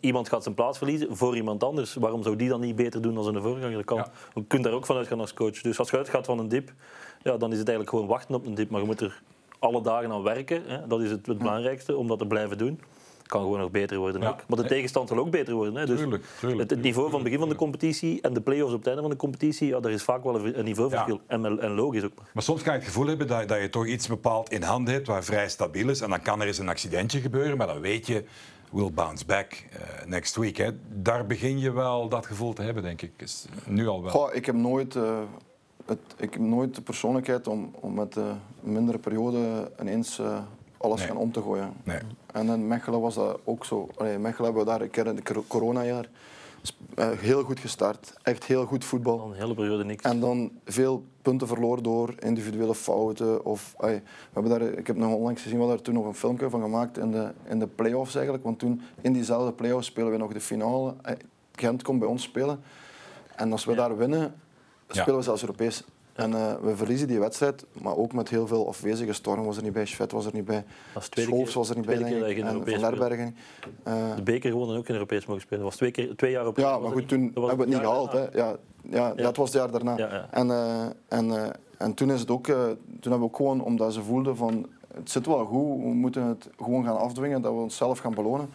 iemand 0.00 0.28
gaat 0.28 0.42
zijn 0.42 0.54
plaats 0.54 0.78
verliezen 0.78 1.16
voor 1.16 1.36
iemand 1.36 1.64
anders. 1.64 1.94
Waarom 1.94 2.22
zou 2.22 2.36
die 2.36 2.48
dan 2.48 2.60
niet 2.60 2.76
beter 2.76 3.02
doen 3.02 3.14
dan 3.14 3.24
zijn 3.24 3.42
voorganger? 3.42 3.84
kan. 3.84 4.06
Je 4.34 4.44
kunt 4.44 4.64
daar 4.64 4.72
ook 4.72 4.86
van 4.86 4.96
uitgaan 4.96 5.20
als 5.20 5.34
coach. 5.34 5.60
Dus 5.60 5.78
als 5.78 5.90
je 5.90 5.96
uitgaat 5.96 6.26
van 6.26 6.38
een 6.38 6.48
dip, 6.48 6.72
ja, 7.22 7.36
dan 7.36 7.52
is 7.52 7.58
het 7.58 7.68
eigenlijk 7.68 7.90
gewoon 7.90 8.06
wachten 8.06 8.34
op 8.34 8.46
een 8.46 8.54
dip. 8.54 8.70
Maar 8.70 8.80
je 8.80 8.86
moet 8.86 9.00
er 9.00 9.22
alle 9.58 9.82
dagen 9.82 10.12
aan 10.12 10.22
werken. 10.22 10.62
Hè. 10.66 10.86
Dat 10.86 11.00
is 11.00 11.10
het, 11.10 11.26
het 11.26 11.38
belangrijkste, 11.38 11.96
om 11.96 12.06
dat 12.06 12.18
te 12.18 12.26
blijven 12.26 12.58
doen. 12.58 12.80
Kan 13.34 13.42
gewoon 13.42 13.58
nog 13.58 13.70
beter 13.70 13.98
worden. 13.98 14.22
Ook. 14.22 14.44
Maar 14.48 14.58
de 14.58 14.68
tegenstand 14.68 15.08
zal 15.08 15.18
ook 15.18 15.30
beter 15.30 15.54
worden. 15.54 15.74
Hè. 15.74 15.86
Dus 15.86 15.98
tuurlijk, 15.98 16.24
tuurlijk, 16.40 16.70
het, 16.70 16.82
niveau 16.82 17.06
van 17.06 17.14
het 17.14 17.24
begin 17.24 17.38
van 17.38 17.48
de 17.48 17.54
competitie 17.54 18.20
en 18.20 18.32
de 18.32 18.40
play-offs 18.40 18.72
op 18.72 18.78
het 18.78 18.86
einde 18.86 19.02
van 19.02 19.10
de 19.10 19.16
competitie, 19.16 19.68
ja, 19.68 19.80
daar 19.80 19.92
is 19.92 20.02
vaak 20.02 20.24
wel 20.24 20.46
een 20.46 20.64
niveauverschil. 20.64 21.20
En, 21.26 21.60
en, 21.60 21.74
logisch 21.74 22.04
ook. 22.04 22.12
Maar 22.32 22.42
soms 22.42 22.62
kan 22.62 22.72
je 22.72 22.78
het 22.78 22.88
gevoel 22.88 23.06
hebben 23.06 23.26
dat, 23.26 23.48
dat 23.48 23.60
je 23.60 23.70
toch 23.70 23.86
iets 23.86 24.06
bepaald 24.06 24.50
in 24.50 24.62
handen 24.62 24.94
hebt 24.94 25.06
waar 25.06 25.24
vrij 25.24 25.48
stabiel 25.48 25.88
is. 25.88 26.00
En 26.00 26.10
dan 26.10 26.22
kan 26.22 26.40
er 26.40 26.46
eens 26.46 26.58
een 26.58 26.68
accidentje 26.68 27.20
gebeuren, 27.20 27.56
maar 27.56 27.66
dan 27.66 27.80
weet 27.80 28.06
je 28.06 28.24
will 28.70 28.92
bounce 28.92 29.24
back 29.26 29.52
uh, 29.52 30.06
next 30.06 30.36
week. 30.36 30.56
Hè. 30.56 30.70
Daar 30.88 31.26
begin 31.26 31.58
je 31.58 31.72
wel 31.72 32.08
dat 32.08 32.26
gevoel 32.26 32.52
te 32.52 32.62
hebben, 32.62 32.82
denk 32.82 33.02
ik. 33.02 33.12
Is 33.16 33.46
nu 33.66 33.86
al 33.86 34.02
wel. 34.02 34.10
Goh, 34.10 34.34
ik 34.34 34.46
heb 34.46 34.54
nooit 34.54 34.94
uh, 34.94 35.18
het, 35.86 35.98
ik 36.16 36.32
heb 36.32 36.42
nooit 36.42 36.74
de 36.74 36.82
persoonlijkheid 36.82 37.46
om, 37.46 37.74
om 37.80 37.94
met 37.94 38.16
een 38.16 38.40
mindere 38.60 38.98
periode 38.98 39.70
ineens 39.80 40.18
uh, 40.18 40.38
alles 40.84 40.98
nee. 40.98 41.08
gaan 41.08 41.16
om 41.16 41.32
te 41.32 41.42
gooien. 41.42 41.72
Nee. 41.84 41.98
En 42.32 42.48
in 42.48 42.66
Mechelen 42.66 43.00
was 43.00 43.14
dat 43.14 43.38
ook 43.44 43.64
zo. 43.64 43.88
Allee, 43.96 44.18
Mechelen 44.18 44.44
hebben 44.44 44.64
we 44.64 44.70
daar 44.70 44.80
een 44.80 44.90
keer 44.90 45.06
in 45.06 45.16
het 45.16 45.46
coronajaar 45.46 46.08
uh, 46.98 47.10
heel 47.10 47.42
goed 47.42 47.60
gestart. 47.60 48.14
Echt 48.22 48.44
heel 48.44 48.66
goed 48.66 48.84
voetbal. 48.84 49.20
Al 49.20 49.30
een 49.30 49.36
hele 49.36 49.54
periode 49.54 49.84
niks. 49.84 50.04
En 50.04 50.20
dan 50.20 50.50
veel 50.64 51.04
punten 51.22 51.46
verloren 51.46 51.82
door 51.82 52.14
individuele 52.18 52.74
fouten. 52.74 53.44
Of, 53.44 53.74
allee, 53.76 54.00
we 54.04 54.40
hebben 54.40 54.58
daar, 54.58 54.68
ik 54.68 54.86
heb 54.86 54.96
nog 54.96 55.12
onlangs 55.12 55.42
gezien, 55.42 55.60
we 55.60 55.66
daar 55.66 55.82
toen 55.82 55.94
nog 55.94 56.06
een 56.06 56.14
filmpje 56.14 56.50
van 56.50 56.62
gemaakt 56.62 56.98
in 56.98 57.10
de, 57.10 57.32
in 57.44 57.58
de 57.58 57.66
play-offs 57.66 58.14
eigenlijk. 58.14 58.44
Want 58.44 58.58
toen 58.58 58.80
in 59.00 59.12
diezelfde 59.12 59.52
play-offs 59.52 59.86
spelen 59.86 60.10
we 60.10 60.16
nog 60.16 60.32
de 60.32 60.40
finale. 60.40 60.94
Gent 61.52 61.82
komt 61.82 61.98
bij 61.98 62.08
ons 62.08 62.22
spelen. 62.22 62.60
En 63.36 63.52
als 63.52 63.64
we 63.64 63.70
ja. 63.70 63.76
daar 63.76 63.96
winnen, 63.96 64.34
spelen 64.88 65.16
we 65.16 65.24
zelfs 65.24 65.42
Europees. 65.42 65.84
En 66.14 66.30
uh, 66.30 66.52
we 66.62 66.76
verliezen 66.76 67.08
die 67.08 67.18
wedstrijd, 67.18 67.64
maar 67.72 67.96
ook 67.96 68.12
met 68.12 68.28
heel 68.28 68.46
veel 68.46 68.68
afwezige. 68.68 69.12
Storm 69.12 69.44
was 69.44 69.56
er 69.56 69.62
niet 69.62 69.72
bij, 69.72 69.86
Schvet 69.86 70.12
was 70.12 70.26
er 70.26 70.34
niet 70.34 70.44
bij, 70.44 70.64
Schoofs 70.98 71.54
was 71.54 71.70
er 71.70 71.76
niet 71.76 71.86
bij, 71.86 71.98
denk 71.98 72.24
ik, 72.24 72.38
en 72.38 72.62
Van 72.66 72.80
Lerbergen. 72.80 73.36
Uh, 73.88 74.16
de 74.16 74.22
beker 74.22 74.50
gewonnen 74.50 74.76
ook 74.76 74.88
in 74.88 74.94
Europees 74.94 75.26
mogen 75.26 75.42
spelen. 75.42 75.62
Dat 75.62 75.68
was 75.68 75.78
twee, 75.78 75.90
keer, 75.90 76.16
twee 76.16 76.30
jaar 76.30 76.46
op 76.46 76.56
Ja, 76.56 76.78
maar 76.78 76.90
goed, 76.90 77.08
toen 77.08 77.20
hebben 77.20 77.42
we 77.42 77.62
het 77.62 77.66
niet 77.66 77.78
gehaald. 77.78 78.12
Hè. 78.12 78.20
Ja, 78.20 78.28
ja, 78.32 78.56
ja. 78.82 79.14
Dat 79.14 79.36
was 79.36 79.52
het 79.52 79.62
jaar 79.62 79.70
daarna. 79.70 79.96
Ja. 79.96 80.28
En, 80.30 80.46
uh, 80.46 80.84
en, 81.08 81.52
en 81.78 81.94
toen 81.94 82.10
is 82.10 82.20
het 82.20 82.30
ook, 82.30 82.46
toen 82.46 82.76
hebben 83.00 83.18
we 83.18 83.24
ook 83.24 83.36
gewoon, 83.36 83.60
omdat 83.60 83.92
ze 83.92 84.02
voelden 84.02 84.36
van 84.36 84.66
het 84.94 85.10
zit 85.10 85.26
wel 85.26 85.44
goed, 85.44 85.82
we 85.82 85.94
moeten 85.94 86.22
het 86.22 86.48
gewoon 86.56 86.84
gaan 86.84 86.98
afdwingen, 86.98 87.42
dat 87.42 87.52
we 87.52 87.58
onszelf 87.58 87.98
gaan 87.98 88.14
belonen. 88.14 88.48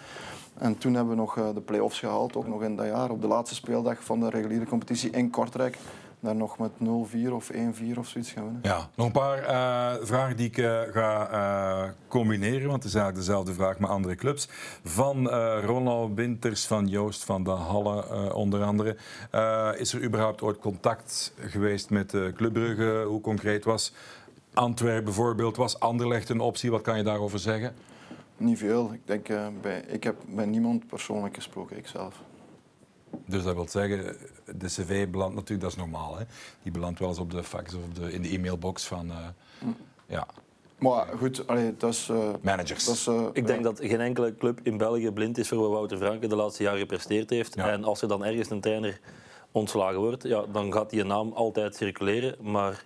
En 0.58 0.78
toen 0.78 0.94
hebben 0.94 1.14
we 1.14 1.20
nog 1.20 1.34
de 1.54 1.62
play-offs 1.62 2.00
gehaald, 2.00 2.36
ook 2.36 2.48
nog 2.48 2.64
in 2.64 2.76
dat 2.76 2.86
jaar, 2.86 3.10
op 3.12 3.22
de 3.22 3.28
laatste 3.28 3.56
speeldag 3.56 4.04
van 4.04 4.20
de 4.20 4.30
reguliere 4.30 4.66
competitie 4.66 5.10
in 5.10 5.30
Kortrijk 5.30 5.78
daar 6.20 6.36
nog 6.36 6.58
met 6.58 6.72
0-4 6.72 7.32
of 7.32 7.52
1-4 7.52 7.98
of 7.98 8.08
zoiets 8.08 8.32
gaan 8.32 8.44
winnen. 8.44 8.62
Ja, 8.64 8.90
nog 8.96 9.06
een 9.06 9.12
paar 9.12 9.42
uh, 9.42 10.06
vragen 10.06 10.38
die 10.38 10.48
ik 10.48 10.58
uh, 10.58 10.82
ga 10.82 11.32
uh, 11.32 11.90
combineren, 12.08 12.68
want 12.68 12.84
het 12.84 12.94
is 12.94 12.94
eigenlijk 12.94 13.26
dezelfde 13.26 13.54
vraag 13.54 13.80
met 13.80 13.90
andere 13.90 14.16
clubs. 14.16 14.50
Van 14.84 15.30
Ronald 15.60 16.16
Winters, 16.16 16.66
van 16.66 16.88
Joost 16.88 17.24
van 17.24 17.44
de 17.44 17.50
Halle 17.50 18.34
onder 18.34 18.64
andere. 18.64 18.96
is 19.78 19.94
er 19.94 20.04
überhaupt 20.04 20.42
ooit 20.42 20.60
contact 20.60 21.34
geweest 21.40 21.90
met 21.90 22.12
Club 22.36 22.54
Brugge? 22.54 23.04
Hoe 23.08 23.22
concreet 23.22 23.64
was 23.64 23.94
Antwerpen 24.54 25.04
bijvoorbeeld? 25.04 25.58
Was 25.58 25.80
Anderlecht 25.80 26.30
een 26.30 26.40
optie? 26.40 26.72
Wat 26.72 26.82
kan 26.82 26.98
je 26.98 27.04
daarover 27.04 27.40
zeggen? 27.40 27.76
Niet 28.38 28.58
veel. 28.58 28.94
Ik, 28.94 29.02
denk, 29.06 29.28
bij, 29.62 29.84
ik 29.88 30.04
heb 30.04 30.16
bij 30.28 30.46
niemand 30.46 30.88
persoonlijk 30.88 31.36
gesproken, 31.36 31.78
ikzelf. 31.78 32.22
Dus 33.26 33.44
dat 33.44 33.56
wil 33.56 33.68
zeggen, 33.68 34.16
de 34.56 34.66
cv 34.66 35.08
belandt 35.08 35.36
natuurlijk, 35.36 35.62
dat 35.62 35.72
is 35.72 35.78
normaal. 35.78 36.18
Hè? 36.18 36.24
Die 36.64 36.72
belandt 36.72 37.00
wel 37.00 37.10
eens 37.10 37.20
op 37.20 37.32
de 37.32 37.44
fax 37.44 37.74
of 37.74 37.82
de, 37.94 38.14
in 38.14 38.22
de 38.22 38.30
e-mailbox 38.30 38.86
van. 38.86 39.08
Uh, 39.08 39.16
mm. 39.60 39.76
ja. 40.06 40.28
Maar 40.78 41.08
goed, 41.18 41.48
allee, 41.48 41.78
dat 41.78 41.94
is... 41.94 42.08
Uh, 42.08 42.30
Managers. 42.42 42.86
Dat 42.86 42.96
is, 42.96 43.08
uh, 43.08 43.28
ik 43.34 43.48
denk 43.48 43.64
dat 43.64 43.80
geen 43.82 44.02
enkele 44.02 44.36
club 44.36 44.60
in 44.64 44.78
België 44.78 45.12
blind 45.12 45.38
is 45.38 45.48
voor 45.48 45.58
wat 45.58 45.70
Wouter 45.70 45.98
Franke 45.98 46.28
de 46.28 46.36
laatste 46.36 46.64
jaren 46.64 46.80
gepresteerd 46.80 47.30
heeft. 47.30 47.56
Ja. 47.56 47.72
En 47.72 47.84
als 47.84 48.02
er 48.02 48.08
dan 48.08 48.26
ergens 48.26 48.50
een 48.50 48.62
trainer 48.62 49.00
ontslagen 49.52 50.00
wordt, 50.00 50.24
ja, 50.24 50.46
dan 50.52 50.74
gaat 50.74 50.90
die 50.90 51.04
naam 51.04 51.32
altijd 51.34 51.76
circuleren. 51.76 52.36
Maar 52.42 52.86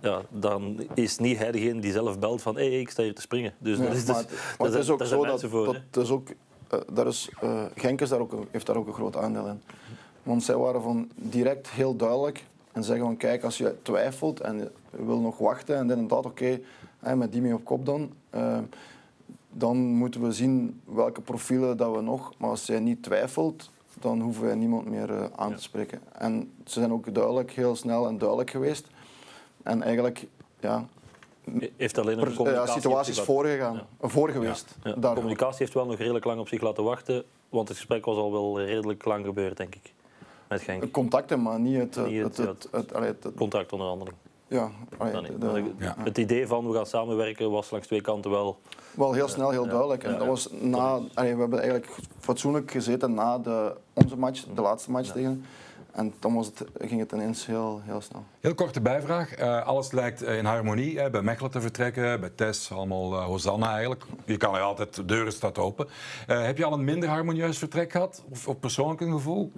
ja, 0.00 0.22
dan 0.28 0.86
is 0.94 1.18
niet 1.18 1.38
hij 1.38 1.52
degene 1.52 1.80
die 1.80 1.92
zelf 1.92 2.18
belt 2.18 2.42
van 2.42 2.56
hé, 2.56 2.68
hey, 2.68 2.80
ik 2.80 2.90
sta 2.90 3.02
hier 3.02 3.14
te 3.14 3.20
springen. 3.20 3.54
Dus 3.58 3.78
nee, 3.78 3.88
dat 3.88 3.96
is, 3.96 4.06
maar, 4.06 4.24
dus, 4.24 4.28
het 4.58 4.74
is 4.74 4.90
ook 4.90 5.04
zo 5.04 5.24
dat, 5.24 5.44
voor, 5.44 5.80
dat 5.90 6.04
is 6.04 6.10
ook 6.10 6.28
uh, 6.74 6.80
daar 6.92 7.06
is, 7.06 7.30
uh, 7.44 7.64
Genk 7.74 8.00
is 8.00 8.08
daar 8.08 8.20
ook, 8.20 8.32
heeft 8.50 8.66
daar 8.66 8.76
ook 8.76 8.86
een 8.86 8.92
groot 8.92 9.16
aandeel 9.16 9.46
in. 9.46 9.62
Want 10.24 10.42
zij 10.42 10.56
waren 10.56 10.82
van 10.82 11.10
direct 11.14 11.68
heel 11.68 11.96
duidelijk 11.96 12.44
en 12.72 12.84
zeggen 12.84 13.04
van 13.04 13.16
kijk, 13.16 13.44
als 13.44 13.58
je 13.58 13.76
twijfelt 13.82 14.40
en 14.40 14.58
je 14.58 14.70
wil 14.90 15.20
nog 15.20 15.38
wachten 15.38 15.76
en 15.76 15.90
inderdaad 15.90 16.26
oké, 16.26 16.60
okay, 17.00 17.14
met 17.14 17.32
die 17.32 17.40
mee 17.40 17.54
op 17.54 17.64
kop 17.64 17.86
dan, 17.86 18.12
uh, 18.34 18.58
dan 19.50 19.76
moeten 19.76 20.22
we 20.22 20.32
zien 20.32 20.80
welke 20.84 21.20
profielen 21.20 21.76
dat 21.76 21.94
we 21.94 22.00
nog, 22.00 22.32
maar 22.38 22.50
als 22.50 22.66
jij 22.66 22.80
niet 22.80 23.02
twijfelt, 23.02 23.70
dan 24.00 24.20
hoeven 24.20 24.44
wij 24.44 24.54
niemand 24.54 24.88
meer 24.88 25.10
uh, 25.10 25.24
aan 25.36 25.54
te 25.54 25.62
spreken. 25.62 26.00
En 26.12 26.52
ze 26.64 26.78
zijn 26.80 26.92
ook 26.92 27.14
duidelijk, 27.14 27.50
heel 27.50 27.76
snel 27.76 28.06
en 28.06 28.18
duidelijk 28.18 28.50
geweest. 28.50 28.86
En 29.62 29.82
eigenlijk, 29.82 30.26
ja, 30.60 30.86
heeft 31.76 31.98
alleen 31.98 32.18
een 32.18 32.34
communicatie... 32.34 32.74
Ja, 32.74 32.80
situaties 32.80 33.20
voorgegaan, 33.20 33.74
ja. 33.74 34.08
voor 34.08 34.28
geweest. 34.28 34.76
Ja. 34.84 34.92
De 34.94 35.12
communicatie 35.14 35.58
heeft 35.58 35.74
wel 35.74 35.86
nog 35.86 35.98
redelijk 35.98 36.24
lang 36.24 36.40
op 36.40 36.48
zich 36.48 36.60
laten 36.60 36.84
wachten, 36.84 37.24
want 37.48 37.68
het 37.68 37.76
gesprek 37.76 38.04
was 38.04 38.16
al 38.16 38.32
wel 38.32 38.60
redelijk 38.60 39.04
lang 39.04 39.24
gebeurd, 39.24 39.56
denk 39.56 39.74
ik. 39.74 39.92
Met 40.48 40.62
Genk. 40.62 40.90
Contacten, 40.90 41.42
maar 41.42 41.60
niet 41.60 41.78
het... 41.78 42.06
Niet 42.06 42.22
het, 42.22 42.36
het, 42.36 42.68
het. 42.70 42.90
Ja, 44.48 44.70
de, 44.98 45.72
ja, 45.78 45.94
Het 45.98 46.18
idee 46.18 46.46
van 46.46 46.68
we 46.68 46.74
gaan 46.74 46.86
samenwerken 46.86 47.50
was 47.50 47.70
langs 47.70 47.86
twee 47.86 48.00
kanten 48.00 48.30
wel... 48.30 48.58
Wel 48.94 49.12
heel 49.12 49.28
snel, 49.28 49.50
heel 49.50 49.66
duidelijk. 49.66 50.04
En 50.04 50.18
dat 50.18 50.26
was 50.26 50.48
na, 50.60 51.00
allee, 51.14 51.34
we 51.34 51.40
hebben 51.40 51.60
eigenlijk 51.60 51.92
fatsoenlijk 52.18 52.70
gezeten 52.70 53.14
na 53.14 53.38
de, 53.38 53.76
onze 53.92 54.16
match, 54.16 54.44
de 54.54 54.60
laatste 54.60 54.90
match 54.90 55.12
tegen 55.12 55.44
en 55.94 56.14
dan 56.18 56.34
was 56.34 56.46
het, 56.46 56.64
ging 56.78 57.00
het 57.00 57.12
ineens 57.12 57.46
heel, 57.46 57.80
heel 57.84 58.00
snel. 58.00 58.24
Heel 58.40 58.54
korte 58.54 58.80
bijvraag. 58.80 59.38
Uh, 59.38 59.66
alles 59.66 59.92
lijkt 59.92 60.22
in 60.22 60.44
harmonie. 60.44 60.98
Hè, 60.98 61.10
bij 61.10 61.22
Mechelen 61.22 61.50
te 61.50 61.60
vertrekken, 61.60 62.20
bij 62.20 62.30
Tess 62.34 62.72
allemaal 62.72 63.12
uh, 63.12 63.24
Hosanna 63.24 63.70
eigenlijk. 63.70 64.04
Je 64.24 64.36
kan 64.36 64.54
er 64.54 64.60
altijd, 64.60 64.94
de 64.94 65.04
deuren 65.04 65.32
staat 65.32 65.58
open. 65.58 65.86
Uh, 66.28 66.44
heb 66.44 66.58
je 66.58 66.64
al 66.64 66.72
een 66.72 66.84
minder 66.84 67.08
harmonieus 67.08 67.58
vertrek 67.58 67.92
gehad? 67.92 68.24
Of, 68.30 68.48
of 68.48 68.60
persoonlijk 68.60 69.00
een 69.00 69.12
gevoel? 69.12 69.52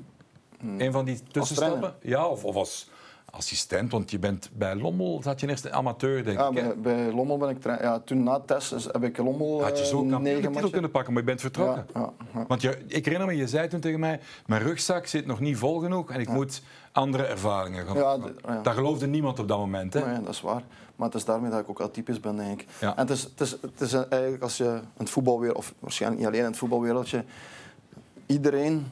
Hmm. 0.60 0.80
Een 0.80 0.92
van 0.92 1.04
die 1.04 1.20
tussenstappen? 1.30 1.94
Ja, 2.02 2.26
of, 2.26 2.44
of 2.44 2.54
als 2.54 2.88
assistent? 3.30 3.92
Want 3.92 4.10
je 4.10 4.18
bent 4.18 4.50
bij 4.52 4.74
Lommel, 4.74 5.20
zat 5.22 5.40
je 5.40 5.48
eerst 5.48 5.64
een 5.64 5.72
amateur, 5.72 6.24
denk 6.24 6.38
ja, 6.38 6.48
ik. 6.48 6.54
Bij, 6.54 6.76
bij, 6.76 7.12
Lommel 7.12 7.38
ben 7.38 7.48
ik... 7.48 7.64
Ja, 7.64 7.98
toen 7.98 8.22
na 8.22 8.40
test 8.40 8.70
heb 8.70 9.02
ik 9.02 9.16
Lommel 9.16 9.62
Had 9.62 9.78
je 9.78 9.86
zo 9.86 10.04
negen 10.04 10.52
titel 10.52 10.70
kunnen 10.70 10.90
pakken, 10.90 11.12
maar 11.12 11.22
je 11.22 11.28
bent 11.28 11.40
vertrokken. 11.40 11.86
Ja, 11.94 12.12
ja, 12.34 12.44
Want 12.48 12.62
je, 12.62 12.78
ik 12.86 13.04
herinner 13.04 13.28
me, 13.28 13.36
je 13.36 13.48
zei 13.48 13.68
toen 13.68 13.80
tegen 13.80 14.00
mij, 14.00 14.20
mijn 14.46 14.62
rugzak 14.62 15.06
zit 15.06 15.26
nog 15.26 15.40
niet 15.40 15.56
vol 15.56 15.78
genoeg 15.78 16.10
en 16.10 16.20
ik 16.20 16.28
moet 16.28 16.62
andere 16.92 17.24
ervaringen 17.24 17.86
gaan. 17.86 17.96
Ja, 17.96 18.18
ja. 18.46 18.62
Dat 18.62 18.74
geloofde 18.74 19.06
niemand 19.06 19.38
op 19.38 19.48
dat 19.48 19.58
moment. 19.58 19.94
Hè? 19.94 20.06
Nee, 20.06 20.22
dat 20.22 20.34
is 20.34 20.40
waar. 20.40 20.62
Maar 20.96 21.06
het 21.06 21.16
is 21.16 21.24
daarmee 21.24 21.50
dat 21.50 21.60
ik 21.60 21.68
ook 21.68 21.80
atypisch 21.80 22.20
ben, 22.20 22.36
denk 22.36 22.60
ik. 22.60 22.68
En 22.80 22.94
het 22.96 23.10
is, 23.10 23.22
het, 23.22 23.40
is, 23.40 23.50
het 23.50 23.80
is 23.80 23.92
eigenlijk 23.92 24.42
als 24.42 24.56
je 24.56 24.64
in 24.64 24.82
het 24.96 25.10
voetbalwereld, 25.10 25.56
of 25.56 25.74
waarschijnlijk 25.78 26.20
niet 26.20 26.30
alleen 26.30 26.44
in 26.44 26.50
het 26.50 26.58
voetbalwereldje, 26.58 27.24
iedereen, 28.26 28.86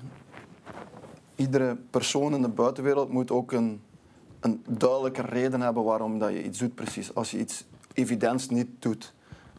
iedere 1.37 1.76
persoon 1.91 2.35
in 2.35 2.43
de 2.43 2.49
buitenwereld 2.49 3.09
moet 3.09 3.30
ook 3.30 3.53
een 3.53 3.80
een 4.45 4.64
duidelijke 4.68 5.22
reden 5.22 5.61
hebben 5.61 5.85
waarom 5.85 6.18
dat 6.18 6.30
je 6.30 6.45
iets 6.45 6.59
doet 6.59 6.74
precies. 6.74 7.14
Als 7.14 7.30
je 7.30 7.39
iets 7.39 7.64
evident 7.93 8.51
niet 8.51 8.68
doet. 8.78 9.14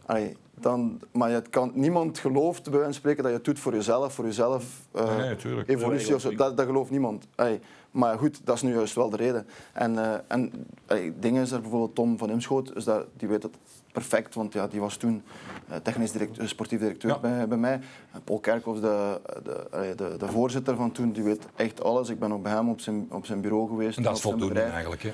Allee, 0.06 0.38
dan, 0.54 1.02
maar 1.12 1.30
je 1.30 1.42
kan, 1.50 1.72
niemand 1.74 2.20
gelooft 2.20 2.64
bij 2.64 2.72
wijze 2.72 2.86
van 2.86 2.94
spreken 2.94 3.24
dat 3.24 3.32
je 3.32 3.38
het 3.38 3.46
doet 3.46 3.60
voor 3.60 3.74
jezelf, 3.74 4.14
voor 4.14 4.26
jezelf 4.26 4.88
uh, 4.96 5.18
nee, 5.18 5.66
evolutie 5.66 6.16
of 6.16 6.22
zo. 6.22 6.36
Dat, 6.36 6.58
dat 6.58 6.66
gelooft 6.66 6.92
niemand. 6.92 7.28
Allee, 7.36 7.60
maar 7.92 8.18
goed, 8.18 8.42
dat 8.44 8.56
is 8.56 8.62
nu 8.62 8.74
juist 8.74 8.96
wel 8.96 9.10
de 9.10 9.18
reden. 9.18 9.48
En, 9.74 9.94
uh, 9.94 10.14
en 10.28 10.52
allee, 10.86 11.14
dingen 11.20 11.42
is 11.42 11.52
er 11.52 11.62
bijvoorbeeld 11.62 11.96
Tom 11.96 12.18
van 12.18 12.30
Imschoot, 12.30 12.74
dus 12.74 12.84
dat, 12.84 13.06
die 13.18 13.28
weet 13.28 13.44
het 13.44 13.58
perfect, 13.96 14.36
want 14.36 14.54
ja, 14.54 14.68
die 14.68 14.80
was 14.80 14.98
toen 14.98 15.24
uh, 15.70 15.76
technisch 15.76 16.12
directeur, 16.12 16.48
sportief 16.48 16.80
directeur 16.80 17.12
ja. 17.12 17.20
bij, 17.20 17.48
bij 17.48 17.58
mij. 17.58 17.80
Paul 18.24 18.40
Kerkhoff, 18.40 18.80
de, 18.80 19.22
de, 19.44 19.94
de, 19.96 20.16
de, 20.18 20.28
voorzitter 20.28 20.76
van 20.76 20.92
toen, 20.92 21.12
die 21.12 21.24
weet 21.24 21.46
echt 21.56 21.84
alles. 21.84 22.10
Ik 22.10 22.20
ben 22.20 22.34
ook 22.34 22.44
bij 22.44 22.52
hem 22.52 22.70
op 22.70 22.80
zijn, 22.80 23.08
op 23.10 23.26
zijn 23.26 23.42
bureau 23.42 23.68
geweest. 23.68 23.98
En 23.98 24.04
dat 24.04 24.16
is 24.16 24.22
voldoende 24.22 24.62
eigenlijk, 24.62 25.04
hè? 25.04 25.12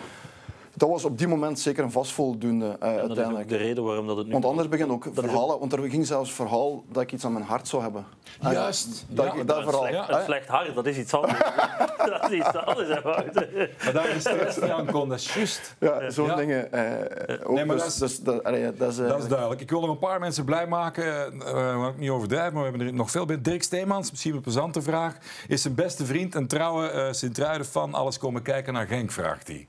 Dat 0.73 0.89
was 0.89 1.05
op 1.05 1.17
die 1.17 1.27
moment 1.27 1.59
zeker 1.59 1.83
een 1.83 1.91
vastvoldoende 1.91 2.65
uh, 2.65 2.73
ja, 2.79 2.99
uiteindelijk. 2.99 3.49
de 3.49 3.55
reden 3.55 3.83
waarom 3.83 4.07
dat 4.07 4.17
het 4.17 4.25
nu... 4.25 4.31
Want 4.31 4.45
anders 4.45 4.67
begint 4.67 4.89
ook 4.89 5.07
verhalen, 5.13 5.59
want 5.59 5.73
er 5.73 5.89
ging 5.89 6.07
zelfs 6.07 6.31
verhaal 6.31 6.83
dat 6.91 7.03
ik 7.03 7.11
iets 7.11 7.25
aan 7.25 7.33
mijn 7.33 7.45
hart 7.45 7.67
zou 7.67 7.81
hebben. 7.81 8.05
Juist. 8.41 9.05
Dat, 9.07 9.33
ja, 9.35 9.43
dat, 9.43 9.63
verhaal. 9.63 9.87
Ja. 9.87 10.09
Een 10.09 10.23
slecht 10.23 10.47
hart, 10.47 10.75
dat 10.75 10.85
is 10.85 10.97
iets 10.97 11.13
anders. 11.13 11.39
dat 12.11 12.31
is 12.31 12.37
iets 12.37 12.55
anders, 12.55 12.87
hè, 12.87 13.01
Maar 13.03 13.93
daar 13.93 14.09
is 14.09 14.21
stress 14.21 14.61
aan 14.61 14.85
kon, 14.85 15.09
dat 15.09 15.19
is 15.19 15.33
juist. 15.33 15.75
Ja, 15.79 16.09
zo'n 16.09 16.25
ja. 16.25 16.35
dingen. 16.35 16.67
Uh, 16.73 17.49
nee, 17.55 17.65
maar 17.65 17.75
dus, 17.75 17.83
dat, 17.83 17.87
is, 17.87 17.97
dus, 17.97 18.19
dat, 18.19 18.43
allee, 18.43 18.73
dat, 18.73 18.91
is, 18.91 18.99
uh, 18.99 19.07
dat 19.07 19.19
is 19.19 19.27
duidelijk. 19.27 19.61
Ik 19.61 19.69
wil 19.69 19.81
nog 19.81 19.89
een 19.89 19.99
paar 19.99 20.19
mensen 20.19 20.45
blij 20.45 20.67
maken, 20.67 21.33
uh, 21.33 21.51
waar 21.53 21.89
ik 21.89 21.97
niet 21.97 22.09
overdrijf, 22.09 22.51
maar 22.51 22.63
we 22.63 22.69
hebben 22.69 22.87
er 22.87 22.93
nog 22.93 23.11
veel 23.11 23.25
bij. 23.25 23.41
Dirk 23.41 23.63
Steemans, 23.63 24.09
misschien 24.11 24.35
een 24.35 24.41
plezante 24.41 24.81
vraag. 24.81 25.17
Is 25.47 25.61
zijn 25.61 25.75
beste 25.75 26.05
vriend 26.05 26.35
en 26.35 26.47
trouwe 26.47 26.91
uh, 26.93 27.11
Sint-Truiden-fan 27.11 27.93
alles 27.93 28.17
komen 28.17 28.41
kijken 28.41 28.73
naar 28.73 28.87
Genk, 28.87 29.11
vraagt 29.11 29.47
hij. 29.47 29.67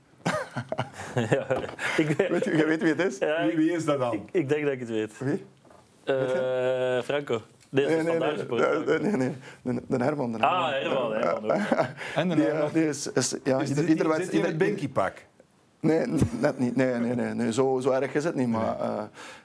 Ja, 1.15 1.47
ik 2.01 2.07
weet, 2.17 2.29
weet, 2.29 2.43
je 2.43 2.65
weet 2.65 2.81
wie 2.81 2.93
het 2.93 2.99
is? 2.99 3.17
Ja, 3.17 3.45
wie, 3.45 3.55
wie, 3.55 3.71
is 3.71 3.85
dat 3.85 3.99
dan? 3.99 4.13
Ik, 4.13 4.21
ik, 4.31 4.49
denk 4.49 4.63
dat 4.63 4.73
ik 4.73 4.79
het 4.79 4.89
weet. 4.89 5.17
Wie? 5.17 5.45
Uh, 6.05 7.01
Franco. 7.01 7.41
Nee, 7.69 7.85
nee, 7.85 8.03
nee, 8.03 8.19
nee, 8.19 8.99
nee, 8.99 9.11
nee, 9.17 9.35
de, 9.61 9.81
de 9.87 10.03
Herman. 10.03 10.31
De 10.31 10.37
ah, 10.39 10.69
Herman, 10.69 11.13
Herman 11.13 11.51
ook. 11.51 11.57
En 12.15 12.29
de 12.29 12.35
Herman? 12.35 12.69
Die, 12.73 12.87
is, 12.87 13.11
is, 13.11 13.35
ja, 13.43 13.59
is 13.59 13.69
ieder, 13.69 13.87
ieder, 13.87 14.15
zit 14.15 14.33
in 14.33 14.43
het 14.43 14.57
binky-pak? 14.57 15.25
Nee, 15.79 16.07
net 16.39 16.59
niet. 16.59 16.75
Nee, 16.75 16.93
nee, 16.93 17.15
nee, 17.15 17.33
nee. 17.33 17.53
Zo, 17.53 17.79
zo 17.79 17.91
erg 17.91 18.13
is 18.13 18.23
het 18.23 18.35
niet, 18.35 18.47
maar, 18.47 18.77
uh, 18.79 19.03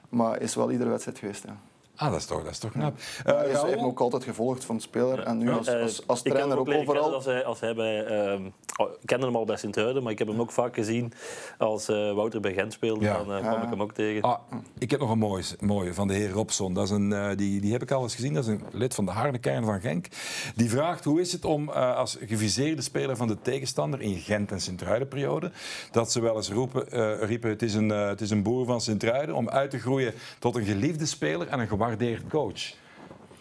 maar 0.09 0.41
is 0.41 0.55
wel 0.55 0.71
iedere 0.71 0.89
wedstrijd 0.89 1.19
geweest, 1.19 1.43
ja. 1.43 1.57
Ah, 1.99 2.11
dat 2.11 2.19
is 2.19 2.25
toch, 2.25 2.43
dat 2.43 2.51
is 2.51 2.59
toch 2.59 2.71
knap. 2.71 2.97
Uh, 2.97 3.35
hij 3.37 3.47
heeft 3.47 3.81
me 3.81 3.85
ook 3.85 3.99
altijd 3.99 4.23
gevolgd 4.23 4.65
van 4.65 4.75
de 4.75 4.81
speler 4.81 5.19
en 5.19 5.37
nu 5.37 5.51
als, 5.51 5.67
als, 5.67 6.07
als 6.07 6.21
trainer 6.21 6.57
ook, 6.57 6.69
ook 6.69 6.75
overal. 6.75 7.13
Als 7.13 7.25
hij, 7.25 7.45
als 7.45 7.59
hij 7.59 7.75
bij, 7.75 8.07
uh, 8.07 8.45
ik 8.79 9.05
kende 9.05 9.25
hem 9.25 9.35
al 9.35 9.45
bij 9.45 9.57
Sint-Truiden, 9.57 10.03
maar 10.03 10.11
ik 10.11 10.19
heb 10.19 10.27
hem 10.27 10.39
ook 10.39 10.51
vaak 10.51 10.75
gezien 10.75 11.13
als 11.57 11.89
uh, 11.89 12.13
Wouter 12.13 12.39
bij 12.39 12.53
Gent 12.53 12.73
speelde. 12.73 13.05
Ja. 13.05 13.23
Dan 13.23 13.37
uh, 13.37 13.47
kwam 13.47 13.61
ik 13.61 13.69
hem 13.69 13.81
ook 13.81 13.93
tegen. 13.93 14.21
Ah, 14.21 14.39
ik 14.77 14.91
heb 14.91 14.99
nog 14.99 15.09
een 15.09 15.17
mooie, 15.17 15.43
mooie 15.59 15.93
van 15.93 16.07
de 16.07 16.13
heer 16.13 16.29
Robson. 16.29 16.73
Dat 16.73 16.83
is 16.83 16.89
een, 16.89 17.35
die, 17.35 17.61
die 17.61 17.71
heb 17.71 17.81
ik 17.81 17.91
al 17.91 18.01
eens 18.01 18.15
gezien. 18.15 18.33
Dat 18.33 18.43
is 18.43 18.49
een 18.49 18.63
lid 18.71 18.95
van 18.95 19.05
de 19.05 19.11
harde 19.11 19.37
kern 19.37 19.65
van 19.65 19.81
Genk. 19.81 20.07
Die 20.55 20.69
vraagt 20.69 21.03
hoe 21.03 21.21
is 21.21 21.31
het 21.31 21.45
om 21.45 21.69
als 21.69 22.17
geviseerde 22.21 22.81
speler 22.81 23.17
van 23.17 23.27
de 23.27 23.41
tegenstander 23.41 24.01
in 24.01 24.15
Gent 24.15 24.51
en 24.51 24.61
Sint-Truiden-periode, 24.61 25.51
dat 25.91 26.11
ze 26.11 26.21
wel 26.21 26.35
eens 26.35 26.51
roepen, 26.51 26.85
riepen 27.25 27.49
het 27.49 27.61
is, 27.61 27.73
een, 27.73 27.89
het 27.89 28.21
is 28.21 28.29
een 28.29 28.43
boer 28.43 28.65
van 28.65 28.81
Sint-Truiden, 28.81 29.35
om 29.35 29.49
uit 29.49 29.69
te 29.69 29.79
groeien 29.79 30.13
tot 30.39 30.55
een 30.55 30.65
geliefde 30.65 31.05
speler 31.05 31.47
en 31.47 31.59
een 31.59 31.67
gewaardeerd 31.89 32.29
coach 32.29 32.77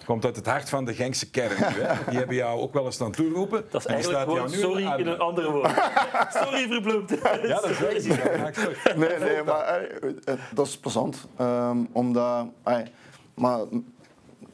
komt 0.05 0.25
uit 0.25 0.37
het 0.37 0.47
hart 0.47 0.69
van 0.69 0.85
de 0.85 0.95
Gengse 0.95 1.31
kern. 1.31 1.57
Hè? 1.57 1.95
Die 2.11 2.19
hebben 2.19 2.37
jou 2.37 2.61
ook 2.61 2.73
wel 2.73 2.85
eens 2.85 3.01
aan 3.01 3.13
toeroepen. 3.13 3.65
Dat 3.71 3.81
is 3.81 3.87
eigenlijk 3.87 4.23
gewoon 4.25 4.51
sorry 4.51 4.87
in 5.01 5.07
een 5.07 5.19
andere 5.19 5.51
woord. 5.51 5.73
sorry 6.43 6.69
verblumd. 6.69 7.11
ja, 7.43 7.61
dat 7.61 7.93
is 7.93 8.07
het. 8.07 8.97
Nee, 8.97 9.19
nee, 9.19 9.43
maar 9.43 9.89
dat 10.55 10.67
is 10.67 10.79
plezant. 10.79 11.27
Um, 11.41 11.89
omdat... 11.93 12.47
maar 13.35 13.61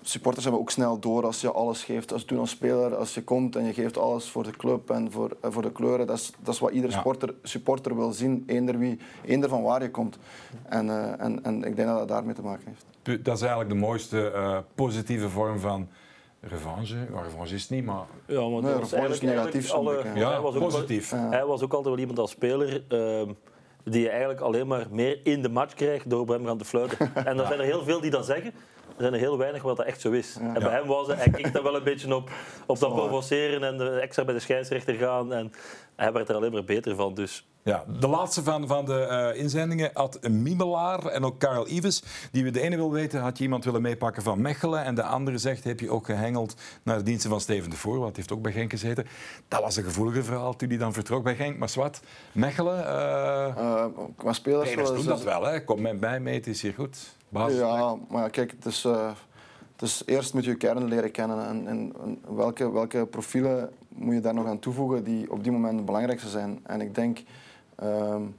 supporters 0.02 0.44
hebben 0.44 0.62
ook 0.62 0.70
snel 0.70 0.98
door 0.98 1.24
als 1.24 1.40
je 1.40 1.52
alles 1.52 1.84
geeft. 1.84 2.12
Als 2.12 2.24
toen 2.24 2.38
als 2.38 2.50
speler, 2.50 2.96
als 2.96 3.14
je 3.14 3.22
komt 3.22 3.56
en 3.56 3.64
je 3.64 3.72
geeft 3.72 3.98
alles 3.98 4.30
voor 4.30 4.42
de 4.42 4.56
club 4.56 4.90
en 4.90 5.10
voor, 5.10 5.36
voor 5.42 5.62
de 5.62 5.72
kleuren. 5.72 6.06
Dat 6.06 6.18
is, 6.18 6.32
dat 6.38 6.54
is 6.54 6.60
wat 6.60 6.72
iedere 6.72 6.92
sporter, 6.92 7.34
supporter 7.42 7.96
wil 7.96 8.12
zien, 8.12 8.44
eender, 8.46 8.78
wie, 8.78 8.98
eender 9.24 9.48
van 9.48 9.62
waar 9.62 9.82
je 9.82 9.90
komt. 9.90 10.18
En, 10.68 10.86
uh, 10.86 11.20
en, 11.20 11.44
en 11.44 11.64
ik 11.64 11.76
denk 11.76 11.88
dat 11.88 11.98
dat 11.98 12.08
daarmee 12.08 12.34
te 12.34 12.42
maken 12.42 12.64
heeft 12.66 12.93
dat 13.04 13.36
is 13.36 13.40
eigenlijk 13.40 13.70
de 13.70 13.76
mooiste 13.76 14.32
uh, 14.34 14.58
positieve 14.74 15.28
vorm 15.28 15.58
van 15.58 15.88
revanche. 16.40 16.96
Ja, 17.12 17.22
revanche 17.22 17.54
is 17.54 17.62
het 17.62 17.70
niet, 17.70 17.84
maar... 17.84 18.04
Ja, 18.26 18.48
maar 18.48 18.62
nee, 18.62 19.08
is 19.08 19.20
negatief. 19.20 19.70
Alle, 19.70 20.02
ja, 20.14 20.30
hij 20.30 20.40
was 20.40 20.54
positief. 20.54 21.10
Wel, 21.10 21.30
hij 21.30 21.44
was 21.44 21.62
ook 21.62 21.72
altijd 21.72 21.94
wel 21.94 21.98
iemand 21.98 22.18
als 22.18 22.30
speler... 22.30 22.82
Uh, 22.88 23.22
die 23.84 24.02
je 24.02 24.08
eigenlijk 24.08 24.40
alleen 24.40 24.66
maar 24.66 24.86
meer 24.90 25.20
in 25.22 25.42
de 25.42 25.48
match 25.48 25.74
krijgt 25.74 26.10
door 26.10 26.24
bij 26.24 26.36
hem 26.36 26.46
gaan 26.46 26.58
te 26.58 26.64
fluiten. 26.64 26.98
En 27.14 27.38
er 27.38 27.46
zijn 27.46 27.58
er 27.58 27.64
heel 27.64 27.84
veel 27.84 28.00
die 28.00 28.10
dat 28.10 28.26
zeggen. 28.26 28.52
Er 28.86 29.00
zijn 29.00 29.12
er 29.12 29.18
heel 29.18 29.38
weinig 29.38 29.62
wat 29.62 29.76
dat 29.76 29.86
echt 29.86 30.00
zo 30.00 30.10
is. 30.10 30.36
En 30.40 30.52
bij 30.52 30.72
hem 30.72 30.86
was 30.86 31.06
hij, 31.06 31.16
hij 31.16 31.30
keek 31.30 31.52
daar 31.52 31.62
wel 31.62 31.76
een 31.76 31.82
beetje 31.82 32.14
op, 32.14 32.30
op 32.66 32.78
dat 32.80 32.94
provoceren 32.94 33.64
en 33.64 33.78
de 33.78 33.90
extra 33.90 34.24
bij 34.24 34.34
de 34.34 34.40
scheidsrechter 34.40 34.94
gaan. 34.94 35.32
En 35.32 35.52
hij 35.96 36.12
werd 36.12 36.28
er 36.28 36.34
alleen 36.34 36.52
maar 36.52 36.64
beter 36.64 36.94
van. 36.94 37.14
Dus 37.14 37.48
ja, 37.64 37.84
de 37.98 38.08
laatste 38.08 38.42
van, 38.42 38.66
van 38.66 38.84
de 38.84 39.32
uh, 39.34 39.42
inzendingen 39.42 39.90
had 39.94 40.28
Mimelaar 40.28 41.06
en 41.06 41.24
ook 41.24 41.38
Karel 41.38 41.68
Ives. 41.68 42.02
Die 42.30 42.44
we 42.44 42.50
de 42.50 42.60
ene 42.60 42.76
wil 42.76 42.92
weten, 42.92 43.20
had 43.20 43.38
je 43.38 43.44
iemand 43.44 43.64
willen 43.64 43.82
meepakken 43.82 44.22
van 44.22 44.40
Mechelen. 44.40 44.84
En 44.84 44.94
de 44.94 45.02
andere 45.02 45.38
zegt, 45.38 45.64
heb 45.64 45.80
je 45.80 45.90
ook 45.90 46.06
gehengeld 46.06 46.54
naar 46.82 46.98
de 46.98 47.02
diensten 47.02 47.30
van 47.30 47.40
Steven 47.40 47.70
de 47.70 47.76
Voer, 47.76 47.98
want 47.98 48.16
heeft 48.16 48.32
ook 48.32 48.42
bij 48.42 48.52
Genk 48.52 48.70
gezeten. 48.70 49.06
Dat 49.48 49.60
was 49.60 49.76
een 49.76 49.84
gevoelige 49.84 50.22
verhaal 50.22 50.56
toen 50.56 50.68
hij 50.68 50.78
dan 50.78 50.92
vertrok 50.92 51.22
bij 51.22 51.34
Genk. 51.34 51.58
Maar 51.58 51.72
wat, 51.74 52.00
Mechelen... 52.32 52.78
Uh, 52.78 53.54
uh, 53.58 53.84
qua 54.16 54.32
spelers... 54.32 54.74
Doen 54.74 55.04
dat 55.04 55.22
wel, 55.22 55.44
hè. 55.44 55.64
Kom 55.64 55.80
met 55.80 56.00
mij 56.00 56.20
mee, 56.20 56.34
het 56.34 56.46
is 56.46 56.62
hier 56.62 56.74
goed. 56.74 57.16
Basis 57.28 57.58
ja, 57.58 57.96
maar 58.08 58.30
kijk, 58.30 58.50
het 58.50 58.66
is... 58.66 58.86
Dus 59.76 60.02
eerst 60.06 60.34
moet 60.34 60.44
je 60.44 60.50
je 60.50 60.56
kern 60.56 60.84
leren 60.84 61.10
kennen 61.10 61.46
en, 61.46 61.66
en, 61.66 61.92
welke, 62.34 62.72
welke 62.72 63.06
profielen 63.06 63.70
moet 63.88 64.14
je 64.14 64.20
daar 64.20 64.34
nog 64.34 64.46
aan 64.46 64.58
toevoegen 64.58 65.04
die 65.04 65.30
op 65.30 65.42
die 65.42 65.52
moment 65.52 65.76
het 65.76 65.84
belangrijkste 65.84 66.28
zijn. 66.28 66.60
En 66.62 66.80
ik 66.80 66.94
denk 66.94 67.18
Um, 67.82 68.36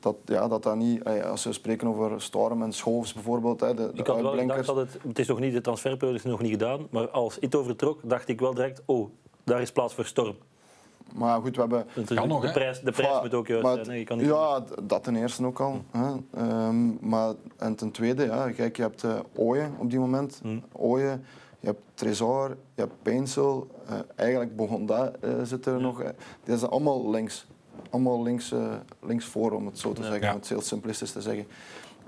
dat, 0.00 0.16
ja, 0.24 0.48
dat 0.48 0.62
dat 0.62 0.76
niet, 0.76 1.04
als 1.04 1.44
we 1.44 1.52
spreken 1.52 1.88
over 1.88 2.22
Storm 2.22 2.62
en 2.62 2.72
Schoofs 2.72 3.12
bijvoorbeeld, 3.12 3.60
hè, 3.60 3.74
de, 3.74 3.90
de 3.92 4.00
ik 4.00 4.06
had 4.06 4.20
wel 4.20 4.38
gedacht 4.38 4.66
dat 4.66 4.76
het, 4.76 4.98
het 5.06 5.18
is 5.18 5.26
nog 5.26 5.40
niet, 5.40 5.52
de 5.52 5.60
transferperiode 5.60 6.18
is 6.18 6.24
nog 6.24 6.40
niet 6.40 6.50
gedaan, 6.50 6.86
maar 6.90 7.08
als 7.08 7.38
Ito 7.38 7.62
vertrok, 7.62 8.00
dacht 8.02 8.28
ik 8.28 8.40
wel 8.40 8.54
direct, 8.54 8.82
oh, 8.84 9.08
daar 9.44 9.60
is 9.60 9.72
plaats 9.72 9.94
voor 9.94 10.04
Storm. 10.04 10.36
Maar 11.14 11.40
goed, 11.40 11.56
we 11.56 11.60
hebben... 11.60 11.86
kan 12.04 12.28
nog, 12.28 12.46
de 12.46 12.52
prijs, 12.52 12.80
de 12.80 12.92
prijs 12.92 13.20
moet 13.22 13.34
ook 13.34 13.46
juist 13.46 13.84
zijn. 13.84 13.98
je 13.98 14.04
kan 14.04 14.18
niet 14.18 14.26
ja, 14.26 14.64
dat 14.82 15.04
ten 15.04 15.16
eerste 15.16 15.46
ook 15.46 15.60
al. 15.60 15.82
Hè. 15.90 16.12
Um, 16.66 16.98
maar, 17.00 17.34
en 17.56 17.74
ten 17.74 17.90
tweede, 17.90 18.24
ja, 18.24 18.50
kijk, 18.50 18.76
je 18.76 18.82
hebt 18.82 19.02
uh, 19.02 19.18
Ooyen 19.34 19.74
op 19.78 19.90
die 19.90 19.98
moment. 19.98 20.38
Hmm. 20.42 20.62
Ooyen, 20.72 21.24
je 21.60 21.66
hebt 21.66 21.80
Tresor, 21.94 22.48
je 22.48 22.80
hebt 22.80 22.92
Painsel. 23.02 23.66
Uh, 23.90 23.98
eigenlijk 24.14 24.56
Bogonda 24.56 25.12
uh, 25.24 25.30
zit 25.42 25.66
er 25.66 25.80
nog. 25.80 26.02
Die 26.44 26.58
zijn 26.58 26.70
allemaal 26.70 27.10
links 27.10 27.46
allemaal 27.90 28.22
links, 28.22 28.52
uh, 28.52 28.74
links 29.02 29.24
voor, 29.24 29.52
om 29.52 29.66
het 29.66 29.78
zo 29.78 29.92
te 29.92 30.02
zeggen, 30.02 30.28
om 30.28 30.36
het 30.36 30.48
heel 30.48 30.60
simplistisch 30.60 31.12
te 31.12 31.20
zeggen. 31.20 31.46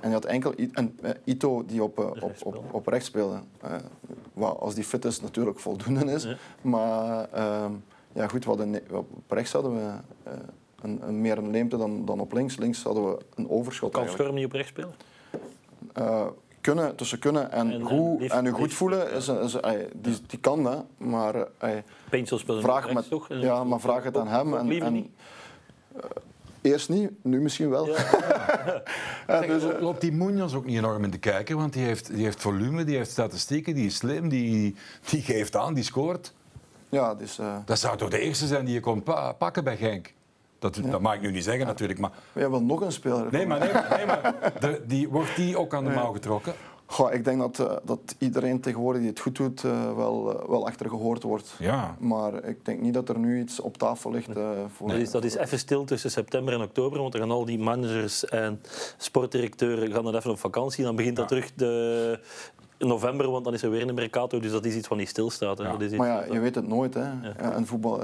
En 0.01 0.09
je 0.09 0.15
had 0.15 0.25
enkel 0.25 0.55
en, 0.73 0.99
uh, 1.03 1.11
Ito 1.25 1.65
die 1.67 1.83
op, 1.83 1.99
uh, 1.99 2.05
op, 2.05 2.33
op, 2.45 2.63
op, 2.71 2.87
rechts 2.87 3.07
speelde. 3.07 3.41
wat 4.33 4.59
als 4.59 4.75
die 4.75 4.85
fit 4.85 5.05
is 5.05 5.21
natuurlijk 5.21 5.59
voldoende 5.59 6.13
is. 6.13 6.29
Maar 6.61 7.29
ehm, 7.33 7.73
ja, 8.13 8.29
goed, 8.29 8.45
hadden, 8.45 8.81
op 8.91 9.09
rechts 9.29 9.53
hadden 9.53 9.75
we 9.75 9.93
een, 10.83 11.09
een, 11.09 11.21
meer 11.21 11.39
een 11.39 11.51
leemte 11.51 11.77
dan, 11.77 12.05
dan 12.05 12.21
op 12.21 12.33
links. 12.33 12.57
Links 12.57 12.83
hadden 12.83 13.11
we 13.11 13.19
een 13.35 13.51
overschot. 13.51 13.93
Kan 13.93 14.09
Schurm 14.09 14.35
niet 14.35 14.45
op 14.45 14.53
rechts 14.53 14.69
spelen? 14.69 14.95
kunnen, 16.67 16.97
tussen 16.97 17.19
kunnen 17.19 17.53
en, 17.53 17.73
en 17.73 17.83
goed, 17.83 18.31
en, 18.31 18.45
je 18.45 18.51
goed 18.51 18.75
voelen, 18.75 19.13
is, 19.13 19.29
is, 19.29 19.55
is, 19.55 19.61
die, 19.95 20.17
die 20.27 20.39
kan 20.39 20.63
dat, 20.63 20.85
maar 20.97 21.35
uh, 21.35 21.43
vraag, 22.61 22.93
met, 22.93 23.09
toch? 23.09 23.27
Ja, 23.29 23.65
maar 23.65 23.81
vraag 23.81 24.05
het 24.05 24.17
aan 24.17 24.29
hem. 24.29 24.55
En, 24.55 24.83
en, 24.83 25.15
eerst 26.63 26.89
niet, 26.89 27.11
nu 27.23 27.41
misschien 27.41 27.71
wel. 27.71 27.87
Ja. 27.87 27.95
ja, 29.29 29.41
dus, 29.41 29.63
uh, 29.63 29.81
loopt 29.81 30.01
die 30.01 30.13
Munoz 30.13 30.55
ook 30.55 30.65
niet 30.65 30.77
enorm 30.77 31.05
in 31.05 31.11
de 31.11 31.19
kijker? 31.19 31.57
Want 31.57 31.73
die 31.73 31.85
heeft, 31.85 32.15
die 32.15 32.25
heeft 32.25 32.41
volume, 32.41 32.85
die 32.85 32.97
heeft 32.97 33.11
statistieken, 33.11 33.75
die 33.75 33.87
is 33.87 33.97
slim, 33.97 34.29
die, 34.29 34.75
die 35.11 35.23
geeft 35.23 35.57
aan, 35.57 35.75
die 35.75 35.85
scoort. 35.85 36.35
Ja, 36.89 37.15
dus, 37.15 37.39
uh... 37.39 37.57
Dat 37.65 37.79
zou 37.79 37.97
toch 37.97 38.11
de 38.11 38.19
eerste 38.19 38.47
zijn 38.47 38.65
die 38.65 38.75
je 38.75 38.81
kon 38.81 39.03
pa 39.03 39.33
pakken 39.33 39.65
bij 39.65 39.77
Genk? 39.77 40.13
Dat, 40.59 40.77
ja. 40.77 40.91
dat 40.91 41.01
mag 41.01 41.15
ik 41.15 41.21
nu 41.21 41.31
niet 41.31 41.45
zeggen 41.45 41.67
natuurlijk. 41.67 41.99
Maar... 41.99 42.11
We 42.33 42.41
hebben 42.41 42.67
nog 42.67 42.81
een 42.81 42.93
speler. 42.93 43.27
Nee, 43.31 43.47
maar, 43.47 43.59
nee, 43.59 43.73
nee, 43.73 44.07
maar 44.07 44.35
de, 44.61 44.83
die, 44.87 45.09
wordt 45.09 45.37
die 45.37 45.59
ook 45.59 45.75
aan 45.75 45.85
de 45.85 45.91
mouw 45.91 46.13
getrokken? 46.13 46.55
Goh, 46.87 47.13
ik 47.13 47.25
denk 47.25 47.39
dat, 47.39 47.59
uh, 47.59 47.77
dat 47.85 48.15
iedereen 48.19 48.61
tegenwoordig 48.61 49.01
die 49.01 49.11
het 49.11 49.21
goed 49.21 49.37
doet 49.37 49.63
uh, 49.63 49.95
wel, 49.97 50.33
uh, 50.33 50.49
wel 50.49 50.67
achter 50.67 50.89
gehoord 50.89 51.23
wordt. 51.23 51.55
Ja. 51.59 51.97
Maar 51.99 52.45
ik 52.45 52.65
denk 52.65 52.81
niet 52.81 52.95
dat 52.95 53.09
er 53.09 53.19
nu 53.19 53.41
iets 53.41 53.61
op 53.61 53.77
tafel 53.77 54.11
ligt. 54.11 54.29
voor 54.77 54.89
nee, 54.89 55.09
dat 55.11 55.25
is 55.25 55.35
even 55.35 55.59
stil 55.59 55.85
tussen 55.85 56.11
september 56.11 56.55
en 56.55 56.63
oktober, 56.63 57.01
want 57.01 57.13
dan 57.13 57.21
gaan 57.21 57.31
al 57.31 57.45
die 57.45 57.59
managers 57.59 58.25
en 58.25 58.61
sportdirecteuren 58.97 59.93
gaan 59.93 60.05
dan 60.05 60.17
even 60.17 60.31
op 60.31 60.39
vakantie. 60.39 60.85
Dan 60.85 60.97
begint 60.97 61.17
dat 61.17 61.29
terug 61.29 61.55
de, 61.55 62.21
november, 62.79 63.31
want 63.31 63.45
dan 63.45 63.55
is 63.55 63.63
er 63.63 63.71
weer 63.71 63.89
een 63.89 63.95
Mercato, 63.95 64.41
dus 64.41 64.51
dat 64.51 64.65
is 64.65 64.75
iets 64.75 64.89
wat 64.89 64.99
niet 64.99 65.09
stilstaat. 65.09 65.59
Ja. 65.59 65.77
maar 65.97 66.09
ja, 66.09 66.25
je 66.31 66.41
weet 66.41 66.55
het 66.55 66.69
nooit. 66.69 66.95
Hè. 66.95 67.01
Ja. 67.01 67.35
En 67.37 67.67
voetbal, 67.67 68.01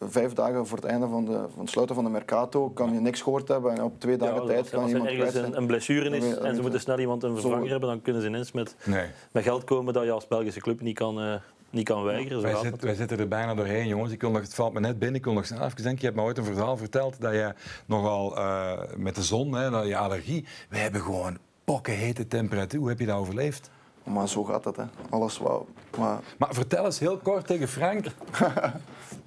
vijf 0.00 0.32
dagen 0.32 0.66
voor 0.66 0.76
het 0.76 0.86
einde 0.86 1.08
van, 1.08 1.24
de, 1.24 1.32
van 1.32 1.60
het 1.60 1.70
sluiten 1.70 1.94
van 1.94 2.04
de 2.04 2.10
Mercato 2.10 2.70
kan 2.70 2.92
je 2.92 3.00
niks 3.00 3.22
gehoord 3.22 3.48
hebben 3.48 3.72
en 3.72 3.82
op 3.82 4.00
twee 4.00 4.16
dagen 4.16 4.46
tijd 4.46 4.70
kan 4.70 4.88
iemand 4.88 5.04
Als 5.04 5.14
er 5.14 5.20
ergens 5.20 5.34
een, 5.34 5.56
een, 5.56 5.66
blessure 5.66 6.16
is 6.16 6.36
en 6.36 6.54
ze 6.54 6.60
moeten 6.60 6.80
snel 6.80 6.98
iemand 6.98 7.22
een 7.22 7.34
vervanger 7.34 7.70
hebben, 7.70 7.88
dan 7.88 8.02
kunnen 8.02 8.22
ze 8.22 8.28
ineens 8.28 8.52
met, 8.52 8.76
nee. 8.84 9.06
met 9.32 9.42
geld 9.42 9.64
komen 9.64 9.94
dat 9.94 10.04
je 10.04 10.10
als 10.10 10.28
Belgische 10.28 10.60
club 10.60 10.80
niet 10.80 10.96
kan... 10.96 11.20
Uh, 11.20 11.34
niet 11.74 11.84
kan 11.84 12.02
weigeren. 12.02 12.42
Wij, 12.42 12.56
zit, 12.56 12.82
wij, 12.82 12.94
zitten 12.94 13.18
er 13.18 13.28
bijna 13.28 13.54
doorheen, 13.54 13.86
jongens. 13.86 14.12
Ik 14.12 14.22
nog, 14.22 14.40
het 14.40 14.54
valt 14.54 14.72
me 14.72 14.80
net 14.80 14.98
binnen. 14.98 15.16
Ik 15.16 15.24
wil 15.24 15.32
nog 15.32 15.46
snel 15.46 15.64
even 15.64 15.82
denken. 15.82 16.00
Je 16.00 16.04
hebt 16.04 16.16
me 16.16 16.22
ooit 16.22 16.38
een 16.38 16.44
verhaal 16.44 16.76
verteld 16.76 17.20
dat 17.20 17.32
je 17.32 17.54
nogal 17.86 18.38
uh, 18.38 18.72
met 18.96 19.14
de 19.14 19.22
zon, 19.22 19.54
hè, 19.54 19.70
dat 19.70 19.86
je 19.86 19.96
allergie. 19.96 20.44
We 20.68 20.78
hebben 20.78 21.00
gewoon 21.00 21.38
hete 21.82 22.26
temperatuur. 22.26 22.80
Hoe 22.80 22.88
heb 22.88 22.98
je 22.98 23.06
dat 23.06 23.16
overleefd? 23.16 23.70
Maar 24.04 24.28
zo 24.28 24.44
gaat 24.44 24.64
het, 24.64 24.76
hè. 24.76 24.84
Alles 25.10 25.38
wat... 25.38 25.64
Maar... 25.98 26.20
maar 26.38 26.54
vertel 26.54 26.84
eens 26.84 26.98
heel 26.98 27.16
kort 27.16 27.46
tegen 27.46 27.68
Frank. 27.68 28.06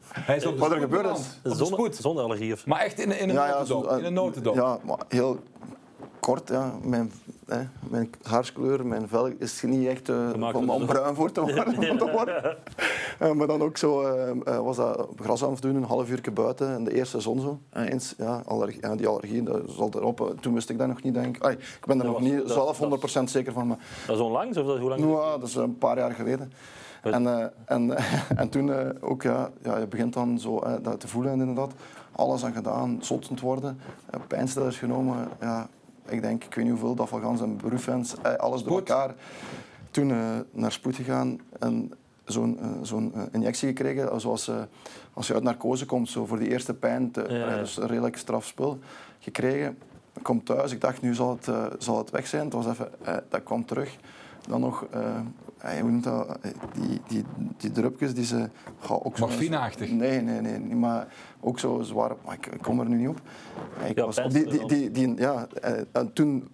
Hij 0.10 0.36
is 0.36 0.46
op 0.46 0.58
wat 0.60 0.72
er 0.72 0.80
gebeurd 0.80 1.18
is. 1.18 1.40
Zonder, 1.58 1.94
zonder 1.94 2.24
allergie 2.24 2.54
of 2.54 2.66
Maar 2.66 2.80
echt 2.80 3.00
in, 3.00 3.20
in 3.20 3.30
een 3.30 3.36
ja, 3.36 3.48
notendop? 3.48 3.98
in 3.98 4.06
een 4.06 4.14
notendop? 4.14 4.56
Ja, 4.56 4.80
maar 4.84 5.00
heel 5.08 5.40
kort. 6.20 6.50
Ja. 6.50 6.74
Mijn, 6.82 7.12
hè, 7.48 7.62
mijn 7.90 8.10
haarskleur, 8.22 8.86
mijn 8.86 9.08
vel 9.08 9.28
is 9.28 9.62
niet 9.62 9.88
echt 9.88 10.10
uh, 10.10 10.54
om, 10.54 10.86
bruin 10.86 11.16
voor 11.16 11.32
te 11.32 11.42
worden. 12.12 12.58
uh, 13.22 13.32
maar 13.32 13.48
dan 13.48 13.62
ook 13.62 13.78
zo, 13.78 14.02
uh, 14.02 14.60
was 14.60 14.76
dat 14.76 15.08
gras 15.16 15.44
aan 15.44 15.52
het 15.52 15.62
doen, 15.62 15.76
een 15.76 15.84
half 15.84 16.10
uur 16.10 16.34
buiten 16.34 16.78
in 16.78 16.84
de 16.84 16.94
eerste 16.94 17.20
zon 17.20 17.40
zo. 17.40 17.60
eens, 17.74 18.14
ja, 18.18 18.42
allergie, 18.46 18.82
ja, 18.82 18.96
die 18.96 19.08
allergie, 19.08 19.44
dat 19.44 19.62
zal 19.68 19.90
erop. 19.96 20.36
Toen 20.40 20.54
wist 20.54 20.70
ik 20.70 20.78
dat 20.78 20.88
nog 20.88 21.02
niet, 21.02 21.14
denk 21.14 21.38
ik. 21.38 21.44
ik 21.52 21.86
ben 21.86 22.00
er 22.00 22.06
nog 22.06 22.22
niet 22.22 22.42
zelf 22.46 22.80
100% 23.20 23.24
zeker 23.24 23.54
van. 23.54 23.68
Maar, 23.68 23.78
dat 24.08 24.16
is 24.16 24.22
onlangs? 24.22 24.58
Of 24.58 24.66
dat, 24.66 24.80
hoe 24.80 24.90
lang? 24.90 25.02
Ja, 25.02 25.38
dat 25.38 25.48
is 25.48 25.56
een 25.56 25.78
paar 25.78 25.98
jaar 25.98 26.12
geleden. 26.12 26.52
En, 27.02 27.54
en, 27.66 27.96
en 28.42 28.50
toen 28.50 29.02
ook, 29.02 29.22
ja, 29.22 29.50
ja, 29.64 29.78
je 29.78 29.88
begint 29.88 30.14
dan 30.14 30.40
zo 30.40 30.64
dat 30.82 31.00
te 31.00 31.08
voelen 31.08 31.40
inderdaad. 31.40 31.74
Alles 32.12 32.46
aan 32.46 32.54
gedaan, 32.54 32.98
zottend 33.02 33.40
worden, 33.40 33.80
pijnstillers 34.28 34.78
genomen. 34.78 35.28
Ja, 35.40 35.70
ik 36.10 36.22
denk, 36.22 36.44
ik 36.44 36.54
weet 36.54 36.66
niet 36.66 36.74
hoeveel, 36.74 36.96
dat 36.96 37.10
van 37.10 37.22
gans 37.22 37.42
en 37.42 37.56
Brufens, 37.56 38.16
alles 38.38 38.64
door 38.64 38.78
elkaar. 38.78 39.16
toen 39.92 40.14
naar 40.52 40.72
spoed 40.72 40.96
gegaan 40.96 41.40
en 41.60 41.92
zo'n 42.26 42.60
zo'n 42.82 43.14
injectie 43.32 43.68
gekregen. 43.68 44.22
Zoals 44.22 44.52
als 45.14 45.28
je 45.28 45.34
uit 45.34 45.44
narcose 45.44 45.86
komt, 45.86 46.10
zo 46.10 46.26
voor 46.26 46.40
die 46.40 46.50
eerste 46.50 46.74
pijn. 46.74 47.12
Te, 47.12 47.26
ja, 47.30 47.58
Dus 47.58 47.78
een 47.78 47.88
redelijk 47.88 48.18
straf 48.18 48.46
spul 48.46 48.80
gekregen. 49.20 49.78
Ik 50.14 50.24
kom 50.24 50.44
thuis, 50.44 50.72
ik 50.72 50.82
dacht 50.82 51.02
nu 51.02 51.14
zal 51.14 51.40
het, 51.42 51.52
zal 51.84 51.98
het 51.98 52.10
weg 52.10 52.28
zijn. 52.28 52.44
Het 52.44 52.54
was 52.54 52.68
even, 52.68 52.92
dat 53.30 53.44
kwam 53.44 53.66
terug. 53.66 53.96
Dan 54.48 54.60
nog 54.60 54.86
hoe 55.62 55.92
noemt 55.92 56.04
dat? 56.04 56.38
Die, 56.74 57.02
die, 57.08 57.24
die 57.58 57.72
drupjes 57.72 58.14
die 58.14 58.26
ze... 58.26 58.50
ook 58.90 59.20
Morfineachtig? 59.20 59.90
Nee, 59.90 60.22
nee, 60.22 60.42
nee. 60.42 60.76
Maar 60.76 61.08
ook 61.40 61.60
zo 61.60 61.82
zwaar... 61.82 62.12
Maar 62.26 62.34
ik, 62.34 62.62
kom 62.62 62.80
er 62.80 62.90
nu 62.90 62.98
niet 62.98 63.08
op. 63.08 63.22
Ik 63.86 64.00
was 64.00 64.18
op 64.18 64.32
die, 64.32 64.50
die, 64.50 64.68
die, 64.68 64.92
die, 64.92 65.16
ja, 65.18 65.48
en 65.92 66.14
toen 66.14 66.48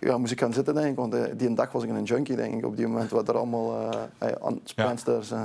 ja, 0.00 0.18
moest 0.18 0.32
ik 0.32 0.40
gaan 0.40 0.52
zitten, 0.52 0.74
denk 0.74 0.86
ik. 0.86 0.96
Want 0.96 1.14
eh, 1.14 1.22
die 1.36 1.54
dag 1.54 1.72
was 1.72 1.82
ik 1.82 1.90
een 1.90 2.02
junkie, 2.02 2.36
denk 2.36 2.54
ik. 2.54 2.66
Op 2.66 2.76
die 2.76 2.86
moment 2.86 3.10
wat 3.10 3.28
er 3.28 3.36
allemaal 3.36 3.92
uh, 4.22 4.28
aan 4.42 4.60
Spensters, 4.64 5.30
uh, 5.32 5.44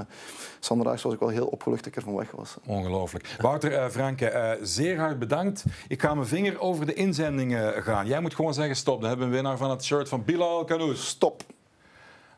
was 0.84 1.14
ik 1.14 1.20
wel 1.20 1.30
heel 1.30 1.48
opgelucht 1.48 1.84
dat 1.84 1.94
ik 1.94 1.96
er 1.96 2.02
van 2.02 2.16
weg 2.16 2.32
was. 2.32 2.58
Ongelooflijk. 2.66 3.36
Wouter 3.42 3.72
uh, 3.72 3.88
Franke, 3.90 4.58
zeer 4.62 5.00
hard 5.00 5.20
bedankt. 5.20 5.64
Ik 5.88 6.02
ga 6.02 6.14
mijn 6.14 6.28
vinger 6.28 6.60
over 6.60 6.86
de 6.86 6.94
inzendingen 6.94 7.84
gaan. 7.84 8.08
Jij 8.08 8.22
moet 8.22 8.36
gewoon 8.36 8.54
zeggen 8.54 8.76
stop. 8.76 9.00
Dan 9.00 9.10
hebben 9.10 9.30
we 9.30 9.36
een 9.36 9.42
winnaar 9.42 9.58
van 9.58 9.70
het 9.70 9.84
shirt 9.84 10.10
van 10.10 10.24
Bilal 10.24 10.66
Canoes. 10.66 11.08
Stop. 11.08 11.44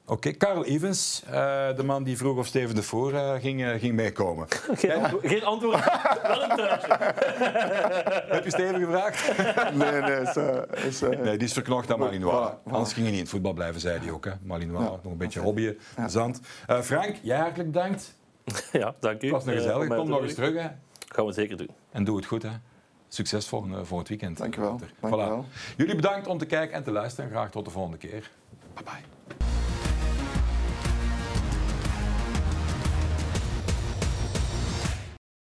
Oké, 0.10 0.32
Karel 0.32 0.66
Evans, 0.66 1.24
uh, 1.26 1.32
de 1.76 1.84
man 1.84 2.04
die 2.04 2.18
vroeg 2.18 2.38
of 2.38 2.48
Steven 2.48 2.76
de 2.76 2.84
Voor 2.84 3.14
uh, 3.14 3.34
ging, 3.34 3.62
uh, 3.62 3.80
ging 3.80 3.94
meekomen. 3.94 4.48
Geen, 4.74 4.92
antwo 4.92 5.20
geen 5.24 5.44
antwoord, 5.44 5.84
wel 6.28 6.44
een 6.44 6.56
truitje. 6.56 6.88
Heb 8.36 8.44
je 8.44 8.50
Steven 8.50 8.80
gevraagd? 8.80 9.38
nee, 9.74 10.02
nee. 10.02 10.22
Is, 10.22 10.36
is, 10.86 11.00
nee, 11.00 11.38
die 11.38 11.48
is 11.48 11.54
verknocht 11.54 11.92
aan 11.92 12.00
Malinois. 12.00 12.52
Voilà, 12.52 12.60
voilà. 12.60 12.72
Anders 12.72 12.94
ging 12.94 13.06
hij 13.06 13.06
niet 13.06 13.14
in 13.14 13.20
het 13.20 13.30
voetbal 13.30 13.54
blijven, 13.54 13.82
zei 13.82 14.00
hij 14.00 14.12
ook. 14.12 14.26
Hè. 14.26 14.32
Malinois, 14.42 14.84
ja. 14.84 14.90
nog 14.90 15.12
een 15.12 15.18
beetje 15.18 15.40
hobbyen, 15.40 15.78
ja. 15.98 16.08
zand. 16.08 16.42
Frank, 16.82 17.16
jij 17.22 17.38
hartelijk 17.38 17.72
bedankt. 17.72 18.16
Ja, 18.72 18.96
dank 19.00 19.22
u. 19.22 19.26
Het 19.26 19.36
was 19.36 19.46
een 19.46 19.54
gezellig. 19.54 19.88
Kom 19.88 20.10
nog 20.10 20.22
eens 20.22 20.34
terug. 20.34 20.62
Hè. 20.62 20.68
Gaan 21.08 21.26
we 21.26 21.32
zeker 21.32 21.58
doen. 21.58 21.70
En 21.92 22.04
doe 22.04 22.16
het 22.16 22.26
goed. 22.26 22.44
Hè. 22.44 22.52
Succes 23.08 23.48
voor, 23.48 23.86
voor 23.86 24.00
het 24.00 24.08
weekend. 24.08 24.38
Dank 24.38 24.56
je 24.56 24.62
wel. 24.62 24.80
Voilà. 25.06 25.48
Jullie 25.78 25.96
bedankt 25.96 26.28
om 26.28 26.38
te 26.38 26.46
kijken 26.46 26.76
en 26.76 26.84
te 26.84 26.92
luisteren. 26.92 27.30
Graag 27.30 27.52
tot 27.52 27.66
de 27.66 27.72
volgende 27.72 27.98
keer. 27.98 28.32
Bye 28.74 28.84
bye. 28.84 29.59